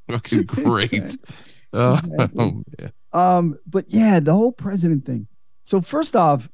Fucking 0.10 0.44
great. 0.46 1.18
Uh, 1.74 2.00
Exactly. 2.04 2.36
oh, 2.38 2.52
man. 2.80 2.92
Um, 3.14 3.58
but 3.68 3.86
yeah, 3.90 4.20
the 4.20 4.34
whole 4.34 4.52
president 4.52 5.06
thing. 5.06 5.28
So 5.64 5.82
first 5.82 6.16
off, 6.16 6.50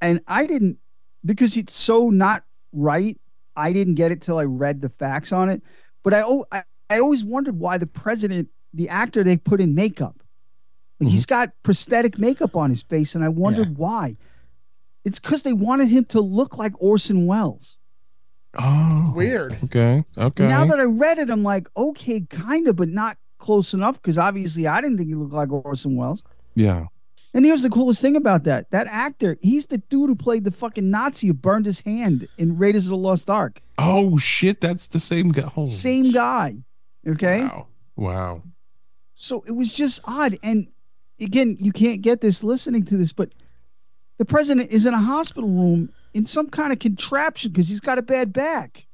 and 0.00 0.20
I 0.26 0.46
didn't 0.46 0.78
because 1.24 1.56
it's 1.56 1.74
so 1.74 2.10
not 2.10 2.44
right. 2.72 3.18
I 3.56 3.72
didn't 3.72 3.94
get 3.94 4.12
it 4.12 4.22
till 4.22 4.38
I 4.38 4.44
read 4.44 4.80
the 4.80 4.88
facts 4.88 5.32
on 5.32 5.48
it. 5.50 5.62
But 6.02 6.14
I, 6.14 6.20
al- 6.20 6.46
I, 6.50 6.64
I 6.90 6.98
always 6.98 7.24
wondered 7.24 7.58
why 7.58 7.78
the 7.78 7.86
president, 7.86 8.48
the 8.74 8.88
actor, 8.88 9.22
they 9.22 9.36
put 9.36 9.60
in 9.60 9.74
makeup. 9.74 10.22
Like 11.00 11.10
he's 11.10 11.26
got 11.26 11.50
prosthetic 11.62 12.18
makeup 12.18 12.56
on 12.56 12.70
his 12.70 12.82
face, 12.82 13.14
and 13.14 13.24
I 13.24 13.28
wondered 13.28 13.76
why. 13.76 14.16
It's 15.04 15.18
because 15.18 15.42
they 15.42 15.52
wanted 15.52 15.88
him 15.88 16.04
to 16.06 16.20
look 16.20 16.58
like 16.58 16.72
Orson 16.78 17.26
Welles. 17.26 17.80
Oh, 18.58 19.12
weird. 19.14 19.56
Okay. 19.64 20.04
Okay. 20.16 20.46
Now 20.46 20.64
that 20.66 20.78
I 20.78 20.84
read 20.84 21.18
it, 21.18 21.30
I'm 21.30 21.42
like, 21.42 21.68
okay, 21.76 22.20
kind 22.20 22.68
of, 22.68 22.76
but 22.76 22.88
not 22.88 23.16
close 23.42 23.74
enough 23.74 24.00
because 24.00 24.16
obviously 24.16 24.66
I 24.66 24.80
didn't 24.80 24.96
think 24.96 25.08
he 25.08 25.14
looked 25.14 25.34
like 25.34 25.52
Orson 25.52 25.96
Welles. 25.96 26.24
yeah. 26.54 26.86
And 27.34 27.46
here's 27.46 27.62
the 27.62 27.70
coolest 27.70 28.02
thing 28.02 28.14
about 28.14 28.44
that: 28.44 28.70
that 28.72 28.86
actor, 28.88 29.38
he's 29.40 29.64
the 29.64 29.78
dude 29.78 30.10
who 30.10 30.14
played 30.14 30.44
the 30.44 30.50
fucking 30.50 30.90
Nazi 30.90 31.28
who 31.28 31.32
burned 31.32 31.64
his 31.64 31.80
hand 31.80 32.28
in 32.36 32.58
Raiders 32.58 32.84
of 32.86 32.90
the 32.90 32.96
Lost 32.98 33.30
Ark. 33.30 33.62
Oh 33.78 34.18
shit, 34.18 34.60
that's 34.60 34.88
the 34.88 35.00
same 35.00 35.30
guy. 35.30 35.50
Oh, 35.56 35.66
Same 35.66 36.12
guy. 36.12 36.56
Okay. 37.08 37.40
Wow. 37.40 37.66
Wow. 37.96 38.42
So 39.14 39.44
it 39.46 39.52
was 39.52 39.72
just 39.72 40.00
odd. 40.04 40.38
And 40.42 40.68
again, 41.20 41.56
you 41.58 41.72
can't 41.72 42.02
get 42.02 42.20
this 42.20 42.44
listening 42.44 42.84
to 42.84 42.98
this, 42.98 43.14
but 43.14 43.34
the 44.18 44.26
president 44.26 44.70
is 44.70 44.84
in 44.84 44.92
a 44.92 44.98
hospital 44.98 45.48
room 45.48 45.90
in 46.12 46.26
some 46.26 46.50
kind 46.50 46.70
of 46.70 46.80
contraption 46.80 47.50
because 47.50 47.70
he's 47.70 47.80
got 47.80 47.96
a 47.96 48.02
bad 48.02 48.34
back. 48.34 48.86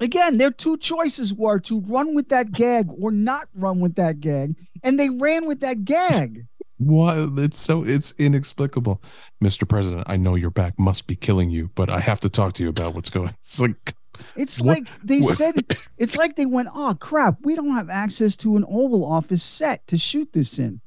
Again, 0.00 0.36
their 0.38 0.50
two 0.50 0.76
choices 0.76 1.32
were 1.32 1.58
to 1.60 1.80
run 1.80 2.14
with 2.14 2.28
that 2.28 2.52
gag 2.52 2.88
or 3.00 3.10
not 3.10 3.48
run 3.54 3.80
with 3.80 3.94
that 3.96 4.20
gag, 4.20 4.54
and 4.82 5.00
they 5.00 5.08
ran 5.10 5.46
with 5.46 5.60
that 5.60 5.84
gag. 5.84 6.46
What? 6.78 7.16
It's 7.38 7.58
so 7.58 7.84
it's 7.84 8.12
inexplicable, 8.18 9.00
Mr. 9.42 9.66
President. 9.66 10.04
I 10.08 10.18
know 10.18 10.34
your 10.34 10.50
back 10.50 10.78
must 10.78 11.06
be 11.06 11.16
killing 11.16 11.48
you, 11.48 11.70
but 11.74 11.88
I 11.88 12.00
have 12.00 12.20
to 12.20 12.28
talk 12.28 12.52
to 12.54 12.62
you 12.62 12.68
about 12.68 12.94
what's 12.94 13.08
going. 13.08 13.30
It's 13.40 13.58
like 13.58 13.94
It's 14.36 14.60
What- 14.60 14.66
like 14.80 14.88
they 15.02 15.20
what- 15.20 15.36
said, 15.36 15.54
it's 15.96 16.16
like 16.16 16.36
they 16.36 16.44
went, 16.44 16.68
oh 16.74 16.94
crap, 17.00 17.38
we 17.44 17.54
don't 17.54 17.72
have 17.74 17.88
access 17.88 18.36
to 18.36 18.56
an 18.58 18.64
Oval 18.68 19.06
Office 19.06 19.42
set 19.42 19.86
to 19.86 19.96
shoot 19.96 20.30
this 20.34 20.58
in. 20.58 20.82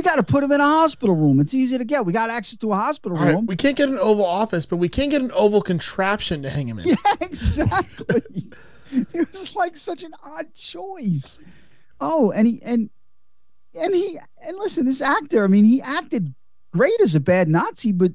We 0.00 0.04
got 0.04 0.16
to 0.16 0.22
put 0.22 0.42
him 0.42 0.50
in 0.50 0.62
a 0.62 0.64
hospital 0.64 1.14
room. 1.14 1.40
It's 1.40 1.52
easy 1.52 1.76
to 1.76 1.84
get. 1.84 2.06
We 2.06 2.14
got 2.14 2.30
access 2.30 2.56
to 2.60 2.72
a 2.72 2.74
hospital 2.74 3.18
All 3.18 3.22
right, 3.22 3.34
room. 3.34 3.44
we 3.44 3.54
can't 3.54 3.76
get 3.76 3.90
an 3.90 3.98
oval 3.98 4.24
office, 4.24 4.64
but 4.64 4.78
we 4.78 4.88
can 4.88 5.10
get 5.10 5.20
an 5.20 5.30
oval 5.34 5.60
contraption 5.60 6.40
to 6.40 6.48
hang 6.48 6.68
him 6.68 6.78
in. 6.78 6.86
Yeah, 6.88 6.96
exactly. 7.20 8.46
it 9.12 9.30
was 9.30 9.54
like 9.54 9.76
such 9.76 10.02
an 10.02 10.14
odd 10.24 10.54
choice. 10.54 11.44
Oh, 12.00 12.30
and 12.30 12.46
he 12.48 12.62
and 12.62 12.88
and 13.74 13.94
he 13.94 14.18
and 14.40 14.56
listen, 14.56 14.86
this 14.86 15.02
actor, 15.02 15.44
I 15.44 15.48
mean, 15.48 15.66
he 15.66 15.82
acted 15.82 16.34
great 16.72 16.98
as 17.02 17.14
a 17.14 17.20
bad 17.20 17.50
Nazi, 17.50 17.92
but 17.92 18.12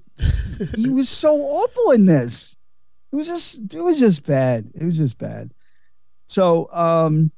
he 0.75 0.89
was 0.91 1.07
so 1.07 1.39
awful 1.39 1.91
in 1.91 2.07
this. 2.07 2.57
It 3.11 3.15
was 3.15 3.27
just 3.27 3.71
it 3.71 3.81
was 3.81 3.99
just 3.99 4.25
bad. 4.25 4.71
It 4.73 4.83
was 4.85 4.97
just 4.97 5.19
bad. 5.19 5.53
So 6.25 6.67
um 6.71 7.29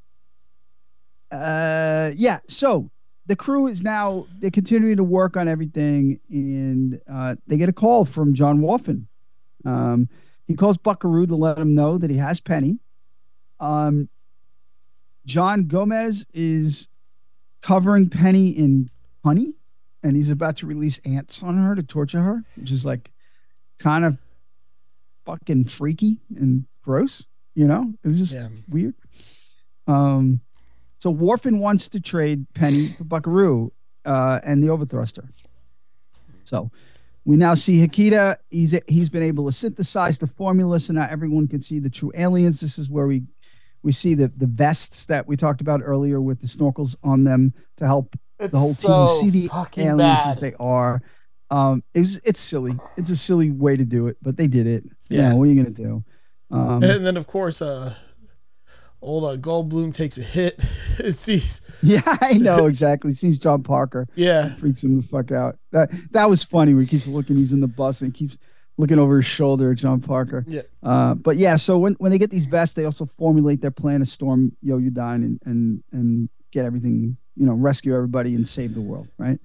uh 1.34 2.12
yeah, 2.16 2.40
so 2.48 2.90
the 3.28 3.36
crew 3.36 3.68
is 3.68 3.84
now 3.84 4.26
they're 4.40 4.50
continuing 4.52 4.98
to 4.98 5.04
work 5.04 5.36
on 5.38 5.48
everything 5.48 6.20
and 6.30 7.00
uh 7.12 7.36
they 7.48 7.58
get 7.58 7.70
a 7.70 7.74
call 7.74 8.06
from 8.06 8.34
John 8.34 8.60
Whorfin. 8.60 9.06
Um 9.66 10.10
he 10.48 10.56
calls 10.56 10.78
Buckaroo 10.78 11.28
to 11.28 11.36
let 11.36 11.58
him 11.58 11.76
know 11.76 11.98
that 11.98 12.10
he 12.10 12.16
has 12.18 12.40
Penny. 12.40 12.80
Um, 13.60 14.08
John 15.26 15.68
Gomez 15.68 16.26
is 16.34 16.88
covering 17.62 18.10
Penny 18.10 18.50
in 18.52 18.90
honey, 19.26 19.54
and 20.04 20.16
he's 20.16 20.30
about 20.30 20.56
to 20.58 20.66
release 20.66 21.00
ants 21.00 21.44
on 21.44 21.58
her 21.58 21.76
to 21.76 21.84
torture 21.84 22.22
her, 22.22 22.44
which 22.56 22.72
is 22.72 22.86
like 22.86 23.12
kind 23.78 24.06
of 24.06 24.18
fucking 25.26 25.66
freaky 25.66 26.22
and 26.38 26.66
gross. 26.82 27.28
You 27.56 27.68
know, 27.68 27.94
it 28.04 28.08
was 28.08 28.20
just 28.20 28.36
Yeah. 28.36 28.48
weird. 28.70 28.96
Um, 29.86 30.40
so 30.98 31.14
Whorfin 31.14 31.60
wants 31.60 31.90
to 31.90 32.00
trade 32.00 32.46
Penny 32.54 32.88
for 32.88 33.04
Buckaroo. 33.04 33.72
uh, 34.06 34.40
and 34.44 34.64
the 34.64 34.68
overthruster. 34.68 35.28
So 36.46 36.72
we 37.26 37.36
now 37.36 37.56
see 37.56 37.86
Hikita. 37.86 38.38
He's 38.50 38.74
he's 38.88 39.10
been 39.10 39.24
able 39.24 39.46
to 39.48 39.52
synthesize 39.52 40.18
the 40.18 40.28
formula, 40.28 40.80
so 40.80 40.94
now 40.94 41.08
everyone 41.10 41.48
can 41.48 41.62
see 41.62 41.80
the 41.80 41.90
true 41.90 42.12
aliens. 42.16 42.62
This 42.62 42.78
is 42.80 42.90
where 42.90 43.06
we 43.08 43.24
we 43.84 43.92
see 43.92 44.14
the 44.14 44.32
the 44.38 44.48
vests 44.48 45.06
that 45.06 45.28
we 45.28 45.36
talked 45.36 45.60
about 45.62 45.82
earlier 45.84 46.22
with 46.22 46.40
the 46.42 46.48
snorkels 46.48 46.96
on 47.04 47.24
them 47.26 47.54
to 47.78 47.86
help 47.86 48.16
It's 48.40 48.52
the 48.52 48.58
whole 48.60 48.74
so 48.74 49.08
team 49.08 49.32
see 49.32 49.42
the 49.42 49.48
fucking 49.50 49.84
aliens 49.88 50.24
bad. 50.24 50.30
as 50.30 50.38
they 50.40 50.54
are. 50.60 51.02
Um, 51.50 51.84
it 51.94 52.00
was 52.00 52.18
it's 52.24 52.40
silly. 52.42 52.78
It's 52.96 53.10
a 53.10 53.16
silly 53.18 53.52
way 53.52 53.76
to 53.76 53.86
do 53.86 54.08
it, 54.08 54.18
but 54.22 54.38
they 54.38 54.48
did 54.48 54.68
it. 54.68 54.84
Yeah. 55.10 55.22
Yeah. 55.30 55.34
what 55.34 55.44
are 55.44 55.52
you 55.52 55.62
gonna 55.62 55.76
do? 55.76 56.04
Um, 56.50 56.82
and 56.82 57.06
then 57.06 57.18
of 57.18 57.28
course, 57.28 57.62
uh, 57.62 57.94
old 59.02 59.26
uh, 59.26 59.38
Goldblum 59.38 59.94
takes 59.94 60.18
a 60.18 60.24
hit. 60.24 60.60
it 61.00 61.14
sees. 61.14 61.62
Yeah, 61.82 62.02
I 62.06 62.34
know 62.34 62.66
exactly. 62.66 63.12
Sees 63.12 63.40
John 63.40 63.64
Parker. 63.64 64.08
Yeah. 64.16 64.56
freaks 64.56 64.84
him 64.84 64.98
the 64.98 65.04
fuck 65.08 65.32
out. 65.32 65.58
That 65.72 65.90
that 66.12 66.30
was 66.30 66.44
funny. 66.44 66.74
Where 66.74 66.82
he 66.84 66.88
keeps 66.88 67.08
looking. 67.08 67.36
He's 67.36 67.54
in 67.54 67.62
the 67.62 67.68
bus 67.68 68.02
and 68.02 68.16
he 68.16 68.28
keeps 68.28 68.38
looking 68.78 69.00
over 69.00 69.18
his 69.18 69.26
shoulder 69.26 69.72
at 69.72 69.78
John 69.78 70.02
Parker. 70.02 70.46
Yeah. 70.48 70.62
Uh, 70.84 71.16
but 71.16 71.38
yeah, 71.38 71.56
so 71.56 71.80
when, 71.80 71.94
when 71.94 72.12
they 72.12 72.20
get 72.20 72.30
these 72.30 72.46
vests, 72.46 72.76
they 72.76 72.86
also 72.86 73.06
formulate 73.06 73.62
their 73.62 73.72
plan 73.72 74.02
to 74.02 74.06
storm 74.06 74.56
Yo-Yodyne 74.62 75.16
and 75.16 75.40
and 75.46 75.84
and 75.92 76.30
get 76.52 76.66
everything. 76.66 77.18
You 77.36 77.46
know, 77.46 77.54
rescue 77.54 77.96
everybody 77.96 78.34
and 78.34 78.48
save 78.48 78.74
the 78.74 78.82
world. 78.82 79.08
Right. 79.18 79.40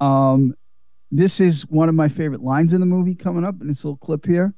Um, 0.00 0.54
this 1.10 1.40
is 1.40 1.66
one 1.66 1.90
of 1.90 1.94
my 1.94 2.08
favorite 2.08 2.42
lines 2.42 2.72
in 2.72 2.80
the 2.80 2.86
movie 2.86 3.14
coming 3.14 3.44
up 3.44 3.60
in 3.60 3.68
this 3.68 3.84
little 3.84 3.98
clip 3.98 4.24
here. 4.24 4.54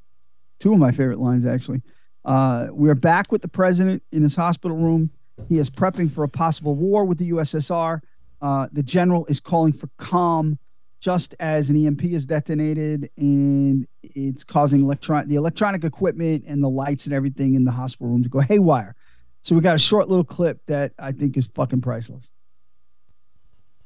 Two 0.61 0.73
of 0.73 0.79
my 0.79 0.93
favorite 0.93 1.19
lines 1.19 1.45
actually. 1.45 1.83
Uh, 2.25 2.69
we're 2.71 2.95
back 2.95 3.31
with 3.31 3.43
the 3.43 3.49
president 3.49 4.03
in 4.13 4.23
his 4.23 4.35
hospital 4.35 4.77
room. 4.77 5.11
He 5.49 5.59
is 5.59 5.69
prepping 5.69 6.11
for 6.11 6.25
a 6.25 6.29
possible 6.29 6.75
war 6.75 7.05
with 7.05 7.19
the 7.19 7.31
USSR. 7.31 8.01
Uh, 8.41 8.69
the 8.73 8.83
general 8.83 9.27
is 9.27 9.41
calling 9.41 9.73
for 9.73 9.89
calm 9.99 10.59
just 11.01 11.35
as 11.39 11.69
an 11.69 11.77
EMP 11.77 12.05
is 12.05 12.25
detonated 12.25 13.11
and 13.19 13.87
it's 14.03 14.43
causing 14.43 14.83
electron 14.83 15.29
the 15.29 15.35
electronic 15.35 15.85
equipment 15.85 16.45
and 16.47 16.63
the 16.63 16.69
lights 16.69 17.05
and 17.05 17.15
everything 17.15 17.55
in 17.55 17.65
the 17.65 17.71
hospital 17.71 18.09
room 18.09 18.23
to 18.23 18.29
go 18.29 18.41
haywire. 18.41 18.95
So 19.43 19.55
we 19.55 19.61
got 19.61 19.77
a 19.77 19.79
short 19.79 20.09
little 20.09 20.25
clip 20.25 20.61
that 20.67 20.93
I 20.99 21.13
think 21.13 21.37
is 21.37 21.47
fucking 21.49 21.83
priceless. 21.83 22.31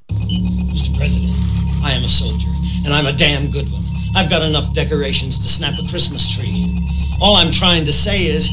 Mr. 0.09 0.95
President, 0.97 1.83
I 1.83 1.91
am 1.91 2.03
a 2.05 2.07
soldier, 2.07 2.47
and 2.85 2.93
I'm 2.93 3.05
a 3.05 3.11
damn 3.11 3.51
good 3.51 3.67
one. 3.69 3.98
I've 4.15 4.29
got 4.29 4.41
enough 4.41 4.73
decorations 4.73 5.37
to 5.39 5.47
snap 5.47 5.73
a 5.79 5.87
Christmas 5.87 6.27
tree. 6.27 6.87
All 7.21 7.35
I'm 7.35 7.51
trying 7.51 7.85
to 7.85 7.93
say 7.93 8.25
is, 8.25 8.49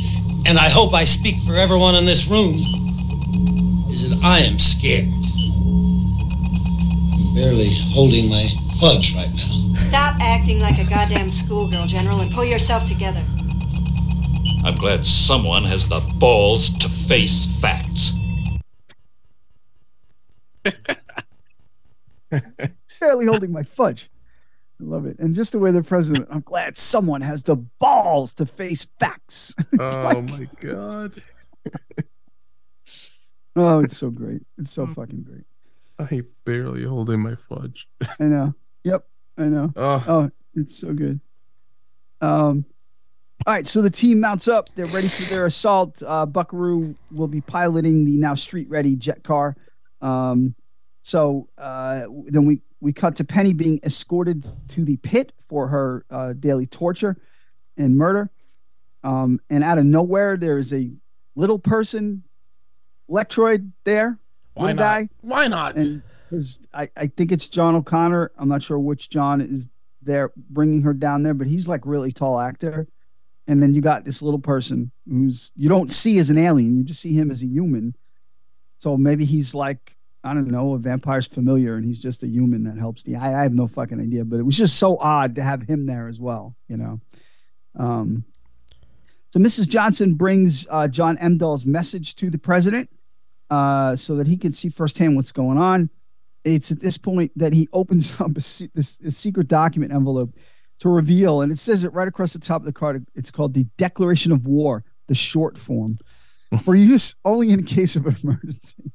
and 0.46 0.58
I 0.58 0.68
hope 0.68 0.94
I 0.94 1.04
speak 1.04 1.40
for 1.42 1.54
everyone 1.54 1.94
in 1.94 2.04
this 2.04 2.28
room, 2.28 2.54
is 3.90 4.10
that 4.10 4.24
I 4.24 4.40
am 4.40 4.58
scared. 4.58 5.08
I'm 7.12 7.34
barely 7.34 7.70
holding 7.92 8.28
my 8.28 8.46
fudge 8.80 9.16
right 9.16 9.30
now. 9.34 9.82
Stop 9.82 10.20
acting 10.20 10.60
like 10.60 10.78
a 10.78 10.84
goddamn 10.88 11.30
schoolgirl, 11.30 11.86
General, 11.86 12.20
and 12.20 12.30
pull 12.32 12.44
yourself 12.44 12.84
together. 12.84 13.24
I'm 14.64 14.74
glad 14.76 15.06
someone 15.06 15.62
has 15.64 15.88
the 15.88 16.00
balls 16.18 16.76
to 16.78 16.88
face 16.88 17.46
facts. 17.60 18.12
Barely 23.00 23.26
holding 23.26 23.52
my 23.52 23.62
fudge. 23.62 24.10
I 24.80 24.84
love 24.84 25.06
it. 25.06 25.18
And 25.18 25.34
just 25.34 25.52
the 25.52 25.58
way 25.58 25.70
the 25.70 25.82
president, 25.82 26.28
I'm 26.30 26.40
glad 26.40 26.76
someone 26.76 27.22
has 27.22 27.42
the 27.42 27.56
balls 27.56 28.34
to 28.34 28.46
face 28.46 28.86
facts. 28.98 29.54
Oh 29.80 30.02
like- 30.04 30.30
my 30.30 30.48
god. 30.60 31.12
oh, 33.56 33.80
it's 33.80 33.96
so 33.96 34.10
great. 34.10 34.42
It's 34.58 34.72
so 34.72 34.86
fucking 34.86 35.22
great. 35.22 35.44
I 35.98 36.22
barely 36.44 36.84
holding 36.84 37.20
my 37.20 37.34
fudge. 37.34 37.88
I 38.20 38.24
know. 38.24 38.54
Yep, 38.84 39.06
I 39.38 39.44
know. 39.44 39.72
Oh. 39.76 40.04
Oh, 40.06 40.30
it's 40.54 40.76
so 40.78 40.92
good. 40.92 41.20
Um, 42.20 42.64
all 43.46 43.54
right, 43.54 43.66
so 43.66 43.80
the 43.82 43.90
team 43.90 44.20
mounts 44.20 44.48
up. 44.48 44.68
They're 44.74 44.86
ready 44.86 45.08
for 45.08 45.22
their 45.34 45.46
assault. 45.46 46.02
Uh, 46.04 46.26
Buckaroo 46.26 46.94
will 47.12 47.28
be 47.28 47.40
piloting 47.40 48.04
the 48.04 48.16
now 48.16 48.34
street-ready 48.34 48.96
jet 48.96 49.22
car. 49.22 49.56
Um, 50.02 50.54
so 51.02 51.48
uh, 51.56 52.06
then 52.26 52.46
we 52.46 52.60
we 52.80 52.92
cut 52.92 53.16
to 53.16 53.24
Penny 53.24 53.52
being 53.52 53.80
escorted 53.84 54.46
to 54.68 54.84
the 54.84 54.96
pit 54.98 55.32
for 55.48 55.68
her 55.68 56.04
uh, 56.10 56.32
daily 56.34 56.66
torture 56.66 57.16
and 57.76 57.96
murder. 57.96 58.30
Um, 59.02 59.40
and 59.50 59.62
out 59.62 59.78
of 59.78 59.84
nowhere, 59.84 60.36
there 60.36 60.58
is 60.58 60.72
a 60.72 60.90
little 61.34 61.58
person, 61.58 62.24
Electroid 63.08 63.70
there. 63.84 64.18
Why 64.54 64.72
not? 64.72 64.82
guy. 64.82 65.08
Why 65.20 65.46
not? 65.48 65.76
And 65.76 66.02
I, 66.72 66.88
I 66.96 67.06
think 67.06 67.30
it's 67.30 67.48
John 67.48 67.76
O'Connor. 67.76 68.32
I'm 68.36 68.48
not 68.48 68.62
sure 68.62 68.78
which 68.78 69.10
John 69.10 69.40
is 69.40 69.68
there 70.02 70.32
bringing 70.36 70.82
her 70.82 70.94
down 70.94 71.22
there, 71.22 71.34
but 71.34 71.46
he's 71.46 71.68
like 71.68 71.84
really 71.84 72.12
tall 72.12 72.40
actor. 72.40 72.88
And 73.46 73.62
then 73.62 73.74
you 73.74 73.80
got 73.80 74.04
this 74.04 74.22
little 74.22 74.40
person 74.40 74.90
who's 75.08 75.52
you 75.56 75.68
don't 75.68 75.92
see 75.92 76.18
as 76.18 76.30
an 76.30 76.38
alien, 76.38 76.76
you 76.76 76.82
just 76.82 77.00
see 77.00 77.14
him 77.14 77.30
as 77.30 77.42
a 77.42 77.46
human. 77.46 77.94
So 78.76 78.96
maybe 78.96 79.24
he's 79.24 79.54
like 79.54 79.95
I 80.26 80.34
don't 80.34 80.48
know, 80.48 80.74
a 80.74 80.78
vampire's 80.78 81.28
familiar, 81.28 81.76
and 81.76 81.84
he's 81.84 82.00
just 82.00 82.24
a 82.24 82.26
human 82.26 82.64
that 82.64 82.76
helps 82.76 83.04
the. 83.04 83.16
I, 83.16 83.38
I 83.38 83.42
have 83.42 83.54
no 83.54 83.68
fucking 83.68 84.00
idea, 84.00 84.24
but 84.24 84.40
it 84.40 84.42
was 84.42 84.56
just 84.56 84.76
so 84.76 84.98
odd 84.98 85.36
to 85.36 85.42
have 85.42 85.62
him 85.62 85.86
there 85.86 86.08
as 86.08 86.18
well, 86.18 86.56
you 86.68 86.76
know. 86.76 87.00
Um, 87.78 88.24
so 89.30 89.38
Mrs. 89.38 89.68
Johnson 89.68 90.14
brings 90.14 90.66
uh, 90.68 90.88
John 90.88 91.16
Emdahl's 91.18 91.64
message 91.64 92.16
to 92.16 92.30
the 92.30 92.38
president 92.38 92.90
uh, 93.50 93.94
so 93.94 94.16
that 94.16 94.26
he 94.26 94.36
can 94.36 94.52
see 94.52 94.68
firsthand 94.68 95.14
what's 95.14 95.32
going 95.32 95.58
on. 95.58 95.90
It's 96.44 96.72
at 96.72 96.80
this 96.80 96.98
point 96.98 97.32
that 97.36 97.52
he 97.52 97.68
opens 97.72 98.20
up 98.20 98.36
a, 98.36 98.40
se- 98.40 98.70
this, 98.74 98.98
a 99.00 99.10
secret 99.12 99.46
document 99.46 99.92
envelope 99.92 100.34
to 100.80 100.88
reveal, 100.88 101.42
and 101.42 101.52
it 101.52 101.58
says 101.58 101.84
it 101.84 101.92
right 101.92 102.08
across 102.08 102.32
the 102.32 102.38
top 102.40 102.62
of 102.62 102.66
the 102.66 102.72
card. 102.72 103.06
It's 103.14 103.30
called 103.30 103.54
the 103.54 103.64
Declaration 103.76 104.32
of 104.32 104.46
War, 104.46 104.84
the 105.06 105.14
short 105.14 105.56
form, 105.56 105.98
for 106.64 106.74
use 106.74 107.14
only 107.24 107.50
in 107.50 107.64
case 107.64 107.94
of 107.94 108.06
emergency. 108.06 108.92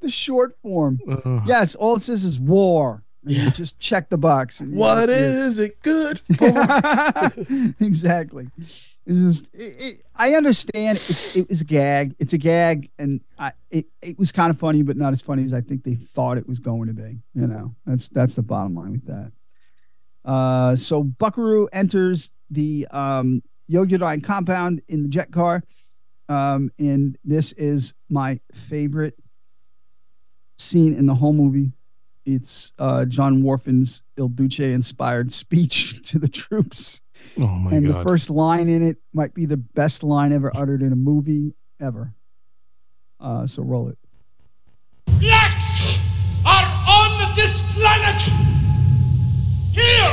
The 0.00 0.10
short 0.10 0.56
form. 0.62 1.00
Yes, 1.46 1.74
all 1.74 1.96
it 1.96 2.02
says 2.02 2.22
is 2.24 2.38
war. 2.38 3.02
You 3.24 3.50
just 3.50 3.80
check 3.80 4.08
the 4.08 4.16
box. 4.16 4.60
and 4.60 4.76
What 4.76 5.08
is 5.08 5.58
it 5.58 5.82
good 5.82 6.20
for? 6.38 7.32
exactly. 7.84 8.48
It's 9.04 9.40
just, 9.40 9.44
it, 9.54 9.84
it, 9.84 10.02
I 10.14 10.34
understand 10.34 10.98
it, 10.98 11.36
it 11.36 11.48
was 11.48 11.60
a 11.60 11.64
gag. 11.64 12.14
It's 12.20 12.32
a 12.34 12.38
gag, 12.38 12.90
and 13.00 13.20
I, 13.36 13.52
it, 13.70 13.86
it 14.00 14.16
was 14.16 14.30
kind 14.30 14.50
of 14.50 14.58
funny, 14.60 14.82
but 14.82 14.96
not 14.96 15.12
as 15.12 15.20
funny 15.20 15.42
as 15.42 15.52
I 15.52 15.60
think 15.60 15.82
they 15.82 15.94
thought 15.94 16.38
it 16.38 16.46
was 16.46 16.60
going 16.60 16.86
to 16.86 16.94
be. 16.94 17.18
You 17.34 17.48
know, 17.48 17.74
that's 17.84 18.08
that's 18.08 18.36
the 18.36 18.42
bottom 18.42 18.76
line 18.76 18.92
with 18.92 19.06
that. 19.06 19.32
Uh, 20.24 20.76
so 20.76 21.02
Buckaroo 21.02 21.68
enters 21.72 22.30
the 22.50 22.86
um, 22.92 23.42
Yo-Yodyne 23.66 24.22
compound 24.22 24.82
in 24.88 25.02
the 25.02 25.08
jet 25.08 25.32
car, 25.32 25.62
um, 26.28 26.70
and 26.78 27.16
this 27.24 27.52
is 27.52 27.94
my 28.08 28.40
favorite 28.52 29.14
scene 30.58 30.94
in 30.94 31.06
the 31.06 31.14
whole 31.14 31.32
movie. 31.32 31.72
It's 32.24 32.72
uh, 32.78 33.04
John 33.04 33.42
Whorfin's 33.42 34.02
Il 34.16 34.28
Duce 34.28 34.58
inspired 34.60 35.32
speech 35.32 36.02
to 36.10 36.18
the 36.18 36.28
troops. 36.28 37.00
Oh 37.38 37.46
my 37.46 37.70
and 37.72 37.86
god. 37.86 37.96
the 38.00 38.02
first 38.08 38.30
line 38.30 38.68
in 38.68 38.82
it 38.86 38.96
might 39.12 39.32
be 39.32 39.46
the 39.46 39.56
best 39.56 40.02
line 40.02 40.32
ever 40.32 40.50
uttered 40.56 40.82
in 40.82 40.92
a 40.92 40.96
movie 40.96 41.54
ever. 41.80 42.12
Uh, 43.20 43.46
so 43.46 43.62
roll 43.62 43.88
it. 43.88 43.98
Blacks 45.20 45.98
are 46.44 46.64
on 46.88 47.34
this 47.36 47.62
planet. 47.78 48.20
Here 49.72 50.12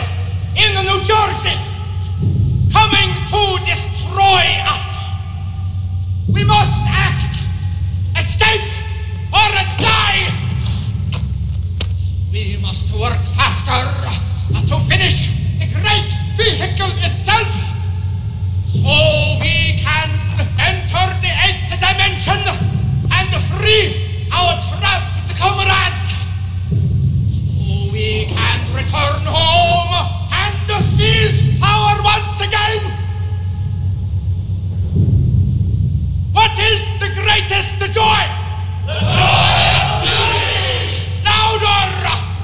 in 0.55 0.74
the 0.76 0.84
New 0.84 0.99
Jersey. 1.03 1.57
Coming 2.72 3.09
to 3.32 3.66
destroy 3.66 4.43
us. 4.70 4.92
We 6.30 6.43
must 6.45 6.82
act. 6.88 7.36
Escape 8.17 8.69
or 9.34 9.49
die. 9.78 10.32
We 12.32 12.57
must 12.61 12.93
work 12.97 13.19
faster 13.36 13.84
to 14.67 14.80
finish 14.88 15.28
the 15.59 15.67
great 15.67 16.09
vehicle 16.38 16.91
itself. 17.03 17.51
So 18.65 19.38
we 19.41 19.78
can 19.84 20.09
enter 20.59 21.05
the 21.21 21.32
eighth 21.45 21.76
dimension 21.80 22.39
and 23.11 23.30
free 23.51 24.28
our 24.32 24.55
trapped 24.80 25.38
comrades. 25.38 26.07
So 27.28 27.91
we 27.91 28.26
can 28.32 28.59
return 28.74 29.21
home 29.28 29.93
and 30.32 30.86
seize 30.86 31.59
power 31.59 32.01
once 32.01 32.41
again. 32.41 33.02
What 36.34 36.51
is 36.59 36.89
the 36.99 37.09
greatest 37.15 37.79
joy? 37.79 38.21
The 38.86 38.99
joy 38.99 39.63
of 39.79 40.03
duty! 40.03 41.23
Louder! 41.23 41.86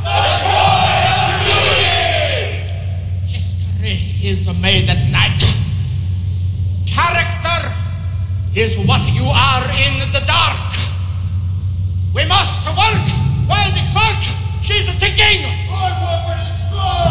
The 0.08 0.22
joy 0.40 0.94
of 1.20 1.44
duty! 1.50 1.90
History 3.28 3.98
is 4.30 4.48
made 4.62 4.90
at 4.90 5.04
night. 5.12 5.42
Character 6.88 7.74
is 8.56 8.78
what 8.88 9.02
you 9.14 9.26
are 9.26 9.66
in 9.86 10.12
the 10.14 10.24
dark. 10.26 10.72
We 12.16 12.26
must 12.26 12.60
Work 12.80 13.10
while 13.46 13.72
the 13.72 13.84
clock 13.92 14.24
she's 14.62 14.88
a 14.88 14.94
ticking. 15.00 15.42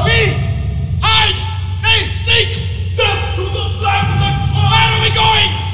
We 0.06 0.18
hide. 1.02 1.36
They 1.82 2.08
seek. 2.24 2.50
Step 2.88 3.34
to 3.36 3.42
the 3.42 3.64
black 3.78 4.08
of 4.08 4.18
the 4.18 4.54
Where 4.56 4.88
are 4.96 5.02
we 5.02 5.10
going? 5.12 5.67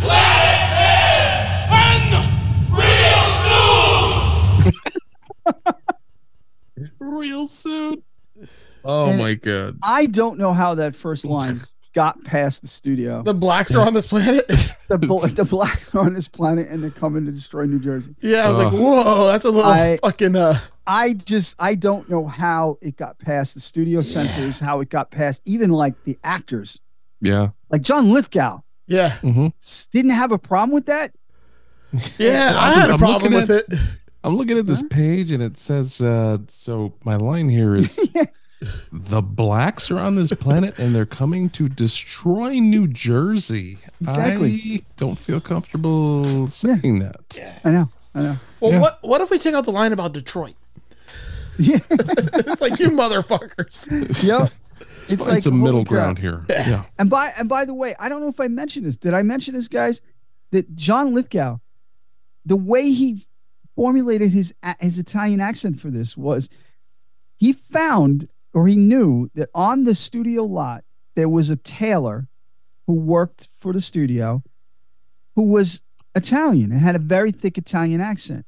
Planet 0.00 0.70
When? 1.70 2.00
Real 2.80 4.66
soon. 4.66 4.72
Real 6.98 7.46
soon. 7.48 8.02
Oh 8.84 9.10
And 9.10 9.18
my 9.18 9.34
god. 9.34 9.78
I 9.82 10.06
don't 10.06 10.38
know 10.38 10.52
how 10.52 10.74
that 10.76 10.96
first 10.96 11.24
line 11.24 11.60
got 11.92 12.22
past 12.24 12.62
the 12.62 12.68
studio. 12.68 13.22
The 13.22 13.34
blacks 13.34 13.74
are 13.74 13.86
on 13.86 13.92
this 13.92 14.06
planet. 14.06 14.46
the 14.88 14.96
bl- 14.96 15.26
the 15.26 15.44
blacks 15.44 15.94
are 15.94 16.00
on 16.00 16.14
this 16.14 16.28
planet 16.28 16.68
and 16.68 16.82
they're 16.82 16.90
coming 16.90 17.26
to 17.26 17.32
destroy 17.32 17.66
New 17.66 17.80
Jersey. 17.80 18.14
Yeah, 18.20 18.46
I 18.46 18.48
was 18.48 18.58
like, 18.58 18.72
whoa, 18.72 19.26
that's 19.26 19.44
a 19.44 19.50
little 19.50 19.70
I- 19.70 19.98
fucking. 20.02 20.36
uh 20.36 20.58
I 20.86 21.12
just 21.12 21.54
I 21.58 21.74
don't 21.76 22.08
know 22.08 22.26
how 22.26 22.78
it 22.80 22.96
got 22.96 23.18
past 23.18 23.54
the 23.54 23.60
studio 23.60 24.00
censors, 24.00 24.58
how 24.58 24.80
it 24.80 24.88
got 24.88 25.10
past 25.10 25.42
even 25.44 25.70
like 25.70 25.94
the 26.04 26.18
actors, 26.24 26.80
Yeah. 27.20 27.48
like 27.68 27.82
John 27.82 28.08
Lithgow. 28.08 28.60
Yeah, 28.90 29.10
Mm-hmm. 29.22 29.46
didn't 29.92 30.10
have 30.10 30.32
a 30.32 30.38
problem 30.38 30.72
with 30.74 30.86
that. 30.86 31.12
yeah, 32.18 32.54
I 32.58 32.70
I'm- 32.70 32.80
had 32.80 32.90
a 32.90 32.92
I'm 32.94 32.98
problem 32.98 33.32
looking 33.32 33.48
with 33.48 33.50
at- 33.50 33.72
it. 33.72 33.80
I'm 34.22 34.36
looking 34.36 34.58
at 34.58 34.66
this 34.66 34.82
page 34.82 35.30
and 35.30 35.42
it 35.42 35.56
says, 35.56 36.00
uh, 36.02 36.36
so 36.48 36.92
my 37.04 37.16
line 37.16 37.48
here 37.48 37.74
is 37.74 37.98
the 38.92 39.22
blacks 39.22 39.90
are 39.90 39.98
on 39.98 40.14
this 40.16 40.30
planet 40.34 40.78
and 40.78 40.94
they're 40.94 41.06
coming 41.06 41.48
to 41.50 41.70
destroy 41.70 42.58
New 42.58 42.86
Jersey. 42.86 43.78
Exactly. 44.02 44.52
I 44.74 44.82
don't 44.98 45.18
feel 45.18 45.40
comfortable 45.40 46.48
saying 46.48 46.98
that. 46.98 47.60
I 47.64 47.70
know, 47.70 47.88
I 48.14 48.20
know. 48.20 48.36
Well, 48.60 48.72
Yeah. 48.72 48.80
what 48.80 48.98
what 49.00 49.20
if 49.22 49.30
we 49.30 49.38
take 49.38 49.54
out 49.54 49.64
the 49.64 49.72
line 49.72 49.92
about 49.94 50.12
Detroit? 50.12 50.54
Yeah, 51.58 51.78
it's 51.90 52.60
like 52.60 52.78
you 52.78 52.90
motherfuckers. 52.90 54.22
yep. 54.22 54.50
Let's 54.80 55.26
find 55.26 55.42
some 55.42 55.60
holy 55.60 55.64
middle 55.64 55.84
crap. 55.84 56.16
ground 56.16 56.18
here. 56.18 56.46
Yeah. 56.68 56.84
And 56.98 57.08
by 57.10 57.32
and 57.38 57.48
by 57.48 57.64
the 57.64 57.74
way, 57.74 57.94
I 57.98 58.08
don't 58.08 58.20
know 58.20 58.28
if 58.28 58.40
I 58.40 58.48
mentioned 58.48 58.86
this. 58.86 58.96
Did 58.96 59.14
I 59.14 59.22
mention 59.22 59.54
this, 59.54 59.68
guys? 59.68 60.00
That 60.50 60.74
John 60.74 61.14
Lithgow, 61.14 61.58
the 62.44 62.56
way 62.56 62.90
he 62.90 63.24
formulated 63.76 64.30
his 64.30 64.54
his 64.80 64.98
Italian 64.98 65.40
accent 65.40 65.80
for 65.80 65.90
this 65.90 66.16
was, 66.16 66.48
he 67.36 67.52
found 67.52 68.28
or 68.52 68.66
he 68.66 68.76
knew 68.76 69.30
that 69.34 69.48
on 69.54 69.84
the 69.84 69.94
studio 69.94 70.44
lot 70.44 70.84
there 71.14 71.28
was 71.28 71.50
a 71.50 71.56
tailor 71.56 72.28
who 72.86 72.94
worked 72.94 73.48
for 73.60 73.72
the 73.72 73.80
studio, 73.80 74.42
who 75.36 75.42
was 75.42 75.80
Italian 76.14 76.72
and 76.72 76.80
had 76.80 76.96
a 76.96 77.00
very 77.00 77.30
thick 77.30 77.56
Italian 77.56 78.00
accent. 78.00 78.44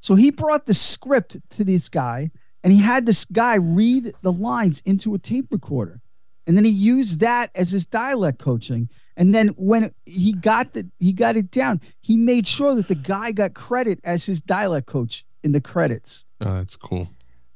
So 0.00 0.14
he 0.14 0.30
brought 0.30 0.66
the 0.66 0.74
script 0.74 1.36
to 1.50 1.64
this 1.64 1.88
guy, 1.88 2.30
and 2.62 2.72
he 2.72 2.78
had 2.80 3.06
this 3.06 3.24
guy 3.24 3.56
read 3.56 4.12
the 4.22 4.32
lines 4.32 4.82
into 4.84 5.14
a 5.14 5.18
tape 5.18 5.46
recorder. 5.50 6.00
And 6.46 6.56
then 6.56 6.64
he 6.64 6.70
used 6.70 7.20
that 7.20 7.50
as 7.54 7.70
his 7.70 7.86
dialect 7.86 8.38
coaching. 8.38 8.88
And 9.16 9.34
then 9.34 9.48
when 9.56 9.92
he 10.06 10.32
got 10.32 10.72
the 10.72 10.88
he 10.98 11.12
got 11.12 11.36
it 11.36 11.50
down, 11.50 11.80
he 12.00 12.16
made 12.16 12.48
sure 12.48 12.74
that 12.74 12.88
the 12.88 12.94
guy 12.94 13.32
got 13.32 13.54
credit 13.54 14.00
as 14.04 14.26
his 14.26 14.40
dialect 14.40 14.86
coach 14.86 15.24
in 15.44 15.52
the 15.52 15.60
credits. 15.60 16.24
Oh, 16.40 16.54
that's 16.54 16.76
cool. 16.76 17.08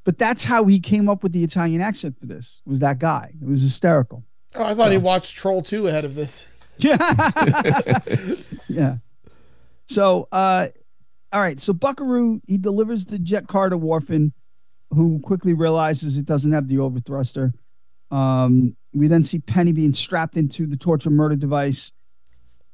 But 0.05 0.19
that's 0.19 0.45
how 0.45 0.65
he 0.67 0.79
came 0.79 1.09
up 1.09 1.25
with 1.25 1.33
the 1.33 1.43
Italian 1.43 1.81
accent 1.81 2.19
for 2.21 2.27
this. 2.27 2.61
Was 2.65 2.79
that 2.79 3.01
guy? 3.01 3.33
It 3.41 3.49
was 3.49 3.63
hysterical. 3.63 4.23
Oh, 4.55 4.65
I 4.65 4.75
thought 4.75 4.93
he 4.93 4.99
watched 4.99 5.37
Troll 5.37 5.63
2 5.63 5.89
ahead 5.89 6.05
of 6.05 6.15
this. 6.15 6.49
Yeah. 6.79 6.99
yeah. 8.69 8.97
So, 9.87 10.29
uh, 10.31 10.69
all 11.33 11.41
right. 11.41 11.59
So 11.59 11.73
Buckaroo 11.73 12.43
he 12.47 12.59
delivers 12.59 13.07
the 13.07 13.19
jet 13.19 13.47
car 13.47 13.71
to 13.71 13.79
Whorfin, 13.79 14.33
who 14.91 15.21
quickly 15.21 15.53
realizes 15.53 16.17
it 16.17 16.27
doesn't 16.27 16.53
have 16.53 16.69
the 16.69 16.77
overthruster. 16.77 17.53
Um, 18.11 18.77
we 18.93 19.09
then 19.09 19.25
see 19.25 19.39
Penny 19.41 19.73
being 19.73 19.95
strapped 19.95 20.37
into 20.37 20.67
the 20.67 20.77
torture 20.77 21.11
murder 21.11 21.37
device, 21.37 21.93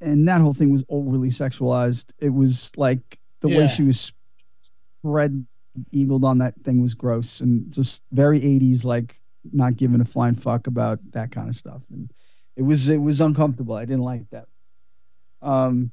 and 0.01 0.27
that 0.29 0.41
whole 0.41 0.53
thing 0.53 0.71
was 0.71 0.85
overly 0.89 1.31
sexualized. 1.31 2.13
It 2.21 2.31
was 2.31 2.73
like 2.77 3.19
the 3.41 3.49
way 3.49 3.69
she 3.69 3.83
was 3.83 4.13
spread 4.99 5.47
eagled 5.91 6.25
on 6.25 6.39
that 6.39 6.55
thing 6.65 6.83
was 6.83 6.95
gross 6.95 7.41
and 7.41 7.73
just 7.73 8.05
very 8.13 8.41
80s, 8.41 8.85
like 8.85 9.21
not 9.53 9.77
giving 9.77 10.01
a 10.01 10.05
flying 10.05 10.35
fuck 10.35 10.67
about 10.67 10.99
that 11.13 11.33
kind 11.33 11.49
of 11.49 11.57
stuff. 11.57 11.83
And 11.91 12.11
it 12.57 12.63
was 12.63 12.89
it 12.89 12.99
was 12.99 13.21
uncomfortable. 13.21 13.75
I 13.75 13.85
didn't 13.85 14.03
like 14.03 14.29
that. 14.31 14.47
Um 15.41 15.91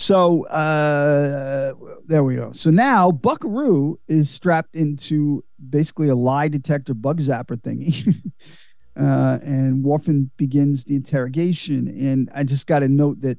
so 0.00 0.44
uh 0.44 1.72
there 2.06 2.22
we 2.22 2.36
go. 2.36 2.52
So 2.52 2.70
now 2.70 3.10
Buckaroo 3.10 3.98
is 4.06 4.30
strapped 4.30 4.76
into 4.76 5.42
basically 5.70 6.08
a 6.08 6.14
lie 6.14 6.46
detector 6.46 6.94
bug 6.94 7.20
zapper 7.20 7.60
thingy. 7.60 8.06
uh 8.96 9.40
and 9.42 9.84
Whorfin 9.84 10.30
begins 10.36 10.84
the 10.84 10.94
interrogation. 10.94 11.88
And 11.88 12.30
I 12.32 12.44
just 12.44 12.68
got 12.68 12.78
to 12.78 12.88
note 12.88 13.22
that 13.22 13.38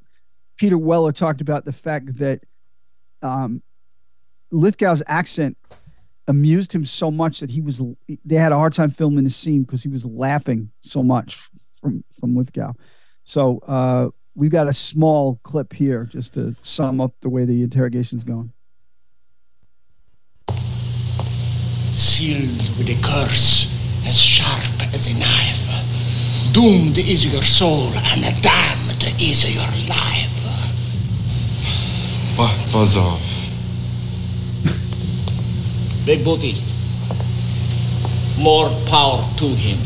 Peter 0.58 0.78
Weller 0.78 1.14
talked 1.14 1.40
about 1.40 1.64
the 1.64 1.72
fact 1.72 2.18
that 2.18 2.42
um 3.22 3.62
Lithgow's 4.52 5.02
accent 5.08 5.58
amused 6.28 6.76
him 6.76 6.86
so 6.86 7.10
much 7.10 7.40
that 7.40 7.50
he 7.50 7.62
was 7.62 7.82
they 8.26 8.36
had 8.36 8.52
a 8.52 8.58
hard 8.58 8.74
time 8.74 8.92
filming 8.92 9.24
the 9.24 9.30
scene 9.30 9.64
because 9.64 9.82
he 9.82 9.88
was 9.88 10.06
laughing 10.06 10.72
so 10.82 11.04
much 11.04 11.50
from 11.80 12.04
from 12.20 12.36
Lithgow. 12.36 12.74
So 13.24 13.60
uh 13.60 14.10
we've 14.40 14.50
got 14.52 14.70
a 14.70 14.74
small 14.74 15.38
clip 15.44 15.74
here 15.74 16.06
just 16.06 16.34
to 16.36 16.56
sum 16.62 17.02
up 17.02 17.14
the 17.20 17.30
way 17.30 17.44
the 17.44 17.62
interrogation's 17.62 18.24
going. 18.24 18.54
Sealed 21.92 22.78
with 22.78 22.88
a 22.88 22.96
curse 23.04 23.76
as 24.08 24.18
sharp 24.18 24.94
as 24.94 25.08
a 25.08 25.14
knife. 25.20 26.54
Doomed 26.54 26.98
is 26.98 27.26
your 27.26 27.44
soul, 27.44 27.92
and 28.12 28.22
damned 28.42 29.04
is 29.22 29.54
your 29.54 29.72
life. 29.90 30.38
Buzz 32.72 32.96
off. 32.96 33.22
Big 36.06 36.24
booty. 36.24 36.54
More 38.42 38.70
power 38.88 39.22
to 39.38 39.48
him. 39.48 39.80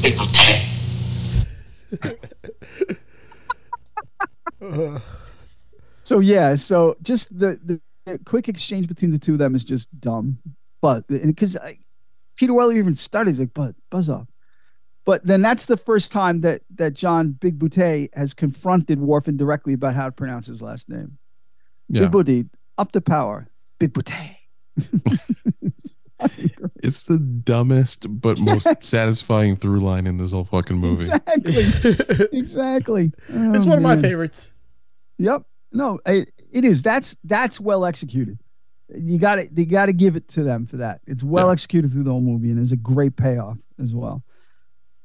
Big 0.00 0.16
booty. 0.16 0.30
So 6.02 6.18
yeah, 6.20 6.54
so 6.56 6.98
just 7.00 7.36
the, 7.38 7.58
the, 7.64 7.80
the 8.04 8.18
quick 8.18 8.46
exchange 8.46 8.88
between 8.88 9.10
the 9.10 9.18
two 9.18 9.32
of 9.32 9.38
them 9.38 9.54
is 9.54 9.64
just 9.64 9.88
dumb, 10.02 10.38
but 10.82 11.08
because 11.08 11.56
Peter 12.36 12.52
Weller 12.52 12.74
even 12.74 12.94
started 12.94 13.30
he's 13.30 13.40
like, 13.40 13.54
"But 13.54 13.74
buzz 13.88 14.10
off," 14.10 14.28
but 15.06 15.24
then 15.26 15.40
that's 15.40 15.64
the 15.64 15.78
first 15.78 16.12
time 16.12 16.42
that 16.42 16.60
that 16.74 16.92
John 16.92 17.30
Big 17.32 17.58
Boutte 17.58 18.10
has 18.14 18.34
confronted 18.34 18.98
Whorfin 18.98 19.38
directly 19.38 19.72
about 19.72 19.94
how 19.94 20.04
to 20.04 20.12
pronounce 20.12 20.46
his 20.46 20.60
last 20.60 20.90
name. 20.90 21.16
Yeah. 21.88 22.02
Big 22.02 22.10
Boutte, 22.10 22.50
up 22.76 22.92
to 22.92 23.00
power, 23.00 23.48
Big 23.78 23.94
Boutte. 23.94 24.36
It's 26.82 27.06
the 27.06 27.18
dumbest 27.18 28.06
but 28.20 28.38
most 28.38 28.82
satisfying 28.82 29.56
through 29.56 29.80
line 29.80 30.06
in 30.06 30.16
this 30.16 30.32
whole 30.32 30.44
fucking 30.44 30.76
movie. 30.76 31.04
Exactly, 31.04 32.28
exactly. 32.38 33.12
it's 33.28 33.66
Oh, 33.66 33.68
one 33.68 33.78
of 33.78 33.82
my 33.82 33.96
oh, 33.96 34.00
favorites. 34.00 34.53
Yep. 35.18 35.42
No, 35.72 35.98
it, 36.06 36.30
it 36.52 36.64
is. 36.64 36.82
That's 36.82 37.16
that's 37.24 37.60
well 37.60 37.84
executed. 37.84 38.38
You 38.94 39.18
got 39.18 39.36
to 39.36 39.48
you 39.54 39.66
got 39.66 39.86
to 39.86 39.92
give 39.92 40.14
it 40.16 40.28
to 40.28 40.44
them 40.44 40.66
for 40.66 40.76
that. 40.78 41.00
It's 41.06 41.24
well 41.24 41.50
executed 41.50 41.90
through 41.90 42.04
the 42.04 42.10
whole 42.10 42.20
movie, 42.20 42.50
and 42.50 42.58
there's 42.58 42.72
a 42.72 42.76
great 42.76 43.16
payoff 43.16 43.58
as 43.80 43.94
well. 43.94 44.22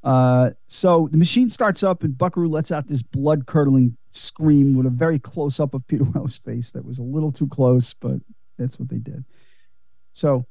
Uh, 0.03 0.51
so 0.67 1.09
the 1.11 1.17
machine 1.17 1.49
starts 1.49 1.83
up, 1.83 2.03
and 2.03 2.17
Buckaroo 2.17 2.47
lets 2.47 2.71
out 2.71 2.87
this 2.87 3.01
blood 3.01 3.47
curdling 3.47 3.97
scream 4.11 4.75
with 4.75 4.85
a 4.85 4.91
very 4.91 5.19
close 5.19 5.59
up 5.59 5.73
of 5.73 5.85
Peter 5.87 6.03
Weller's 6.13 6.37
face. 6.37 6.71
That 6.71 6.85
was 6.85 6.99
a 6.99 7.03
little 7.03 7.31
too 7.31 7.47
close, 7.47 7.93
but 7.93 8.19
that's 8.57 8.79
what 8.79 8.89
they 8.89 8.97
did. 8.97 9.25
So 10.11 10.45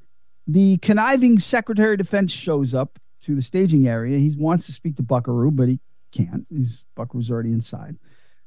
the 0.47 0.77
conniving 0.77 1.39
Secretary 1.39 1.93
of 1.93 1.99
Defense 1.99 2.31
shows 2.31 2.73
up 2.73 2.99
to 3.21 3.35
the 3.35 3.41
staging 3.41 3.87
area. 3.87 4.17
He 4.17 4.33
wants 4.37 4.65
to 4.67 4.71
speak 4.71 4.95
to 4.97 5.03
Buckaroo, 5.03 5.51
but 5.51 5.67
he 5.67 5.79
can't. 6.11 6.45
He's 6.49 6.85
Buckaroo's 6.95 7.31
already 7.31 7.51
inside. 7.51 7.97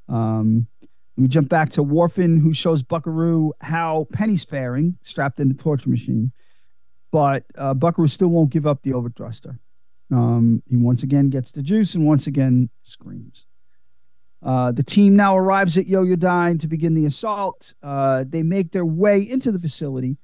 Um, 0.09 0.67
we 1.17 1.29
jump 1.29 1.49
back 1.49 1.71
to 1.73 1.85
Whorfin, 1.85 2.41
who 2.41 2.55
shows 2.55 2.83
Buckaroo 2.83 3.53
how 3.61 4.07
Penny's 4.13 4.45
faring, 4.45 4.97
strapped 5.03 5.41
in 5.41 5.49
the 5.49 5.55
torture 5.55 5.91
machine. 5.91 6.33
But 7.11 7.45
uh, 7.57 7.75
Buckaroo 7.75 8.09
still 8.09 8.29
won't 8.29 8.51
give 8.51 8.67
up 8.67 8.83
the 8.83 8.93
overthruster. 8.93 9.59
Um, 10.11 10.63
he 10.69 10.77
once 10.77 11.03
again 11.03 11.31
gets 11.31 11.53
the 11.53 11.63
juice 11.63 11.95
and 11.95 12.07
once 12.07 12.27
again 12.27 12.71
screams. 12.83 13.47
Uh, 14.43 14.73
the 14.73 14.83
team 14.83 15.15
now 15.15 15.37
arrives 15.37 15.79
at 15.79 15.87
Yo 15.87 16.05
Yoyodyne 16.05 16.59
to 16.61 16.67
begin 16.67 16.95
the 16.95 17.07
assault. 17.07 17.75
Uh, 17.83 18.25
they 18.27 18.43
make 18.43 18.73
their 18.73 18.85
way 18.85 19.21
into 19.21 19.53
the 19.53 19.59
facility. 19.59 20.17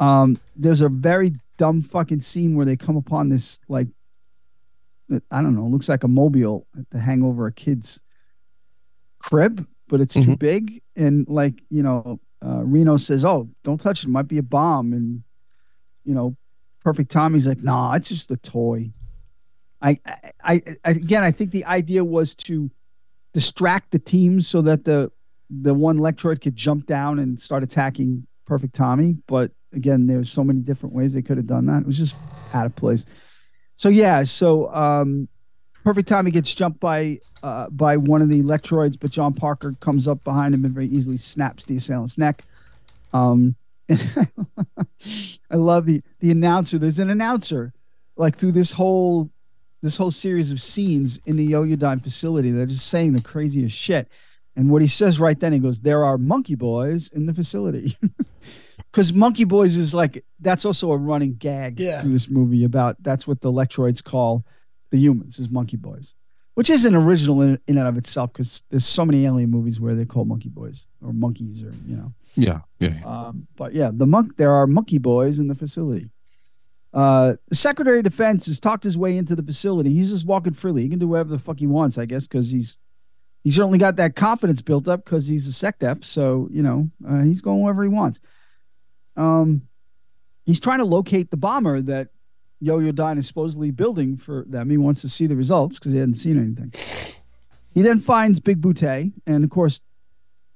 Um, 0.00 0.38
there's 0.56 0.80
a 0.80 0.88
very 0.88 1.34
dumb 1.56 1.82
fucking 1.82 2.22
scene 2.22 2.54
where 2.54 2.64
they 2.64 2.76
come 2.76 2.96
upon 2.96 3.28
this 3.28 3.58
like 3.68 3.88
I 5.30 5.40
don't 5.42 5.54
know, 5.54 5.66
looks 5.66 5.88
like 5.88 6.04
a 6.04 6.08
mobile 6.08 6.66
to 6.92 6.98
hang 6.98 7.22
over 7.22 7.46
a 7.46 7.52
kid's 7.52 8.00
crib, 9.18 9.66
but 9.88 10.00
it's 10.00 10.14
too 10.14 10.36
big. 10.36 10.82
And 10.96 11.26
like, 11.28 11.62
you 11.70 11.82
know, 11.82 12.20
uh, 12.44 12.62
Reno 12.64 12.96
says, 12.96 13.24
"Oh, 13.24 13.48
don't 13.64 13.80
touch 13.80 14.04
it. 14.04 14.08
it. 14.08 14.10
Might 14.10 14.28
be 14.28 14.38
a 14.38 14.42
bomb." 14.42 14.92
And 14.92 15.22
you 16.04 16.14
know, 16.14 16.36
Perfect 16.82 17.10
Tommy's 17.10 17.46
like, 17.46 17.62
"Nah, 17.62 17.94
it's 17.94 18.08
just 18.08 18.30
a 18.30 18.36
toy." 18.36 18.92
I, 19.80 20.00
I, 20.42 20.60
I, 20.84 20.90
again, 20.90 21.22
I 21.22 21.30
think 21.30 21.52
the 21.52 21.64
idea 21.64 22.04
was 22.04 22.34
to 22.34 22.70
distract 23.32 23.92
the 23.92 23.98
teams 23.98 24.48
so 24.48 24.62
that 24.62 24.84
the 24.84 25.10
the 25.50 25.74
one 25.74 25.98
Lectroid 25.98 26.40
could 26.40 26.56
jump 26.56 26.86
down 26.86 27.18
and 27.18 27.40
start 27.40 27.62
attacking 27.62 28.26
Perfect 28.46 28.74
Tommy. 28.74 29.16
But 29.26 29.52
again, 29.72 30.06
there's 30.06 30.30
so 30.30 30.44
many 30.44 30.60
different 30.60 30.94
ways 30.94 31.14
they 31.14 31.22
could 31.22 31.36
have 31.36 31.46
done 31.46 31.66
that. 31.66 31.82
It 31.82 31.86
was 31.86 31.98
just 31.98 32.16
out 32.52 32.66
of 32.66 32.76
place. 32.76 33.04
So 33.74 33.88
yeah, 33.88 34.24
so 34.24 34.72
um, 34.74 35.28
Perfect 35.88 36.10
Tommy. 36.10 36.28
He 36.30 36.32
gets 36.32 36.54
jumped 36.54 36.80
by 36.80 37.18
uh, 37.42 37.70
by 37.70 37.96
one 37.96 38.20
of 38.20 38.28
the 38.28 38.42
Lectroids, 38.42 39.00
but 39.00 39.10
John 39.10 39.32
Parker 39.32 39.72
comes 39.80 40.06
up 40.06 40.22
behind 40.22 40.52
him 40.52 40.66
and 40.66 40.74
very 40.74 40.88
easily 40.88 41.16
snaps 41.16 41.64
the 41.64 41.78
assailant's 41.78 42.18
neck. 42.18 42.44
Um, 43.14 43.56
I 43.90 45.56
love 45.56 45.86
the 45.86 46.02
the 46.20 46.30
announcer. 46.30 46.76
There's 46.76 46.98
an 46.98 47.08
announcer 47.08 47.72
like 48.16 48.36
through 48.36 48.52
this 48.52 48.70
whole 48.70 49.30
this 49.80 49.96
whole 49.96 50.10
series 50.10 50.50
of 50.50 50.60
scenes 50.60 51.20
in 51.24 51.38
the 51.38 51.44
Yo-Yo 51.44 51.98
facility. 52.00 52.50
They're 52.50 52.66
just 52.66 52.88
saying 52.88 53.14
the 53.14 53.22
craziest 53.22 53.74
shit. 53.74 54.08
And 54.56 54.68
what 54.68 54.82
he 54.82 54.88
says 54.88 55.18
right 55.18 55.40
then, 55.40 55.54
he 55.54 55.58
goes, 55.58 55.80
"There 55.80 56.04
are 56.04 56.18
monkey 56.18 56.54
boys 56.54 57.08
in 57.14 57.24
the 57.24 57.32
facility." 57.32 57.96
because 58.92 59.14
Monkey 59.14 59.44
Boys 59.44 59.74
is 59.76 59.94
like 59.94 60.22
that's 60.38 60.66
also 60.66 60.92
a 60.92 60.98
running 60.98 61.36
gag 61.36 61.80
yeah. 61.80 62.02
through 62.02 62.12
this 62.12 62.28
movie 62.28 62.64
about 62.64 63.02
that's 63.02 63.26
what 63.26 63.40
the 63.40 63.50
Lectroids 63.50 64.04
call 64.04 64.44
the 64.90 64.98
humans 64.98 65.38
is 65.38 65.50
Monkey 65.50 65.76
Boys, 65.76 66.14
which 66.54 66.70
isn't 66.70 66.94
original 66.94 67.40
in, 67.42 67.58
in 67.66 67.78
and 67.78 67.86
of 67.86 67.96
itself 67.96 68.32
because 68.32 68.62
there's 68.70 68.84
so 68.84 69.04
many 69.04 69.26
alien 69.26 69.50
movies 69.50 69.80
where 69.80 69.94
they 69.94 70.04
call 70.04 70.24
Monkey 70.24 70.48
Boys 70.48 70.86
or 71.02 71.12
monkeys 71.12 71.62
or 71.62 71.72
you 71.86 71.96
know. 71.96 72.12
Yeah, 72.36 72.60
yeah. 72.78 73.00
Um, 73.04 73.46
but 73.56 73.74
yeah, 73.74 73.90
the 73.92 74.06
monk 74.06 74.36
there 74.36 74.52
are 74.52 74.66
Monkey 74.66 74.98
Boys 74.98 75.38
in 75.38 75.48
the 75.48 75.54
facility. 75.54 76.10
Uh, 76.92 77.34
the 77.48 77.54
Secretary 77.54 77.98
of 77.98 78.04
Defense 78.04 78.46
has 78.46 78.60
talked 78.60 78.84
his 78.84 78.96
way 78.96 79.16
into 79.16 79.36
the 79.36 79.42
facility. 79.42 79.92
He's 79.92 80.10
just 80.10 80.26
walking 80.26 80.54
freely. 80.54 80.82
He 80.82 80.88
can 80.88 80.98
do 80.98 81.08
whatever 81.08 81.30
the 81.30 81.38
fuck 81.38 81.58
he 81.58 81.66
wants, 81.66 81.98
I 81.98 82.06
guess, 82.06 82.26
because 82.26 82.50
he's 82.50 82.78
he's 83.44 83.56
certainly 83.56 83.78
got 83.78 83.96
that 83.96 84.16
confidence 84.16 84.62
built 84.62 84.88
up 84.88 85.04
because 85.04 85.26
he's 85.26 85.46
a 85.48 85.72
SecDef. 85.72 86.04
So 86.04 86.48
you 86.50 86.62
know 86.62 86.90
uh, 87.08 87.22
he's 87.22 87.40
going 87.40 87.60
wherever 87.60 87.82
he 87.82 87.88
wants. 87.88 88.20
Um, 89.16 89.62
he's 90.46 90.60
trying 90.60 90.78
to 90.78 90.84
locate 90.84 91.30
the 91.30 91.36
bomber 91.36 91.82
that 91.82 92.08
Yo-Yodyne 92.60 93.18
is 93.18 93.26
supposedly 93.26 93.70
building 93.70 94.16
for 94.16 94.44
them. 94.48 94.70
He 94.70 94.76
wants 94.76 95.02
to 95.02 95.08
see 95.08 95.26
the 95.26 95.36
results 95.36 95.78
because 95.78 95.92
he 95.92 95.98
hadn't 95.98 96.14
seen 96.14 96.38
anything. 96.38 96.72
He 97.72 97.82
then 97.82 98.00
finds 98.00 98.40
Big 98.40 98.60
Butte, 98.60 99.12
and 99.26 99.44
of 99.44 99.50
course, 99.50 99.82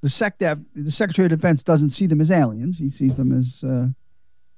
the 0.01 0.09
SecDef, 0.09 0.65
the 0.75 0.91
Secretary 0.91 1.27
of 1.27 1.31
Defense 1.31 1.63
doesn't 1.63 1.91
see 1.91 2.07
them 2.07 2.21
as 2.21 2.31
aliens. 2.31 2.79
He 2.79 2.89
sees 2.89 3.15
them 3.17 3.33
as 3.37 3.63
uh, 3.63 3.89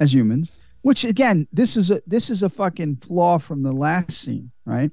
as 0.01 0.14
humans. 0.14 0.51
Which 0.80 1.05
again, 1.05 1.47
this 1.53 1.76
is 1.76 1.90
a 1.90 2.01
this 2.07 2.30
is 2.30 2.42
a 2.42 2.49
fucking 2.49 2.97
flaw 2.97 3.38
from 3.38 3.62
the 3.62 3.72
last 3.72 4.12
scene, 4.12 4.53
right? 4.64 4.90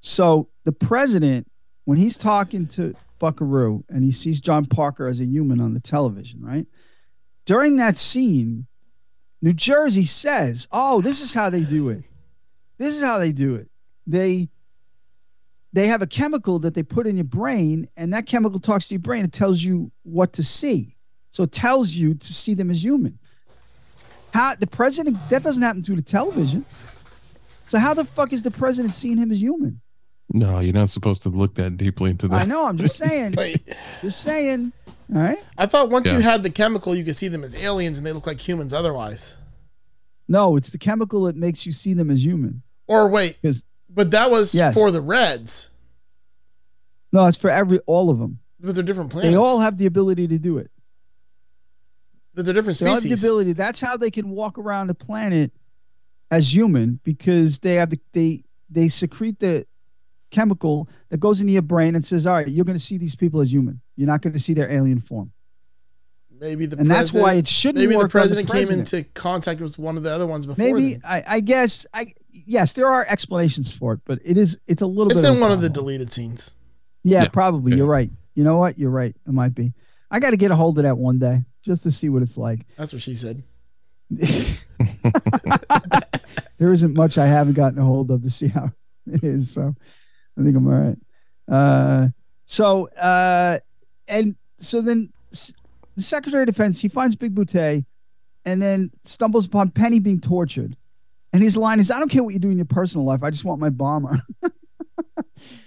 So 0.00 0.48
the 0.64 0.72
president, 0.72 1.48
when 1.84 1.98
he's 1.98 2.16
talking 2.16 2.66
to 2.68 2.94
Buckaroo 3.20 3.84
and 3.88 4.02
he 4.02 4.10
sees 4.10 4.40
John 4.40 4.66
Parker 4.66 5.06
as 5.06 5.20
a 5.20 5.26
human 5.26 5.60
on 5.60 5.74
the 5.74 5.80
television, 5.80 6.42
right? 6.42 6.66
during 7.50 7.78
that 7.78 7.98
scene, 7.98 8.66
New 9.42 9.52
Jersey 9.52 10.04
says, 10.04 10.68
"Oh, 10.70 11.00
this 11.00 11.22
is 11.22 11.32
how 11.32 11.50
they 11.50 11.62
do 11.62 11.88
it. 11.88 12.04
This 12.78 12.96
is 12.96 13.02
how 13.02 13.18
they 13.18 13.32
do 13.32 13.54
it. 13.54 13.68
They 14.06 14.48
they 15.72 15.86
have 15.86 16.02
a 16.02 16.06
chemical 16.06 16.58
that 16.60 16.74
they 16.74 16.82
put 16.82 17.06
in 17.06 17.16
your 17.16 17.24
brain, 17.24 17.88
and 17.96 18.12
that 18.12 18.26
chemical 18.26 18.58
talks 18.58 18.88
to 18.88 18.94
your 18.94 19.00
brain 19.00 19.22
and 19.22 19.32
tells 19.32 19.62
you 19.62 19.90
what 20.02 20.32
to 20.34 20.42
see. 20.42 20.96
So 21.30 21.44
it 21.44 21.52
tells 21.52 21.90
you 21.90 22.14
to 22.14 22.32
see 22.32 22.54
them 22.54 22.70
as 22.70 22.82
human. 22.82 23.18
How 24.34 24.54
the 24.54 24.66
president 24.66 25.16
that 25.30 25.42
doesn't 25.42 25.62
happen 25.62 25.82
through 25.82 25.96
the 25.96 26.02
television. 26.02 26.64
So 27.66 27.78
how 27.78 27.94
the 27.94 28.04
fuck 28.04 28.32
is 28.32 28.42
the 28.42 28.50
president 28.50 28.94
seeing 28.94 29.16
him 29.16 29.30
as 29.30 29.40
human? 29.40 29.80
No, 30.32 30.60
you're 30.60 30.72
not 30.74 30.90
supposed 30.90 31.22
to 31.24 31.28
look 31.28 31.54
that 31.56 31.76
deeply 31.76 32.10
into 32.10 32.28
that. 32.28 32.42
I 32.42 32.44
know. 32.44 32.66
I'm 32.66 32.78
just 32.78 32.96
saying. 33.04 33.34
just 34.00 34.22
saying. 34.22 34.72
All 35.14 35.20
right. 35.20 35.38
I 35.58 35.66
thought 35.66 35.90
once 35.90 36.06
Yeah. 36.06 36.16
you 36.18 36.20
had 36.22 36.42
the 36.42 36.50
chemical, 36.50 36.94
you 36.94 37.04
could 37.04 37.16
see 37.16 37.28
them 37.28 37.42
as 37.42 37.56
aliens 37.56 37.98
and 37.98 38.06
they 38.06 38.12
look 38.12 38.26
like 38.26 38.46
humans 38.46 38.72
otherwise. 38.72 39.36
No, 40.28 40.56
it's 40.56 40.70
the 40.70 40.78
chemical 40.78 41.24
that 41.24 41.34
makes 41.36 41.66
you 41.66 41.72
see 41.72 41.94
them 41.94 42.10
as 42.10 42.24
human. 42.24 42.62
Or 42.86 43.08
wait, 43.08 43.38
but 43.88 44.10
that 44.12 44.30
was 44.30 44.54
Yes. 44.54 44.74
for 44.74 44.90
the 44.92 45.00
Reds, 45.00 45.70
No, 47.12 47.26
it's 47.26 47.36
for 47.36 47.50
every 47.50 47.80
all 47.86 48.08
of 48.10 48.18
them. 48.20 48.38
but 48.60 48.74
they're 48.76 48.84
different 48.84 49.10
planets. 49.10 49.30
They 49.32 49.36
all 49.36 49.58
have 49.60 49.78
the 49.78 49.86
ability 49.86 50.28
to 50.28 50.38
do 50.38 50.58
it. 50.58 50.70
but 52.34 52.44
they're 52.44 52.54
different 52.54 52.78
They 52.78 52.86
all 52.86 52.94
have 52.94 53.02
the 53.02 53.12
ability. 53.12 53.52
That's 53.54 53.80
how 53.80 53.96
they 53.96 54.10
can 54.12 54.30
walk 54.30 54.56
around 54.58 54.86
the 54.86 54.94
planet 54.94 55.52
as 56.30 56.54
human 56.54 57.00
because 57.02 57.58
they 57.58 57.74
have 57.74 57.90
the 57.90 57.98
they 58.12 58.44
they 58.70 58.88
secrete 58.88 59.40
the 59.40 59.66
chemical 60.30 60.88
that 61.10 61.18
goes 61.18 61.40
into 61.40 61.52
your 61.52 61.62
brain 61.62 61.94
and 61.94 62.04
says, 62.04 62.26
"All 62.26 62.34
right, 62.34 62.48
you're 62.48 62.64
going 62.64 62.78
to 62.78 62.84
see 62.84 62.96
these 62.98 63.14
people 63.16 63.40
as 63.40 63.52
human. 63.52 63.80
You're 63.96 64.06
not 64.08 64.22
going 64.22 64.32
to 64.32 64.38
see 64.38 64.54
their 64.54 64.70
alien 64.70 65.00
form." 65.00 65.32
Maybe 66.38 66.64
the 66.64 66.78
And 66.78 66.90
that's 66.90 67.12
why 67.12 67.34
it 67.34 67.46
shouldn't 67.46 67.84
Maybe 67.84 67.94
work 67.96 67.96
on 67.96 68.00
the 68.04 68.08
the 68.08 68.12
president, 68.12 68.48
president. 68.48 68.88
came 68.88 69.00
into 69.00 69.10
contact 69.12 69.60
with 69.60 69.78
one 69.78 69.98
of 69.98 70.02
the 70.02 70.10
other 70.10 70.26
ones 70.26 70.46
before. 70.46 70.64
Maybe 70.64 70.92
then. 70.94 71.02
I, 71.04 71.22
I 71.26 71.40
guess 71.40 71.86
I 71.92 72.14
yes, 72.32 72.72
there 72.72 72.86
are 72.86 73.04
explanations 73.06 73.72
for 73.72 73.92
it, 73.92 74.00
but 74.06 74.20
it 74.24 74.38
is 74.38 74.58
it's 74.66 74.80
a 74.80 74.86
little 74.86 75.12
It's 75.12 75.20
bit. 75.20 75.30
in 75.32 75.36
a 75.36 75.40
one 75.40 75.52
of 75.52 75.60
the 75.60 75.68
deleted 75.68 76.10
scenes. 76.10 76.54
Yeah, 77.04 77.28
probably. 77.28 77.76
You're 77.76 77.86
right. 77.86 78.10
You 78.34 78.44
know 78.44 78.56
what? 78.56 78.78
You're 78.78 78.90
right. 78.90 79.14
It 79.26 79.32
might 79.32 79.54
be. 79.54 79.74
I 80.10 80.18
got 80.18 80.30
to 80.30 80.36
get 80.38 80.50
a 80.50 80.56
hold 80.56 80.78
of 80.78 80.84
that 80.84 80.96
one 80.96 81.18
day 81.18 81.44
just 81.62 81.82
to 81.82 81.90
see 81.90 82.08
what 82.08 82.22
it's 82.22 82.38
like. 82.38 82.60
That's 82.78 82.92
what 82.94 83.02
she 83.02 83.14
said. 83.14 83.42
there 86.58 86.72
isn't 86.72 86.96
much 86.96 87.18
I 87.18 87.26
haven't 87.26 87.54
gotten 87.54 87.78
a 87.78 87.84
hold 87.84 88.10
of 88.10 88.22
to 88.22 88.30
see 88.30 88.48
how 88.48 88.72
it 89.06 89.22
is. 89.24 89.50
So 89.52 89.74
I 90.40 90.44
think 90.44 90.56
I'm 90.56 90.66
all 90.66 90.72
right. 90.72 90.96
Uh, 91.48 92.08
so 92.46 92.88
uh, 92.90 93.58
and 94.08 94.36
so 94.58 94.80
then 94.80 95.12
s- 95.32 95.52
the 95.96 96.02
Secretary 96.02 96.42
of 96.42 96.46
Defense 96.46 96.80
he 96.80 96.88
finds 96.88 97.16
Big 97.16 97.34
Butte 97.34 97.84
and 98.46 98.62
then 98.62 98.90
stumbles 99.04 99.46
upon 99.46 99.70
Penny 99.70 99.98
being 99.98 100.20
tortured. 100.20 100.76
And 101.32 101.42
his 101.42 101.56
line 101.56 101.78
is, 101.78 101.90
"I 101.90 101.98
don't 101.98 102.08
care 102.08 102.22
what 102.24 102.32
you 102.34 102.40
do 102.40 102.50
in 102.50 102.56
your 102.56 102.64
personal 102.66 103.04
life. 103.04 103.22
I 103.22 103.30
just 103.30 103.44
want 103.44 103.60
my 103.60 103.70
bomber." 103.70 104.20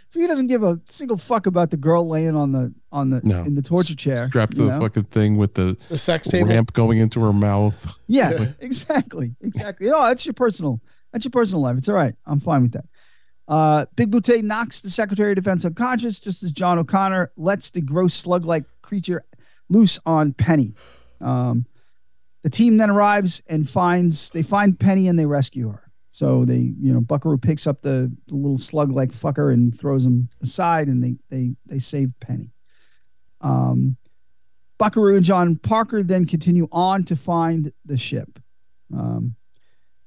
so 0.09 0.19
he 0.19 0.27
doesn't 0.27 0.47
give 0.47 0.63
a 0.63 0.79
single 0.85 1.17
fuck 1.17 1.45
about 1.45 1.71
the 1.71 1.77
girl 1.77 2.07
laying 2.07 2.35
on 2.35 2.51
the 2.51 2.73
on 2.91 3.09
the 3.09 3.21
No. 3.23 3.43
in 3.43 3.55
the 3.55 3.61
torture 3.61 3.95
chair. 3.95 4.27
Strapped 4.29 4.55
to 4.55 4.63
the 4.63 4.69
know? 4.71 4.79
fucking 4.79 5.05
thing 5.05 5.37
with 5.37 5.53
the, 5.53 5.77
The 5.89 5.97
sex 5.97 6.27
table. 6.27 6.49
ramp 6.49 6.73
going 6.73 6.97
into 6.99 7.19
her 7.21 7.33
mouth. 7.33 7.87
Yeah, 8.07 8.47
exactly, 8.59 9.35
exactly. 9.41 9.89
Oh, 9.89 10.03
that's 10.07 10.25
your 10.25 10.33
personal. 10.33 10.81
That's 11.11 11.25
your 11.25 11.31
personal 11.31 11.61
life. 11.61 11.77
It's 11.77 11.87
all 11.89 11.95
right. 11.95 12.15
I'm 12.25 12.39
fine 12.39 12.63
with 12.63 12.71
that. 12.73 12.85
Uh, 13.47 13.85
Big 13.95 14.09
Butte 14.09 14.43
knocks 14.43 14.81
the 14.81 14.89
Secretary 14.89 15.31
of 15.31 15.35
Defense 15.35 15.65
unconscious, 15.65 16.19
just 16.19 16.43
as 16.43 16.51
John 16.51 16.79
O'Connor 16.79 17.31
lets 17.35 17.71
the 17.71 17.81
gross 17.81 18.13
slug-like 18.13 18.63
creature 18.81 19.25
loose 19.69 19.99
on 20.05 20.33
Penny. 20.33 20.73
Um, 21.19 21.65
the 22.43 22.49
team 22.49 22.77
then 22.77 22.89
arrives 22.89 23.41
and 23.47 23.69
finds 23.69 24.29
they 24.31 24.43
find 24.43 24.79
Penny 24.79 25.07
and 25.07 25.17
they 25.17 25.25
rescue 25.25 25.69
her. 25.69 25.91
So 26.09 26.45
they, 26.45 26.73
you 26.79 26.93
know, 26.93 27.01
Buckaroo 27.01 27.37
picks 27.37 27.65
up 27.65 27.81
the, 27.81 28.15
the 28.27 28.35
little 28.35 28.57
slug-like 28.59 29.11
fucker 29.11 29.51
and 29.51 29.77
throws 29.77 30.05
him 30.05 30.29
aside, 30.41 30.87
and 30.87 31.03
they 31.03 31.15
they 31.29 31.55
they 31.65 31.79
save 31.79 32.11
Penny. 32.19 32.53
Um, 33.41 33.97
Buckaroo 34.77 35.15
and 35.15 35.25
John 35.25 35.55
Parker 35.55 36.03
then 36.03 36.25
continue 36.25 36.67
on 36.71 37.03
to 37.05 37.15
find 37.15 37.71
the 37.85 37.97
ship. 37.97 38.39
Um, 38.93 39.35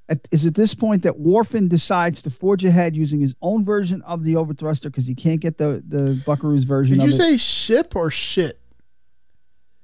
at, 0.09 0.27
is 0.31 0.47
at 0.47 0.55
this 0.55 0.75
point 0.75 1.03
that 1.03 1.15
Whorfin 1.21 1.69
decides 1.69 2.23
to 2.23 2.31
forge 2.31 2.65
ahead 2.65 2.95
using 2.97 3.21
his 3.21 3.35
own 3.43 3.65
version 3.65 4.03
of 4.03 4.23
the 4.25 4.35
overthruster 4.35 4.85
because 4.85 5.07
he 5.07 5.15
can't 5.15 5.41
get 5.41 5.59
the 5.59 5.83
the 5.87 6.23
Buckaroo's 6.25 6.65
version 6.65 6.99
Did 6.99 7.05
of 7.05 7.09
you 7.11 7.15
it. 7.15 7.19
say 7.19 7.37
ship 7.37 7.97
or 7.97 8.11
shit? 8.11 8.61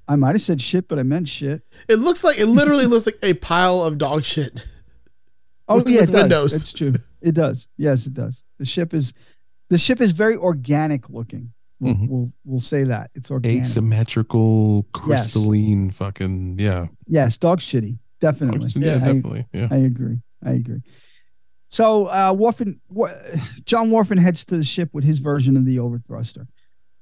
I 0.07 0.15
might 0.17 0.31
have 0.35 0.41
said 0.41 0.61
shit, 0.61 0.87
but 0.89 0.99
I 0.99 1.03
meant 1.03 1.29
shit. 1.29 1.63
It 1.87 1.95
looks 1.95 2.23
like 2.23 2.37
it 2.37 2.47
literally 2.47 2.85
looks 2.85 3.05
like 3.05 3.17
a 3.23 3.33
pile 3.35 3.81
of 3.81 3.97
dog 3.97 4.23
shit. 4.23 4.51
Oh 5.65 5.75
With- 5.75 5.87
yeah, 5.89 6.01
with 6.01 6.09
it 6.09 6.11
does. 6.11 6.21
windows. 6.23 6.51
That's 6.51 6.73
true. 6.73 6.93
It 7.21 7.31
does. 7.35 7.69
Yes, 7.77 8.05
it 8.05 8.13
does. 8.13 8.43
The 8.59 8.65
ship 8.65 8.93
is 8.93 9.13
the 9.69 9.77
ship 9.77 10.01
is 10.01 10.11
very 10.11 10.35
organic 10.35 11.09
looking. 11.09 11.53
We'll 11.79 11.93
Mhm. 11.95 12.07
we'll, 12.09 12.33
we'll 12.43 12.59
say 12.59 12.83
that 12.83 13.11
it's 13.15 13.31
organic. 13.31 13.61
Asymmetrical, 13.61 14.85
crystalline, 14.91 15.89
fucking 15.91 16.59
yeah. 16.59 16.87
Yes, 17.07 17.37
dog 17.37 17.61
shitty. 17.61 17.97
Definitely. 18.23 18.71
Yeah, 18.77 18.95
I- 18.95 18.99
definitely. 18.99 19.45
Yeah. 19.51 19.67
I 19.69 19.75
agree. 19.79 20.21
I 20.45 20.51
agree. 20.51 20.81
So 21.67 22.05
uh 22.05 22.33
Whorfin, 22.33 22.79
Wa- 22.87 23.11
John 23.65 23.89
Whorfin 23.89 24.17
heads 24.17 24.45
to 24.45 24.55
the 24.55 24.63
ship 24.63 24.89
with 24.93 25.03
his 25.03 25.19
version 25.19 25.57
of 25.57 25.65
the 25.65 25.77
overthruster. 25.79 26.47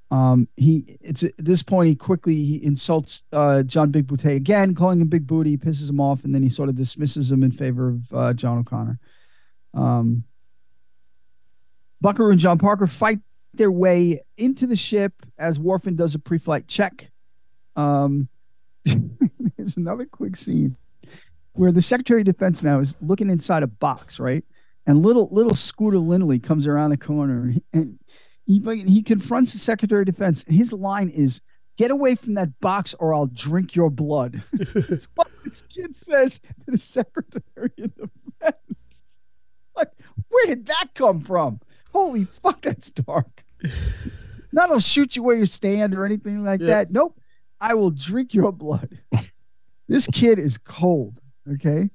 Um, 0.09 0.47
he 0.57 0.97
it's 0.99 1.21
at 1.21 1.33
this 1.37 1.61
point 1.61 1.89
he 1.89 1.95
quickly 1.95 2.33
he 2.43 2.63
insults 2.65 3.21
uh 3.33 3.61
John 3.61 3.91
Big 3.91 4.07
Booty 4.07 4.33
again, 4.35 4.73
calling 4.73 4.99
him 4.99 5.09
Big 5.09 5.27
Booty, 5.27 5.57
pisses 5.57 5.89
him 5.91 5.99
off, 6.01 6.23
and 6.23 6.33
then 6.33 6.41
he 6.41 6.49
sort 6.49 6.69
of 6.69 6.75
dismisses 6.75 7.31
him 7.31 7.43
in 7.43 7.51
favor 7.51 7.89
of 7.89 8.13
uh, 8.13 8.33
John 8.33 8.57
O'Connor. 8.57 8.99
Um, 9.75 10.23
Buckaroo 12.01 12.31
and 12.31 12.39
John 12.39 12.57
Parker 12.57 12.87
fight 12.87 13.19
their 13.53 13.71
way 13.71 14.21
into 14.39 14.65
the 14.65 14.75
ship 14.75 15.13
as 15.37 15.59
Whorfin 15.59 15.95
does 15.95 16.15
a 16.15 16.19
pre-flight 16.19 16.67
check. 16.67 17.11
Um, 17.75 18.27
there's 18.85 19.77
another 19.77 20.05
quick 20.05 20.35
scene 20.35 20.75
where 21.53 21.71
the 21.71 21.81
Secretary 21.81 22.21
of 22.21 22.25
Defense 22.25 22.63
now 22.63 22.79
is 22.79 22.95
looking 23.01 23.29
inside 23.29 23.63
a 23.63 23.67
box, 23.67 24.19
right? 24.19 24.43
And 24.87 25.03
little 25.03 25.29
little 25.31 25.55
Scooter 25.55 25.99
Lindley 25.99 26.39
comes 26.39 26.65
around 26.67 26.89
the 26.91 26.97
corner 26.97 27.53
and 27.73 27.99
he 28.45 28.59
he 28.87 29.03
confronts 29.03 29.53
the 29.53 29.59
Secretary 29.59 30.01
of 30.01 30.05
Defense. 30.07 30.43
And 30.43 30.55
his 30.55 30.73
line 30.73 31.09
is, 31.09 31.41
"Get 31.77 31.91
away 31.91 32.15
from 32.15 32.33
that 32.33 32.59
box, 32.61 32.95
or 32.99 33.13
I'll 33.13 33.27
drink 33.27 33.75
your 33.75 33.89
blood." 33.89 34.41
That's 34.53 35.07
what 35.15 35.29
this 35.43 35.61
kid 35.63 35.95
says 35.95 36.39
to 36.39 36.71
the 36.71 36.77
Secretary 36.77 37.71
of 37.79 37.93
Defense. 37.95 38.55
Like, 39.75 39.91
where 40.29 40.45
did 40.47 40.65
that 40.67 40.89
come 40.95 41.21
from? 41.21 41.59
Holy 41.93 42.23
fuck, 42.23 42.61
that's 42.61 42.89
dark. 42.89 43.43
Not 44.53 44.69
I'll 44.71 44.79
shoot 44.79 45.15
you 45.15 45.23
where 45.23 45.37
you 45.37 45.45
stand 45.45 45.93
or 45.93 46.05
anything 46.05 46.43
like 46.43 46.59
Yeah. 46.61 46.67
that. 46.67 46.91
Nope. 46.91 47.19
I 47.59 47.73
will 47.75 47.91
drink 47.91 48.33
your 48.33 48.51
blood. 48.51 48.97
this 49.87 50.07
kid 50.07 50.39
is 50.39 50.57
cold. 50.57 51.20
Okay. 51.53 51.89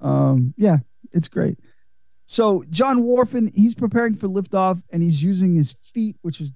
Um, 0.00 0.54
yeah, 0.56 0.78
it's 1.12 1.28
great. 1.28 1.58
So 2.24 2.64
John 2.70 3.02
Whorfin, 3.02 3.52
he's 3.54 3.74
preparing 3.74 4.16
for 4.16 4.28
liftoff 4.28 4.82
and 4.92 5.02
he's 5.02 5.22
using 5.22 5.54
his 5.54 5.72
feet, 5.72 6.16
which 6.22 6.40
is 6.40 6.52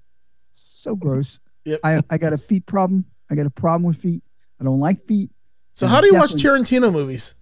so 0.51 0.95
gross. 0.95 1.39
Yep. 1.65 1.79
I, 1.83 2.01
I 2.09 2.17
got 2.17 2.33
a 2.33 2.37
feet 2.37 2.65
problem. 2.65 3.05
I 3.29 3.35
got 3.35 3.45
a 3.45 3.49
problem 3.51 3.83
with 3.83 3.97
feet. 3.97 4.23
I 4.59 4.63
don't 4.63 4.79
like 4.79 5.05
feet. 5.05 5.29
So 5.73 5.85
And 5.85 5.93
how 5.93 6.01
do 6.01 6.07
you 6.07 6.15
watch 6.15 6.31
Tarantino 6.33 6.91
movies? 6.91 7.35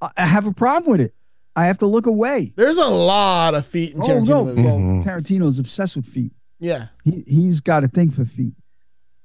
I 0.00 0.10
I 0.16 0.26
have 0.26 0.46
a 0.46 0.52
problem 0.52 0.90
with 0.90 1.00
it. 1.00 1.14
I 1.56 1.66
have 1.66 1.78
to 1.78 1.86
look 1.86 2.06
away. 2.06 2.52
There's 2.56 2.76
a 2.78 2.88
lot 2.88 3.54
of 3.54 3.66
feet 3.66 3.94
in 3.94 4.02
Oh 4.02 4.04
Tarantino 4.04 4.28
no! 4.28 4.44
movies. 4.44 4.64
Well, 4.66 4.78
Tarantino's 5.02 5.58
obsessed 5.58 5.96
with 5.96 6.06
feet. 6.06 6.32
Yeah. 6.60 6.88
He 7.04 7.24
he's 7.26 7.60
got 7.60 7.82
a 7.84 7.88
thing 7.88 8.10
for 8.10 8.24
feet. 8.24 8.54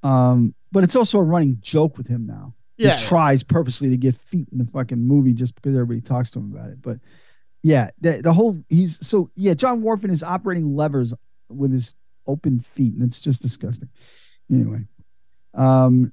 Um, 0.02 0.54
but 0.72 0.84
it's 0.84 0.96
also 0.96 1.20
a 1.20 1.24
running 1.24 1.58
joke 1.62 1.98
with 1.98 2.08
him 2.08 2.26
now. 2.26 2.56
Yeah. 2.78 2.98
He 2.98 3.06
tries 3.06 3.44
purposely 3.44 3.90
to 3.90 3.98
get 3.98 4.16
feet 4.16 4.48
in 4.52 4.58
the 4.58 4.66
fucking 4.66 4.98
movie 4.98 5.34
just 5.34 5.54
because 5.56 5.74
everybody 5.76 6.02
talks 6.02 6.32
to 6.32 6.40
him 6.40 6.54
about 6.56 6.70
it. 6.72 6.82
But 6.82 6.98
yeah, 7.62 7.92
the, 8.02 8.22
the 8.22 8.34
whole 8.34 8.58
he's 8.70 9.06
so 9.06 9.30
yeah, 9.36 9.54
John 9.54 9.82
Whorfin 9.84 10.10
is 10.12 10.24
operating 10.24 10.76
levers 10.76 11.14
with 11.50 11.72
his 11.72 11.96
open 12.26 12.60
feet, 12.60 12.94
and 12.96 13.04
it's 13.04 13.20
just 13.20 13.42
disgusting. 13.42 13.90
Anyway. 14.52 14.86
Um 15.54 16.12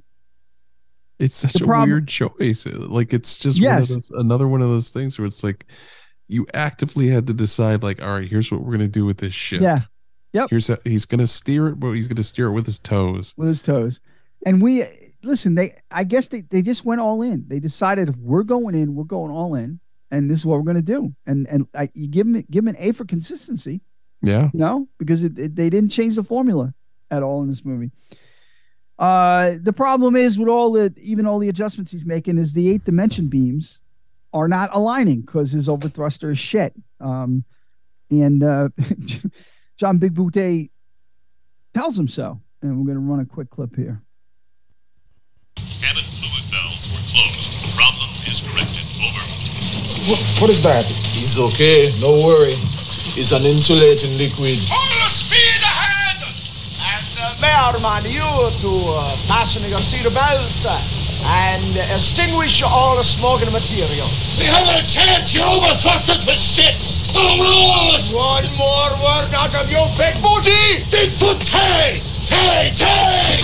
It's 1.18 1.36
such 1.36 1.60
a 1.60 1.64
problem- 1.64 1.90
weird 1.90 2.08
choice. 2.08 2.66
Like 2.66 3.12
it's 3.12 3.36
just 3.38 3.58
Yes. 3.58 3.72
one 3.72 3.80
of 3.82 3.88
those, 3.88 4.10
another 4.20 4.48
one 4.48 4.62
of 4.62 4.68
those 4.68 4.90
things 4.90 5.18
where 5.18 5.26
it's 5.26 5.42
like 5.42 5.66
you 6.28 6.46
actively 6.54 7.08
had 7.08 7.26
to 7.26 7.34
decide, 7.34 7.82
like, 7.82 8.00
all 8.02 8.10
right, 8.12 8.28
here's 8.28 8.52
what 8.52 8.62
we're 8.62 8.72
gonna 8.72 8.86
do 8.86 9.04
with 9.04 9.18
this 9.18 9.34
ship. 9.34 9.60
Yeah. 9.62 9.80
Yep. 10.32 10.50
Here's 10.50 10.68
how, 10.68 10.76
he's 10.84 11.06
gonna 11.06 11.26
steer 11.26 11.68
it, 11.68 11.80
but 11.80 11.92
he's 11.92 12.06
gonna 12.06 12.22
steer 12.22 12.46
it 12.46 12.52
with 12.52 12.66
his 12.66 12.78
toes. 12.78 13.34
with 13.36 13.48
his 13.48 13.62
toes. 13.62 14.00
And 14.46 14.62
we 14.62 14.84
listen, 15.22 15.54
they 15.54 15.76
I 15.90 16.04
guess 16.04 16.28
they, 16.28 16.42
they 16.42 16.62
just 16.62 16.84
went 16.84 17.00
all 17.00 17.22
in. 17.22 17.44
They 17.48 17.58
decided 17.60 18.16
we're 18.16 18.42
going 18.42 18.74
in, 18.74 18.94
we're 18.94 19.04
going 19.04 19.30
all 19.30 19.54
in, 19.54 19.80
and 20.10 20.30
this 20.30 20.38
is 20.40 20.46
what 20.46 20.58
we're 20.58 20.64
gonna 20.64 20.82
do. 20.82 21.14
And 21.26 21.46
and 21.48 21.66
I, 21.74 21.90
you 21.94 22.08
give 22.08 22.26
them 22.26 22.44
give 22.50 22.64
them 22.64 22.74
an 22.74 22.80
A 22.80 22.92
for 22.92 23.04
consistency, 23.04 23.80
Yeah. 24.22 24.50
you 24.52 24.60
know, 24.60 24.88
because 24.98 25.22
it, 25.24 25.38
it- 25.38 25.56
they 25.56 25.70
didn't 25.70 25.90
change 25.90 26.16
the 26.16 26.24
formula 26.24 26.74
at 27.10 27.22
all 27.22 27.42
in 27.42 27.48
this 27.48 27.64
movie. 27.64 27.90
Uh 28.98 29.52
the 29.62 29.72
problem 29.72 30.14
is 30.16 30.38
with 30.38 30.48
all 30.48 30.72
the 30.72 30.94
even 31.02 31.26
all 31.26 31.38
the 31.38 31.48
adjustments 31.48 31.90
he's 31.90 32.04
making 32.04 32.36
is 32.38 32.52
the 32.52 32.68
eight 32.70 32.84
dimension 32.84 33.28
beams 33.28 33.80
are 34.32 34.46
not 34.46 34.68
aligning 34.72 35.22
because 35.22 35.52
his 35.52 35.68
overthruster 35.68 36.30
is 36.30 36.38
shit. 36.38 36.74
Um 37.00 37.44
and 38.10 38.42
uh 38.42 38.68
John 39.78 39.96
Big 39.98 40.14
Boutte 40.14 40.70
tells 41.72 41.98
him 41.98 42.08
so. 42.08 42.40
And 42.60 42.78
we're 42.78 42.86
gonna 42.92 43.00
run 43.06 43.20
a 43.20 43.24
quick 43.24 43.48
clip 43.48 43.74
here. 43.74 44.02
What, 50.10 50.42
what 50.42 50.50
is 50.50 50.58
that? 50.66 50.90
It's 51.22 51.38
okay. 51.38 51.86
No 52.02 52.10
worry. 52.26 52.58
It's 53.14 53.30
an 53.30 53.46
insulating 53.46 54.10
liquid. 54.18 54.58
Full 54.58 55.06
speed 55.06 55.62
ahead! 55.62 56.18
And 56.82 57.06
uh, 57.14 57.38
may 57.38 57.54
I 57.54 57.70
remind 57.70 58.10
you 58.10 58.18
to 58.18 58.70
uh, 58.90 59.06
fasten 59.30 59.62
your 59.70 59.78
seatbelts 59.78 60.66
uh, 60.66 60.74
and 61.46 61.62
extinguish 61.94 62.58
all 62.66 62.98
the 62.98 63.06
smoking 63.06 63.54
material. 63.54 64.10
We 64.34 64.50
have 64.50 64.66
a 64.74 64.82
chance. 64.82 65.30
You 65.30 65.46
overthrusted 65.46 66.26
the 66.26 66.34
ship. 66.34 66.74
Follow 67.14 67.46
rules. 67.46 68.10
One 68.10 68.50
more 68.58 68.90
word 68.98 69.30
out 69.38 69.54
of 69.62 69.70
your 69.70 69.86
big 69.94 70.18
booty! 70.18 70.82
Bigfoot 70.90 71.38
Tay! 71.38 72.02
Tay! 72.26 72.74
Tay! 72.74 73.38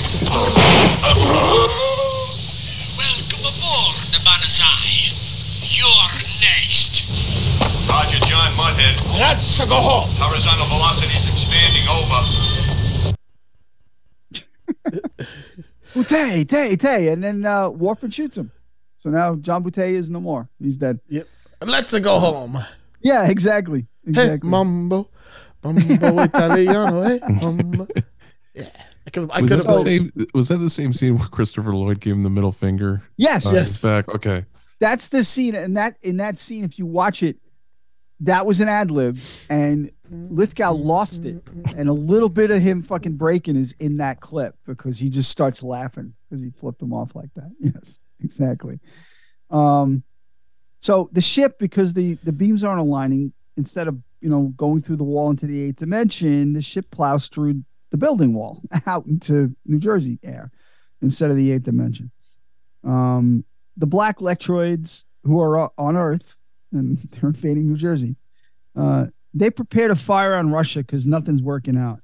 John 8.77 8.95
Mudhead. 8.95 9.21
Let's 9.21 9.59
go 9.69 9.75
home. 9.77 10.09
Horizontal 10.19 10.67
velocities 10.67 11.25
expanding 11.29 11.87
over. 11.97 12.21
Boutte, 15.95 16.47
Tay, 16.49 16.77
Tay, 16.77 17.09
and 17.09 17.23
then 17.25 17.45
uh, 17.47 17.69
Warford 17.71 18.13
shoots 18.13 18.37
him. 18.37 18.51
So 18.97 19.11
now 19.11 19.35
John 19.37 19.63
Boutte 19.65 19.95
is 19.95 20.11
no 20.11 20.21
more. 20.21 20.49
He's 20.61 20.77
dead. 20.77 21.01
Yep. 21.09 21.27
Let's 21.65 21.99
go 22.01 22.19
home. 22.19 22.59
Yeah, 23.01 23.27
exactly. 23.29 23.31
exactly. 23.31 23.87
Hey, 24.05 24.11
Exactly. 24.11 24.51
mambo, 24.51 25.09
mambo 25.63 26.23
italiano, 26.23 27.03
hey, 27.03 27.21
mambo. 27.29 27.87
Yeah, 28.55 28.71
I 29.07 29.11
could, 29.11 29.31
I 29.33 29.41
was 29.43 29.51
could 29.51 29.61
that 29.61 29.67
the 29.67 29.73
have. 29.75 29.83
same? 29.87 30.13
Was 30.33 30.49
that 30.49 30.57
the 30.59 30.71
same 30.71 30.95
scene 30.95 31.19
where 31.19 31.29
Christopher 31.29 31.75
Lloyd 31.75 32.01
gave 32.01 32.15
him 32.15 32.23
the 32.23 32.31
middle 32.31 32.53
finger? 32.53 33.03
Yes. 33.19 33.45
behind 33.45 33.57
Yes. 33.59 33.81
Back. 33.83 34.09
Okay. 34.09 34.47
That's 34.81 35.09
the 35.09 35.25
scene, 35.25 35.55
and 35.55 35.77
that 35.77 35.97
in 36.03 36.17
that 36.19 36.39
scene, 36.39 36.65
if 36.65 36.79
you 36.79 36.87
watch 36.87 37.23
it, 37.23 37.37
that 38.21 38.47
was 38.47 38.61
an 38.61 38.69
ad 38.69 38.91
lib, 38.91 39.19
and 39.51 39.91
Lithgow 40.11 40.73
lost 40.73 41.25
it, 41.25 41.43
and 41.77 41.89
a 41.89 41.93
little 41.93 42.29
bit 42.29 42.51
of 42.51 42.63
him 42.63 42.83
fucking 42.83 43.17
breaking 43.17 43.57
is 43.57 43.73
in 43.75 43.99
that 43.99 44.21
clip 44.21 44.57
because 44.67 44.99
he 44.99 45.11
just 45.11 45.31
starts 45.31 45.63
laughing 45.63 46.15
because 46.29 46.43
he 46.43 46.51
flipped 46.51 46.81
him 46.81 46.93
off 46.93 47.15
like 47.15 47.31
that. 47.35 47.51
Yes, 47.61 48.01
exactly. 48.23 48.81
Um, 49.51 50.03
so 50.81 51.09
the 51.13 51.21
ship, 51.21 51.59
because 51.59 51.95
the 51.95 52.15
the 52.15 52.33
beams 52.33 52.65
aren't 52.65 52.81
aligning, 52.81 53.33
instead 53.57 53.89
of 53.89 53.99
you 54.21 54.31
know 54.31 54.53
going 54.57 54.81
through 54.81 54.97
the 54.97 55.05
wall 55.05 55.31
into 55.31 55.47
the 55.47 55.63
eighth 55.63 55.77
dimension, 55.77 56.53
the 56.53 56.63
ship 56.63 56.91
plows 56.91 57.29
through 57.29 57.63
the 57.91 57.97
building 57.97 58.33
wall 58.35 58.63
out 58.87 59.07
into 59.07 59.55
New 59.67 59.79
Jersey 59.79 60.19
air 60.23 60.51
instead 61.03 61.31
of 61.31 61.37
the 61.37 61.53
eighth 61.53 61.65
dimension. 61.65 62.11
Um, 62.83 63.45
the 63.77 63.87
black 63.87 64.19
Lectroids 64.19 65.05
who 65.25 65.41
are 65.41 65.71
on 65.77 65.97
Earth 65.97 66.36
and 66.73 66.99
they're 67.11 67.31
invading 67.31 67.69
New 67.69 67.77
Jersey. 67.77 68.17
Uh, 68.75 69.07
they 69.35 69.51
prepare 69.51 69.89
to 69.89 69.97
fire 69.97 70.35
on 70.35 70.51
Russia 70.51 70.81
because 70.81 71.07
nothing's 71.07 71.43
working 71.43 71.77
out. 71.77 72.01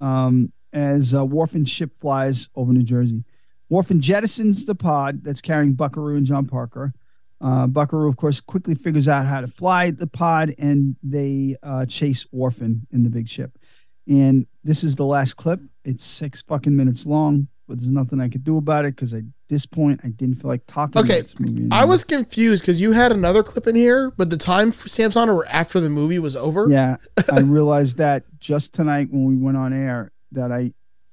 Um, 0.00 0.52
as 0.72 1.14
uh, 1.14 1.20
Whorfin 1.20 1.66
ship 1.66 1.96
flies 1.96 2.48
over 2.56 2.72
New 2.72 2.82
Jersey, 2.82 3.24
Whorfin 3.70 4.00
jettisons 4.00 4.66
the 4.66 4.74
pod 4.74 5.24
that's 5.24 5.40
carrying 5.40 5.74
Buckaroo 5.74 6.16
and 6.16 6.26
John 6.26 6.46
Parker. 6.46 6.92
Uh, 7.40 7.66
Buckaroo, 7.66 8.08
of 8.08 8.16
course, 8.16 8.40
quickly 8.40 8.74
figures 8.74 9.08
out 9.08 9.26
how 9.26 9.40
to 9.40 9.46
fly 9.46 9.90
the 9.90 10.06
pod, 10.06 10.54
and 10.58 10.96
they 11.02 11.56
uh, 11.62 11.86
chase 11.86 12.24
Whorfin 12.34 12.82
in 12.90 13.02
the 13.02 13.10
big 13.10 13.28
ship. 13.28 13.58
And 14.06 14.46
this 14.62 14.84
is 14.84 14.96
the 14.96 15.04
last 15.04 15.34
clip. 15.34 15.60
It's 15.84 16.04
six 16.04 16.42
fucking 16.42 16.74
minutes 16.74 17.06
long, 17.06 17.48
but 17.66 17.78
there's 17.78 17.90
nothing 17.90 18.20
I 18.20 18.28
could 18.28 18.44
do 18.44 18.58
about 18.58 18.84
it 18.84 18.94
because 18.94 19.14
at 19.14 19.24
this 19.48 19.66
point 19.66 20.00
I 20.04 20.08
didn't 20.08 20.36
feel 20.36 20.48
like 20.50 20.62
talking. 20.66 21.00
Okay, 21.02 21.20
about 21.20 21.28
this 21.30 21.40
movie 21.40 21.68
I 21.70 21.84
was 21.84 22.04
confused 22.04 22.62
because 22.62 22.80
you 22.80 22.92
had 22.92 23.12
another 23.12 23.42
clip 23.42 23.66
in 23.66 23.74
here, 23.74 24.10
but 24.12 24.30
the 24.30 24.36
time 24.36 24.72
for 24.72 24.88
Samson 24.88 25.28
or 25.28 25.44
after 25.46 25.80
the 25.80 25.90
movie 25.90 26.18
was 26.18 26.34
over. 26.36 26.68
Yeah, 26.70 26.96
I 27.30 27.40
realized 27.44 27.98
that 27.98 28.24
just 28.38 28.74
tonight 28.74 29.08
when 29.10 29.26
we 29.26 29.36
went 29.36 29.56
on 29.56 29.72
air 29.72 30.12
that 30.32 30.50
I 30.52 30.72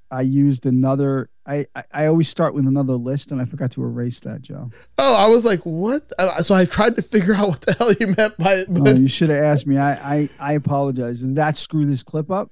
I 0.09 0.21
used 0.21 0.65
another. 0.65 1.29
I 1.45 1.65
I, 1.75 1.83
I 1.91 2.05
always 2.07 2.29
start 2.29 2.53
with 2.53 2.67
another 2.67 2.93
list, 2.93 3.31
and 3.31 3.41
I 3.41 3.45
forgot 3.45 3.71
to 3.71 3.83
erase 3.83 4.19
that, 4.21 4.41
Joe. 4.41 4.69
Oh, 4.97 5.15
I 5.15 5.27
was 5.27 5.43
like, 5.45 5.61
what? 5.61 6.11
Uh, 6.19 6.43
So 6.43 6.53
I 6.53 6.65
tried 6.65 6.95
to 6.97 7.01
figure 7.01 7.33
out 7.33 7.47
what 7.49 7.61
the 7.61 7.73
hell 7.73 7.91
you 7.93 8.07
meant 8.07 8.37
by 8.37 8.55
it, 8.55 8.67
Oh, 8.69 8.83
but 8.83 8.97
you 8.97 9.07
should 9.07 9.29
have 9.29 9.43
asked 9.43 9.65
me. 9.67 9.77
I 9.77 9.91
I, 10.15 10.29
I 10.39 10.53
apologize. 10.53 11.21
Did 11.21 11.35
that 11.35 11.57
screw 11.57 11.85
this 11.85 12.03
clip 12.03 12.29
up? 12.29 12.51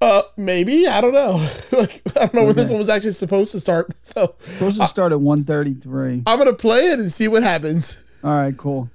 Uh, 0.00 0.22
maybe 0.36 0.86
I 0.86 1.00
don't 1.00 1.12
know. 1.14 1.34
like 1.72 2.02
I 2.16 2.20
don't 2.20 2.34
know 2.34 2.44
when 2.44 2.56
this 2.56 2.70
one 2.70 2.78
was 2.78 2.88
actually 2.88 3.12
supposed 3.12 3.52
to 3.52 3.60
start. 3.60 3.90
So 4.04 4.34
Supposed 4.38 4.80
to 4.80 4.86
start 4.86 5.12
at 5.12 5.20
one 5.20 5.44
thirty 5.44 5.74
three. 5.74 6.22
I'm 6.26 6.38
gonna 6.38 6.54
play 6.54 6.88
it 6.88 6.98
and 6.98 7.12
see 7.12 7.28
what 7.28 7.42
happens. 7.42 8.02
All 8.24 8.32
right, 8.32 8.56
cool. 8.56 8.90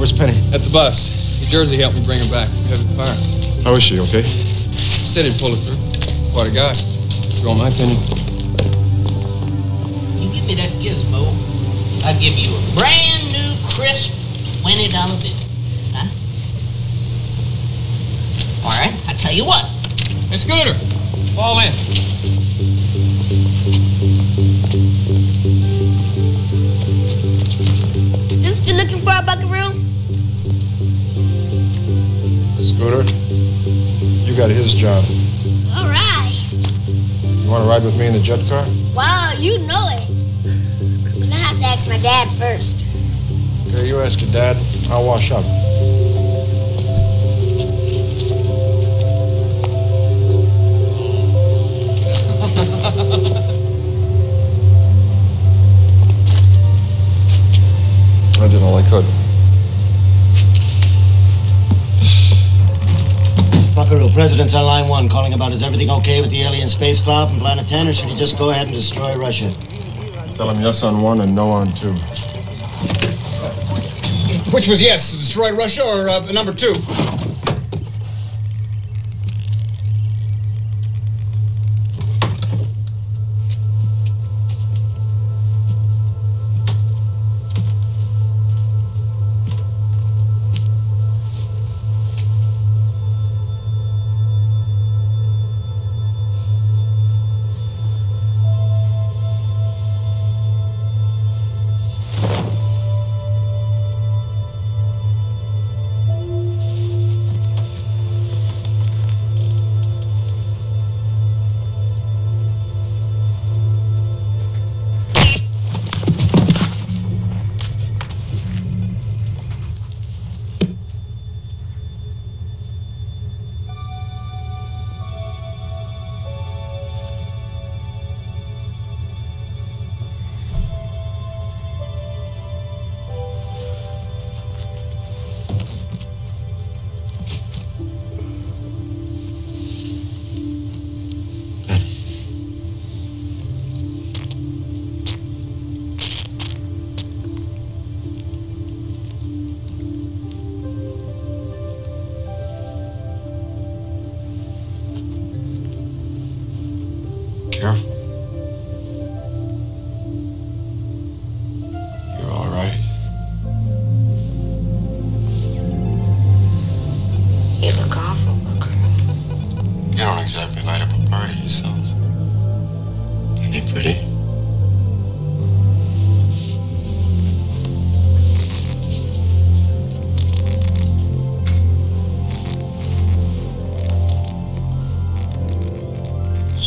Where's 0.00 0.16
Penny? 0.16 0.32
At 0.56 0.64
the 0.64 0.72
bus. 0.72 1.44
New 1.44 1.52
Jersey 1.52 1.76
helped 1.76 1.92
me 1.92 2.02
bring 2.08 2.16
her 2.16 2.32
back. 2.32 2.48
Heavy 2.72 2.88
fire. 2.96 3.12
How 3.68 3.76
is 3.76 3.84
she, 3.84 4.00
okay? 4.00 4.24
Said 4.24 5.28
he'd 5.28 5.36
pull 5.36 5.52
her 5.52 5.60
through. 5.60 5.76
Quite 6.32 6.48
a 6.48 6.54
guy. 6.56 6.72
You 7.44 7.52
want 7.52 7.60
my 7.60 7.68
opinion? 7.68 8.00
You 10.16 10.32
give 10.32 10.48
me 10.48 10.56
that 10.56 10.72
gizmo, 10.80 11.28
I'll 12.08 12.16
give 12.16 12.32
you 12.32 12.48
a 12.48 12.62
brand 12.80 13.28
new, 13.28 13.52
crisp 13.76 14.16
$20 14.64 14.88
bill. 14.88 15.36
Huh? 15.92 16.08
All 18.64 18.72
right, 18.80 18.96
I 19.04 19.12
tell 19.20 19.36
you 19.36 19.44
what. 19.44 19.68
Hey, 20.32 20.40
Scooter, 20.40 20.72
fall 21.36 21.60
in. 21.60 21.68
This 28.40 28.56
what 28.56 28.64
you're 28.66 28.80
looking 28.80 28.96
for, 28.96 29.12
Buckaroo? 29.28 29.89
Scooter, 32.80 33.04
you 34.24 34.34
got 34.34 34.48
his 34.48 34.72
job. 34.72 35.04
All 35.76 35.86
right. 35.86 36.32
You 36.32 37.50
want 37.50 37.62
to 37.62 37.68
ride 37.68 37.84
with 37.84 37.98
me 37.98 38.06
in 38.06 38.14
the 38.14 38.20
jet 38.20 38.40
car? 38.48 38.64
Wow, 38.96 39.34
you 39.36 39.58
know 39.66 39.84
it. 39.92 40.00
I'm 41.14 41.28
gonna 41.28 41.34
have 41.34 41.58
to 41.58 41.64
ask 41.66 41.90
my 41.90 41.98
dad 41.98 42.26
first. 42.38 42.86
Okay, 43.68 43.86
you 43.86 44.00
ask 44.00 44.22
your 44.22 44.32
dad. 44.32 44.56
I'll 44.88 45.04
wash 45.04 45.30
up. 45.30 45.44
President's 64.20 64.54
on 64.54 64.66
line 64.66 64.86
one, 64.86 65.08
calling 65.08 65.32
about 65.32 65.50
is 65.50 65.62
everything 65.62 65.88
okay 65.88 66.20
with 66.20 66.30
the 66.30 66.42
alien 66.42 66.68
spacecraft 66.68 67.30
from 67.30 67.40
Planet 67.40 67.66
10, 67.66 67.88
or 67.88 67.92
should 67.94 68.10
he 68.10 68.14
just 68.14 68.36
go 68.36 68.50
ahead 68.50 68.66
and 68.66 68.76
destroy 68.76 69.16
Russia? 69.16 69.50
Tell 70.34 70.50
him 70.50 70.62
yes 70.62 70.82
on 70.82 71.00
one 71.00 71.22
and 71.22 71.34
no 71.34 71.48
on 71.48 71.72
two. 71.72 71.94
Which 74.52 74.68
was 74.68 74.82
yes, 74.82 75.10
destroy 75.10 75.56
Russia 75.56 75.84
or 75.84 76.10
uh, 76.10 76.32
number 76.32 76.52
two? 76.52 76.74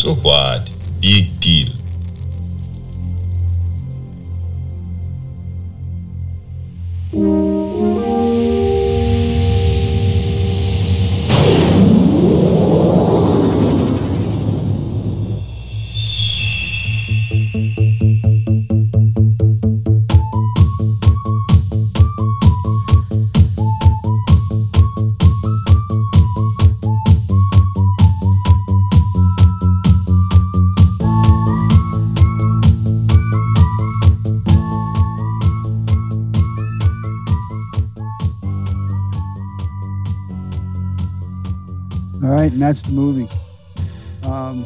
So 0.03 0.15
what? 0.15 0.72
And 42.53 42.61
that's 42.61 42.83
the 42.83 42.91
movie. 42.91 43.27
Um, 44.23 44.65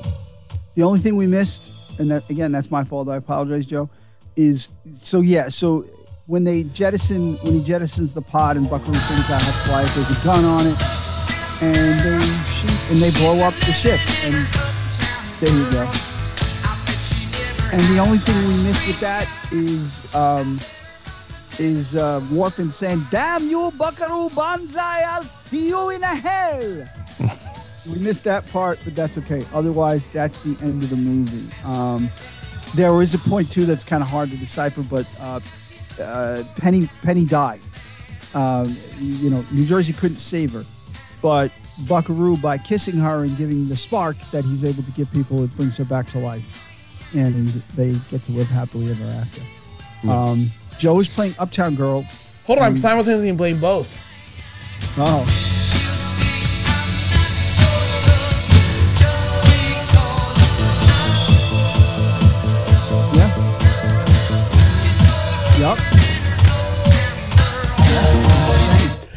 the 0.76 0.84
only 0.84 1.00
thing 1.00 1.16
we 1.16 1.26
missed, 1.26 1.72
and 1.98 2.12
that 2.12 2.30
again, 2.30 2.52
that's 2.52 2.70
my 2.70 2.84
fault. 2.84 3.08
I 3.08 3.16
apologize, 3.16 3.66
Joe. 3.66 3.90
Is 4.36 4.72
so 4.92 5.22
yeah. 5.22 5.48
So 5.48 5.86
when 6.28 6.44
they 6.44 6.64
jettison, 6.64 7.36
when 7.38 7.54
he 7.54 7.62
jettisons 7.62 8.14
the 8.14 8.22
pod 8.22 8.58
and 8.58 8.70
Buckaroo 8.70 8.94
out 8.94 9.42
how 9.42 9.52
to 9.52 9.58
fly 9.68 9.84
there's 9.96 10.12
a 10.12 10.24
gun 10.24 10.44
on 10.44 10.68
it, 10.68 10.78
and 11.62 12.00
they 12.04 12.20
shoot 12.54 12.92
and 12.92 13.00
they 13.00 13.12
blow 13.20 13.42
up 13.48 13.54
the 13.54 13.72
ship. 13.72 14.00
And 14.28 14.36
there 15.40 15.56
you 15.56 15.72
go. 15.72 15.90
And 17.74 17.82
the 17.96 18.00
only 18.00 18.18
thing 18.20 18.36
we 18.42 18.64
missed 18.68 18.86
with 18.86 19.00
that 19.00 19.28
is 19.52 20.04
um, 20.14 20.60
is 21.58 21.96
uh, 21.96 22.20
saying, 22.70 23.02
"Damn 23.10 23.48
you, 23.48 23.72
Buckaroo 23.78 24.30
Banzai! 24.30 25.04
I'll 25.08 25.24
see 25.24 25.70
you 25.70 25.90
in 25.90 26.04
a 26.04 26.16
hell." 26.16 27.47
We 27.92 28.00
missed 28.00 28.24
that 28.26 28.48
part, 28.52 28.80
but 28.84 28.96
that's 28.96 29.18
okay. 29.18 29.44
Otherwise, 29.54 30.10
that's 30.10 30.40
the 30.40 30.58
end 30.64 30.84
of 30.84 30.90
the 30.90 30.96
movie. 30.96 31.48
Um, 31.66 32.10
there 32.76 33.02
is 33.02 33.14
a 33.14 33.18
point 33.20 33.52
too 33.52 33.66
that's 33.66 33.84
kind 33.84 34.04
of 34.04 34.10
hard 34.10 34.30
to 34.32 34.38
decipher, 34.38 34.82
but 34.82 35.08
uh, 35.20 35.40
uh, 36.02 36.44
Penny 36.58 36.88
Penny 37.02 37.26
died. 37.26 37.62
Um, 38.34 38.78
you 39.00 39.30
know, 39.30 39.44
New 39.52 39.66
Jersey 39.66 39.94
couldn't 39.94 40.18
save 40.18 40.54
her, 40.54 40.66
but 41.22 41.52
Buckaroo, 41.88 42.38
by 42.38 42.58
kissing 42.58 42.96
her 42.98 43.24
and 43.24 43.38
giving 43.38 43.68
the 43.68 43.78
spark 43.78 44.18
that 44.32 44.44
he's 44.44 44.64
able 44.66 44.84
to 44.84 44.92
give 44.92 45.12
people, 45.12 45.44
it 45.44 45.56
brings 45.56 45.78
her 45.78 45.86
back 45.86 46.08
to 46.08 46.20
life, 46.20 46.72
and 47.16 47.48
they 47.76 47.94
get 48.12 48.24
to 48.24 48.32
live 48.32 48.48
happily 48.48 48.92
ever 48.92 49.06
after. 49.06 49.42
Um, 50.10 50.52
Joe 50.78 51.00
is 51.00 51.08
playing 51.08 51.36
Uptown 51.40 51.76
Girl. 51.76 52.06
Hold 52.46 52.60
on, 52.60 52.66
I'm 52.66 52.78
simultaneously 52.78 53.32
blame 53.32 53.60
both. 53.60 53.98
Oh. 54.98 55.77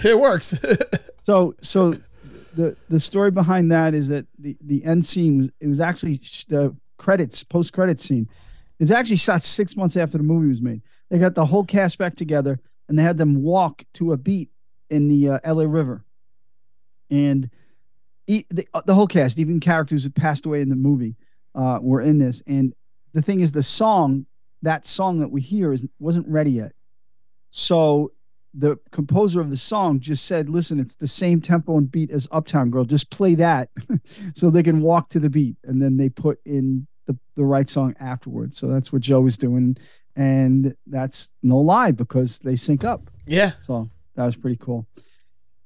it 0.05 0.19
works. 0.19 0.59
so 1.27 1.55
so 1.61 1.95
the 2.55 2.77
the 2.89 3.01
story 3.01 3.31
behind 3.31 3.71
that 3.73 3.95
is 3.95 4.09
that 4.09 4.27
the 4.39 4.57
the 4.63 4.85
end 4.85 5.05
scene 5.05 5.39
was 5.39 5.51
it 5.61 5.67
was 5.69 5.81
actually 5.81 6.21
the 6.49 6.75
credits 6.99 7.45
post 7.45 7.73
credit 7.73 8.01
scene. 8.01 8.29
It's 8.79 8.91
actually 8.91 9.17
shot 9.17 9.43
six 9.43 9.77
months 9.77 9.97
after 9.97 10.19
the 10.19 10.25
movie 10.25 10.49
was 10.49 10.63
made. 10.63 10.83
They 11.11 11.19
got 11.19 11.35
the 11.35 11.45
whole 11.45 11.65
cast 11.65 11.99
back 11.99 12.17
together 12.17 12.59
and 12.89 12.99
they 12.99 13.03
had 13.03 13.19
them 13.19 13.43
walk 13.43 13.85
to 13.95 14.13
a 14.13 14.17
beat 14.17 14.51
in 14.89 15.09
the 15.09 15.31
uh, 15.31 15.39
L.A. 15.45 15.69
River, 15.69 16.05
and 17.11 17.49
the, 18.27 18.67
uh, 18.75 18.83
the 18.85 18.95
whole 18.95 19.07
cast, 19.07 19.39
even 19.39 19.61
characters 19.61 20.03
who 20.03 20.11
passed 20.11 20.47
away 20.47 20.61
in 20.61 20.69
the 20.69 20.77
movie, 20.77 21.17
uh, 21.55 21.79
were 21.81 22.01
in 22.01 22.19
this. 22.19 22.43
And 22.47 22.75
the 23.13 23.23
thing 23.23 23.41
is, 23.41 23.53
the 23.53 23.63
song 23.63 24.27
that 24.63 24.87
song 24.87 25.21
that 25.21 25.31
we 25.31 25.41
hear 25.41 25.73
is 25.73 25.87
wasn't 25.99 26.29
ready 26.29 26.51
yet. 26.51 26.73
So 27.51 28.13
the 28.55 28.77
composer 28.91 29.41
of 29.41 29.51
the 29.51 29.57
song 29.57 30.01
just 30.01 30.25
said, 30.27 30.49
"Listen, 30.49 30.81
it's 30.81 30.97
the 30.97 31.07
same 31.07 31.41
tempo 31.41 31.77
and 31.79 31.91
beat 31.91 32.11
as 32.11 32.27
Uptown 32.33 32.71
Girl. 32.71 32.85
Just 32.85 33.11
play 33.11 33.35
that, 33.37 33.71
so 34.35 34.51
they 34.51 34.63
can 34.63 34.81
walk 34.83 35.09
to 35.11 35.21
the 35.21 35.31
beat." 35.31 35.57
And 35.65 35.81
then 35.81 35.97
they 35.97 36.09
put 36.09 36.39
in 36.45 36.87
the 37.07 37.17
the 37.37 37.45
right 37.45 37.69
song 37.69 37.95
afterwards. 38.01 38.59
So 38.59 38.67
that's 38.69 38.93
what 38.93 39.03
Joe 39.03 39.21
was 39.21 39.39
doing, 39.39 39.77
and 40.17 40.75
that's 40.87 41.31
no 41.43 41.59
lie 41.59 41.93
because 41.93 42.39
they 42.41 42.57
sync 42.57 42.83
up. 42.85 43.09
Yeah. 43.27 43.53
So 43.61 43.89
that 44.17 44.25
was 44.25 44.37
pretty 44.37 44.57
cool. 44.57 44.87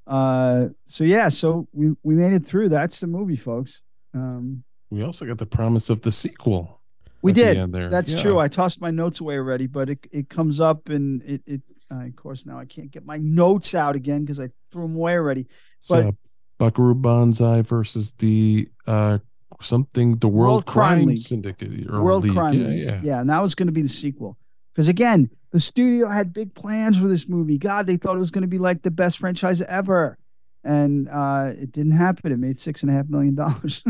Uh, 0.06 0.68
so 0.86 1.04
yeah, 1.04 1.28
so 1.30 1.66
we 1.72 1.94
we 2.02 2.14
made 2.14 2.34
it 2.34 2.44
through. 2.44 2.68
That's 2.68 3.00
the 3.00 3.06
movie, 3.06 3.36
folks. 3.36 3.80
Um, 4.12 4.64
We 4.90 5.02
also 5.02 5.24
got 5.26 5.38
the 5.38 5.46
promise 5.46 5.88
of 5.90 6.02
the 6.02 6.12
sequel. 6.12 6.80
we 7.22 7.32
at 7.32 7.34
the 7.36 7.42
did. 7.44 7.56
end 7.56 7.74
there. 7.74 7.88
That's 7.88 8.12
Yeah. 8.12 8.20
true. 8.22 8.38
I 8.38 8.48
tossed 8.48 8.80
my 8.82 8.90
notes 8.90 9.20
away 9.20 9.36
already, 9.38 9.66
but 9.66 9.88
it, 9.88 10.06
it 10.12 10.28
comes 10.28 10.60
up 10.60 10.90
and 10.90 11.22
it, 11.22 11.42
it 11.46 11.62
uh, 12.02 12.06
of 12.06 12.16
course 12.16 12.46
now 12.46 12.58
I 12.58 12.64
can't 12.64 12.90
get 12.90 13.04
my 13.06 13.18
notes 13.18 13.74
out 13.74 13.94
again 13.96 14.22
because 14.22 14.40
I 14.40 14.50
threw 14.70 14.82
them 14.82 14.96
away 14.96 15.12
already. 15.14 15.46
So, 15.78 16.02
But 16.02 16.14
Buckaroo 16.58 16.94
Banzai 16.94 17.62
versus 17.62 18.12
the 18.14 18.68
uh 18.86 19.18
something 19.60 20.16
the 20.18 20.28
World, 20.28 20.52
World 20.52 20.66
Crime 20.66 20.98
Crime, 20.98 21.08
League. 21.08 21.18
Syndicate 21.18 21.88
or 21.88 22.02
World 22.02 22.24
League. 22.24 22.32
Crime 22.34 22.54
Yeah, 22.54 22.66
League. 22.66 22.84
yeah. 22.84 23.00
yeah, 23.02 23.20
and 23.20 23.30
that 23.30 23.40
was 23.42 23.54
going 23.54 23.66
to 23.68 23.72
be 23.72 23.82
the 23.82 23.88
sequel. 23.88 24.36
Because 24.72 24.88
again, 24.88 25.30
the 25.52 25.60
studio 25.60 26.08
had 26.08 26.32
big 26.32 26.52
plans 26.54 26.98
for 26.98 27.06
this 27.06 27.28
movie. 27.28 27.58
God, 27.58 27.86
they 27.86 27.96
thought 27.96 28.16
it 28.16 28.20
was 28.20 28.32
going 28.32 28.42
to 28.42 28.48
be 28.48 28.58
like 28.58 28.82
the 28.82 28.90
best 28.90 29.18
franchise 29.18 29.62
ever, 29.62 30.18
and 30.64 31.08
uh, 31.08 31.52
it 31.56 31.70
didn't 31.70 31.92
happen. 31.92 32.32
It 32.32 32.38
made 32.38 32.58
six 32.58 32.82
and 32.82 32.90
a 32.90 32.94
half 32.94 33.08
million 33.08 33.36
dollars. 33.36 33.84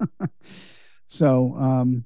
so, 1.06 1.54
um, 1.58 2.04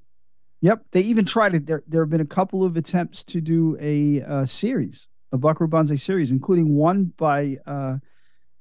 yep, 0.60 0.82
they 0.92 1.02
even 1.02 1.24
tried 1.24 1.54
it. 1.54 1.66
There, 1.66 1.82
there 1.86 2.02
have 2.02 2.10
been 2.10 2.20
a 2.20 2.24
couple 2.26 2.64
of 2.64 2.76
attempts 2.76 3.22
to 3.24 3.40
do 3.40 3.76
a, 3.80 4.22
uh 4.22 4.46
series, 4.46 5.08
a 5.32 5.38
Buckaroo 5.38 5.68
Banzai 5.68 5.96
series, 5.96 6.32
including 6.32 6.74
one 6.74 7.12
by 7.16 7.58
uh, 7.66 7.98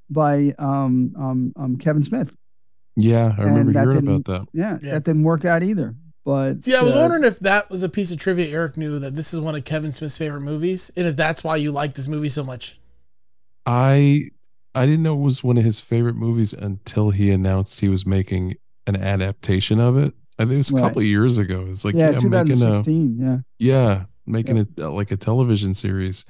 by 0.10 0.54
um, 0.60 1.14
um, 1.18 1.54
um, 1.56 1.78
Kevin 1.78 2.04
Smith. 2.04 2.36
Yeah, 2.96 3.36
I 3.38 3.44
remember 3.44 3.72
hearing 3.74 4.08
about 4.08 4.26
that. 4.26 4.48
Yeah, 4.54 4.78
that 4.82 5.04
didn't 5.04 5.24
work 5.24 5.44
out 5.46 5.64
either. 5.64 5.96
But 6.24 6.64
See, 6.64 6.76
I 6.76 6.82
was 6.82 6.96
uh, 6.96 7.00
wondering 7.00 7.24
if 7.24 7.40
that 7.42 7.70
was 7.70 7.84
a 7.84 7.90
piece 7.90 8.12
of 8.12 8.18
trivia 8.18 8.48
Eric 8.48 8.78
knew 8.78 8.98
that 9.00 9.14
this 9.14 9.34
is 9.34 9.40
one 9.40 9.54
of 9.56 9.64
Kevin 9.64 9.92
Smith's 9.92 10.18
favorite 10.18 10.42
movies, 10.42 10.92
and 10.96 11.06
if 11.06 11.16
that's 11.16 11.44
why 11.44 11.56
you 11.58 11.72
like 11.72 11.94
this 11.94 12.08
movie 12.08 12.30
so 12.30 12.44
much. 12.44 12.80
I 13.66 14.30
I 14.74 14.86
didn't 14.86 15.04
know 15.04 15.16
it 15.16 15.22
was 15.22 15.44
one 15.44 15.58
of 15.58 15.64
his 15.64 15.80
favorite 15.80 16.16
movies 16.16 16.54
until 16.54 17.12
he 17.12 17.32
announced 17.32 17.80
he 17.80 17.90
was 17.90 18.06
making 18.06 18.56
an 18.88 18.96
adaptation 18.96 19.80
of 19.80 19.98
it. 19.98 20.14
I 20.38 20.44
think 20.44 20.54
it 20.54 20.58
was 20.58 20.72
a 20.72 20.76
Right. 20.76 20.82
couple 20.82 21.00
of 21.00 21.06
years 21.08 21.38
ago. 21.38 21.66
It's 21.70 21.86
like 21.86 21.96
yeah, 21.96 22.12
yeah, 22.12 22.18
I'm 22.22 22.30
making 22.30 22.52
a 22.52 22.56
2016. 22.56 23.18
yeah. 23.20 23.38
yeah, 23.60 24.06
making 24.26 24.58
it 24.58 24.78
like 24.78 25.12
a 25.12 25.18
television 25.18 25.74
series. 25.74 26.26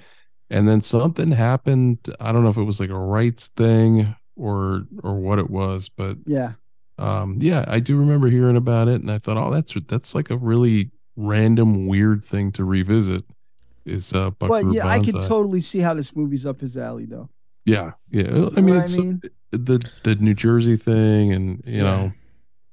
And 0.50 0.68
then 0.68 0.82
something 0.82 1.32
happened. 1.32 2.08
I 2.20 2.32
don't 2.32 2.44
know 2.44 2.50
if 2.50 2.58
it 2.58 2.64
was 2.64 2.80
like 2.80 2.90
a 2.92 2.98
rights 2.98 3.48
thing 3.48 4.16
or 4.36 4.86
or 5.04 5.16
what 5.16 5.40
it 5.40 5.50
was, 5.50 5.90
but 5.90 6.18
Yeah. 6.26 6.54
um 7.00 7.38
yeah, 7.42 7.66
I 7.68 7.80
do 7.80 7.98
remember 7.98 8.28
hearing 8.30 8.58
about 8.58 8.88
it 8.88 9.02
and 9.02 9.12
I 9.12 9.18
thought, 9.18 9.38
"Oh, 9.38 9.52
that's 9.52 9.74
that's 9.88 10.14
like 10.14 10.30
a 10.30 10.38
really 10.38 10.92
random 11.16 11.88
weird 11.88 12.24
thing 12.24 12.52
to 12.54 12.64
revisit." 12.64 13.24
Is 13.86 14.14
uh 14.14 14.32
But 14.32 14.50
Buckaroo 14.50 14.74
yeah, 14.76 14.88
I 14.88 15.00
could 15.00 15.14
Banzai. 15.14 15.28
totally 15.28 15.62
see 15.62 15.80
how 15.80 15.94
this 15.96 16.16
movie's 16.16 16.46
up 16.46 16.62
his 16.62 16.78
alley, 16.78 17.06
though. 17.06 17.30
Yeah, 17.66 17.94
yeah. 18.12 18.24
know 18.30 18.52
I 18.56 18.62
mean, 18.62 18.76
what 18.76 18.80
I 18.80 18.84
it's 18.84 18.98
mean? 18.98 19.22
the 19.52 19.80
the 20.04 20.16
New 20.16 20.34
Jersey 20.36 20.78
thing, 20.78 21.34
and 21.34 21.64
you 21.66 21.82
know, 21.82 22.12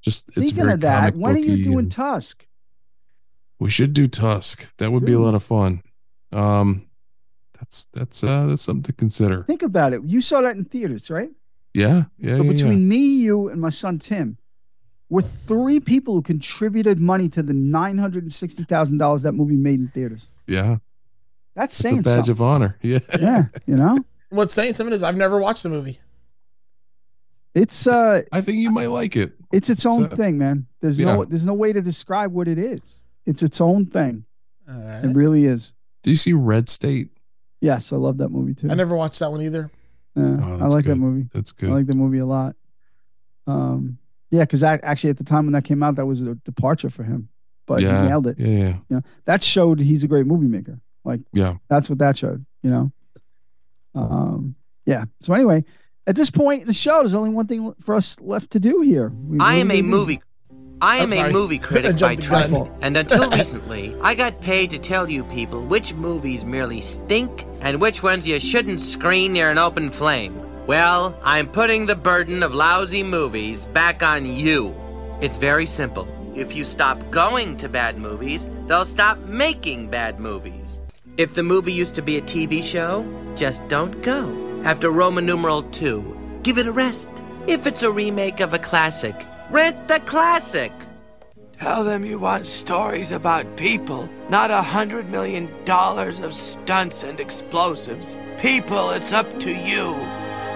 just 0.02 0.28
it's 0.28 0.36
Speaking 0.36 0.56
very 0.56 0.72
of 0.74 0.80
that, 0.80 1.16
when 1.16 1.34
are 1.34 1.38
you 1.38 1.64
doing 1.64 1.88
Tusk? 1.88 2.46
we 3.58 3.70
should 3.70 3.92
do 3.94 4.08
Tusk. 4.08 4.76
That 4.78 4.92
would 4.92 5.04
be 5.04 5.12
a 5.12 5.18
lot 5.20 5.34
of 5.34 5.42
fun. 5.42 5.82
Um, 6.32 6.86
that's 7.62 7.84
that's 7.92 8.24
uh 8.24 8.46
that's 8.46 8.62
something 8.62 8.82
to 8.82 8.92
consider. 8.92 9.44
Think 9.44 9.62
about 9.62 9.94
it. 9.94 10.02
You 10.04 10.20
saw 10.20 10.40
that 10.40 10.56
in 10.56 10.64
theaters, 10.64 11.10
right? 11.10 11.30
Yeah, 11.74 12.04
yeah, 12.18 12.36
so 12.36 12.42
yeah, 12.42 12.52
between 12.52 12.78
yeah. 12.80 12.86
me, 12.88 12.98
you, 12.98 13.48
and 13.48 13.60
my 13.60 13.70
son 13.70 13.98
Tim, 14.00 14.36
we're 15.08 15.22
three 15.22 15.78
people 15.80 16.14
who 16.14 16.22
contributed 16.22 16.98
money 16.98 17.28
to 17.30 17.42
the 17.42 17.52
nine 17.54 17.96
hundred 17.98 18.24
and 18.24 18.32
sixty 18.32 18.64
thousand 18.64 18.98
dollars 18.98 19.22
that 19.22 19.32
movie 19.32 19.54
made 19.56 19.78
in 19.80 19.88
theaters. 19.88 20.28
yeah. 20.46 20.78
That's 21.54 21.78
It's 21.78 21.82
saying 21.82 21.98
a 21.98 22.02
badge 22.02 22.14
something. 22.14 22.30
of 22.32 22.42
honor. 22.42 22.78
Yeah, 22.82 22.98
yeah, 23.20 23.44
you 23.66 23.76
know, 23.76 23.98
What's 24.30 24.54
saying 24.54 24.72
something 24.74 24.94
is 24.94 25.02
I've 25.04 25.18
never 25.18 25.38
watched 25.38 25.62
the 25.62 25.68
movie. 25.68 25.98
it's 27.54 27.86
uh, 27.86 28.22
I 28.32 28.40
think 28.40 28.58
you 28.58 28.70
might 28.70 28.86
like 28.86 29.16
it. 29.16 29.34
it's 29.52 29.68
its 29.70 29.84
own 29.84 30.06
uh, 30.06 30.16
thing, 30.16 30.38
man. 30.38 30.66
There's 30.80 30.98
no, 30.98 31.20
yeah. 31.20 31.24
there's 31.28 31.44
no 31.46 31.52
way 31.52 31.72
to 31.72 31.82
describe 31.82 32.32
what 32.32 32.48
it 32.48 32.58
is. 32.58 33.04
It's 33.26 33.42
its 33.42 33.60
own 33.60 33.84
thing. 33.86 34.24
All 34.68 34.80
right. 34.80 35.04
It 35.04 35.14
really 35.14 35.44
is. 35.44 35.74
Do 36.02 36.10
you 36.10 36.16
see 36.16 36.32
Red 36.32 36.68
State? 36.68 37.10
Yes, 37.62 37.92
I 37.92 37.96
love 37.96 38.18
that 38.18 38.28
movie 38.28 38.54
too. 38.54 38.68
I 38.70 38.74
never 38.74 38.94
watched 38.96 39.20
that 39.20 39.30
one 39.30 39.40
either. 39.40 39.70
Yeah, 40.16 40.34
Oh, 40.38 40.54
I 40.54 40.56
that's 40.58 40.74
like 40.74 40.84
that 40.84 40.96
movie. 40.96 41.28
That's 41.32 41.52
good. 41.52 41.70
I 41.70 41.74
like 41.74 41.86
the 41.86 41.94
movie 41.94 42.18
a 42.18 42.26
lot. 42.26 42.54
Um, 43.46 43.98
yeah, 44.30 44.40
because 44.42 44.62
actually 44.62 45.10
at 45.10 45.16
the 45.16 45.24
time 45.24 45.46
when 45.46 45.52
that 45.54 45.64
came 45.64 45.82
out, 45.82 45.94
that 45.94 46.04
was 46.06 46.22
a 46.22 46.34
departure 46.34 46.90
for 46.90 47.02
him, 47.04 47.28
but 47.66 47.80
yeah, 47.80 48.02
he 48.02 48.08
nailed 48.08 48.26
it. 48.26 48.38
Yeah, 48.38 48.48
yeah, 48.48 48.68
You 48.90 48.96
know, 48.96 49.02
that 49.26 49.42
showed 49.42 49.78
he's 49.78 50.04
a 50.04 50.08
great 50.08 50.26
movie 50.26 50.48
maker. 50.48 50.80
Like 51.04 51.20
yeah. 51.32 51.56
that's 51.68 51.88
what 51.88 51.98
that 52.00 52.18
showed. 52.18 52.44
You 52.62 52.70
know. 52.70 52.92
Um. 53.94 54.54
Yeah. 54.86 55.04
So 55.20 55.32
anyway, 55.34 55.64
at 56.06 56.16
this 56.16 56.30
point 56.30 56.62
in 56.62 56.66
the 56.68 56.74
show, 56.74 56.98
there's 56.98 57.14
only 57.14 57.30
one 57.30 57.46
thing 57.46 57.74
for 57.80 57.94
us 57.94 58.18
left 58.20 58.50
to 58.52 58.60
do 58.60 58.80
here. 58.80 59.08
We 59.08 59.38
I 59.38 59.50
really 59.50 59.60
am 59.60 59.70
a 59.70 59.76
do- 59.76 59.82
movie. 59.88 60.22
I 60.82 60.96
am 60.96 61.12
a 61.12 61.30
movie 61.30 61.58
critic 61.60 61.96
by 62.00 62.16
trade, 62.16 62.68
and 62.80 62.96
until 62.96 63.30
recently, 63.38 63.96
I 64.00 64.16
got 64.16 64.40
paid 64.40 64.72
to 64.72 64.80
tell 64.80 65.08
you 65.08 65.22
people 65.22 65.64
which 65.64 65.94
movies 65.94 66.44
merely 66.44 66.80
stink 66.80 67.46
and 67.60 67.80
which 67.80 68.02
ones 68.02 68.26
you 68.26 68.40
shouldn't 68.40 68.80
screen 68.80 69.32
near 69.32 69.48
an 69.48 69.58
open 69.58 69.92
flame. 69.92 70.44
Well, 70.66 71.16
I'm 71.22 71.46
putting 71.46 71.86
the 71.86 71.94
burden 71.94 72.42
of 72.42 72.52
lousy 72.52 73.04
movies 73.04 73.64
back 73.66 74.02
on 74.02 74.26
you. 74.26 74.74
It's 75.20 75.36
very 75.36 75.66
simple. 75.66 76.08
If 76.34 76.56
you 76.56 76.64
stop 76.64 76.98
going 77.12 77.56
to 77.58 77.68
bad 77.68 77.96
movies, 77.96 78.48
they'll 78.66 78.84
stop 78.84 79.18
making 79.20 79.88
bad 79.88 80.18
movies. 80.18 80.80
If 81.16 81.34
the 81.36 81.44
movie 81.44 81.72
used 81.72 81.94
to 81.94 82.02
be 82.02 82.16
a 82.16 82.22
TV 82.22 82.60
show, 82.60 83.06
just 83.36 83.68
don't 83.68 84.02
go. 84.02 84.60
After 84.64 84.90
Roman 84.90 85.26
numeral 85.26 85.62
2, 85.62 86.40
give 86.42 86.58
it 86.58 86.66
a 86.66 86.72
rest. 86.72 87.08
If 87.46 87.68
it's 87.68 87.84
a 87.84 87.90
remake 87.90 88.40
of 88.40 88.52
a 88.52 88.58
classic, 88.58 89.14
rent 89.52 89.86
the 89.86 90.00
classic. 90.00 90.72
Tell 91.60 91.84
them 91.84 92.04
you 92.04 92.18
want 92.18 92.46
stories 92.46 93.12
about 93.12 93.56
people, 93.56 94.08
not 94.30 94.50
a 94.50 94.62
hundred 94.62 95.08
million 95.10 95.48
dollars 95.64 96.18
of 96.18 96.34
stunts 96.34 97.04
and 97.04 97.20
explosives. 97.20 98.16
People, 98.38 98.90
it's 98.90 99.12
up 99.12 99.38
to 99.40 99.52
you. 99.52 99.94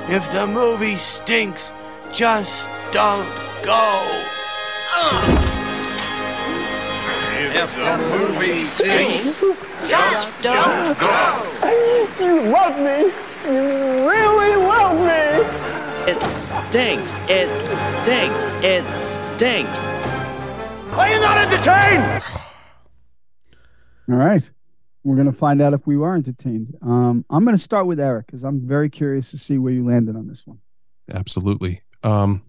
If 0.09 0.33
the 0.33 0.47
movie 0.47 0.97
stinks, 0.97 1.73
just 2.11 2.69
don't 2.91 3.29
go. 3.63 4.01
If 7.55 7.75
the 7.77 7.99
movie 8.19 8.63
stinks, 8.63 9.41
just 9.89 10.33
don't 10.43 10.99
go. 10.99 11.43
You 12.19 12.51
love 12.51 12.79
me. 12.79 13.13
You 13.45 14.09
really 14.09 14.57
love 14.57 14.71
me. 14.71 14.76
It 16.09 16.23
stinks. 16.23 17.15
It 17.29 17.49
stinks. 17.63 18.45
It 18.65 18.85
stinks. 18.95 19.85
Are 20.95 21.09
you 21.13 21.21
not 21.21 21.39
entertained? 21.39 22.23
All 24.09 24.15
right. 24.17 24.49
We're 25.03 25.17
gonna 25.17 25.33
find 25.33 25.61
out 25.61 25.73
if 25.75 25.87
we 25.87 25.97
were 25.97 26.15
entertained. 26.15 26.77
Um, 26.83 27.25
I'm 27.31 27.45
gonna 27.45 27.59
start 27.59 27.87
with 27.87 28.01
Eric 28.01 28.27
because 28.27 28.45
I'm 28.45 28.61
very 28.67 28.89
curious 28.89 29.31
to 29.33 29.39
see 29.39 29.59
where 29.59 29.73
you 29.73 29.85
landed 29.85 30.17
on 30.17 30.27
this 30.29 30.47
one. 30.47 30.59
absolutely 31.13 31.81
um 32.03 32.43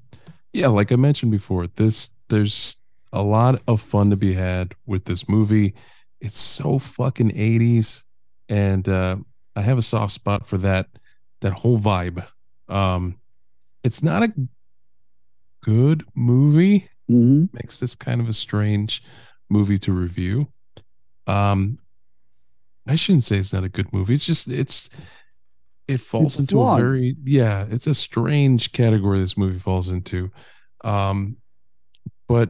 yeah 0.52 0.68
like 0.68 0.92
i 0.92 0.96
mentioned 0.96 1.32
before 1.32 1.68
this 1.76 2.10
there's 2.30 2.78
a 3.14 3.22
lot 3.22 3.62
of 3.68 3.80
fun 3.80 4.10
to 4.10 4.16
be 4.16 4.34
had 4.34 4.74
with 4.88 5.06
this 5.06 5.30
movie 5.30 5.76
it's 6.20 6.40
so 6.40 6.80
fucking 6.80 7.30
80s 7.30 8.04
and 8.50 8.90
uh 8.90 9.16
i 9.56 9.62
have 9.62 9.78
a 9.78 9.82
soft 9.84 10.12
spot 10.14 10.48
for 10.48 10.58
that 10.58 10.88
that 11.42 11.54
whole 11.54 11.78
vibe 11.78 12.26
um 12.68 13.20
it's 13.84 14.02
not 14.04 14.24
a 14.24 14.34
good 15.64 16.04
movie 16.16 16.90
Mm-hmm. 17.10 17.46
makes 17.56 17.80
this 17.80 17.96
kind 17.96 18.20
of 18.20 18.28
a 18.28 18.34
strange 18.34 19.02
movie 19.50 19.80
to 19.80 19.94
review 19.94 20.50
um 21.26 21.78
i 22.86 22.98
shouldn't 22.98 23.24
say 23.24 23.38
it's 23.38 23.54
not 23.54 23.64
a 23.64 23.70
good 23.70 23.94
movie 23.94 24.14
it's 24.16 24.26
just 24.26 24.50
it's 24.50 24.90
it 25.88 26.02
falls 26.02 26.34
It's 26.34 26.40
into 26.42 26.56
flawed. 26.56 26.82
a 26.82 26.84
very 26.84 27.16
yeah 27.24 27.66
it's 27.70 27.88
a 27.88 27.96
strange 27.96 28.74
category 28.74 29.20
this 29.20 29.38
movie 29.38 29.58
falls 29.58 29.88
into 29.88 30.30
um 30.84 31.38
but 32.28 32.50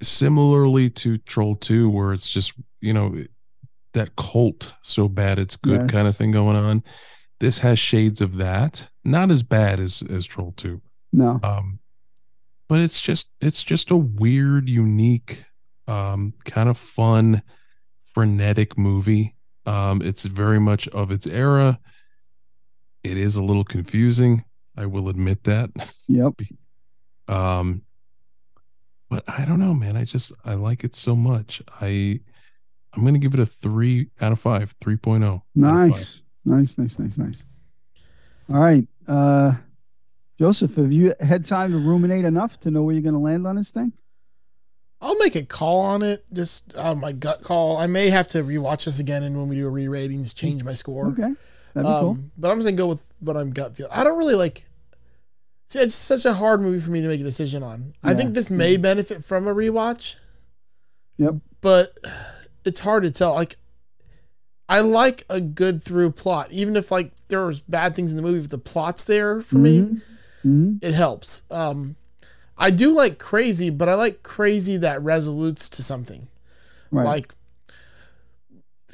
similarly 0.00 0.88
to 0.90 1.18
troll 1.18 1.56
2 1.56 1.90
where 1.90 2.12
it's 2.12 2.30
just 2.30 2.52
you 2.80 2.92
know 2.92 3.16
that 3.94 4.14
cult 4.14 4.72
so 4.82 5.08
bad 5.08 5.40
it's 5.40 5.56
good 5.56 5.80
Yes. 5.80 5.90
kind 5.90 6.06
of 6.06 6.16
thing 6.16 6.30
going 6.30 6.54
on 6.54 6.84
this 7.40 7.58
has 7.60 7.78
shades 7.78 8.20
of 8.20 8.36
that 8.36 8.88
not 9.04 9.30
as 9.30 9.42
bad 9.42 9.80
as 9.80 10.02
as 10.10 10.24
troll 10.26 10.52
2 10.56 10.80
No. 11.12 11.40
um 11.42 11.78
but 12.68 12.80
it's 12.80 13.00
just 13.00 13.30
it's 13.40 13.62
just 13.64 13.90
a 13.90 13.96
weird 13.96 14.68
unique 14.68 15.44
um 15.88 16.34
kind 16.44 16.68
of 16.68 16.78
fun 16.78 17.42
frenetic 18.00 18.76
movie 18.78 19.34
um 19.66 20.00
it's 20.02 20.24
very 20.24 20.60
much 20.60 20.86
of 20.88 21.10
its 21.10 21.26
era 21.26 21.78
it 23.02 23.16
is 23.16 23.36
a 23.36 23.42
little 23.42 23.64
confusing 23.64 24.44
i 24.76 24.86
will 24.86 25.08
admit 25.08 25.44
that 25.44 25.70
Yep. 26.08 26.34
um 27.28 27.82
but 29.08 29.24
i 29.28 29.44
don't 29.44 29.58
know 29.60 29.74
man 29.74 29.96
i 29.96 30.04
just 30.04 30.32
i 30.44 30.54
like 30.54 30.84
it 30.84 30.94
so 30.94 31.14
much 31.16 31.62
i 31.80 32.20
i'm 32.92 33.04
gonna 33.04 33.18
give 33.18 33.34
it 33.34 33.40
a 33.40 33.46
three 33.46 34.10
out 34.20 34.32
of 34.32 34.38
five 34.40 34.74
3.0 34.80 35.22
out 35.24 35.32
of 35.34 35.40
five. 35.40 35.44
Nice. 35.54 36.22
Nice, 36.50 36.76
nice, 36.78 36.98
nice, 36.98 37.16
nice. 37.18 37.44
All 38.52 38.58
right. 38.60 38.86
Uh 39.06 39.54
Joseph, 40.38 40.74
have 40.76 40.90
you 40.92 41.14
had 41.20 41.44
time 41.44 41.70
to 41.72 41.78
ruminate 41.78 42.24
enough 42.24 42.58
to 42.60 42.70
know 42.70 42.82
where 42.82 42.94
you're 42.94 43.02
gonna 43.02 43.20
land 43.20 43.46
on 43.46 43.56
this 43.56 43.70
thing? 43.70 43.92
I'll 45.02 45.16
make 45.18 45.34
a 45.36 45.42
call 45.44 45.80
on 45.80 46.02
it, 46.02 46.24
just 46.32 46.76
out 46.76 46.92
of 46.92 46.98
my 46.98 47.12
gut 47.12 47.42
call. 47.42 47.78
I 47.78 47.86
may 47.86 48.10
have 48.10 48.28
to 48.28 48.42
rewatch 48.42 48.84
this 48.84 48.98
again, 49.00 49.22
and 49.22 49.36
when 49.38 49.48
we 49.48 49.56
do 49.56 49.66
a 49.66 49.70
re-ratings, 49.70 50.34
change 50.34 50.62
my 50.64 50.72
score. 50.74 51.08
Okay. 51.08 51.22
That'd 51.22 51.36
be 51.74 51.82
cool. 52.00 52.10
Um, 52.10 52.32
But 52.36 52.50
I'm 52.50 52.58
just 52.58 52.66
gonna 52.66 52.76
go 52.76 52.86
with 52.88 53.08
what 53.20 53.36
I'm 53.36 53.50
gut 53.50 53.76
feel. 53.76 53.88
I 53.90 54.02
don't 54.04 54.18
really 54.18 54.34
like. 54.34 54.64
See, 55.68 55.78
it's 55.78 55.94
such 55.94 56.24
a 56.24 56.32
hard 56.34 56.60
movie 56.60 56.80
for 56.80 56.90
me 56.90 57.00
to 57.00 57.08
make 57.08 57.20
a 57.20 57.24
decision 57.24 57.62
on. 57.62 57.92
I 58.02 58.14
think 58.14 58.34
this 58.34 58.50
may 58.50 58.76
benefit 58.76 59.24
from 59.24 59.46
a 59.46 59.54
rewatch, 59.54 60.16
Yep. 61.18 61.36
but 61.60 61.96
it's 62.64 62.80
hard 62.80 63.04
to 63.04 63.10
tell. 63.12 63.34
Like, 63.34 63.56
I 64.70 64.80
like 64.80 65.24
a 65.28 65.40
good 65.40 65.82
through 65.82 66.12
plot, 66.12 66.52
even 66.52 66.76
if 66.76 66.90
like 66.92 67.10
there 67.28 67.44
was 67.44 67.60
bad 67.60 67.94
things 67.96 68.12
in 68.12 68.16
the 68.16 68.22
movie. 68.22 68.38
If 68.38 68.48
the 68.50 68.56
plot's 68.58 69.04
there 69.04 69.42
for 69.42 69.58
me, 69.58 70.00
Mhm. 70.46 70.78
it 70.80 70.94
helps. 70.94 71.42
Um, 71.50 71.96
I 72.56 72.70
do 72.70 72.92
like 72.92 73.18
crazy, 73.18 73.68
but 73.68 73.88
I 73.88 73.94
like 73.94 74.22
crazy 74.22 74.76
that 74.78 75.02
resolutes 75.02 75.68
to 75.70 75.82
something. 75.82 76.28
Right. 76.92 77.04
Like, 77.04 77.34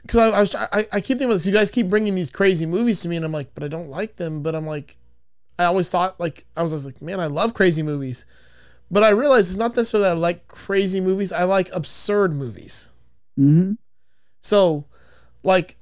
because 0.02 0.16
I, 0.16 0.28
I 0.30 0.40
was 0.40 0.54
I, 0.54 0.86
I 0.92 1.00
keep 1.00 1.18
thinking 1.18 1.26
about 1.26 1.34
this. 1.34 1.46
You 1.46 1.52
guys 1.52 1.70
keep 1.70 1.90
bringing 1.90 2.14
these 2.14 2.30
crazy 2.30 2.64
movies 2.64 3.00
to 3.00 3.08
me, 3.08 3.16
and 3.16 3.24
I'm 3.24 3.32
like, 3.32 3.54
but 3.54 3.62
I 3.64 3.68
don't 3.68 3.90
like 3.90 4.16
them. 4.16 4.42
But 4.42 4.54
I'm 4.54 4.66
like, 4.66 4.96
I 5.58 5.64
always 5.64 5.88
thought 5.90 6.18
like 6.18 6.44
I 6.56 6.62
was, 6.62 6.72
always 6.72 6.86
like, 6.86 7.02
man, 7.02 7.20
I 7.20 7.26
love 7.26 7.54
crazy 7.54 7.82
movies. 7.82 8.24
But 8.90 9.02
I 9.02 9.10
realized 9.10 9.50
it's 9.50 9.58
not 9.58 9.76
necessarily 9.76 10.08
that 10.08 10.16
I 10.16 10.20
like 10.20 10.46
crazy 10.48 11.00
movies. 11.00 11.32
I 11.32 11.42
like 11.44 11.68
absurd 11.72 12.32
movies. 12.34 12.90
Mm-hmm. 13.38 13.72
So, 14.42 14.84
like 15.46 15.76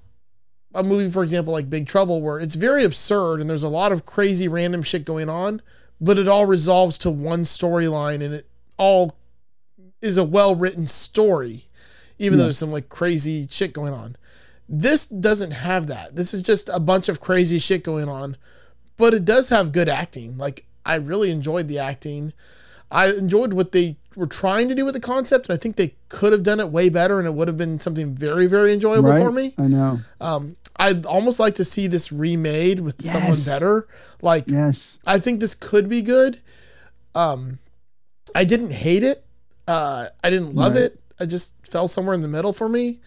a 0.74 0.82
movie, 0.82 1.11
for 1.11 1.23
example, 1.23 1.53
like 1.53 1.70
Big 1.70 1.86
Trouble, 1.86 2.20
where 2.20 2.39
it's 2.39 2.55
very 2.55 2.85
absurd 2.85 3.41
and 3.41 3.49
there's 3.49 3.65
a 3.65 3.69
lot 3.69 3.93
of 3.93 4.05
crazy 4.05 4.47
random 4.49 4.82
shit 4.82 5.05
going 5.05 5.28
on, 5.28 5.62
but 6.01 6.19
it 6.19 6.28
all 6.28 6.47
resolves 6.47 6.99
to 6.99 7.11
one 7.11 7.43
storyline 7.43 8.23
and 8.23 8.35
it 8.35 8.47
all 8.77 9.16
is 10.03 10.19
a 10.19 10.24
well 10.24 10.55
written 10.55 10.86
story, 10.86 11.66
even 12.19 12.39
though 12.39 12.45
there's 12.45 12.59
some 12.59 12.73
like 12.73 12.89
crazy 12.89 13.47
shit 13.51 13.73
going 13.73 13.93
on. 13.93 14.16
This 14.69 15.07
doesn't 15.07 15.53
have 15.53 15.86
that. 15.86 16.16
This 16.16 16.35
is 16.35 16.43
just 16.43 16.69
a 16.69 16.81
bunch 16.81 17.09
of 17.09 17.20
crazy 17.20 17.59
shit 17.59 17.85
going 17.85 18.09
on, 18.09 18.36
but 18.97 19.15
it 19.15 19.24
does 19.24 19.51
have 19.51 19.73
good 19.73 19.89
acting. 19.89 20.39
Like, 20.39 20.66
I 20.86 20.97
really 20.97 21.31
enjoyed 21.31 21.69
the 21.69 21.78
acting. 21.78 22.32
I 22.90 23.12
enjoyed 23.12 23.52
what 23.55 23.73
they 23.73 23.97
were 24.16 24.27
trying 24.27 24.69
to 24.69 24.74
do 24.74 24.85
with 24.85 24.94
the 24.94 25.01
concept, 25.01 25.48
and 25.48 25.59
I 25.59 25.61
think 25.61 25.77
they 25.77 25.94
could 26.09 26.32
have 26.32 26.43
done 26.44 26.61
it 26.61 26.70
way 26.70 26.89
better, 26.89 27.19
and 27.19 27.27
it 27.27 27.35
would 27.35 27.48
have 27.48 27.56
been 27.59 27.81
something 27.81 28.15
very, 28.15 28.47
very 28.47 28.73
enjoyable 28.73 29.11
right? 29.11 29.23
for 29.23 29.32
me. 29.32 29.55
I 29.59 29.66
know. 29.66 30.01
Um, 30.20 30.56
I'd 30.77 31.05
almost 31.06 31.40
like 31.40 31.55
to 31.56 31.65
see 31.65 31.86
this 31.89 32.12
remade 32.12 32.81
with 32.81 33.05
someone 33.05 33.36
better. 33.47 33.86
Like, 34.23 34.48
Yes. 34.48 34.98
I 35.06 35.19
think 35.19 35.40
this 35.40 35.55
could 35.55 35.89
be 35.89 36.02
good. 36.02 36.39
Um, 37.15 37.59
I 38.35 38.44
didn't 38.44 38.73
hate 38.73 39.02
it. 39.02 39.24
Uh, 39.66 40.09
I 40.23 40.31
didn't 40.31 40.55
love 40.55 40.74
Right. 40.74 40.82
it. 40.85 41.01
I 41.19 41.27
just 41.27 41.55
fell 41.66 41.89
somewhere 41.89 42.15
in 42.15 42.20
the 42.20 42.28
middle 42.28 42.52
for 42.52 42.69
me. 42.69 43.01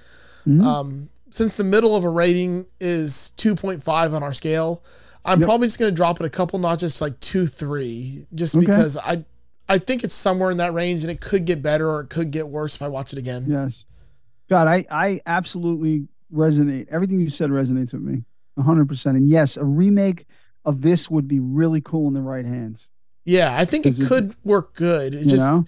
Mhm. 0.47 0.63
Um, 0.63 1.09
since 1.29 1.55
the 1.55 1.63
middle 1.65 1.95
of 1.95 2.03
a 2.03 2.09
rating 2.09 2.65
is 2.79 3.31
2.5 3.37 4.13
on 4.13 4.23
our 4.23 4.33
scale, 4.33 4.81
I'm 5.25 5.41
probably 5.41 5.67
just 5.67 5.77
going 5.77 5.91
to 5.91 5.95
drop 5.95 6.21
it 6.21 6.25
a 6.25 6.29
couple 6.29 6.57
notches 6.57 7.01
like 7.01 7.19
2 7.19 7.47
3 7.47 8.25
just 8.33 8.55
Okay. 8.55 8.65
because 8.65 8.95
I 8.97 9.25
I 9.69 9.77
think 9.79 10.03
it's 10.03 10.13
somewhere 10.13 10.49
in 10.51 10.57
that 10.57 10.73
range 10.73 11.03
and 11.03 11.11
it 11.11 11.19
could 11.21 11.45
get 11.45 11.61
better 11.61 11.89
or 11.89 12.01
it 12.01 12.09
could 12.09 12.31
get 12.31 12.47
worse 12.47 12.75
if 12.75 12.81
I 12.81 12.87
watch 12.87 13.11
it 13.13 13.19
again. 13.19 13.45
Yes. 13.47 13.85
God, 14.49 14.67
I, 14.67 14.85
I 14.89 15.21
absolutely 15.25 16.07
resonate. 16.33 16.87
Everything 16.89 17.19
you 17.19 17.29
said 17.29 17.49
resonates 17.49 17.93
with 17.93 18.01
me 18.01 18.23
100%. 18.57 19.05
And 19.07 19.27
yes, 19.29 19.57
a 19.57 19.65
remake 19.65 20.25
of 20.63 20.81
this 20.81 21.09
would 21.09 21.27
be 21.27 21.39
really 21.39 21.81
cool 21.81 22.07
in 22.07 22.13
the 22.13 22.21
right 22.21 22.45
hands. 22.45 22.89
Yeah, 23.25 23.55
I 23.57 23.65
think 23.65 23.85
it- 23.85 23.95
could 24.07 24.35
work 24.45 24.73
good. 24.73 25.13
It 25.13 25.23
just 25.27 25.43
know? 25.43 25.65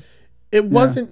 it 0.52 0.64
wasn't 0.66 1.12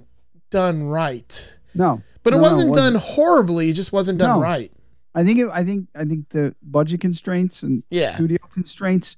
done 0.49 0.84
right. 0.84 1.57
No. 1.76 2.01
But 2.23 2.34
it 2.34 2.38
No, 2.38 2.43
no, 2.43 2.49
wasn't 2.51 2.73
done 2.76 2.95
horribly, 2.95 3.69
it 3.69 3.73
just 3.73 3.91
wasn't 3.91 4.19
done 4.19 4.38
No. 4.38 4.41
right. 4.41 4.72
I 5.14 5.26
think 5.26 5.39
it, 5.39 5.49
I 5.51 5.64
think 5.65 5.88
I 5.95 6.05
think 6.05 6.30
the 6.30 6.55
budget 6.61 7.01
constraints 7.01 7.64
and 7.64 7.84
Yeah. 7.89 8.14
studio 8.15 8.38
constraints, 8.53 9.18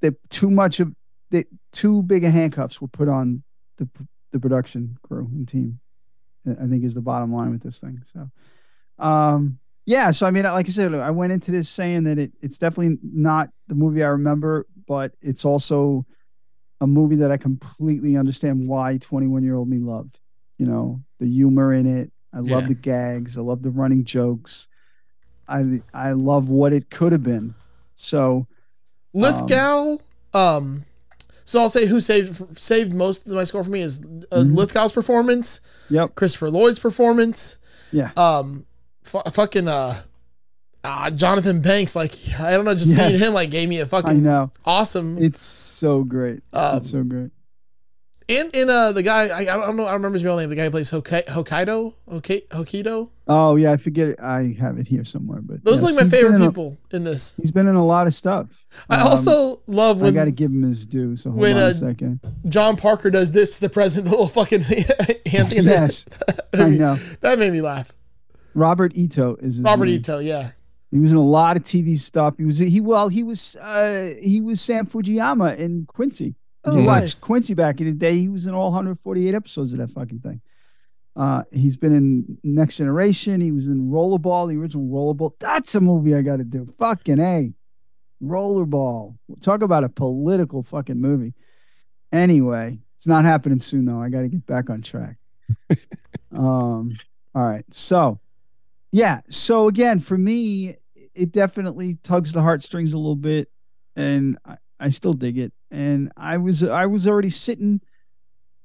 that 0.00 0.14
too 0.30 0.50
much 0.50 0.80
of 0.80 0.94
that 1.30 1.46
too 1.72 2.02
big 2.02 2.24
of 2.24 2.32
handcuffs 2.32 2.80
were 2.80 2.88
put 2.88 3.08
on 3.08 3.42
the 3.76 3.88
the 4.32 4.38
production 4.40 4.98
crew 5.02 5.28
and 5.32 5.48
team. 5.48 5.80
I 6.46 6.66
think 6.66 6.84
is 6.84 6.94
the 6.94 7.02
bottom 7.02 7.32
line 7.32 7.50
with 7.50 7.62
this 7.62 7.78
thing. 7.78 8.00
So, 8.04 8.30
um, 9.04 9.58
yeah. 9.84 10.10
So 10.12 10.26
I 10.26 10.30
mean, 10.30 10.44
like 10.44 10.66
I 10.66 10.70
said, 10.70 10.94
I 10.94 11.10
went 11.10 11.32
into 11.32 11.50
this 11.50 11.68
saying 11.68 12.04
that 12.04 12.18
it 12.18 12.32
it's 12.40 12.58
definitely 12.58 12.98
not 13.02 13.50
the 13.66 13.74
movie 13.74 14.02
I 14.02 14.08
remember, 14.08 14.66
but 14.86 15.12
it's 15.20 15.44
also 15.44 16.06
a 16.80 16.86
movie 16.86 17.16
that 17.16 17.30
I 17.32 17.36
completely 17.36 18.16
understand 18.16 18.66
why 18.68 18.96
21 18.98 19.42
year 19.42 19.56
old 19.56 19.68
me 19.68 19.78
loved. 19.78 20.20
You 20.58 20.66
know, 20.66 21.02
the 21.20 21.26
humor 21.26 21.74
in 21.74 21.86
it. 21.86 22.10
I 22.32 22.38
love 22.38 22.62
Yeah. 22.62 22.68
the 22.68 22.74
gags. 22.74 23.36
I 23.36 23.40
love 23.42 23.62
the 23.62 23.70
running 23.70 24.04
jokes. 24.04 24.68
I 25.46 25.82
I 25.92 26.12
love 26.12 26.48
what 26.48 26.72
it 26.72 26.88
could 26.90 27.12
have 27.12 27.22
been. 27.22 27.54
So 27.94 28.46
Lithgow, 29.14 29.96
um, 30.34 30.84
so 31.48 31.60
I'll 31.60 31.70
say 31.70 31.86
who 31.86 31.98
saved 32.00 32.58
saved 32.58 32.92
most 32.92 33.26
of 33.26 33.32
my 33.32 33.44
score 33.44 33.64
for 33.64 33.70
me 33.70 33.80
is 33.80 34.00
uh, 34.30 34.36
Mhm. 34.44 34.54
Lithgow's 34.54 34.92
performance. 34.92 35.60
Yep. 35.88 36.14
Christopher 36.14 36.50
Lloyd's 36.50 36.78
performance. 36.78 37.56
Yeah. 37.90 38.10
Um, 38.18 38.66
fu- 39.02 39.22
fucking 39.30 39.66
uh, 39.66 40.00
uh, 40.84 41.10
Jonathan 41.10 41.60
Banks. 41.62 41.96
Like 41.96 42.12
I 42.38 42.50
don't 42.52 42.66
know, 42.66 42.74
just 42.74 42.94
seeing 42.94 43.18
him 43.18 43.32
like 43.32 43.50
gave 43.50 43.68
me 43.68 43.78
a 43.80 43.84
I 43.84 43.88
fucking 43.88 44.22
know 44.22 44.50
awesome. 44.66 45.16
it's 45.16 45.42
so 45.42 46.04
great. 46.04 46.42
Um, 46.52 46.76
it's 46.78 46.90
so 46.90 47.02
great. 47.02 47.30
And 48.30 48.54
in 48.54 48.68
uh 48.68 48.92
the 48.92 49.02
guy 49.02 49.28
I, 49.28 49.40
I 49.40 49.44
don't 49.66 49.76
know 49.76 49.86
I 49.86 49.94
remember 49.94 50.14
his 50.16 50.24
real 50.24 50.36
name. 50.36 50.50
The 50.50 50.56
guy 50.56 50.64
who 50.64 50.70
plays 50.70 50.90
Hokkaido 50.90 51.26
Hokkaido 51.28 51.94
Hokkaido. 52.10 52.48
Hokkaido. 52.48 53.10
Oh 53.26 53.56
yeah, 53.56 53.72
I 53.72 53.76
forget. 53.78 54.08
It. 54.08 54.20
I 54.20 54.54
have 54.60 54.78
it 54.78 54.86
here 54.86 55.04
somewhere, 55.04 55.40
but 55.40 55.64
Those 55.64 55.80
yes, 55.82 55.92
are 55.92 55.94
like 55.94 56.04
my 56.04 56.10
favorite 56.10 56.36
in 56.36 56.42
a- 56.42 56.48
people 56.50 56.76
in 56.90 57.04
this. 57.04 57.36
he's 57.36 57.50
been 57.50 57.68
in 57.68 57.74
a 57.74 57.84
lot 57.84 58.06
of 58.06 58.12
stuff. 58.14 58.46
I 58.90 59.00
Um, 59.00 59.08
also 59.08 59.62
love 59.66 60.02
I 60.02 60.10
got 60.10 60.26
to 60.26 60.30
give 60.30 60.50
him 60.50 60.62
his 60.62 60.86
due. 60.86 61.16
So 61.16 61.30
hold 61.30 61.40
when, 61.40 61.56
on 61.56 61.62
uh, 61.62 61.66
a 61.68 61.74
second. 61.74 62.20
John 62.48 62.76
Parker 62.76 63.10
does 63.10 63.32
this 63.32 63.54
to 63.56 63.60
the 63.62 63.70
president, 63.70 64.04
the 64.06 64.10
little 64.10 64.26
fucking 64.28 64.60
hand 65.26 65.48
thing. 65.48 65.64
Yes, 65.64 66.04
I 66.54 66.68
know. 66.70 66.96
That 67.20 67.38
made 67.38 67.52
me 67.52 67.62
laugh. 67.62 67.92
Robert 68.54 68.92
Ito 68.94 69.36
is 69.40 69.60
Robert 69.60 69.86
name. 69.86 69.96
Ito, 70.00 70.18
yeah. 70.18 70.50
He 70.90 70.98
was 70.98 71.12
in 71.12 71.18
a 71.18 71.22
lot 71.22 71.56
of 71.58 71.64
TV 71.64 71.98
stuff. 71.98 72.34
He 72.38 72.44
was 72.44 72.58
he 72.58 72.80
well 72.80 73.08
he 73.08 73.22
was 73.22 73.56
uh 73.56 74.10
he 74.22 74.40
was 74.40 74.60
Sam 74.60 74.86
Fujiyama 74.86 75.56
in 75.58 75.84
Quincy. 75.86 76.34
You 76.76 76.84
watch. 76.84 77.20
Quincy 77.20 77.54
back 77.54 77.80
in 77.80 77.86
the 77.86 77.92
day, 77.92 78.16
he 78.18 78.28
was 78.28 78.46
in 78.46 78.54
all 78.54 78.66
148 78.66 79.34
episodes 79.34 79.72
of 79.72 79.78
that 79.78 79.90
fucking 79.90 80.20
thing. 80.20 80.40
Uh, 81.16 81.42
he's 81.50 81.76
been 81.76 81.94
in 81.94 82.38
Next 82.44 82.76
Generation. 82.76 83.40
He 83.40 83.50
was 83.50 83.66
in 83.66 83.90
Rollerball, 83.90 84.48
the 84.48 84.56
original 84.56 84.86
Rollerball. 84.86 85.32
That's 85.40 85.74
a 85.74 85.80
movie 85.80 86.14
I 86.14 86.22
got 86.22 86.36
to 86.36 86.44
do. 86.44 86.72
Fucking 86.78 87.18
a, 87.18 87.52
Rollerball. 88.22 89.16
Talk 89.40 89.62
about 89.62 89.84
a 89.84 89.88
political 89.88 90.62
fucking 90.62 91.00
movie. 91.00 91.34
Anyway, 92.12 92.78
it's 92.96 93.06
not 93.06 93.24
happening 93.24 93.60
soon 93.60 93.84
though. 93.84 94.00
I 94.00 94.08
got 94.08 94.20
to 94.20 94.28
get 94.28 94.46
back 94.46 94.70
on 94.70 94.82
track. 94.82 95.16
um. 96.32 96.96
All 97.34 97.44
right. 97.44 97.64
So, 97.70 98.20
yeah. 98.90 99.20
So 99.28 99.68
again, 99.68 100.00
for 100.00 100.16
me, 100.16 100.76
it 101.14 101.32
definitely 101.32 101.98
tugs 102.02 102.32
the 102.32 102.42
heartstrings 102.42 102.94
a 102.94 102.98
little 102.98 103.16
bit, 103.16 103.50
and 103.96 104.38
I, 104.44 104.56
I 104.80 104.88
still 104.90 105.12
dig 105.12 105.38
it. 105.38 105.52
And 105.70 106.12
I 106.16 106.38
was 106.38 106.62
I 106.62 106.86
was 106.86 107.06
already 107.06 107.30
sitting 107.30 107.80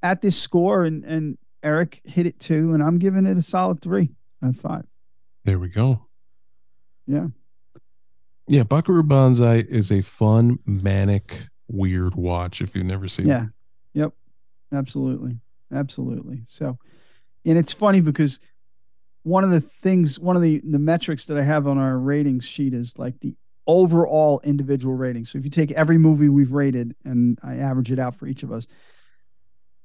at 0.01 0.21
this 0.21 0.37
score, 0.37 0.83
and 0.85 1.03
and 1.03 1.37
Eric 1.61 2.01
hit 2.05 2.25
it 2.25 2.39
too, 2.39 2.73
and 2.73 2.81
I'm 2.83 2.97
giving 2.99 3.25
it 3.25 3.37
a 3.37 3.41
solid 3.41 3.81
three 3.81 4.09
out 4.43 4.49
of 4.51 4.57
five. 4.57 4.85
There 5.45 5.59
we 5.59 5.69
go. 5.69 6.05
Yeah. 7.07 7.27
Yeah, 8.47 8.63
Buckaroo 8.63 9.03
Banzai 9.03 9.63
is 9.69 9.91
a 9.91 10.01
fun, 10.01 10.59
manic, 10.65 11.47
weird 11.69 12.15
watch 12.15 12.61
if 12.61 12.75
you've 12.75 12.85
never 12.85 13.07
seen 13.07 13.27
Yeah. 13.27 13.43
it. 13.43 13.49
Yep. 13.93 14.13
Absolutely. 14.73 15.39
Absolutely. 15.73 16.43
So, 16.47 16.77
and 17.45 17.57
it's 17.57 17.71
funny 17.73 18.01
because 18.01 18.39
one 19.23 19.43
of 19.45 19.51
the 19.51 19.61
things, 19.61 20.19
one 20.19 20.35
of 20.35 20.41
the 20.41 20.61
the 20.65 20.79
metrics 20.79 21.25
that 21.25 21.37
I 21.37 21.43
have 21.43 21.67
on 21.67 21.77
our 21.77 21.97
ratings 21.97 22.45
sheet 22.45 22.73
is 22.73 22.97
like 22.97 23.19
the 23.21 23.35
overall 23.67 24.41
individual 24.43 24.95
rating. 24.95 25.25
So 25.25 25.37
if 25.37 25.43
you 25.43 25.49
take 25.49 25.71
every 25.71 25.97
movie 25.97 26.29
we've 26.29 26.51
rated 26.51 26.95
and 27.05 27.39
I 27.43 27.57
average 27.57 27.91
it 27.91 27.99
out 27.99 28.15
for 28.15 28.27
each 28.27 28.43
of 28.43 28.51
us, 28.51 28.67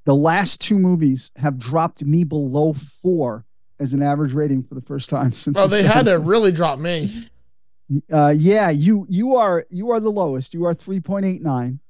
the 0.05 0.15
last 0.15 0.61
two 0.61 0.79
movies 0.79 1.31
have 1.37 1.59
dropped 1.59 2.03
me 2.03 2.25
below 2.25 2.73
four 2.73 3.45
as 3.79 3.93
an 3.93 4.03
average 4.03 4.33
rating 4.33 4.63
for 4.63 4.75
the 4.75 4.81
first 4.81 5.11
time 5.11 5.33
since. 5.35 5.59
Oh, 5.59 5.67
we 5.67 5.77
they 5.77 5.83
had 5.83 6.07
to 6.07 6.19
really 6.19 6.53
drop 6.53 6.79
me. 6.79 7.29
Uh, 8.13 8.35
yeah, 8.37 8.69
you 8.71 9.07
you 9.09 9.37
are 9.37 9.67
you 9.71 9.91
are 9.91 10.01
the 10.01 10.11
lowest. 10.11 10.53
You 10.53 10.67
are 10.67 10.75
three 10.75 11.01
point 11.01 11.25
eight 11.25 11.43
nine. 11.43 11.81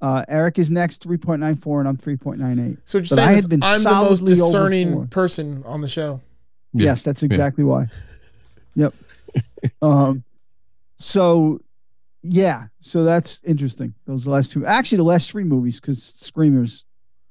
Uh, 0.00 0.24
Eric 0.28 0.58
is 0.58 0.70
next, 0.70 1.02
three 1.02 1.16
point 1.16 1.40
nine 1.40 1.56
four, 1.56 1.80
and 1.80 1.88
I'm 1.88 1.96
three 1.96 2.16
point 2.16 2.40
nine 2.40 2.58
eight. 2.58 2.78
So 2.84 2.98
what 2.98 3.10
you're 3.10 3.20
I 3.20 3.24
saying 3.26 3.36
had 3.36 3.50
been 3.50 3.60
I'm 3.62 3.82
the 3.82 3.90
most 3.90 4.24
discerning 4.24 5.06
person 5.08 5.62
on 5.64 5.80
the 5.80 5.88
show. 5.88 6.20
Yes, 6.72 7.02
that's 7.02 7.22
exactly 7.22 7.64
why. 7.64 7.86
Yep. 8.74 8.94
um, 9.82 10.24
so 10.96 11.60
yeah, 12.22 12.66
so 12.80 13.04
that's 13.04 13.40
interesting. 13.44 13.94
Those 14.06 14.26
last 14.26 14.52
two, 14.52 14.66
actually, 14.66 14.96
the 14.98 15.04
last 15.04 15.30
three 15.30 15.44
movies, 15.44 15.80
because 15.80 16.02
Screamers 16.02 16.84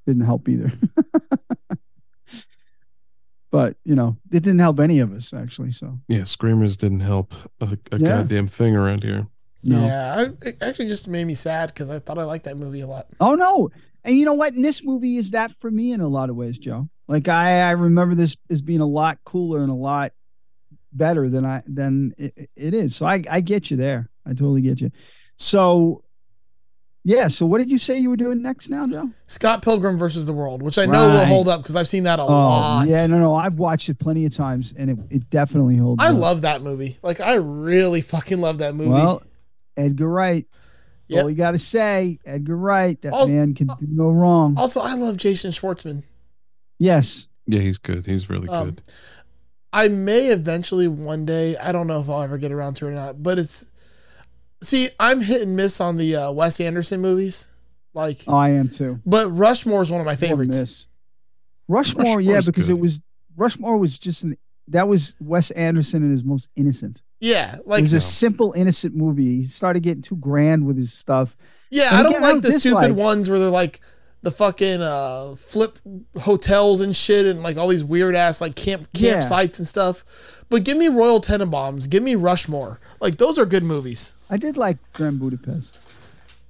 didn't 0.06 0.24
help 0.24 0.48
either. 0.48 0.72
but 3.50 3.76
you 3.84 3.94
know, 3.94 4.16
it 4.30 4.42
didn't 4.42 4.58
help 4.58 4.80
any 4.80 4.98
of 5.00 5.12
us 5.12 5.32
actually. 5.32 5.72
So 5.72 5.98
Yeah, 6.08 6.24
Screamers 6.24 6.76
didn't 6.76 7.00
help 7.00 7.34
a, 7.60 7.76
a 7.92 7.98
Yeah. 7.98 8.08
goddamn 8.08 8.46
thing 8.46 8.74
around 8.76 9.02
here. 9.04 9.26
No. 9.64 9.80
Yeah, 9.84 10.14
I, 10.16 10.46
it 10.48 10.56
actually 10.62 10.88
just 10.88 11.08
made 11.08 11.24
me 11.26 11.34
sad 11.34 11.68
because 11.72 11.90
I 11.90 11.98
thought 11.98 12.18
I 12.18 12.24
liked 12.24 12.44
that 12.44 12.56
movie 12.56 12.80
a 12.80 12.86
lot. 12.86 13.06
Oh 13.20 13.34
no. 13.34 13.70
And 14.04 14.16
you 14.16 14.24
know 14.24 14.34
what? 14.34 14.52
And 14.52 14.64
this 14.64 14.84
movie 14.84 15.16
is 15.16 15.32
that 15.32 15.52
for 15.60 15.70
me 15.70 15.92
in 15.92 16.00
a 16.00 16.08
lot 16.08 16.30
of 16.30 16.36
ways, 16.36 16.58
Joe. 16.58 16.88
Like 17.08 17.28
I, 17.28 17.60
I 17.62 17.70
remember 17.72 18.14
this 18.14 18.36
as 18.50 18.60
being 18.60 18.80
a 18.80 18.86
lot 18.86 19.18
cooler 19.24 19.62
and 19.62 19.70
a 19.70 19.74
lot 19.74 20.12
better 20.96 21.28
than 21.28 21.44
I 21.44 21.62
than 21.66 22.14
it, 22.18 22.50
it 22.56 22.74
is. 22.74 22.96
So 22.96 23.06
I, 23.06 23.22
I 23.30 23.40
get 23.40 23.70
you 23.70 23.76
there. 23.76 24.08
I 24.24 24.30
totally 24.30 24.62
get 24.62 24.80
you. 24.80 24.90
So 25.36 26.02
yeah, 27.04 27.28
so 27.28 27.46
what 27.46 27.58
did 27.58 27.70
you 27.70 27.78
say 27.78 27.98
you 27.98 28.10
were 28.10 28.16
doing 28.16 28.42
next 28.42 28.68
now, 28.68 28.84
Joe? 28.88 29.10
Scott 29.28 29.62
Pilgrim 29.62 29.96
versus 29.96 30.26
the 30.26 30.32
World, 30.32 30.60
which 30.60 30.76
I 30.76 30.86
know 30.86 31.08
will 31.08 31.24
hold 31.24 31.46
up 31.46 31.62
because 31.62 31.76
I've 31.76 31.86
seen 31.86 32.02
that 32.02 32.18
a 32.18 32.22
Oh, 32.22 32.26
lot. 32.26 32.88
yeah, 32.88 33.06
no, 33.06 33.18
no. 33.20 33.32
I've 33.32 33.60
watched 33.60 33.88
it 33.88 34.00
plenty 34.00 34.26
of 34.26 34.34
times 34.34 34.74
and 34.76 34.90
it, 34.90 34.98
it 35.10 35.30
definitely 35.30 35.76
holds 35.76 36.02
I 36.02 36.08
up. 36.08 36.16
love 36.16 36.42
that 36.42 36.62
movie. 36.62 36.98
Like 37.02 37.20
I 37.20 37.34
really 37.34 38.00
fucking 38.00 38.40
love 38.40 38.58
that 38.58 38.74
movie. 38.74 38.90
Well, 38.90 39.22
Edgar 39.76 40.08
Wright. 40.08 40.46
Yep. 41.08 41.22
All 41.22 41.30
you 41.30 41.36
gotta 41.36 41.60
say, 41.60 42.18
Edgar 42.24 42.56
Wright, 42.56 43.00
that 43.02 43.12
Also- 43.12 43.32
man 43.32 43.54
can 43.54 43.68
do 43.68 43.76
no 43.88 44.10
wrong. 44.10 44.58
also, 44.58 44.80
I 44.80 44.94
love 44.94 45.16
Jason 45.16 45.52
Schwartzman. 45.52 46.02
Yes. 46.80 47.28
Yeah, 47.46 47.60
he's 47.60 47.78
good. 47.78 48.04
He's 48.06 48.28
really 48.28 48.48
Um, 48.48 48.64
good. 48.70 48.82
I 49.72 49.88
may 49.88 50.28
eventually 50.28 50.88
one 50.88 51.26
day. 51.26 51.56
I 51.56 51.72
don't 51.72 51.86
know 51.86 52.00
if 52.00 52.08
I'll 52.08 52.22
ever 52.22 52.38
get 52.38 52.52
around 52.52 52.74
to 52.74 52.86
it 52.86 52.90
or 52.90 52.94
not. 52.94 53.22
But 53.22 53.38
it's 53.38 53.66
see, 54.62 54.88
I'm 54.98 55.20
hit 55.20 55.42
and 55.42 55.56
miss 55.56 55.80
on 55.80 55.96
the 55.96 56.16
uh, 56.16 56.30
Wes 56.32 56.60
Anderson 56.60 57.00
movies. 57.00 57.48
Like, 57.94 58.18
Oh, 58.26 58.34
I 58.34 58.50
am 58.50 58.68
too. 58.68 59.00
but 59.06 59.28
Rushmore 59.30 59.80
is 59.82 59.90
one 59.90 60.00
of 60.00 60.06
my 60.06 60.16
favorites. 60.16 60.60
miss. 60.60 60.86
Rushmore, 61.68 62.20
yeah, 62.20 62.40
because 62.44 62.68
good. 62.68 62.76
it 62.76 62.80
was 62.80 63.02
Rushmore 63.36 63.76
was 63.78 63.98
just 63.98 64.22
an 64.22 64.36
that 64.68 64.86
was 64.88 65.16
Wes 65.20 65.50
Anderson 65.52 66.02
in 66.04 66.10
his 66.10 66.24
most 66.24 66.48
innocent. 66.56 67.02
Yeah, 67.20 67.52
like 67.52 67.60
it 67.60 67.66
like 67.66 67.82
was 67.82 67.94
a 67.94 68.00
simple, 68.00 68.52
innocent 68.52 68.94
movie. 68.94 69.36
He 69.36 69.44
started 69.44 69.82
getting 69.82 70.02
too 70.02 70.16
grand 70.16 70.66
with 70.66 70.76
his 70.76 70.92
stuff. 70.92 71.36
Yeah, 71.70 71.88
And 71.88 71.96
I 71.98 72.02
don't 72.02 72.12
again, 72.16 72.22
like 72.22 72.42
the 72.42 72.52
stupid 72.52 72.80
dislike- 72.88 72.96
ones 72.96 73.28
where 73.30 73.38
they're 73.38 73.48
like 73.48 73.80
the 74.26 74.32
fucking 74.32 74.82
uh, 74.82 75.36
flip 75.36 75.78
hotels 76.20 76.80
and 76.80 76.96
shit 76.96 77.26
and 77.26 77.44
like 77.44 77.56
all 77.56 77.68
these 77.68 77.84
weird 77.84 78.16
ass 78.16 78.40
like 78.40 78.56
camp 78.56 78.88
Yeah. 78.92 79.18
campsites 79.18 79.58
and 79.60 79.68
stuff. 79.68 80.44
But 80.48 80.64
give 80.64 80.76
me 80.76 80.88
Royal 80.88 81.20
Tenenbaums, 81.20 81.88
give 81.88 82.02
me 82.02 82.16
Rushmore. 82.16 82.80
Like 83.00 83.18
those 83.18 83.38
are 83.38 83.46
good 83.46 83.62
movies. 83.62 84.14
I 84.28 84.36
did 84.36 84.56
like 84.56 84.78
Grand 84.94 85.20
Budapest. 85.20 85.80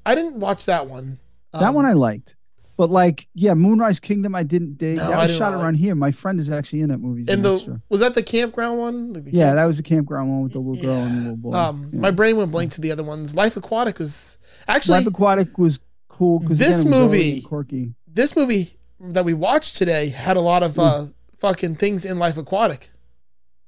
I 0.06 0.14
didn't 0.14 0.36
watch 0.36 0.64
that 0.64 0.86
one. 0.86 1.18
that 1.52 1.74
one 1.74 1.84
I 1.84 1.92
liked. 1.92 2.34
But 2.78 2.90
like, 2.90 3.26
yeah, 3.34 3.54
Moonrise 3.54 4.00
Kingdom, 4.00 4.34
I 4.34 4.42
didn't 4.42 4.76
dig. 4.78 4.96
No, 4.98 5.08
that 5.08 5.18
I 5.18 5.26
was 5.26 5.36
shot 5.36 5.52
like- 5.52 5.62
around 5.62 5.74
here. 5.74 5.94
My 5.94 6.12
friend 6.12 6.38
is 6.40 6.48
actually 6.50 6.80
in 6.82 6.88
that 6.90 6.98
movie. 6.98 7.24
And 7.30 7.42
the 7.44 7.80
was 7.90 8.00
that 8.00 8.14
the 8.14 8.22
campground 8.22 8.78
one? 8.78 9.12
Like 9.14 9.24
the 9.24 9.30
yeah, 9.32 9.46
camp- 9.48 9.56
that 9.56 9.64
was 9.66 9.76
the 9.78 9.82
campground 9.82 10.30
one 10.30 10.42
with 10.44 10.52
the 10.52 10.60
little 10.60 10.82
girl 10.82 10.96
and 11.04 11.16
the 11.16 11.20
little 11.20 11.36
boy. 11.36 11.52
um, 11.54 11.90
Yeah. 11.92 12.00
my 12.00 12.10
brain 12.10 12.36
went 12.38 12.50
blank 12.50 12.72
to 12.72 12.80
the 12.80 12.90
other 12.92 13.02
ones. 13.04 13.34
Life 13.34 13.56
Aquatic 13.56 13.98
was 13.98 14.38
actually 14.68 14.98
Life 14.98 15.06
Aquatic 15.06 15.56
was 15.58 15.80
cool 16.16 16.40
because 16.40 16.58
This 16.58 16.80
again, 16.80 16.92
it 16.92 16.96
was 16.96 16.98
early 17.04 17.06
movie- 17.18 17.32
and 17.34 17.44
quirky. 17.44 17.94
this 18.06 18.36
movie 18.36 18.70
that 19.00 19.24
we 19.24 19.34
watched 19.34 19.76
today 19.76 20.08
had 20.08 20.36
a 20.36 20.40
lot 20.40 20.62
of 20.62 20.78
uh, 20.78 21.06
fucking 21.38 21.76
things 21.76 22.04
in 22.06 22.18
Life 22.18 22.36
Aquatic. 22.38 22.90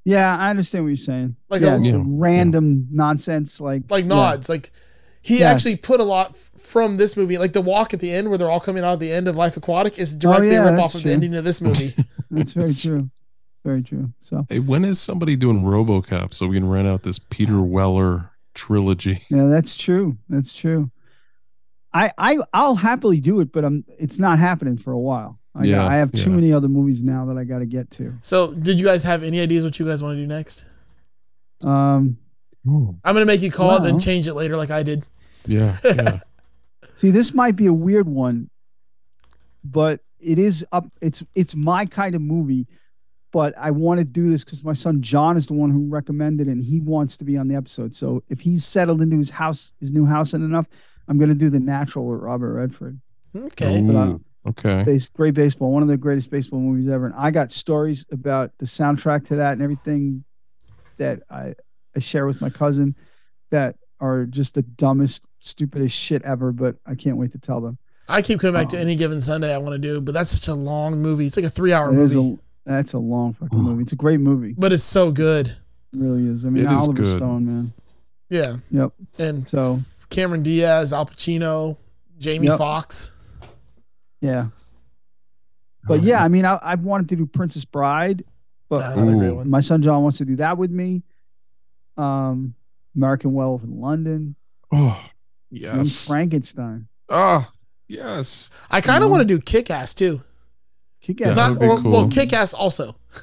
Yeah, 0.04 0.36
I 0.36 0.50
understand 0.50 0.84
what 0.84 0.88
you're 0.88 0.96
saying. 0.96 1.36
Like 1.50 1.60
yeah, 1.60 1.76
a- 1.76 1.80
Yeah. 1.80 2.02
random 2.04 2.88
nonsense, 2.90 3.60
like 3.60 3.82
like 3.90 4.04
yeah. 4.04 4.08
nods. 4.08 4.48
Like 4.48 4.70
he 5.20 5.40
Yes. 5.40 5.54
actually 5.56 5.76
put 5.76 6.00
a 6.00 6.04
lot 6.04 6.30
f- 6.30 6.50
from 6.56 6.96
this 6.96 7.16
movie. 7.16 7.36
Like 7.36 7.52
the 7.52 7.60
walk 7.60 7.92
at 7.92 8.00
the 8.00 8.10
end 8.10 8.28
where 8.30 8.38
they're 8.38 8.48
all 8.50 8.60
coming 8.60 8.84
out 8.84 8.94
at 8.94 9.00
the 9.00 9.12
end 9.12 9.28
of 9.28 9.36
Life 9.36 9.56
Aquatic 9.58 9.98
is 9.98 10.14
directly 10.14 10.48
Oh, 10.48 10.52
yeah, 10.52 10.58
rip 10.64 10.76
that's 10.76 10.94
off 10.94 11.00
of 11.00 11.02
the 11.04 11.12
ending 11.12 11.34
of 11.34 11.44
this 11.44 11.60
movie. 11.60 11.94
That's 12.30 12.52
very 12.52 12.72
true. 12.80 13.10
Very 13.64 13.82
true. 13.82 14.10
So 14.22 14.46
Hey, 14.48 14.60
when 14.60 14.84
is 14.84 14.98
somebody 15.00 15.34
doing 15.36 15.62
RoboCop 15.62 16.32
so 16.32 16.46
we 16.46 16.56
can 16.56 16.68
rent 16.68 16.86
out 16.88 17.02
this 17.02 17.18
Peter 17.18 17.60
Weller 17.62 18.30
trilogy? 18.54 19.22
yeah, 19.30 19.46
that's 19.48 19.76
true. 19.76 20.16
That's 20.28 20.54
true. 20.54 20.90
I 21.93 22.10
I 22.19 22.39
I'll 22.52 22.74
happily 22.74 23.20
do 23.20 23.40
it, 23.40 23.52
but 23.52 23.65
I'm 23.65 23.85
it's 23.98 24.19
not 24.19 24.39
happening 24.39 24.77
for 24.77 24.93
a 24.93 24.98
while. 24.98 25.39
I 25.55 25.65
Yeah, 25.65 25.77
got, 25.77 25.90
I 25.93 25.97
have 25.97 26.12
too 26.12 26.31
yeah. 26.31 26.36
many 26.36 26.52
other 26.52 26.69
movies 26.69 27.02
now 27.02 27.24
that 27.27 27.36
I 27.39 27.44
got 27.44 27.59
to 27.60 27.66
get 27.66 27.90
to. 27.93 28.15
so 28.23 28.52
did 28.52 28.78
you 28.78 28.85
guys 28.86 29.02
have 29.05 29.23
any 29.23 29.40
ideas 29.40 29.65
what 29.65 29.78
you 29.78 29.86
guys 29.86 30.02
want 30.02 30.16
to 30.16 30.20
do 30.20 30.27
next? 30.27 30.66
Um, 31.65 32.19
I'm 32.66 32.98
gonna 33.02 33.24
make 33.24 33.40
you 33.40 33.51
call 33.51 33.77
it, 33.77 33.82
then 33.82 33.98
change 33.98 34.28
it 34.28 34.35
later 34.35 34.56
like 34.56 34.70
I 34.70 34.82
did. 34.82 35.05
Yeah, 35.47 35.77
yeah. 35.85 36.20
see, 36.94 37.10
this 37.10 37.32
might 37.35 37.56
be 37.56 37.66
a 37.66 37.73
weird 37.73 38.06
one, 38.06 38.51
but 39.65 40.01
it 40.20 40.39
is 40.39 40.65
up. 40.73 40.86
It's 41.01 41.24
it's 41.35 41.56
my 41.56 41.86
kind 41.86 42.15
of 42.15 42.20
movie, 42.20 42.66
but 43.32 43.56
I 43.56 43.70
want 43.70 43.98
to 43.98 44.05
do 44.05 44.28
this 44.31 44.44
because 44.44 44.62
my 44.62 44.74
son 44.74 45.01
John 45.02 45.36
is 45.36 45.47
the 45.47 45.55
one 45.55 45.70
who 45.70 45.89
recommended 45.89 46.47
it, 46.48 46.51
and 46.52 46.62
he 46.65 46.81
wants 46.81 47.16
to 47.19 47.24
be 47.24 47.36
on 47.39 47.48
the 47.48 47.55
episode. 47.55 47.97
So 47.97 48.23
if 48.28 48.40
he's 48.40 48.65
settled 48.65 49.01
into 49.01 49.16
his 49.16 49.31
house, 49.31 49.73
his 49.81 49.93
new 49.93 50.05
house, 50.05 50.35
and 50.35 50.44
enough, 50.44 50.66
I'm 51.09 51.18
going 51.18 51.30
to 51.30 51.35
do 51.35 51.51
the 51.51 51.60
Natural 51.60 52.06
with 52.06 52.20
Robert 52.20 52.52
Redford. 52.55 53.01
Okay. 53.35 53.80
Ooh, 53.82 54.20
okay. 54.47 54.82
Base, 54.85 55.09
great 55.09 55.35
baseball, 55.35 55.72
one 55.72 55.82
of 55.82 55.89
the 55.89 55.97
greatest 55.97 56.30
baseball 56.30 56.60
movies 56.60 56.89
ever. 56.89 57.06
And 57.06 57.14
I 57.14 57.30
got 57.30 57.52
stories 57.52 58.06
about 58.10 58.52
the 58.59 58.66
soundtrack 58.66 59.26
to 59.28 59.36
that 59.36 59.52
and 59.52 59.62
everything 59.62 60.24
that 60.98 61.22
I, 61.30 61.55
I 61.97 62.01
share 62.01 62.26
with 62.26 62.40
my 62.40 62.51
cousin 62.51 62.94
that 63.51 63.76
are 64.01 64.26
just 64.26 64.55
the 64.55 64.62
dumbest, 64.62 65.24
stupidest 65.40 65.97
shit 65.97 66.22
ever. 66.22 66.52
But 66.52 66.76
I 66.86 66.94
can't 66.94 67.16
wait 67.16 67.32
to 67.32 67.39
tell 67.39 67.60
them. 67.60 67.78
I 68.09 68.22
keep 68.22 68.40
coming 68.40 68.55
back 68.55 68.68
Oh. 68.68 68.70
to 68.70 68.76
um, 68.78 68.82
any 68.82 68.97
given 68.97 69.20
Sunday 69.20 69.52
I 69.55 69.59
want 69.59 69.72
to 69.72 69.78
do, 69.78 70.01
but 70.01 70.12
that's 70.14 70.30
such 70.30 70.48
a 70.48 70.55
long 70.55 70.97
movie. 71.02 71.26
It's 71.26 71.36
like 71.36 71.44
a 71.47 71.51
three 71.51 71.72
hour 71.72 71.93
movie. 71.93 72.39
a 72.66 72.70
that's 72.70 72.93
a 72.94 72.98
long 72.98 73.35
fucking 73.35 73.59
movie. 73.59 73.82
It's 73.82 73.93
a 73.93 73.97
great 73.97 74.20
movie. 74.20 74.55
but 74.56 74.72
it's 74.72 74.85
so 74.85 75.10
good. 75.10 75.48
It 75.48 75.56
really 75.98 76.26
is. 76.28 76.44
I 76.44 76.51
mean, 76.51 76.66
It 76.66 76.72
is 76.72 76.82
Oliver 76.82 77.02
good. 77.02 77.09
Stone, 77.09 77.47
man. 77.47 77.72
Yeah. 78.30 78.56
Yep. 78.70 78.93
And 79.18 79.47
So 79.47 79.78
Cameron 80.10 80.43
Diaz, 80.43 80.93
Al 80.93 81.06
Pacino, 81.06 81.76
Jamie 82.18 82.47
Yep. 82.48 82.59
Foxx. 82.59 83.12
yeah. 84.20 84.47
But 85.86 86.02
yeah, 86.02 86.22
I 86.22 86.28
mean, 86.28 86.44
I, 86.44 86.59
I've 86.62 86.80
wanted 86.82 87.09
to 87.10 87.16
do 87.16 87.24
Princess 87.24 87.64
Bride, 87.64 88.22
but 88.68 88.82
Another 88.93 89.16
great 89.16 89.30
one. 89.30 89.48
my 89.48 89.60
son 89.60 89.80
John 89.80 90.02
wants 90.02 90.18
to 90.18 90.24
do 90.26 90.36
that 90.36 90.59
with 90.59 90.70
me. 90.70 91.02
Um, 91.97 92.55
American 92.94 93.32
Werewolf 93.32 93.62
in 93.64 93.80
London. 93.80 94.35
Oh, 94.70 95.02
Young 95.51 95.78
yes. 95.78 96.06
Frankenstein. 96.06 96.89
Ah, 97.09 97.51
yes. 97.86 98.51
I 98.70 98.82
kind 98.82 99.02
of 99.02 99.09
want 99.10 99.22
to 99.22 99.24
do 99.24 99.39
Kick 99.40 99.70
Ass 99.70 99.94
too. 99.94 100.20
Kick 101.01 101.22
Ass. 101.22 101.36
Not, 101.36 101.52
or, 101.62 101.80
cool. 101.80 101.90
Well, 101.90 102.09
Kick 102.09 102.35
Ass 102.35 102.52
also. 102.52 102.97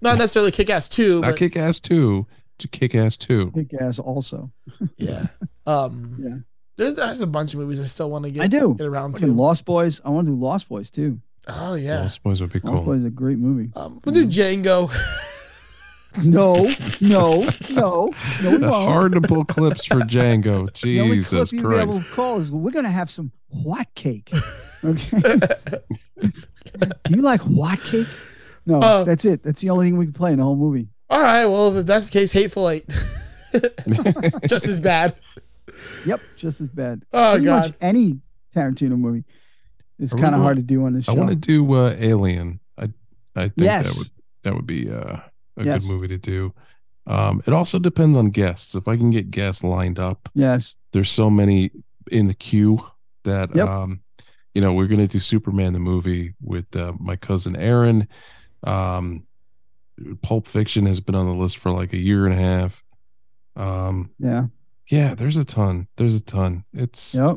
Not 0.00 0.18
necessarily 0.18 0.52
Kick 0.52 0.70
Ass 0.70 0.88
2, 0.88 1.22
Not 1.22 1.36
Kick 1.36 1.56
Ass 1.56 1.80
2 1.80 2.26
to 2.58 2.68
Kick 2.68 2.94
Ass 2.94 3.16
2. 3.16 3.50
Kick 3.52 3.74
Ass 3.80 3.98
also. 3.98 4.52
yeah. 4.96 5.26
Um, 5.66 6.16
Yeah. 6.20 6.36
There's, 6.76 6.94
there's 6.94 7.20
a 7.20 7.26
bunch 7.28 7.54
of 7.54 7.60
movies 7.60 7.80
I 7.80 7.84
still 7.84 8.10
want 8.10 8.24
to 8.24 8.30
get, 8.32 8.42
I 8.42 8.46
do. 8.48 8.74
get 8.76 8.86
around 8.86 9.12
Fucking 9.12 9.28
to. 9.28 9.34
Lost 9.40 9.64
Boys. 9.64 10.00
I 10.04 10.08
want 10.10 10.26
to 10.26 10.32
do 10.32 10.38
Lost 10.38 10.68
Boys 10.68 10.90
too. 10.90 11.20
Oh, 11.46 11.74
yeah. 11.74 12.00
Lost 12.00 12.22
Boys 12.24 12.40
would 12.40 12.52
be 12.52 12.58
cool. 12.60 12.72
Lost. 12.74 12.86
Boys 12.86 12.98
is 13.00 13.04
a 13.06 13.10
great 13.10 13.38
movie. 13.38 13.70
Um, 13.76 14.00
we'll 14.04 14.14
do 14.14 14.26
Django. 14.26 14.90
No, 16.22 16.54
no, 17.00 17.40
no, 17.40 17.42
no, 17.72 18.10
we 18.44 18.56
The 18.58 18.58
won't. 18.60 18.88
hard 18.88 19.12
to 19.14 19.20
pull 19.20 19.44
clips 19.44 19.84
for 19.84 19.96
Django. 19.96 20.72
Jesus 20.72 20.80
The 20.82 21.00
only 21.00 21.16
Jesus 21.16 21.50
clip 21.50 21.60
you'll 21.60 21.70
be 21.72 21.76
able 21.76 21.92
Christ. 21.94 22.08
to 22.08 22.14
call 22.14 22.38
is 22.38 22.52
we're 22.52 22.70
gonna 22.70 22.88
have 22.88 23.10
some 23.10 23.32
what 23.48 23.92
cake. 23.96 24.30
Okay. 24.84 25.38
do 26.20 27.14
you 27.16 27.22
like 27.22 27.40
what 27.40 27.80
cake? 27.80 28.06
No, 28.64 28.78
Uh, 28.78 29.02
that's 29.02 29.24
it. 29.24 29.42
That's 29.42 29.60
the 29.60 29.70
only 29.70 29.86
thing 29.86 29.96
we 29.96 30.06
can 30.06 30.12
play 30.12 30.30
in 30.30 30.38
the 30.38 30.44
whole 30.44 30.54
movie. 30.54 30.86
All 31.10 31.20
right. 31.20 31.46
Well, 31.46 31.76
if 31.76 31.84
that's 31.84 32.10
the 32.10 32.12
case, 32.12 32.30
Hateful 32.32 32.70
Eight. 32.70 32.86
Just 34.46 34.68
as 34.68 34.78
bad. 34.78 35.14
Yep, 36.06 36.20
just 36.36 36.60
as 36.60 36.70
bad. 36.70 37.02
Oh, 37.12 37.32
Pretty 37.32 37.46
much 37.46 37.72
any 37.80 38.20
Tarantino 38.54 38.98
movie 38.98 39.24
is 39.98 40.12
kind 40.12 40.26
of 40.26 40.32
really 40.32 40.42
hard 40.42 40.56
to 40.58 40.62
do 40.62 40.84
on 40.86 40.92
this 40.92 41.04
show. 41.06 41.12
I 41.12 41.16
want 41.16 41.30
to 41.30 41.36
do 41.36 41.72
uh, 41.72 41.94
Alien. 41.98 42.60
I 42.78 42.90
I 43.36 43.42
think 43.48 43.54
Yes. 43.58 43.86
that 43.88 43.96
would 43.98 44.08
that 44.42 44.54
would 44.54 44.66
be 44.66 44.90
uh, 44.90 45.18
a 45.56 45.64
Yes. 45.64 45.80
good 45.82 45.88
movie 45.88 46.08
to 46.08 46.18
do. 46.18 46.52
Um, 47.06 47.42
it 47.46 47.52
also 47.52 47.78
depends 47.78 48.16
on 48.16 48.30
guests. 48.30 48.74
If 48.74 48.88
I 48.88 48.96
can 48.96 49.10
get 49.10 49.30
guests 49.30 49.62
lined 49.62 49.98
up, 49.98 50.28
Yes. 50.34 50.76
there's 50.92 51.10
so 51.10 51.28
many 51.30 51.70
in 52.10 52.28
the 52.28 52.34
queue 52.34 52.80
that 53.24 53.54
Yep. 53.54 53.68
um, 53.68 54.00
you 54.54 54.60
know 54.60 54.72
we're 54.72 54.86
gonna 54.86 55.06
do 55.06 55.18
Superman 55.20 55.72
the 55.72 55.80
movie 55.80 56.34
with 56.40 56.74
uh, 56.76 56.92
my 56.98 57.16
cousin 57.16 57.56
Aaron. 57.56 58.08
Um, 58.62 59.26
Pulp 60.22 60.46
Fiction 60.46 60.86
has 60.86 61.00
been 61.00 61.14
on 61.14 61.26
the 61.26 61.34
list 61.34 61.58
for 61.58 61.70
like 61.70 61.92
a 61.92 61.98
year 61.98 62.24
and 62.26 62.34
a 62.34 62.36
half. 62.36 62.82
Um, 63.56 64.10
Yeah. 64.18 64.46
Yeah, 64.88 65.14
there's 65.14 65.36
a 65.36 65.44
ton. 65.44 65.88
There's 65.96 66.16
a 66.16 66.22
ton. 66.22 66.64
It's 66.72 67.14
Yep. 67.14 67.36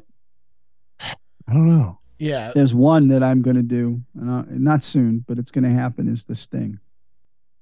I 1.00 1.54
don't 1.54 1.70
know. 1.70 2.00
Yeah. 2.20 2.52
There's 2.54 2.76
one 2.76 3.08
that 3.10 3.24
I'm 3.24 3.42
going 3.42 3.56
to 3.56 3.62
do, 3.64 4.02
and 4.20 4.30
I, 4.32 4.44
not 4.50 4.84
soon, 4.84 5.24
but 5.28 5.38
it's 5.38 5.52
going 5.52 5.64
to 5.64 5.70
happen. 5.70 6.10
Is 6.10 6.26
the 6.26 6.36
Sting 6.36 6.80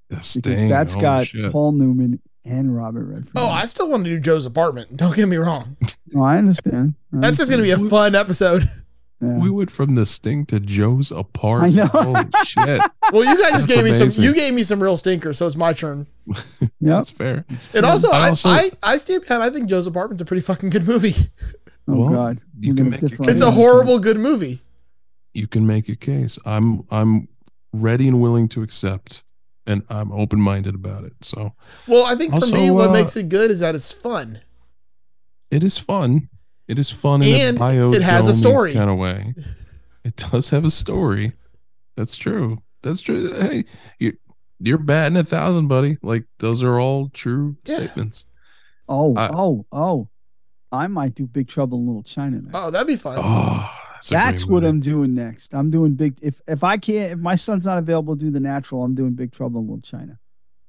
The 0.09 0.15
because 0.15 0.27
Sting. 0.27 0.69
that's 0.69 0.93
holy 0.93 1.01
got 1.01 1.27
shit. 1.27 1.51
Paul 1.51 1.73
Newman 1.73 2.21
and 2.45 2.75
Robert 2.75 3.05
Redford. 3.05 3.31
Oh, 3.35 3.49
I 3.49 3.65
still 3.65 3.89
want 3.89 4.05
to 4.05 4.09
do 4.09 4.19
Joe's 4.19 4.45
apartment. 4.45 4.95
Don't 4.97 5.15
get 5.15 5.27
me 5.27 5.37
wrong. 5.37 5.77
Oh, 6.15 6.23
I 6.23 6.37
understand. 6.37 6.95
I 7.13 7.17
That's 7.19 7.37
just 7.37 7.49
gonna 7.51 7.63
be 7.63 7.71
a 7.71 7.77
fun 7.79 8.15
episode. 8.15 8.63
Yeah. 9.21 9.37
We 9.39 9.49
went 9.49 9.71
from 9.71 9.95
the 9.95 10.05
Sting 10.05 10.45
to 10.47 10.59
Joe's 10.59 11.11
I 11.11 11.19
apartment. 11.21 11.75
know. 11.75 11.85
Holy 11.87 12.25
shit. 12.45 12.81
Well, 13.13 13.23
you 13.23 13.41
guys 13.41 13.51
just 13.53 13.67
That's 13.67 13.67
gave 13.67 13.83
me 13.85 13.93
some. 13.93 14.23
You 14.23 14.33
gave 14.33 14.53
me 14.53 14.61
some 14.63 14.83
real 14.83 14.97
stinkers, 14.97 15.37
so 15.37 15.47
it's 15.47 15.55
my 15.55 15.71
turn. 15.73 16.05
Yep. 16.27 16.69
That's 16.81 17.11
fair. 17.11 17.45
And 17.73 17.85
also, 17.85 18.11
I 18.11 18.25
I, 18.25 18.29
also- 18.29 18.49
I, 18.49 18.69
I 18.83 18.97
stand 18.97 19.21
behind. 19.21 19.41
I 19.41 19.49
think 19.49 19.69
Joe's 19.69 19.87
apartment's 19.87 20.21
a 20.21 20.25
pretty 20.25 20.41
fucking 20.41 20.69
good 20.69 20.85
movie. 20.87 21.13
Oh 21.87 21.95
Well, 21.95 22.09
God. 22.09 22.41
you 22.59 22.73
We're 22.73 22.77
can 22.77 22.89
make 22.89 23.01
your 23.01 23.09
differ 23.09 23.23
on 23.23 23.29
It's 23.29 23.41
a 23.41 23.51
horrible 23.51 23.99
good 23.99 24.17
movie. 24.17 24.59
You 25.33 25.47
can 25.47 25.65
make 25.67 25.87
a 25.87 25.95
case. 25.95 26.37
I'm 26.45 26.85
I'm 26.91 27.27
ready 27.73 28.07
and 28.07 28.21
willing 28.21 28.47
to 28.49 28.63
accept, 28.63 29.23
and 29.67 29.83
I'm 29.89 30.11
open 30.11 30.41
minded 30.41 30.75
about 30.75 31.03
it. 31.05 31.13
So 31.21 31.53
Well, 31.87 32.05
I 32.05 32.15
think 32.15 32.31
for 32.31 32.35
Also, 32.37 32.55
me, 32.55 32.69
what 32.71 32.89
uh, 32.89 32.93
makes 32.93 33.15
it 33.15 33.29
good 33.29 33.49
is 33.51 33.59
that 33.61 33.75
it's 33.75 33.91
fun. 33.93 34.41
it 35.51 35.63
is 35.63 35.77
fun. 35.77 36.27
It 36.67 36.79
is 36.79 36.89
fun 36.89 37.21
in 37.21 37.39
And 37.41 37.57
a 37.57 37.59
bio 37.59 37.91
it 37.93 38.01
has 38.01 38.27
a 38.27 38.33
story. 38.33 38.73
kind 38.73 38.89
of 38.89 38.97
way. 38.97 39.33
It 40.03 40.15
does 40.15 40.49
have 40.49 40.65
a 40.65 40.71
story. 40.71 41.33
That's 41.95 42.15
true. 42.17 42.61
That's 42.81 43.01
true. 43.01 43.33
Hey, 43.33 43.65
you 43.99 44.13
you're 44.59 44.77
batting 44.77 45.17
a 45.17 45.23
thousand, 45.23 45.67
buddy. 45.67 45.97
Like 46.01 46.25
those 46.39 46.63
are 46.63 46.79
all 46.79 47.09
true 47.09 47.55
statements. 47.65 48.25
Oh, 48.87 49.15
I- 49.15 49.29
oh, 49.33 49.65
oh! 49.71 50.07
I 50.71 50.87
might 50.87 51.15
do 51.15 51.25
Big 51.25 51.47
Trouble 51.47 51.77
in 51.79 51.87
Little 51.87 52.03
China 52.03 52.37
next. 52.41 52.51
Oh, 52.53 52.69
that'd 52.69 52.85
be 52.87 52.95
fun. 52.97 53.17
Oh, 53.21 53.69
that's, 53.95 54.09
That's 54.09 54.45
what 54.45 54.61
movie. 54.63 54.67
I'm 54.67 54.79
doing 54.81 55.13
next. 55.15 55.53
I'm 55.55 55.71
doing 55.71 55.93
big. 55.95 56.17
If 56.21 56.41
if 56.47 56.63
I 56.63 56.77
can't, 56.77 57.13
if 57.13 57.19
my 57.19 57.35
son's 57.35 57.65
not 57.65 57.77
available 57.79 58.15
to 58.15 58.19
do 58.19 58.29
the 58.31 58.39
natural, 58.39 58.83
I'm 58.83 58.93
doing 58.93 59.13
Big 59.13 59.31
Trouble 59.31 59.61
in 59.61 59.67
Little 59.67 59.81
China 59.81 60.19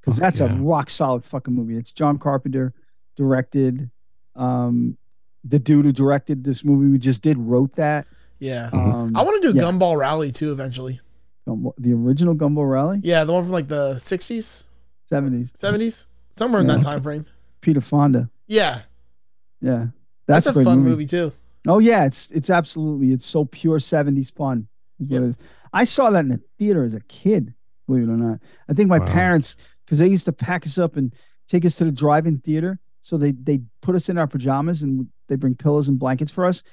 because 0.01 0.15
Fuck 0.19 0.23
that's 0.23 0.41
yeah. 0.41 0.57
a 0.57 0.63
rock 0.63 0.89
solid 0.91 1.25
fucking 1.25 1.53
movie. 1.55 1.77
It's 1.77 1.93
John 1.93 2.19
Carpenter 2.19 2.73
directed. 3.17 3.91
Um, 4.35 4.97
the 5.47 5.59
dude 5.59 5.85
who 5.85 5.93
directed 5.93 6.45
this 6.45 6.65
movie 6.65 6.91
we 6.91 6.99
just 6.99 7.23
did 7.23 7.39
wrote 7.39 7.73
that. 7.75 8.07
Yeah. 8.41 8.69
Um, 8.73 9.17
I 9.17 9.23
want 9.23 9.43
to 9.43 9.53
do 9.53 9.57
yeah. 9.59 9.65
Gumball 9.65 9.97
Rally 9.97 10.33
too 10.33 10.53
eventually. 10.53 11.01
Gumball- 11.49 11.75
the 11.79 11.93
original 11.93 12.35
Gumball 12.35 12.69
Rally, 12.71 13.01
Yeah, 13.03 13.25
the 13.25 13.33
one 13.33 13.43
from 13.45 13.53
like 13.53 13.69
the 13.69 13.95
60s, 13.95 14.67
seventies. 15.09 15.53
70s, 15.53 16.07
somewhere 16.33 16.61
in 16.61 16.67
that 16.67 16.83
time 16.83 17.03
frame. 17.03 17.25
Peter 17.61 17.81
Fonda. 17.81 18.29
Yeah. 18.47 18.83
Yeah, 19.61 19.87
That's, 20.27 20.47
a, 20.47 20.53
great 20.53 20.65
fun 20.65 20.81
movie. 20.81 21.07
too. 21.07 21.33
Oh 21.67 21.79
yeah, 21.79 22.05
it's 22.05 22.31
it's 22.31 22.51
absolutely 22.51 23.13
it's 23.13 23.25
so 23.27 23.45
pure 23.47 23.81
seventies 23.81 24.31
fun. 24.31 24.69
Is 25.01 25.09
what 25.09 25.23
it 25.23 25.29
is. 25.31 25.37
I 25.73 25.85
saw 25.85 26.11
that 26.11 26.21
in 26.21 26.29
the 26.29 26.41
theater 26.59 26.85
as 26.85 26.95
a 26.95 27.01
kid. 27.01 27.55
Believe 27.87 28.05
it 28.09 28.13
or 28.13 28.17
not, 28.17 28.41
I 28.69 28.73
think 28.75 28.89
my 28.89 28.99
Wow. 28.99 29.07
parents 29.07 29.57
because 29.85 29.99
they 29.99 30.09
used 30.09 30.27
to 30.27 30.33
pack 30.33 30.67
us 30.67 30.77
up 30.79 30.97
and 30.97 31.15
take 31.49 31.65
us 31.65 31.77
to 31.77 31.85
the 31.85 31.91
drive-in 31.93 32.39
theater. 32.39 32.79
So 33.07 33.17
they 33.17 33.31
they 33.31 33.61
put 33.83 33.95
us 33.95 34.09
in 34.09 34.19
our 34.19 34.27
pajamas 34.27 34.83
and 34.83 35.07
they 35.29 35.37
bring 35.37 35.55
pillows 35.55 35.87
and 35.87 35.97
blankets 35.97 36.33
for 36.33 36.45
us, 36.45 36.65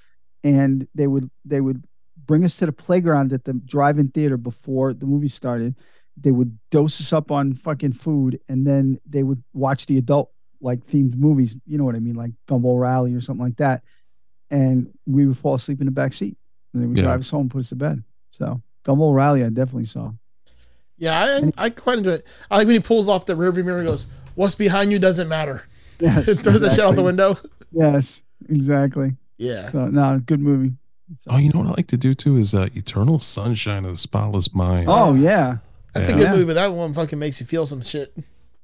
and 0.43 0.87
they 0.95 1.05
would 1.05 1.29
they 1.45 1.61
would 1.61 1.85
bring 2.25 2.43
us 2.43 2.57
to 2.57 2.65
the 2.65 2.71
playground 2.71 3.31
at 3.33 3.43
the 3.43 3.53
drive-in 3.53 4.07
theater 4.09 4.35
before 4.35 4.95
the 4.95 5.05
movie 5.05 5.27
started. 5.27 5.75
They 6.17 6.31
would 6.31 6.57
dose 6.71 6.99
us 6.99 7.13
up 7.13 7.29
on 7.29 7.53
fucking 7.53 7.93
food, 7.93 8.39
and 8.49 8.65
then 8.65 8.99
they 9.07 9.21
would 9.21 9.43
watch 9.53 9.85
the 9.85 9.99
adult 9.99 10.31
like 10.59 10.83
themed 10.87 11.15
movies. 11.15 11.55
You 11.67 11.77
know 11.77 11.83
what 11.83 11.95
I 11.95 11.99
mean, 11.99 12.15
like 12.15 12.31
Gumball 12.49 12.79
Rally 12.79 13.13
or 13.13 13.21
something 13.21 13.45
like 13.45 13.57
that 13.57 13.83
and 14.51 14.91
we 15.07 15.25
would 15.25 15.37
fall 15.37 15.55
asleep 15.55 15.79
in 15.81 15.85
the 15.85 15.91
back 15.91 16.13
seat. 16.13 16.37
And 16.73 16.81
they 16.83 16.87
would 16.87 16.97
Yeah. 16.97 17.03
drive 17.05 17.21
us 17.21 17.29
home 17.31 17.41
and 17.41 17.51
put 17.51 17.59
us 17.59 17.69
to 17.69 17.75
bed. 17.75 18.03
So 18.31 18.61
Gumball 18.85 19.13
Rally, 19.15 19.43
I 19.43 19.49
definitely 19.49 19.85
saw. 19.85 20.11
Yeah, 20.97 21.41
I, 21.57 21.65
I 21.65 21.69
quite 21.71 21.97
enjoy 21.99 22.11
it. 22.13 22.27
I 22.51 22.57
like 22.57 22.67
when 22.67 22.75
he 22.75 22.79
pulls 22.81 23.09
off 23.09 23.25
the 23.25 23.33
rearview 23.33 23.65
mirror 23.65 23.79
and 23.79 23.87
goes, 23.87 24.07
"What's 24.35 24.53
behind 24.55 24.91
you 24.91 24.99
doesn't 24.99 25.27
matter." 25.27 25.65
Yes, 26.03 26.39
Throws 26.41 26.61
that 26.61 26.71
shit 26.71 26.79
out 26.81 26.95
the 26.95 27.03
window. 27.03 27.37
Yes, 27.71 28.23
exactly. 28.49 29.15
Yeah. 29.37 29.69
So 29.69 29.87
no, 29.87 30.19
good 30.19 30.39
movie. 30.41 30.73
Oh, 31.27 31.37
you 31.37 31.49
know 31.49 31.59
what 31.59 31.67
I 31.69 31.71
like 31.71 31.87
to 31.87 31.97
do 31.97 32.13
too 32.13 32.37
is 32.37 32.53
uh, 32.53 32.67
Eternal 32.75 33.19
Sunshine 33.19 33.85
of 33.85 33.91
the 33.91 33.97
Spotless 33.97 34.53
Mind. 34.53 34.87
Oh 34.89 35.13
yeah. 35.15 35.57
That's 35.93 36.09
a 36.09 36.13
good 36.13 36.23
Yeah. 36.23 36.31
movie, 36.33 36.45
but 36.45 36.55
that 36.55 36.73
one 36.73 36.93
fucking 36.93 37.19
makes 37.19 37.39
you 37.39 37.45
feel 37.45 37.65
some 37.65 37.81
shit. 37.81 38.13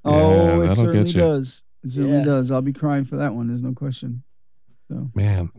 Oh, 0.03 0.61
it 0.61 0.67
that'll 0.67 0.75
certainly 0.75 0.97
get 1.03 1.13
you. 1.13 1.19
does. 1.21 1.63
It 1.83 1.89
certainly 1.91 2.17
Yeah. 2.17 2.23
does. 2.25 2.51
I'll 2.51 2.61
be 2.61 2.73
crying 2.73 3.05
for 3.05 3.17
that 3.17 3.33
one. 3.35 3.47
There's 3.47 3.63
no 3.63 3.73
question. 3.73 4.23
So 4.89 5.11
Man, 5.13 5.49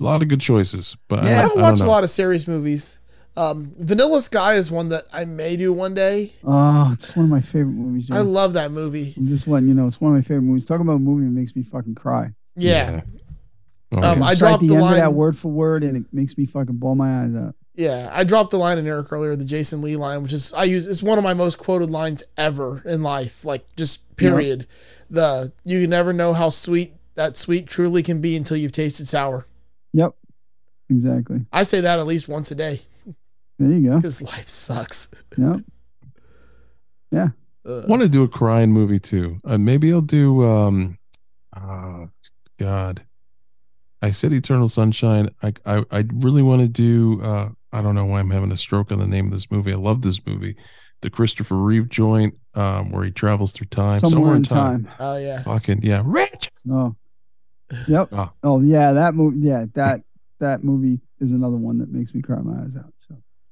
a 0.00 0.02
lot 0.04 0.22
of 0.22 0.28
good 0.28 0.40
choices, 0.40 0.96
but 1.08 1.22
Yeah. 1.24 1.36
I 1.36 1.38
I, 1.40 1.42
don't 1.48 1.58
I 1.58 1.62
watch 1.62 1.80
know. 1.80 1.86
a 1.86 1.88
lot 1.88 2.04
of 2.04 2.10
serious 2.10 2.48
movies. 2.48 2.97
Um, 3.38 3.70
Vanilla 3.78 4.20
Sky 4.20 4.54
is 4.54 4.68
one 4.68 4.88
that 4.88 5.04
I 5.12 5.24
may 5.24 5.56
do 5.56 5.72
one 5.72 5.94
day. 5.94 6.32
oh, 6.44 6.90
it's 6.92 7.14
one 7.14 7.26
of 7.26 7.30
my 7.30 7.40
favorite 7.40 7.72
movies. 7.74 8.06
Joe. 8.06 8.16
I 8.16 8.20
love 8.20 8.54
that 8.54 8.72
movie. 8.72 9.14
I'm 9.16 9.28
just 9.28 9.46
letting 9.46 9.68
you 9.68 9.74
know, 9.74 9.86
it's 9.86 10.00
one 10.00 10.10
of 10.12 10.16
my 10.18 10.22
favorite 10.22 10.42
movies. 10.42 10.66
Talking 10.66 10.82
about 10.82 10.94
a 10.94 10.98
movie 10.98 11.24
that 11.24 11.30
makes 11.30 11.54
me 11.54 11.62
fucking 11.62 11.94
cry. 11.94 12.32
Yeah. 12.56 13.02
Oh, 13.94 14.02
Um. 14.02 14.22
I 14.24 14.30
Recite 14.30 14.38
dropped 14.38 14.60
the, 14.62 14.68
the 14.68 14.74
end 14.74 14.82
line. 14.82 14.92
of 14.94 14.98
that 14.98 15.14
word 15.14 15.38
for 15.38 15.48
word, 15.52 15.84
and 15.84 15.96
it 15.96 16.04
makes 16.12 16.36
me 16.36 16.46
fucking 16.46 16.76
ball 16.78 16.96
my 16.96 17.22
eyes 17.22 17.34
out. 17.36 17.54
Yeah, 17.76 18.10
I 18.12 18.24
dropped 18.24 18.50
the 18.50 18.58
line 18.58 18.76
in 18.76 18.88
Eric 18.88 19.12
earlier, 19.12 19.36
the 19.36 19.44
Jason 19.44 19.82
Lee 19.82 19.94
line, 19.94 20.24
which 20.24 20.32
is 20.32 20.52
I 20.52 20.64
use. 20.64 20.88
It's 20.88 21.00
one 21.00 21.16
of 21.16 21.22
my 21.22 21.32
most 21.32 21.58
quoted 21.58 21.92
lines 21.92 22.24
ever 22.36 22.82
in 22.84 23.04
life. 23.04 23.44
Like 23.44 23.64
just 23.76 24.16
period. 24.16 24.66
The 25.10 25.52
you 25.64 25.86
never 25.86 26.12
know 26.12 26.32
how 26.32 26.48
sweet 26.48 26.94
that 27.14 27.36
sweet 27.36 27.68
truly 27.68 28.02
can 28.02 28.20
be 28.20 28.34
until 28.36 28.56
you've 28.56 28.72
tasted 28.72 29.06
sour. 29.06 29.46
Yep, 29.92 30.12
exactly. 30.90 31.46
I 31.52 31.62
say 31.62 31.80
that 31.80 32.00
at 32.00 32.06
least 32.06 32.28
once 32.28 32.50
a 32.50 32.56
day 32.56 32.80
There 33.58 33.70
you 33.72 33.88
go. 33.90 33.96
because 33.96 34.22
life 34.22 34.48
sucks. 34.48 35.08
Yep. 35.38 35.60
Yeah. 37.10 37.28
I 37.66 37.84
want 37.86 38.02
to 38.02 38.08
do 38.08 38.22
a 38.24 38.28
crying 38.28 38.70
movie 38.72 38.98
too. 38.98 39.40
Uh, 39.44 39.58
maybe 39.58 39.92
I'll 39.92 40.00
do. 40.00 40.44
um 40.44 40.98
Oh 41.56 42.08
God, 42.58 43.02
I 44.02 44.10
said 44.10 44.32
Eternal 44.32 44.68
Sunshine. 44.68 45.30
I 45.42 45.52
I, 45.66 45.84
I 45.90 46.04
really 46.14 46.42
want 46.42 46.62
to 46.62 46.68
do. 46.68 47.20
uh 47.22 47.50
I 47.72 47.82
don't 47.82 47.94
know 47.94 48.06
why 48.06 48.20
I'm 48.20 48.30
having 48.30 48.52
a 48.52 48.56
stroke 48.56 48.90
on 48.92 48.98
the 48.98 49.06
name 49.06 49.26
of 49.26 49.32
this 49.32 49.50
movie. 49.50 49.72
I 49.72 49.76
love 49.76 50.00
this 50.02 50.24
movie, 50.26 50.56
the 51.02 51.10
Christopher 51.10 51.56
Reeve 51.56 51.88
joint, 51.90 52.34
um, 52.54 52.90
where 52.90 53.04
he 53.04 53.10
travels 53.10 53.52
through 53.52 53.66
time, 53.68 54.00
Somewhere, 54.00 54.36
in 54.36 54.42
time. 54.42 54.88
Oh 54.98 55.16
yeah. 55.18 55.42
Fucking 55.42 55.80
yeah, 55.82 56.02
Rich. 56.04 56.50
Oh. 56.70 56.96
Yep. 57.86 58.08
Oh. 58.12 58.30
Oh 58.42 58.60
yeah, 58.62 58.92
that 58.92 59.14
movie. 59.14 59.40
Yeah, 59.40 59.66
that 59.74 60.00
that 60.40 60.64
movie 60.64 61.00
is 61.20 61.32
another 61.32 61.56
one 61.56 61.78
that 61.78 61.90
makes 61.90 62.14
me 62.14 62.22
cry 62.22 62.38
my 62.40 62.62
eyes 62.62 62.76
out. 62.76 62.92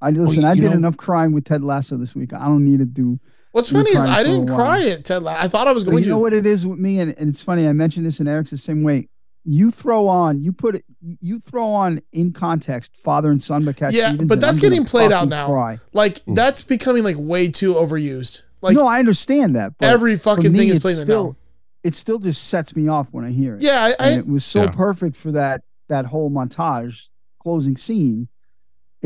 So 0.00 0.06
I 0.06 0.10
listen. 0.10 0.42
you- 0.42 0.48
I 0.48 0.54
did 0.54 0.64
know- 0.64 0.72
enough 0.72 0.96
crying 0.96 1.32
with 1.32 1.44
Ted 1.44 1.62
Lasso 1.62 1.96
this 1.96 2.14
week. 2.14 2.32
I 2.32 2.44
don't 2.46 2.64
need 2.64 2.78
to 2.78 2.84
do. 2.86 3.18
What's 3.52 3.70
funny 3.72 3.90
is 3.90 3.96
I 3.96 4.22
didn't 4.22 4.48
cry 4.48 4.86
at 4.90 5.04
Ted. 5.06 5.22
La- 5.22 5.36
I 5.38 5.48
thought 5.48 5.66
I 5.66 5.72
was 5.72 5.84
But 5.84 5.92
going 5.92 6.04
you 6.04 6.10
know 6.10 6.18
what 6.18 6.34
it 6.34 6.44
is 6.44 6.66
with 6.66 6.78
me, 6.78 7.00
and, 7.00 7.14
and 7.18 7.30
it's 7.30 7.40
funny. 7.40 7.66
I 7.66 7.72
mentioned 7.72 8.04
this, 8.04 8.20
and 8.20 8.28
Eric's 8.28 8.50
the 8.50 8.58
same 8.58 8.82
way. 8.82 9.08
You 9.46 9.70
throw 9.70 10.08
on, 10.08 10.42
you 10.42 10.52
put 10.52 10.74
it, 10.74 10.84
you 11.00 11.38
throw 11.38 11.68
on 11.70 12.02
in 12.12 12.32
context, 12.32 12.96
father 12.96 13.30
and 13.30 13.42
son, 13.42 13.64
but 13.64 13.80
Yeah, 13.80 14.08
Stevens, 14.08 14.28
but 14.28 14.40
that's 14.40 14.58
getting 14.58 14.84
played 14.84 15.12
out 15.12 15.28
now. 15.28 15.46
Cry. 15.46 15.78
Like 15.94 16.18
hmm. 16.24 16.34
that's 16.34 16.60
becoming 16.62 17.02
like 17.04 17.16
way 17.16 17.48
too 17.48 17.74
overused. 17.74 18.42
Like 18.60 18.76
no, 18.76 18.86
I 18.86 18.98
understand 18.98 19.56
that. 19.56 19.74
But 19.78 19.88
every 19.88 20.16
fucking 20.18 20.52
me, 20.52 20.58
thing 20.58 20.68
is 20.68 20.76
it's 20.76 20.82
playing 20.82 20.98
it 20.98 21.02
still, 21.02 21.24
now. 21.24 21.36
It 21.84 21.94
still 21.94 22.18
just 22.18 22.48
sets 22.48 22.74
me 22.74 22.88
off 22.88 23.08
when 23.12 23.24
I 23.24 23.30
hear 23.30 23.54
it. 23.54 23.62
Yeah, 23.62 23.92
I, 23.98 24.04
I 24.04 24.08
and 24.10 24.18
it 24.20 24.26
was 24.26 24.44
so 24.44 24.64
Yeah. 24.64 24.70
perfect 24.70 25.16
for 25.16 25.32
that 25.32 25.62
that 25.88 26.06
whole 26.06 26.30
montage 26.30 27.04
closing 27.40 27.76
scene. 27.76 28.28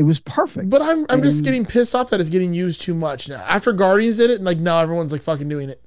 It 0.01 0.05
was 0.05 0.19
perfect. 0.19 0.67
But 0.67 0.81
I'm 0.81 1.05
I'm 1.09 1.21
just 1.21 1.43
getting 1.43 1.63
pissed 1.63 1.93
off 1.93 2.09
that 2.09 2.19
it's 2.19 2.31
getting 2.31 2.55
used 2.55 2.81
too 2.81 2.95
much 2.95 3.29
now. 3.29 3.43
After 3.47 3.71
Guardians 3.71 4.17
did 4.17 4.31
it, 4.31 4.37
and 4.37 4.45
like 4.45 4.57
now 4.57 4.79
everyone's 4.79 5.11
like 5.11 5.21
fucking 5.21 5.47
doing 5.47 5.69
it. 5.69 5.79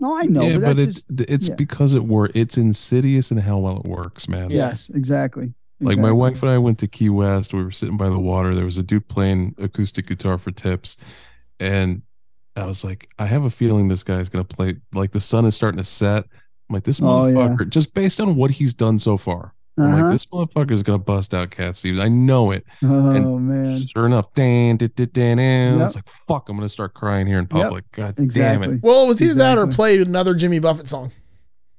No, 0.00 0.16
I 0.16 0.22
know, 0.24 0.42
yeah, 0.42 0.54
but, 0.54 0.60
but, 0.60 0.76
that's 0.78 0.88
it's 0.88 1.02
just, 1.02 1.30
it's 1.30 1.48
yeah. 1.50 1.54
because 1.54 1.94
it 1.94 2.02
were 2.02 2.28
it's 2.34 2.58
insidious 2.58 3.30
and 3.30 3.38
how 3.38 3.58
well 3.58 3.78
it 3.78 3.84
works, 3.84 4.28
man. 4.28 4.50
yes, 4.50 4.90
exactly. 4.92 5.54
Like 5.78 5.98
my 5.98 6.10
wife 6.10 6.42
and 6.42 6.50
I 6.50 6.58
went 6.58 6.80
to 6.80 6.88
Key 6.88 7.10
West. 7.10 7.54
We 7.54 7.62
were 7.62 7.70
sitting 7.70 7.96
by 7.96 8.08
the 8.08 8.18
water. 8.18 8.56
There 8.56 8.64
was 8.64 8.76
a 8.76 8.82
dude 8.82 9.06
playing 9.06 9.54
acoustic 9.58 10.08
guitar 10.08 10.36
for 10.36 10.50
tips, 10.50 10.96
and 11.60 12.02
I 12.56 12.64
was 12.64 12.82
like, 12.82 13.08
I 13.20 13.26
have 13.26 13.44
a 13.44 13.50
feeling 13.50 13.86
this 13.86 14.02
guy's 14.02 14.28
gonna 14.28 14.42
play. 14.42 14.78
Like 14.96 15.12
the 15.12 15.20
sun 15.20 15.44
is 15.44 15.54
starting 15.54 15.78
to 15.78 15.84
set, 15.84 16.24
I'm 16.24 16.74
like, 16.74 16.82
this 16.82 17.00
Oh, 17.00 17.26
yeah. 17.26 17.34
motherfucker, 17.34 17.68
just 17.68 17.94
based 17.94 18.20
on 18.20 18.34
what 18.34 18.50
he's 18.50 18.74
done 18.74 18.98
so 18.98 19.16
far, 19.16 19.54
I'm 19.80 19.92
Uh-huh. 19.94 20.02
like, 20.04 20.12
this 20.12 20.26
motherfucker 20.26 20.70
is 20.72 20.82
gonna 20.82 20.98
bust 20.98 21.32
out 21.34 21.50
Cat 21.50 21.76
Stevens. 21.76 22.00
I 22.00 22.08
know 22.08 22.50
it. 22.50 22.64
Oh 22.82 23.10
and 23.10 23.48
man. 23.48 23.78
sure 23.78 24.06
enough, 24.06 24.32
dan, 24.34 24.76
dan, 24.76 24.90
dan, 24.94 25.08
dan, 25.12 25.36
dan. 25.38 25.78
Yep. 25.78 25.86
It's 25.86 25.94
like, 25.96 26.08
fuck, 26.08 26.48
I'm 26.48 26.56
gonna 26.56 26.68
start 26.68 26.94
crying 26.94 27.26
here 27.26 27.38
in 27.38 27.46
public. 27.46 27.90
God 27.92 28.14
damn 28.16 28.62
it. 28.62 28.82
Well, 28.82 29.04
it 29.04 29.08
was 29.08 29.22
either 29.22 29.34
that 29.34 29.58
or 29.58 29.66
played 29.66 30.00
another 30.00 30.34
Jimmy 30.34 30.58
Buffett 30.58 30.88
song. 30.88 31.12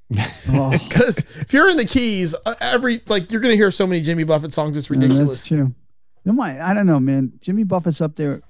Oh, 0.50 0.72
Because 0.72 1.20
if 1.40 1.54
you're 1.54 1.70
in 1.70 1.78
the 1.78 1.86
Keys, 1.86 2.36
uh, 2.46 2.56
every 2.60 3.00
like 3.08 3.32
you're 3.32 3.40
gonna 3.42 3.56
hear 3.56 3.72
so 3.72 3.88
many 3.88 4.02
Jimmy 4.02 4.24
Buffett 4.26 4.54
songs, 4.54 4.76
it's 4.76 4.90
yeah, 4.90 4.98
that's 5.00 5.10
ridiculous. 5.10 5.46
true. 5.48 5.74
You 6.26 6.34
might, 6.34 6.60
I 6.60 6.74
don't 6.74 6.86
know, 6.86 7.00
man. 7.00 7.32
Jimmy 7.42 7.64
Buffett's 7.64 8.02
up 8.02 8.16
there 8.18 8.42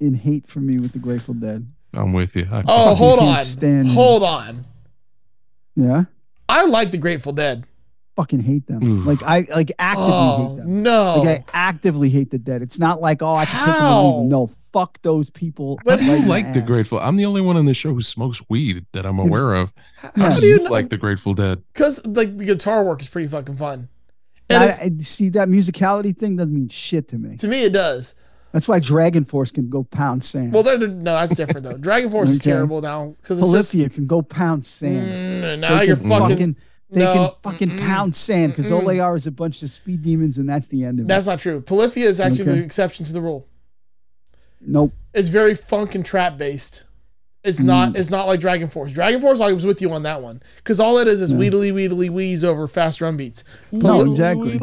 in 0.00 0.14
hate 0.14 0.46
for 0.48 0.58
me 0.60 0.78
with 0.78 0.92
the 0.92 0.98
Grateful 0.98 1.34
Dead. 1.34 1.66
I'm 1.94 2.12
with 2.12 2.34
you. 2.36 2.46
I, 2.50 2.64
Oh, 2.66 2.94
hold 2.94 3.18
on, 3.20 3.40
stand 3.40 3.88
hold 3.88 4.22
on. 4.24 4.62
Yeah, 5.76 6.04
I 6.48 6.66
like 6.66 6.90
the 6.90 6.98
Grateful 6.98 7.32
Dead. 7.32 7.64
Fucking 8.18 8.40
hate 8.40 8.66
them. 8.66 8.82
Oof. 8.82 9.06
Like 9.06 9.22
I 9.22 9.46
like 9.54 9.70
actively 9.78 10.10
Oh 10.12 10.48
hate 10.50 10.56
them. 10.58 10.82
no! 10.82 11.22
Like 11.24 11.38
I 11.54 11.58
actively 11.68 12.10
hate 12.10 12.30
the 12.30 12.38
dead. 12.38 12.62
It's 12.62 12.78
not 12.78 13.00
like 13.00 13.22
oh 13.22 13.34
I 13.34 13.44
can 13.44 13.64
pick 13.64 13.74
them 13.76 13.84
and 13.84 14.18
leave. 14.22 14.30
No, 14.30 14.46
fuck 14.72 15.00
those 15.02 15.30
people. 15.30 15.78
But 15.84 16.00
right 16.00 16.06
you 16.08 16.14
in 16.16 16.28
like 16.28 16.52
the 16.52 16.60
ass. 16.60 16.66
Grateful? 16.66 16.98
I'm 16.98 17.16
the 17.16 17.24
only 17.26 17.40
one 17.40 17.56
on 17.56 17.64
the 17.66 17.74
show 17.74 17.94
who 17.94 18.00
smokes 18.02 18.42
weed 18.48 18.84
that 18.92 19.06
I'm 19.06 19.18
aware 19.20 19.54
of. 19.54 19.72
How 19.96 20.10
How 20.16 20.40
do 20.40 20.46
you 20.46 20.58
know- 20.58 20.70
like 20.70 20.90
the 20.90 20.96
Grateful 20.98 21.34
Dead? 21.34 21.62
Because 21.72 22.04
like 22.06 22.36
the 22.36 22.44
guitar 22.44 22.84
work 22.84 23.00
is 23.00 23.08
pretty 23.08 23.28
fucking 23.28 23.56
fun. 23.56 23.88
And 24.50 24.64
I, 24.64 24.66
I- 24.66 25.02
see 25.02 25.28
that 25.30 25.48
musicality 25.48 26.16
thing 26.16 26.36
doesn't 26.36 26.52
mean 26.52 26.68
shit 26.68 27.08
to 27.08 27.18
me. 27.18 27.36
to 27.36 27.46
me, 27.48 27.64
it 27.64 27.72
does. 27.72 28.14
That's 28.52 28.66
why 28.66 28.78
Dragon 28.80 29.24
Force 29.26 29.50
can 29.50 29.68
go 29.68 29.84
pound 29.84 30.24
sand. 30.24 30.54
Well, 30.54 30.62
they're, 30.62 30.78
no, 30.78 31.12
that's 31.12 31.34
different 31.34 31.64
though. 31.64 31.76
Dragon 31.76 32.08
Force 32.10 32.30
is 32.30 32.40
terrible 32.40 32.80
now 32.80 33.10
because 33.20 33.40
it's 33.42 33.72
just 33.72 33.94
can 33.94 34.06
go 34.06 34.22
pound 34.22 34.64
sand. 34.64 35.06
Mm, 35.44 35.58
now 35.60 35.78
They 35.78 35.84
you're 35.86 35.96
can 35.96 36.08
fucking. 36.08 36.56
They 36.90 37.00
no, 37.04 37.12
can 37.12 37.30
fucking 37.52 37.70
mm-mm. 37.70 37.80
pound 37.86 38.16
sand 38.16 38.52
because 38.52 38.72
all 38.72 38.84
they 38.84 38.98
are 38.98 39.14
is 39.14 39.26
a 39.26 39.30
bunch 39.30 39.62
of 39.62 39.68
speed 39.70 40.02
demons, 40.02 40.38
and 40.38 40.48
that's 40.48 40.68
the 40.68 40.84
end 40.84 41.00
of 41.00 41.06
That's 41.06 41.26
it. 41.26 41.30
That's 41.30 41.44
not 41.46 41.50
true. 41.50 41.60
Polyphia 41.60 42.08
is 42.08 42.18
actually 42.18 42.42
Okay. 42.50 42.58
the 42.60 42.64
exception 42.64 43.04
to 43.04 43.12
the 43.12 43.20
rule. 43.20 43.46
Nope. 44.60 44.92
It's 45.14 45.28
very 45.28 45.54
funk 45.54 45.94
and 45.94 46.04
trap 46.04 46.38
based. 46.38 46.84
It's 47.44 47.60
not. 47.60 47.90
Mm. 47.92 47.96
It's 47.98 48.10
not 48.10 48.26
like 48.26 48.40
Dragon 48.40 48.68
Force. 48.68 48.92
Dragon 48.92 49.20
Force, 49.20 49.40
I 49.40 49.52
was 49.52 49.64
with 49.64 49.80
you 49.80 49.92
on 49.92 50.02
that 50.02 50.22
one 50.22 50.42
because 50.56 50.80
all 50.80 50.98
it 50.98 51.06
is 51.06 51.20
is 51.22 51.30
Yeah. 51.30 51.38
wheedly 51.38 51.70
wheedly 51.72 52.10
wheeze 52.10 52.42
over 52.42 52.66
fast 52.66 52.98
drum 52.98 53.16
beats. 53.16 53.44
No, 53.70 54.00
exactly. 54.00 54.58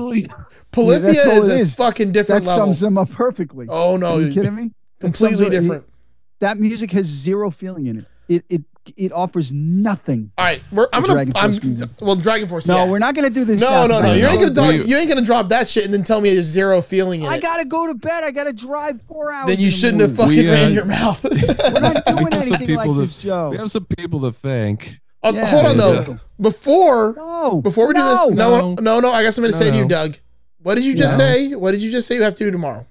Polyphia 0.72 1.14
Yeah, 1.14 1.24
that's 1.24 1.38
is 1.46 1.48
a 1.50 1.60
is. 1.60 1.76
fucking 1.76 2.12
different 2.12 2.44
That 2.44 2.50
level. 2.50 2.66
sums 2.66 2.82
them 2.82 2.98
up 2.98 3.10
perfectly. 3.12 3.68
Oh 3.70 3.96
no, 3.98 4.18
Are 4.18 4.22
you 4.22 4.34
kidding 4.34 4.56
me? 4.56 4.72
Completely 5.00 5.46
up- 5.46 5.52
different. 5.52 5.86
That 6.40 6.58
music 6.58 6.92
has 6.92 7.06
zero 7.06 7.50
feeling 7.50 7.86
in 7.86 8.00
it. 8.00 8.06
It 8.28 8.46
it 8.50 8.64
it 8.98 9.12
offers 9.12 9.54
nothing. 9.54 10.32
All 10.38 10.46
right, 10.46 10.62
we're, 10.72 10.88
I'm 10.94 11.02
gonna. 11.02 11.14
Dragon 11.14 11.34
I'm, 11.36 11.52
Force 11.52 11.64
music. 11.64 11.90
well, 12.02 12.16
Dragon 12.16 12.48
Force. 12.48 12.68
No, 12.68 12.78
yeah. 12.86 12.90
we're 12.92 13.00
not 13.00 13.16
gonna 13.16 13.30
do 13.30 13.46
this. 13.46 13.62
No, 13.62 13.68
now, 13.70 13.88
no, 13.88 13.94
'cause 14.02 14.04
no. 14.04 14.14
You 14.14 14.26
ain't 14.28 14.40
gonna 14.40 14.54
talk, 14.54 14.88
you 14.88 14.98
ain't 14.98 15.10
gonna 15.10 15.22
drop 15.26 15.50
that 15.50 15.68
shit 15.70 15.86
and 15.86 15.94
then 15.94 16.04
tell 16.04 16.22
me 16.22 16.34
there's 16.34 16.46
zero 16.46 16.82
feeling 16.82 17.22
in 17.22 17.28
I 17.28 17.36
it. 17.38 17.42
gotta 17.42 17.66
go 17.66 17.88
to 17.88 17.94
bed. 17.94 18.24
I 18.24 18.32
gotta 18.32 18.54
drive 18.54 19.02
four 19.04 19.32
hours. 19.32 19.48
then 19.48 19.60
you 19.60 19.72
shouldn't 19.72 20.02
have 20.02 20.16
fucking 20.16 20.30
We, 20.30 20.48
ran 20.50 20.72
uh, 20.72 20.76
your 20.76 20.86
mouth. 20.86 21.24
We're 21.24 21.80
not 21.80 22.06
doing 22.06 22.26
We 22.26 22.36
have 22.36 22.44
some 22.46 22.56
anything 22.56 22.76
like 22.76 22.86
people 22.86 22.94
this, 22.96 23.16
to- 23.16 23.22
Joe. 23.22 23.50
We 23.52 23.58
have 23.58 23.72
some 23.72 23.86
people 23.86 24.22
to 24.22 24.32
thank. 24.32 25.00
Oh, 25.24 25.34
Yeah. 25.34 25.46
hold 25.48 25.66
on 25.66 25.78
though. 25.78 25.94
Yeah. 26.08 26.18
Before 26.40 27.14
No. 27.18 27.62
before 27.62 27.88
we 27.88 27.94
do 27.96 28.02
this, 28.04 28.26
no, 28.28 28.30
No. 28.32 28.74
no, 28.76 28.76
no, 28.82 29.00
no. 29.00 29.12
I 29.12 29.24
got 29.24 29.34
something 29.34 29.52
to 29.52 29.58
No, 29.60 29.66
say 29.66 29.72
to 29.72 29.78
you. 29.78 29.88
Doug. 29.88 30.18
What 30.62 30.76
did 30.76 30.84
you 30.86 30.96
just 30.96 31.20
Yeah. 31.20 31.26
say? 31.34 31.56
What 31.56 31.72
did 31.72 31.82
you 31.82 31.92
just 31.92 32.08
say 32.08 32.16
you 32.16 32.24
have 32.24 32.36
to 32.36 32.44
do 32.46 32.52
tomorrow? 32.52 32.86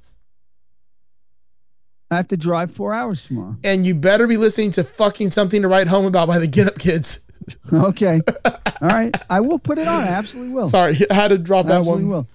I 2.15 2.17
have 2.19 2.29
to 2.29 2.37
drive 2.37 2.71
four 2.73 2.95
hours 2.95 3.27
tomorrow. 3.27 3.57
And 3.65 3.85
you 3.85 3.95
better 3.95 4.27
be 4.27 4.37
listening 4.37 4.71
to 4.73 4.85
fucking 4.85 5.31
something 5.31 5.61
to 5.63 5.69
write 5.69 5.89
home 5.89 6.07
about 6.07 6.29
by 6.29 6.39
the 6.39 6.47
Get 6.47 6.67
Up 6.67 6.79
Kids. 6.79 7.21
Okay. 7.71 8.23
All 8.47 8.89
right. 8.89 9.15
I 9.29 9.41
will 9.41 9.59
put 9.59 9.77
it 9.77 9.87
on. 9.87 10.03
I 10.05 10.07
absolutely 10.09 10.55
will. 10.55 10.67
Sorry, 10.67 10.97
I 11.11 11.15
had 11.15 11.29
to 11.29 11.37
drop 11.37 11.67
I 11.67 11.69
that 11.71 11.79
absolutely 11.81 12.05
one. 12.05 12.11
will. 12.11 12.29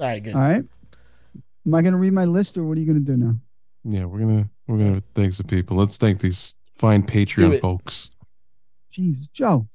All 0.00 0.06
right, 0.06 0.22
good. 0.22 0.34
All 0.34 0.40
right. 0.40 0.64
Am 1.66 1.74
I 1.74 1.82
gonna 1.82 1.98
read 1.98 2.14
my 2.14 2.24
list 2.24 2.56
or 2.56 2.64
what 2.64 2.78
are 2.78 2.80
you 2.80 2.86
gonna 2.86 3.00
do 3.00 3.16
now? 3.18 3.34
Yeah, 3.84 4.06
we're 4.06 4.20
gonna 4.20 4.48
we're 4.66 4.78
gonna 4.78 5.02
thank 5.14 5.34
some 5.34 5.46
people. 5.46 5.76
Let's 5.76 5.98
thank 5.98 6.20
these 6.20 6.54
fine 6.76 7.02
Do 7.02 7.12
Patreon 7.12 7.60
folks. 7.60 8.10
Jesus, 8.90 9.28
Joe. 9.28 9.68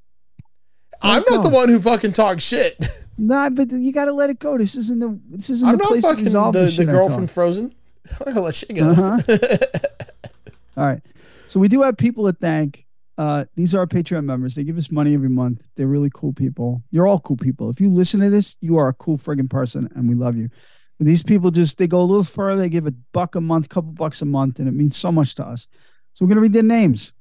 I'm 1.04 1.24
not 1.30 1.44
the 1.44 1.50
one 1.50 1.70
who 1.70 1.80
fucking 1.80 2.14
talks 2.14 2.44
shit. 2.44 2.84
Nah, 3.22 3.50
but 3.50 3.70
you 3.70 3.92
gotta 3.92 4.14
let 4.14 4.30
it 4.30 4.40
go. 4.40 4.58
This 4.58 4.76
isn't 4.76 4.98
the 5.00 5.20
this 5.30 5.50
isn't 5.50 5.68
I'm 5.68 5.76
the 5.76 5.84
not 5.84 5.88
place 5.90 6.02
to 6.04 6.08
fucking 6.08 6.24
resolve 6.24 6.54
the, 6.54 6.60
the, 6.60 6.66
the 6.68 6.72
shit 6.72 6.88
I 6.88 6.92
girl 6.94 7.10
from 7.10 7.28
Frozen. 7.28 7.76
I'm 8.26 8.34
gonna 8.34 8.42
let 8.42 8.56
shit 8.56 8.76
go. 8.76 8.90
Uh-huh. 8.90 9.20
All 10.78 10.86
right. 10.86 11.02
So 11.48 11.60
we 11.60 11.68
do 11.68 11.82
have 11.82 11.98
people 11.98 12.26
to 12.26 12.34
thank. 12.34 12.86
Uh, 13.18 13.46
these 13.56 13.76
are 13.76 13.80
our 13.80 13.88
Patreon 13.88 14.24
members. 14.24 14.56
They 14.56 14.64
give 14.64 14.78
us 14.78 14.92
money 14.92 15.14
every 15.14 15.30
month. 15.30 15.68
They're 15.76 15.88
really 15.88 16.10
cool 16.14 16.32
people. 16.32 16.82
You're 16.90 17.06
all 17.06 17.20
cool 17.20 17.36
people. 17.36 17.70
If 17.70 17.82
you 17.82 17.90
listen 17.90 18.22
to 18.22 18.30
this, 18.30 18.56
you 18.62 18.78
are 18.78 18.88
a 18.88 18.94
cool 18.94 19.18
friggin' 19.18 19.50
person, 19.50 19.90
and 19.94 20.08
we 20.08 20.16
love 20.16 20.38
you. 20.38 20.50
But 20.98 21.08
these 21.08 21.22
people 21.22 21.52
just 21.52 21.78
they 21.78 21.88
go 21.88 22.00
a 22.00 22.04
little 22.04 22.24
further. 22.24 22.62
They 22.62 22.70
give 22.70 22.88
a 22.88 22.94
buck 23.12 23.36
a 23.36 23.42
month, 23.42 23.68
couple 23.68 23.92
bucks 23.92 24.22
a 24.22 24.26
month, 24.26 24.60
and 24.60 24.70
it 24.70 24.74
means 24.74 24.96
so 24.96 25.12
much 25.12 25.36
to 25.36 25.46
us. 25.46 25.68
So 26.14 26.24
we're 26.24 26.30
gonna 26.30 26.42
read 26.42 26.54
their 26.54 26.64
names. 26.64 27.12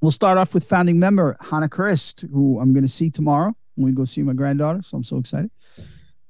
We'll 0.00 0.12
start 0.12 0.38
off 0.38 0.54
with 0.54 0.68
founding 0.68 0.98
member 0.98 1.36
Hannah 1.40 1.68
Christ, 1.68 2.24
who 2.32 2.60
I'm 2.60 2.72
gonna 2.72 2.86
see 2.86 3.10
tomorrow 3.10 3.56
when 3.74 3.86
we 3.86 3.92
go 3.92 4.04
see 4.04 4.22
my 4.22 4.32
granddaughter. 4.32 4.82
So 4.82 4.96
I'm 4.96 5.04
so 5.04 5.18
excited. 5.18 5.50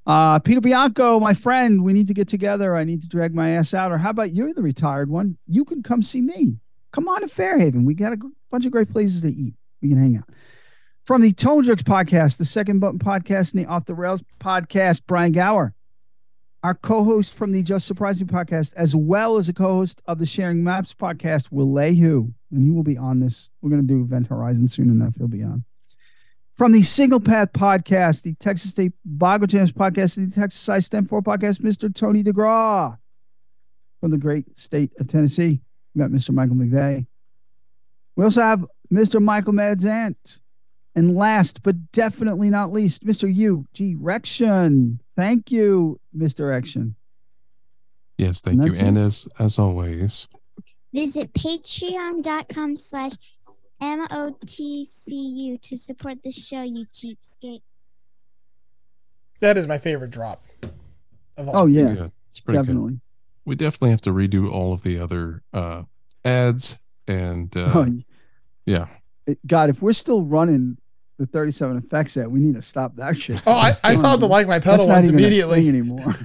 Uh, 0.06 0.38
Peter 0.38 0.60
Bianco, 0.60 1.18
my 1.18 1.34
friend, 1.34 1.82
we 1.82 1.92
need 1.92 2.06
to 2.06 2.14
get 2.14 2.28
together. 2.28 2.76
I 2.76 2.84
need 2.84 3.02
to 3.02 3.08
drag 3.08 3.34
my 3.34 3.50
ass 3.50 3.74
out. 3.74 3.90
Or 3.90 3.98
how 3.98 4.10
about 4.10 4.34
you're 4.34 4.54
the 4.54 4.62
retired 4.62 5.10
one? 5.10 5.36
You 5.48 5.64
can 5.64 5.82
come 5.82 6.02
see 6.02 6.20
me. 6.20 6.56
Come 6.92 7.08
on 7.08 7.22
to 7.22 7.28
Fairhaven. 7.28 7.84
We 7.84 7.94
got 7.94 8.12
a 8.12 8.18
bunch 8.50 8.66
of 8.66 8.72
great 8.72 8.88
places 8.88 9.20
to 9.22 9.28
eat. 9.28 9.54
We 9.82 9.88
can 9.88 9.98
hang 9.98 10.16
out. 10.16 10.28
From 11.04 11.22
the 11.22 11.32
Tone 11.32 11.64
Jerks 11.64 11.82
podcast, 11.82 12.38
the 12.38 12.44
Second 12.44 12.80
Button 12.80 12.98
podcast, 12.98 13.52
and 13.52 13.64
the 13.64 13.68
Off 13.68 13.84
the 13.84 13.94
Rails 13.94 14.22
podcast, 14.40 15.02
Brian 15.06 15.32
Gower, 15.32 15.74
our 16.62 16.74
co-host 16.74 17.32
from 17.32 17.52
the 17.52 17.62
Just 17.62 17.86
Surprise 17.86 18.20
Me 18.20 18.26
podcast, 18.26 18.72
as 18.74 18.96
well 18.96 19.38
as 19.38 19.48
a 19.48 19.52
co-host 19.52 20.02
of 20.06 20.18
the 20.18 20.26
Sharing 20.26 20.64
Maps 20.64 20.94
podcast, 20.94 21.52
Will 21.52 21.66
Hu, 21.66 22.32
and 22.50 22.62
he 22.62 22.70
will 22.70 22.82
be 22.82 22.96
on 22.96 23.20
this. 23.20 23.50
We're 23.60 23.70
going 23.70 23.82
to 23.82 23.86
do 23.86 24.02
Event 24.02 24.28
Horizon 24.28 24.66
soon 24.68 24.88
enough. 24.88 25.14
He'll 25.16 25.28
be 25.28 25.42
on 25.42 25.64
from 26.56 26.72
the 26.72 26.82
Single 26.82 27.20
Path 27.20 27.52
podcast, 27.52 28.22
the 28.22 28.34
Texas 28.34 28.70
State 28.70 28.92
Bible 29.04 29.46
Jams 29.46 29.72
podcast, 29.72 30.16
and 30.16 30.32
the 30.32 30.34
Texas 30.34 30.60
Sci 30.60 30.78
STEM 30.80 31.06
4 31.06 31.22
podcast, 31.22 31.60
Mr. 31.60 31.94
Tony 31.94 32.22
DeGraw. 32.24 32.96
From 34.00 34.10
the 34.10 34.18
great 34.18 34.58
state 34.58 34.92
of 34.98 35.08
Tennessee, 35.08 35.60
we 35.94 36.00
got 36.00 36.10
Mr. 36.10 36.30
Michael 36.30 36.56
McVeigh. 36.56 37.06
We 38.14 38.24
also 38.24 38.42
have 38.42 38.64
Mr. 38.92 39.22
Michael 39.22 39.52
Madzant. 39.52 40.40
And 40.94 41.14
last 41.14 41.62
but 41.62 41.92
definitely 41.92 42.48
not 42.48 42.72
least, 42.72 43.04
Mr. 43.04 43.32
U 43.32 43.66
G 43.74 43.96
Rection. 44.00 44.98
Thank 45.14 45.52
you, 45.52 46.00
Mr. 46.16 46.48
Rection. 46.48 46.94
Yes, 48.16 48.40
thank 48.40 48.64
you. 48.64 48.72
it. 48.72 48.80
And 48.80 48.96
as 48.96 49.28
as 49.38 49.58
always, 49.58 50.26
Visit 50.94 51.34
patreon.com 51.34 52.76
slash 52.76 53.12
M-O-T-C-U 53.80 55.58
to 55.58 55.76
support 55.76 56.22
the 56.24 56.32
show, 56.32 56.62
you 56.62 56.86
cheapskate. 56.92 57.62
That 59.40 59.56
is 59.56 59.66
my 59.66 59.78
favorite 59.78 60.10
drop. 60.10 60.44
Of 61.36 61.48
all 61.48 61.56
Oh, 61.62 61.66
yeah. 61.66 61.92
yeah, 61.92 62.08
it's 62.30 62.40
pretty 62.40 62.58
good. 62.58 62.66
Definitely. 62.66 63.00
We 63.44 63.54
definitely 63.54 63.90
have 63.90 64.00
to 64.02 64.10
redo 64.10 64.50
all 64.50 64.72
of 64.72 64.82
the 64.82 64.98
other 64.98 65.42
uh 65.52 65.82
ads 66.24 66.78
and 67.06 67.54
uh 67.56 67.72
Oh, 67.74 67.86
yeah. 68.64 68.86
God, 69.46 69.70
if 69.70 69.82
we're 69.82 69.92
still 69.92 70.22
running 70.22 70.78
the 71.18 71.26
37 71.26 71.76
effects 71.78 72.14
set, 72.14 72.30
we 72.30 72.40
need 72.40 72.54
to 72.56 72.62
stop 72.62 72.96
that 72.96 73.16
shit. 73.18 73.42
Oh, 73.46 73.52
I, 73.52 73.72
I 73.84 73.92
Come 73.92 73.96
saw 74.02 74.16
the 74.16 74.26
like 74.26 74.46
my 74.46 74.58
pedal 74.58 74.78
That's 74.78 74.88
not 74.88 74.94
ones 74.94 75.08
even 75.08 75.18
a 75.20 75.22
immediately. 75.22 75.60
thing 75.60 75.68
anymore. 75.68 76.14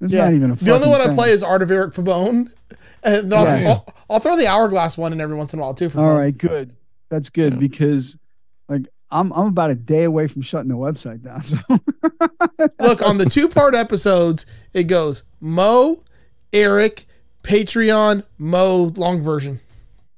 It's 0.00 0.12
Yeah. 0.12 0.24
not 0.24 0.34
even 0.34 0.50
a 0.50 0.54
the 0.56 0.70
only 0.72 0.86
fucking 0.88 0.90
one 1.06 1.10
I 1.12 1.14
play 1.14 1.30
is 1.30 1.42
Art 1.42 1.62
of 1.62 1.70
Eric 1.70 1.94
Pabone, 1.94 2.52
and 3.04 3.32
I'll, 3.32 3.44
Yes. 3.44 3.66
I'll, 3.66 3.94
I'll 4.10 4.20
throw 4.20 4.36
the 4.36 4.46
hourglass 4.46 4.96
one 4.98 5.12
in 5.12 5.20
every 5.20 5.36
once 5.36 5.52
in 5.52 5.58
a 5.58 5.62
while 5.62 5.74
too. 5.74 5.88
For 5.88 6.00
All 6.00 6.08
fun. 6.08 6.16
right, 6.18 6.36
good. 6.36 6.74
That's 7.10 7.30
good 7.30 7.58
because 7.58 8.16
like 8.68 8.88
I'm 9.10 9.32
I'm 9.32 9.46
about 9.48 9.70
a 9.70 9.74
day 9.74 10.04
away 10.04 10.26
from 10.26 10.42
shutting 10.42 10.68
the 10.68 10.74
website 10.76 11.22
down. 11.22 11.44
So 11.44 11.58
Look 12.80 13.02
on 13.02 13.18
the 13.18 13.26
two 13.26 13.48
part 13.48 13.74
episodes, 13.74 14.46
it 14.72 14.84
goes 14.84 15.24
Mo, 15.40 16.02
Eric, 16.52 17.04
Patreon, 17.42 18.24
Mo, 18.38 18.92
long 18.96 19.20
version. 19.20 19.60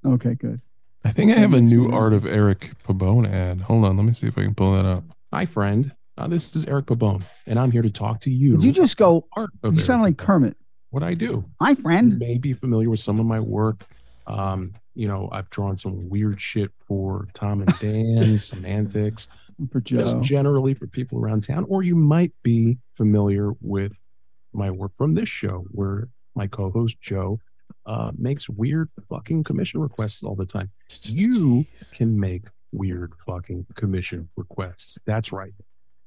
okay, 0.05 0.35
good. 0.35 0.61
I 1.05 1.13
think 1.13 1.31
I 1.33 1.37
have 1.39 1.55
a 1.55 1.61
new 1.61 1.91
Art 1.93 2.13
of 2.13 2.27
Eric 2.27 2.73
Pabone 2.87 3.31
ad. 3.33 3.61
Hold 3.63 3.85
on, 3.85 3.97
let 3.97 4.05
me 4.05 4.13
see 4.13 4.27
if 4.27 4.37
I 4.39 4.43
can 4.43 4.55
pull 4.55 4.73
that 4.75 4.85
up. 4.85 5.05
Hi, 5.33 5.47
friend. 5.47 5.93
Uh, 6.19 6.27
this 6.29 6.57
is 6.57 6.65
Eric 6.65 6.87
Pabone, 6.87 7.23
and 7.47 7.59
I'm 7.59 7.71
here 7.71 7.83
to 7.83 7.91
talk 7.91 8.21
to 8.23 8.31
you. 8.31 8.57
Did 8.57 8.65
you 8.65 8.73
just 8.73 8.97
go? 8.97 9.27
Art 9.37 9.51
You 9.63 9.69
of 9.71 9.83
sound 9.83 10.03
like 10.03 10.17
Kermit. 10.17 10.57
What 10.91 11.03
I 11.03 11.15
do. 11.15 11.45
Hi, 11.61 11.71
You 11.71 11.77
friend. 11.77 12.19
may 12.19 12.39
be 12.39 12.53
familiar 12.53 12.91
with 12.91 13.01
some 13.01 13.19
of 13.21 13.27
my 13.27 13.41
work. 13.41 13.85
Um, 14.27 14.75
you 14.95 15.07
know, 15.09 15.29
I've 15.31 15.51
drawn 15.51 15.77
some 15.77 16.09
weird 16.09 16.41
shit 16.41 16.71
for 16.89 17.29
Tom 17.35 17.63
and 17.63 17.79
Dan, 17.79 18.39
some 18.41 18.65
antics, 18.65 19.29
For 19.71 19.81
just 19.81 20.21
generally 20.21 20.75
for 20.75 20.87
people 20.87 21.19
around 21.19 21.43
town. 21.45 21.65
Or 21.69 21.83
you 21.83 21.95
might 21.97 22.33
be 22.43 22.79
familiar 22.95 23.53
with 23.61 24.01
my 24.53 24.71
work 24.71 24.93
from 24.97 25.15
this 25.15 25.29
show, 25.29 25.65
where 25.71 26.09
my 26.35 26.47
co-host 26.47 27.01
Joe 27.01 27.39
uh, 27.85 28.11
makes 28.17 28.49
weird 28.49 28.89
fucking 29.09 29.45
commission 29.45 29.81
requests 29.81 30.23
all 30.23 30.35
the 30.35 30.47
time. 30.47 30.71
You 31.03 31.67
can 31.95 32.19
make 32.19 32.45
weird 32.73 33.13
fucking 33.27 33.67
commission 33.75 34.29
requests. 34.37 34.99
That's 35.07 35.31
right. 35.33 35.53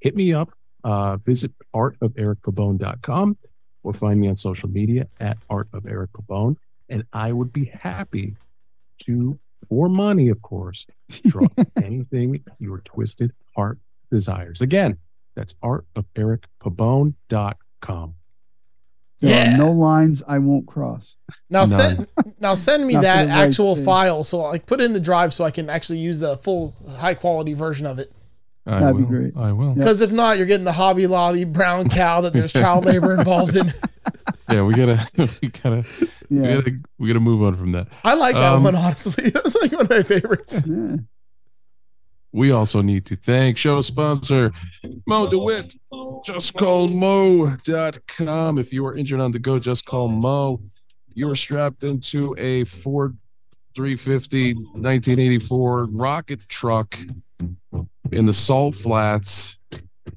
Hit 0.01 0.15
me 0.15 0.34
up. 0.34 0.49
Uh, 0.84 1.18
visit 1.18 1.51
artoferic.com 1.76 3.38
or 3.84 3.93
find 3.93 4.19
me 4.19 4.27
on 4.27 4.35
social 4.35 4.69
media 4.69 5.07
at 5.19 5.38
Art 5.49 5.68
of 5.73 5.88
Eric 5.88 6.11
Pabone. 6.14 6.57
And 6.89 7.03
I 7.14 7.31
would 7.31 7.53
be 7.53 7.65
happy 7.65 8.35
to, 9.03 9.39
for 9.68 9.89
money, 9.89 10.30
of 10.30 10.41
course, 10.41 10.85
draw 11.27 11.47
anything 11.84 12.43
your 12.60 12.80
twisted 12.80 13.31
heart 13.56 13.77
desires. 14.11 14.61
Again, 14.61 14.97
that's 15.35 15.53
art 15.61 15.85
of 15.95 16.06
artoferic.pabone.com. 16.15 18.15
There 19.22 19.45
Yeah. 19.45 19.53
are 19.53 19.57
no 19.57 19.72
lines 19.72 20.23
I 20.27 20.39
won't 20.39 20.65
cross. 20.65 21.18
Now 21.49 21.65
None. 21.65 21.68
send 21.68 22.07
now 22.39 22.53
send 22.53 22.88
me 22.88 22.93
that 22.95 23.26
the 23.26 23.30
right 23.30 23.47
actual 23.47 23.76
thing. 23.76 23.85
file 23.85 24.23
so 24.23 24.39
like 24.39 24.65
put 24.65 24.80
it 24.80 24.85
in 24.85 24.93
the 24.93 24.99
drive 24.99 25.34
so 25.34 25.43
I 25.43 25.51
can 25.51 25.69
actually 25.69 25.99
use 25.99 26.23
a 26.23 26.38
full 26.38 26.73
high 26.97 27.15
quality 27.15 27.53
version 27.53 27.85
of 27.85 27.99
it. 27.99 28.11
I 28.69 28.79
That'd 28.81 28.97
be 28.97 29.03
will. 29.03 29.09
great. 29.09 29.33
I 29.37 29.51
will. 29.51 29.73
Because 29.73 30.01
if 30.01 30.11
not, 30.11 30.37
you're 30.37 30.45
getting 30.45 30.65
the 30.65 30.71
Hobby 30.71 31.07
Lobby 31.07 31.43
brown 31.43 31.89
cow 31.89 32.21
that 32.21 32.33
there's 32.33 32.53
child 32.61 32.85
labor 32.85 33.13
involved 33.13 33.55
in. 33.55 33.71
Yeah, 34.51 34.63
we 34.63 34.73
gotta, 34.73 35.07
we 35.43 35.49
gotta, 35.49 35.85
we 36.31 36.39
gotta, 36.39 36.71
we 36.97 37.07
gotta 37.07 37.19
move 37.19 37.43
on 37.43 37.55
from 37.55 37.71
that. 37.73 37.87
I 38.03 38.15
like 38.15 38.33
that 38.33 38.53
Um, 38.53 38.63
one 38.63 38.75
honestly. 38.75 39.29
That's 39.29 39.55
like 39.61 39.71
one 39.71 39.81
of 39.81 39.89
my 39.91 40.01
favorites. 40.01 40.63
Yeah. 40.65 40.95
We 42.31 42.51
also 42.51 42.81
need 42.81 43.05
to 43.07 43.15
thank 43.15 43.57
show 43.59 43.81
sponsor 43.81 44.51
Mo 45.05 45.27
DeWitt. 45.29 45.75
Just 46.25 46.55
call 46.55 46.87
Mo.com. 46.87 48.57
If 48.57 48.73
you 48.73 48.85
are 48.87 48.95
injured 48.95 49.19
on 49.19 49.31
the 49.31 49.37
go, 49.39 49.59
just 49.59 49.85
call 49.85 50.07
Mo. 50.07 50.61
You 51.13 51.29
are 51.29 51.35
strapped 51.35 51.83
into 51.83 52.33
a 52.39 52.63
Ford 52.63 53.17
350 53.75 54.53
1984 54.55 55.85
rocket 55.91 56.41
truck 56.49 56.97
in 58.11 58.26
the 58.26 58.34
salt 58.34 58.76
flats 58.76 59.60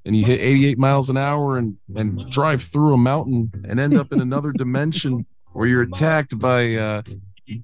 and 0.04 0.16
you 0.16 0.24
hit 0.24 0.40
88 0.40 0.78
miles 0.78 1.10
an 1.10 1.16
hour 1.16 1.58
and, 1.58 1.76
and 1.94 2.30
drive 2.30 2.62
through 2.62 2.94
a 2.94 2.98
mountain 2.98 3.50
and 3.68 3.78
end 3.78 3.94
up 3.94 4.12
in 4.12 4.20
another 4.20 4.52
dimension 4.52 5.26
where 5.52 5.68
you're 5.68 5.82
attacked 5.82 6.38
by 6.38 6.74
uh, 6.74 7.02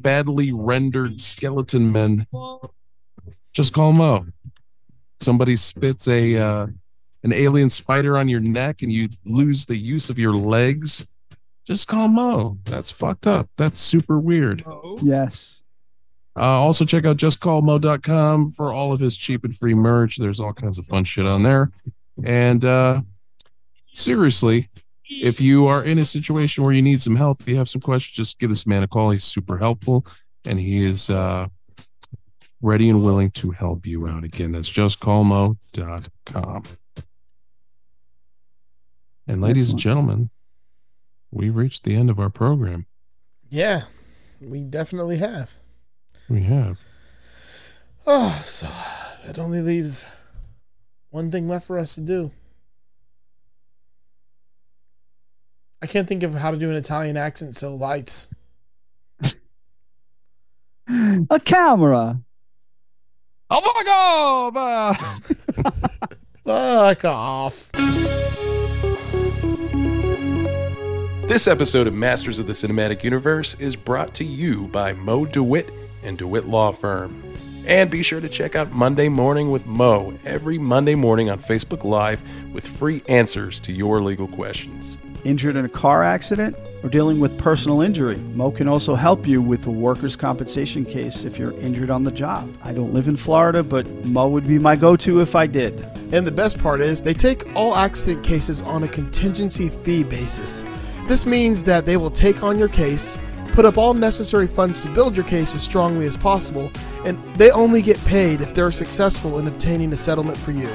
badly 0.01 0.53
rendered 0.53 1.21
skeleton 1.21 1.91
men 1.91 2.27
just 3.53 3.73
call 3.73 3.93
Mo. 3.93 4.27
Somebody 5.21 5.57
spits 5.57 6.07
a 6.07 6.37
uh, 6.37 6.67
an 7.25 7.33
alien 7.33 7.71
spider 7.71 8.17
on 8.17 8.29
your 8.29 8.41
neck 8.41 8.83
and 8.83 8.93
you 8.93 9.09
lose 9.25 9.67
the 9.67 9.77
use 9.77 10.11
of 10.11 10.19
your 10.19 10.35
legs. 10.35 11.09
Just 11.67 11.89
call 11.89 12.09
Mo. 12.09 12.59
That's 12.65 12.91
fucked 12.91 13.27
up. 13.27 13.49
That's 13.57 13.81
super 13.81 14.19
weird. 14.19 14.65
Yes. 15.03 15.65
Uh, 16.39 16.43
also 16.43 16.85
check 16.85 17.05
out 17.05 17.17
justcallmo.com 17.17 18.53
for 18.53 18.73
all 18.73 18.93
of 18.93 19.01
his 19.01 19.17
cheap 19.17 19.45
and 19.45 19.57
free 19.57 19.75
merch. 19.75 20.19
There's 20.19 20.39
all 20.39 20.53
kinds 20.53 20.79
of 20.79 20.87
fun 20.87 21.03
shit 21.03 21.27
on 21.27 21.43
there. 21.43 21.73
And 22.23 22.65
uh, 22.65 23.01
seriously, 23.93 24.69
if 25.09 25.41
you 25.41 25.67
are 25.67 25.83
in 25.83 25.99
a 25.99 26.05
situation 26.05 26.63
where 26.63 26.73
you 26.73 26.83
need 26.83 27.01
some 27.01 27.17
help, 27.17 27.47
you 27.49 27.57
have 27.57 27.69
some 27.69 27.81
questions, 27.81 28.15
just 28.15 28.39
give 28.39 28.51
this 28.51 28.67
man 28.67 28.85
a 28.85 28.87
call. 28.87 29.11
He's 29.11 29.25
super 29.25 29.59
helpful 29.59 30.07
and 30.45 30.61
he 30.61 30.85
is 30.85 31.11
uh, 31.11 31.49
ready 32.63 32.89
and 32.89 33.03
willing 33.03 33.31
to 33.33 33.51
help 33.51 33.85
you 33.85 34.07
out. 34.07 34.23
Again, 34.23 34.53
that's 34.53 34.71
justcallmo.com. 34.71 36.63
And 39.27 39.43
ladies 39.43 39.71
and 39.71 39.79
gentlemen, 39.79 40.31
we've 41.31 41.55
reached 41.55 41.85
the 41.85 41.97
end 41.97 42.11
of 42.11 42.21
our 42.21 42.31
program. 42.31 42.87
Yeah, 43.51 43.83
we 44.41 44.63
definitely 44.63 45.19
have. 45.19 45.51
We 46.29 46.43
have. 46.43 46.79
Oh, 48.07 48.41
so 48.45 48.69
that 49.27 49.39
only 49.39 49.61
leaves 49.61 50.07
one 51.11 51.31
thing 51.31 51.49
left 51.49 51.67
for 51.67 51.79
us 51.79 51.95
to 51.95 52.01
do. 52.03 52.31
I 55.81 55.87
can't 55.87 56.09
think 56.09 56.23
of 56.23 56.35
how 56.35 56.51
to 56.51 56.57
do 56.57 56.71
an 56.71 56.77
Italian 56.77 57.17
accent, 57.17 57.57
so 57.57 57.75
lights. 57.75 58.35
A 60.89 61.41
camera. 61.43 62.21
Oh 63.51 63.73
my 63.75 63.83
god! 63.85 65.75
Fuck 66.45 67.05
off. 67.05 67.73
This 71.29 71.47
episode 71.47 71.87
of 71.87 71.95
Masters 71.95 72.39
of 72.39 72.47
the 72.47 72.53
Cinematic 72.53 73.05
Universe 73.05 73.55
is 73.61 73.77
brought 73.77 74.15
to 74.15 74.25
you 74.25 74.67
by 74.69 74.93
Mo 74.93 75.25
DeWitt 75.25 75.71
and 76.03 76.19
DeWitt 76.19 76.47
Law 76.47 76.73
Firm. 76.73 77.23
And 77.67 77.91
be 77.91 78.03
sure 78.03 78.21
to 78.21 78.29
check 78.29 78.57
out 78.57 78.73
Monday 78.73 79.09
Morning 79.09 79.51
with 79.51 79.67
Mo 79.67 80.19
every 80.25 80.57
Monday 80.57 80.95
morning 80.95 81.29
on 81.29 81.39
Facebook 81.39 81.85
Live 81.85 82.21
with 82.53 82.67
free 82.67 83.03
answers 83.09 83.59
to 83.61 83.73
your 83.73 84.01
legal 84.01 84.27
questions. 84.27 84.97
Injured 85.25 85.57
in 85.57 85.65
a 85.65 85.69
car 85.69 86.03
accident 86.03 86.57
or 86.83 86.89
dealing 86.89 87.21
with 87.21 87.37
personal 87.39 87.83
injury, 87.83 88.17
Mo 88.35 88.51
can 88.51 88.69
also 88.69 88.95
help 88.95 89.27
you 89.27 89.43
with 89.43 89.67
a 89.67 89.71
workers' 89.71 90.17
compensation 90.17 90.85
case 90.85 91.25
if 91.25 91.39
you're 91.39 91.53
injured 91.61 91.91
on 91.91 92.05
the 92.05 92.11
job. 92.11 92.57
I 92.63 92.73
don't 92.73 92.95
live 92.95 93.09
in 93.09 93.17
Florida, 93.17 93.63
but 93.63 93.87
Mo 94.05 94.29
would 94.29 94.47
be 94.47 94.59
my 94.59 94.77
go 94.77 94.97
to 94.97 95.21
if 95.21 95.35
I 95.35 95.47
did. 95.47 95.81
And 96.13 96.27
the 96.27 96.33
best 96.33 96.59
part 96.59 96.81
is, 96.81 97.03
they 97.03 97.15
take 97.15 97.55
all 97.55 97.75
accident 97.75 98.25
cases 98.25 98.63
on 98.63 98.85
a 98.85 98.89
contingency 98.89 99.69
fee 99.69 100.05
basis. 100.05 100.65
This 101.07 101.27
means 101.27 101.65
that 101.65 101.85
they 101.85 101.97
will 101.97 102.11
take 102.11 102.43
on 102.43 102.59
your 102.59 102.69
case, 102.69 103.19
put 103.59 103.67
up 103.67 103.77
all 103.77 103.93
necessary 103.93 104.47
funds 104.47 104.81
to 104.81 104.89
build 104.91 105.17
your 105.17 105.25
case 105.25 105.53
as 105.53 105.61
strongly 105.63 106.07
as 106.07 106.17
possible, 106.17 106.71
and 107.05 107.19
they 107.35 107.51
only 107.51 107.83
get 107.83 107.99
paid 108.05 108.41
if 108.41 108.55
they're 108.55 108.71
successful 108.71 109.41
in 109.41 109.49
obtaining 109.49 109.93
a 109.93 109.97
settlement 109.97 110.39
for 110.39 110.53
you. 110.53 110.71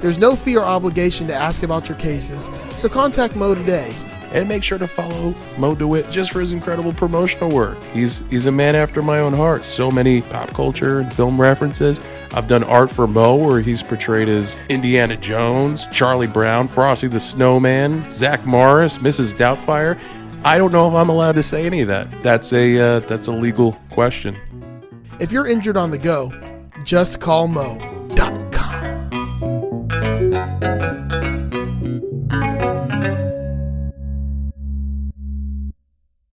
There's 0.00 0.18
no 0.18 0.34
fee 0.34 0.56
or 0.56 0.64
obligation 0.64 1.28
to 1.28 1.32
ask 1.32 1.62
about 1.62 1.88
your 1.88 1.96
cases, 1.96 2.50
so 2.76 2.88
contact 2.88 3.36
Mo 3.36 3.54
today. 3.54 3.94
And 4.32 4.48
make 4.48 4.64
sure 4.64 4.78
to 4.78 4.88
follow 4.88 5.32
Mo 5.58 5.76
DeWitt 5.76 6.10
just 6.10 6.32
for 6.32 6.40
his 6.40 6.50
incredible 6.50 6.92
promotional 6.92 7.50
work. 7.50 7.80
He's 7.92 8.18
he's 8.30 8.46
a 8.46 8.50
man 8.50 8.74
after 8.74 9.00
my 9.00 9.20
own 9.20 9.32
heart. 9.32 9.62
So 9.62 9.92
many 9.92 10.22
pop 10.22 10.48
culture 10.48 10.98
and 10.98 11.14
film 11.14 11.40
references. 11.40 12.00
I've 12.32 12.48
done 12.48 12.64
art 12.64 12.90
for 12.90 13.06
Mo 13.06 13.36
where 13.36 13.60
he's 13.60 13.80
portrayed 13.80 14.28
as 14.28 14.58
Indiana 14.68 15.16
Jones, 15.16 15.86
Charlie 15.92 16.26
Brown, 16.26 16.66
Frosty 16.66 17.06
the 17.06 17.20
Snowman, 17.20 18.12
Zach 18.12 18.44
Morris, 18.44 18.98
Mrs. 18.98 19.34
Doubtfire. 19.34 20.00
I 20.44 20.58
don't 20.58 20.72
know 20.72 20.86
if 20.88 20.94
I'm 20.94 21.08
allowed 21.08 21.36
to 21.36 21.42
say 21.42 21.64
any 21.64 21.80
of 21.80 21.88
that. 21.88 22.10
That's 22.22 22.52
a 22.52 22.78
uh, 22.78 23.00
that's 23.00 23.28
a 23.28 23.32
legal 23.32 23.72
question. 23.90 24.36
If 25.18 25.32
you're 25.32 25.46
injured 25.46 25.76
on 25.76 25.90
the 25.90 25.98
go, 25.98 26.32
just 26.84 27.20
call 27.20 27.48
Mo. 27.48 27.93